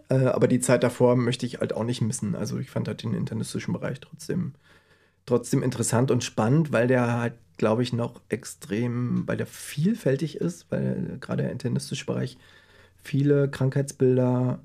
Äh, 0.08 0.26
aber 0.26 0.48
die 0.48 0.60
Zeit 0.60 0.82
davor 0.82 1.14
möchte 1.16 1.46
ich 1.46 1.60
halt 1.60 1.72
auch 1.72 1.84
nicht 1.84 2.00
missen. 2.00 2.34
Also 2.34 2.58
ich 2.58 2.70
fand 2.70 2.88
halt 2.88 3.02
den 3.02 3.14
internistischen 3.14 3.72
Bereich 3.72 4.00
trotzdem, 4.00 4.54
trotzdem 5.26 5.62
interessant 5.62 6.10
und 6.10 6.24
spannend, 6.24 6.72
weil 6.72 6.88
der 6.88 7.12
halt, 7.12 7.34
glaube 7.56 7.84
ich, 7.84 7.92
noch 7.92 8.20
extrem, 8.28 9.28
weil 9.28 9.36
der 9.36 9.46
vielfältig 9.46 10.36
ist, 10.36 10.70
weil 10.70 11.18
gerade 11.20 11.44
der 11.44 11.52
internistische 11.52 12.06
Bereich 12.06 12.36
viele 13.08 13.48
Krankheitsbilder 13.48 14.60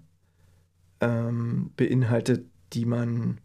ähm, 1.00 1.72
beinhaltet, 1.78 2.46
die 2.74 2.86
man, 2.86 3.40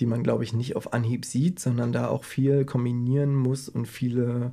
die 0.00 0.06
man, 0.06 0.22
glaube 0.22 0.44
ich, 0.44 0.52
nicht 0.52 0.76
auf 0.76 0.92
Anhieb 0.92 1.24
sieht, 1.24 1.58
sondern 1.58 1.92
da 1.92 2.08
auch 2.08 2.24
viel 2.24 2.66
kombinieren 2.66 3.34
muss 3.34 3.70
und 3.70 3.86
viele 3.86 4.52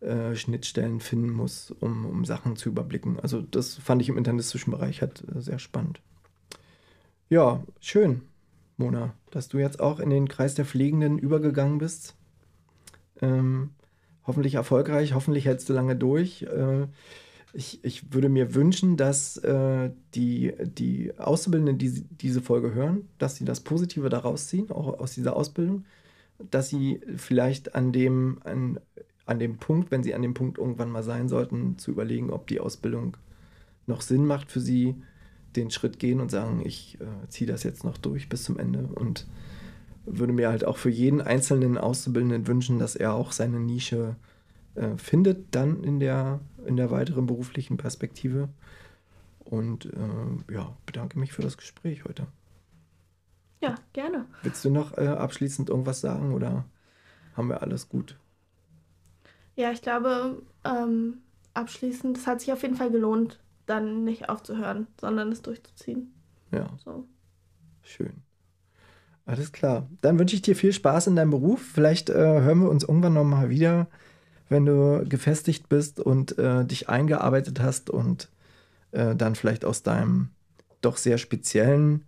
äh, 0.00 0.36
Schnittstellen 0.36 1.00
finden 1.00 1.30
muss, 1.30 1.70
um, 1.70 2.04
um 2.04 2.26
Sachen 2.26 2.56
zu 2.56 2.68
überblicken. 2.68 3.18
Also 3.18 3.40
das 3.40 3.74
fand 3.74 4.02
ich 4.02 4.10
im 4.10 4.18
internistischen 4.18 4.70
Bereich 4.70 5.00
halt 5.00 5.24
äh, 5.34 5.40
sehr 5.40 5.58
spannend. 5.58 6.02
Ja, 7.30 7.64
schön, 7.80 8.20
Mona, 8.76 9.14
dass 9.30 9.48
du 9.48 9.58
jetzt 9.58 9.80
auch 9.80 9.98
in 9.98 10.10
den 10.10 10.28
Kreis 10.28 10.54
der 10.54 10.66
Pflegenden 10.66 11.18
übergegangen 11.18 11.78
bist. 11.78 12.16
Ähm, 13.22 13.70
hoffentlich 14.26 14.56
erfolgreich, 14.56 15.14
hoffentlich 15.14 15.46
hältst 15.46 15.70
du 15.70 15.72
lange 15.72 15.96
durch. 15.96 16.42
Äh, 16.42 16.86
ich, 17.54 17.82
ich 17.84 18.12
würde 18.12 18.28
mir 18.28 18.54
wünschen, 18.54 18.96
dass 18.96 19.36
äh, 19.38 19.90
die, 20.14 20.52
die 20.60 21.16
Auszubildenden, 21.16 21.78
die 21.78 22.02
diese 22.10 22.42
Folge 22.42 22.74
hören, 22.74 23.08
dass 23.18 23.36
sie 23.36 23.44
das 23.44 23.60
Positive 23.60 24.08
daraus 24.08 24.48
ziehen, 24.48 24.70
auch 24.70 24.98
aus 24.98 25.14
dieser 25.14 25.36
Ausbildung, 25.36 25.84
dass 26.50 26.68
sie 26.68 27.00
vielleicht 27.16 27.76
an 27.76 27.92
dem, 27.92 28.40
an, 28.44 28.80
an 29.24 29.38
dem 29.38 29.58
Punkt, 29.58 29.92
wenn 29.92 30.02
sie 30.02 30.14
an 30.14 30.22
dem 30.22 30.34
Punkt 30.34 30.58
irgendwann 30.58 30.90
mal 30.90 31.04
sein 31.04 31.28
sollten, 31.28 31.78
zu 31.78 31.92
überlegen, 31.92 32.30
ob 32.30 32.48
die 32.48 32.58
Ausbildung 32.58 33.16
noch 33.86 34.00
Sinn 34.00 34.26
macht 34.26 34.50
für 34.50 34.60
sie, 34.60 34.96
den 35.54 35.70
Schritt 35.70 36.00
gehen 36.00 36.20
und 36.20 36.32
sagen, 36.32 36.60
ich 36.64 36.98
äh, 37.00 37.28
ziehe 37.28 37.48
das 37.48 37.62
jetzt 37.62 37.84
noch 37.84 37.98
durch 37.98 38.28
bis 38.28 38.42
zum 38.42 38.58
Ende. 38.58 38.88
Und 38.92 39.28
würde 40.06 40.32
mir 40.32 40.48
halt 40.48 40.64
auch 40.64 40.76
für 40.76 40.90
jeden 40.90 41.20
einzelnen 41.20 41.78
Auszubildenden 41.78 42.48
wünschen, 42.48 42.80
dass 42.80 42.96
er 42.96 43.14
auch 43.14 43.30
seine 43.30 43.60
Nische 43.60 44.16
äh, 44.16 44.33
findet 44.96 45.54
dann 45.54 45.84
in 45.84 46.00
der, 46.00 46.40
in 46.66 46.76
der 46.76 46.90
weiteren 46.90 47.26
beruflichen 47.26 47.76
Perspektive. 47.76 48.48
Und 49.44 49.86
äh, 49.86 50.52
ja, 50.52 50.76
bedanke 50.86 51.18
mich 51.18 51.32
für 51.32 51.42
das 51.42 51.56
Gespräch 51.56 52.04
heute. 52.04 52.26
Ja, 53.60 53.76
gerne. 53.92 54.26
Willst 54.42 54.64
du 54.64 54.70
noch 54.70 54.96
äh, 54.98 55.06
abschließend 55.06 55.70
irgendwas 55.70 56.00
sagen 56.00 56.34
oder 56.34 56.64
haben 57.34 57.48
wir 57.48 57.62
alles 57.62 57.88
gut? 57.88 58.18
Ja, 59.56 59.70
ich 59.70 59.82
glaube, 59.82 60.42
ähm, 60.64 61.18
abschließend, 61.54 62.18
es 62.18 62.26
hat 62.26 62.40
sich 62.40 62.52
auf 62.52 62.62
jeden 62.62 62.76
Fall 62.76 62.90
gelohnt, 62.90 63.40
dann 63.66 64.04
nicht 64.04 64.28
aufzuhören, 64.28 64.86
sondern 65.00 65.30
es 65.32 65.42
durchzuziehen. 65.42 66.12
Ja. 66.50 66.68
So. 66.84 67.06
Schön. 67.82 68.22
Alles 69.26 69.52
klar. 69.52 69.88
Dann 70.00 70.18
wünsche 70.18 70.36
ich 70.36 70.42
dir 70.42 70.56
viel 70.56 70.72
Spaß 70.72 71.06
in 71.06 71.16
deinem 71.16 71.30
Beruf. 71.30 71.62
Vielleicht 71.62 72.10
äh, 72.10 72.14
hören 72.14 72.60
wir 72.60 72.70
uns 72.70 72.84
irgendwann 72.84 73.14
nochmal 73.14 73.48
wieder 73.48 73.88
wenn 74.48 74.66
du 74.66 75.04
gefestigt 75.08 75.68
bist 75.68 76.00
und 76.00 76.38
äh, 76.38 76.64
dich 76.64 76.88
eingearbeitet 76.88 77.60
hast 77.60 77.90
und 77.90 78.28
äh, 78.92 79.16
dann 79.16 79.34
vielleicht 79.34 79.64
aus 79.64 79.82
deinem 79.82 80.28
doch 80.80 80.96
sehr 80.96 81.18
speziellen 81.18 82.04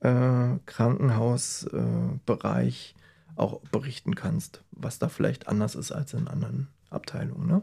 äh, 0.00 0.56
Krankenhausbereich 0.66 2.94
auch 3.36 3.60
berichten 3.72 4.14
kannst, 4.14 4.62
was 4.70 4.98
da 4.98 5.08
vielleicht 5.08 5.48
anders 5.48 5.74
ist 5.74 5.92
als 5.92 6.14
in 6.14 6.28
anderen 6.28 6.68
Abteilungen. 6.90 7.46
Ne? 7.46 7.62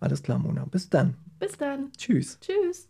Alles 0.00 0.22
klar, 0.22 0.38
Mona. 0.38 0.64
Bis 0.64 0.90
dann. 0.90 1.16
Bis 1.38 1.56
dann. 1.56 1.92
Tschüss. 1.96 2.38
Tschüss. 2.40 2.88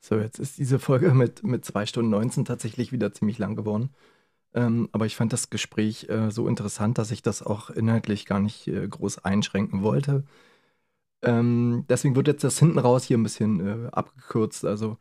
So, 0.00 0.18
jetzt 0.18 0.38
ist 0.38 0.58
diese 0.58 0.78
Folge 0.78 1.12
mit, 1.14 1.42
mit 1.42 1.64
2 1.64 1.86
Stunden 1.86 2.10
19 2.10 2.44
tatsächlich 2.44 2.92
wieder 2.92 3.12
ziemlich 3.12 3.38
lang 3.38 3.56
geworden. 3.56 3.90
Ähm, 4.54 4.88
aber 4.92 5.06
ich 5.06 5.16
fand 5.16 5.32
das 5.32 5.50
Gespräch 5.50 6.08
äh, 6.08 6.30
so 6.30 6.48
interessant, 6.48 6.98
dass 6.98 7.10
ich 7.10 7.22
das 7.22 7.42
auch 7.42 7.70
inhaltlich 7.70 8.26
gar 8.26 8.40
nicht 8.40 8.66
äh, 8.68 8.88
groß 8.88 9.24
einschränken 9.24 9.82
wollte. 9.82 10.24
Ähm, 11.22 11.84
deswegen 11.88 12.16
wird 12.16 12.28
jetzt 12.28 12.44
das 12.44 12.58
hinten 12.58 12.78
raus 12.78 13.04
hier 13.04 13.18
ein 13.18 13.22
bisschen 13.22 13.86
äh, 13.86 13.88
abgekürzt. 13.90 14.64
Also 14.64 14.98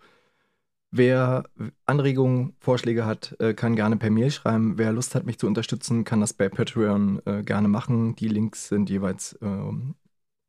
wer 0.92 1.44
Anregungen, 1.86 2.56
Vorschläge 2.60 3.06
hat, 3.06 3.36
äh, 3.40 3.54
kann 3.54 3.76
gerne 3.76 3.98
per 3.98 4.10
Mail 4.12 4.32
schreiben. 4.32 4.78
Wer 4.78 4.94
Lust 4.94 5.16
hat, 5.16 5.26
mich 5.26 5.40
zu 5.40 5.48
unterstützen, 5.48 6.04
kann 6.04 6.22
das 6.22 6.34
bei 6.34 6.50
Patreon 6.50 7.22
äh, 7.26 7.44
gerne 7.44 7.68
machen. 7.68 8.16
Die 8.16 8.28
Links 8.30 8.68
sind 8.70 8.90
jeweils 8.90 9.38
ähm, 9.42 9.96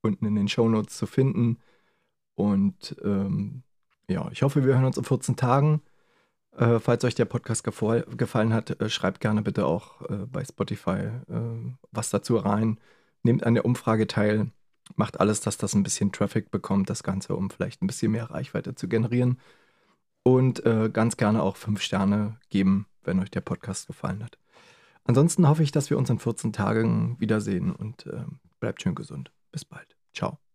unten 0.03 0.27
in 0.27 0.35
den 0.37 0.49
Show 0.49 0.69
Notes 0.69 0.97
zu 0.97 1.07
finden. 1.07 1.59
Und 2.37 2.97
ähm, 3.05 3.63
ja, 4.09 4.31
ich 4.33 4.43
hoffe, 4.43 4.65
wir 4.65 4.75
hören 4.75 4.85
uns 4.87 4.97
in 4.99 5.05
14 5.05 5.37
Tagen. 5.37 5.83
Äh, 6.59 6.81
falls 6.81 7.05
euch 7.05 7.15
der 7.15 7.25
Podcast 7.25 7.63
gefallen 7.63 8.53
hat, 8.53 8.81
äh, 8.81 8.89
schreibt 8.89 9.21
gerne 9.21 9.43
bitte 9.43 9.65
auch 9.65 10.03
äh, 10.11 10.27
bei 10.27 10.45
Spotify 10.45 11.11
äh, 11.29 11.75
was 11.93 12.11
dazu 12.11 12.37
rein. 12.37 12.79
Nehmt 13.23 13.45
an 13.45 13.55
der 13.55 13.65
Umfrage 13.65 14.09
teil. 14.09 14.51
Macht 14.97 15.21
alles, 15.21 15.41
dass 15.41 15.57
das 15.57 15.75
ein 15.75 15.85
bisschen 15.85 16.11
Traffic 16.11 16.51
bekommt, 16.51 16.91
das 16.91 17.03
Ganze, 17.05 17.37
um 17.37 17.51
vielleicht 17.51 17.83
ein 17.83 17.87
bisschen 17.87 18.11
mehr 18.11 18.31
Reichweite 18.31 18.75
zu 18.75 18.89
generieren. 18.89 19.39
Und 20.25 20.65
äh, 20.67 20.91
ganz 20.93 21.17
gerne 21.17 21.43
auch 21.43 21.57
fünf 21.57 21.81
Sterne 21.81 22.39
geben, 22.51 22.87
wenn 23.05 23.21
euch 23.21 23.31
der 23.31 23.41
Podcast 23.41 23.87
gefallen 23.87 24.25
hat. 24.25 24.37
Ansonsten 25.05 25.49
hoffe 25.49 25.63
ich, 25.63 25.73
dass 25.73 25.91
wir 25.91 25.97
uns 25.97 26.11
in 26.11 26.19
14 26.19 26.53
Tagen 26.53 27.17
wiedersehen 27.21 27.73
und 27.73 28.07
äh, 28.07 28.25
bleibt 28.59 28.83
schön 28.83 28.95
gesund. 28.95 29.31
Bis 29.53 29.65
bald. 29.65 29.97
Ciao. 30.13 30.48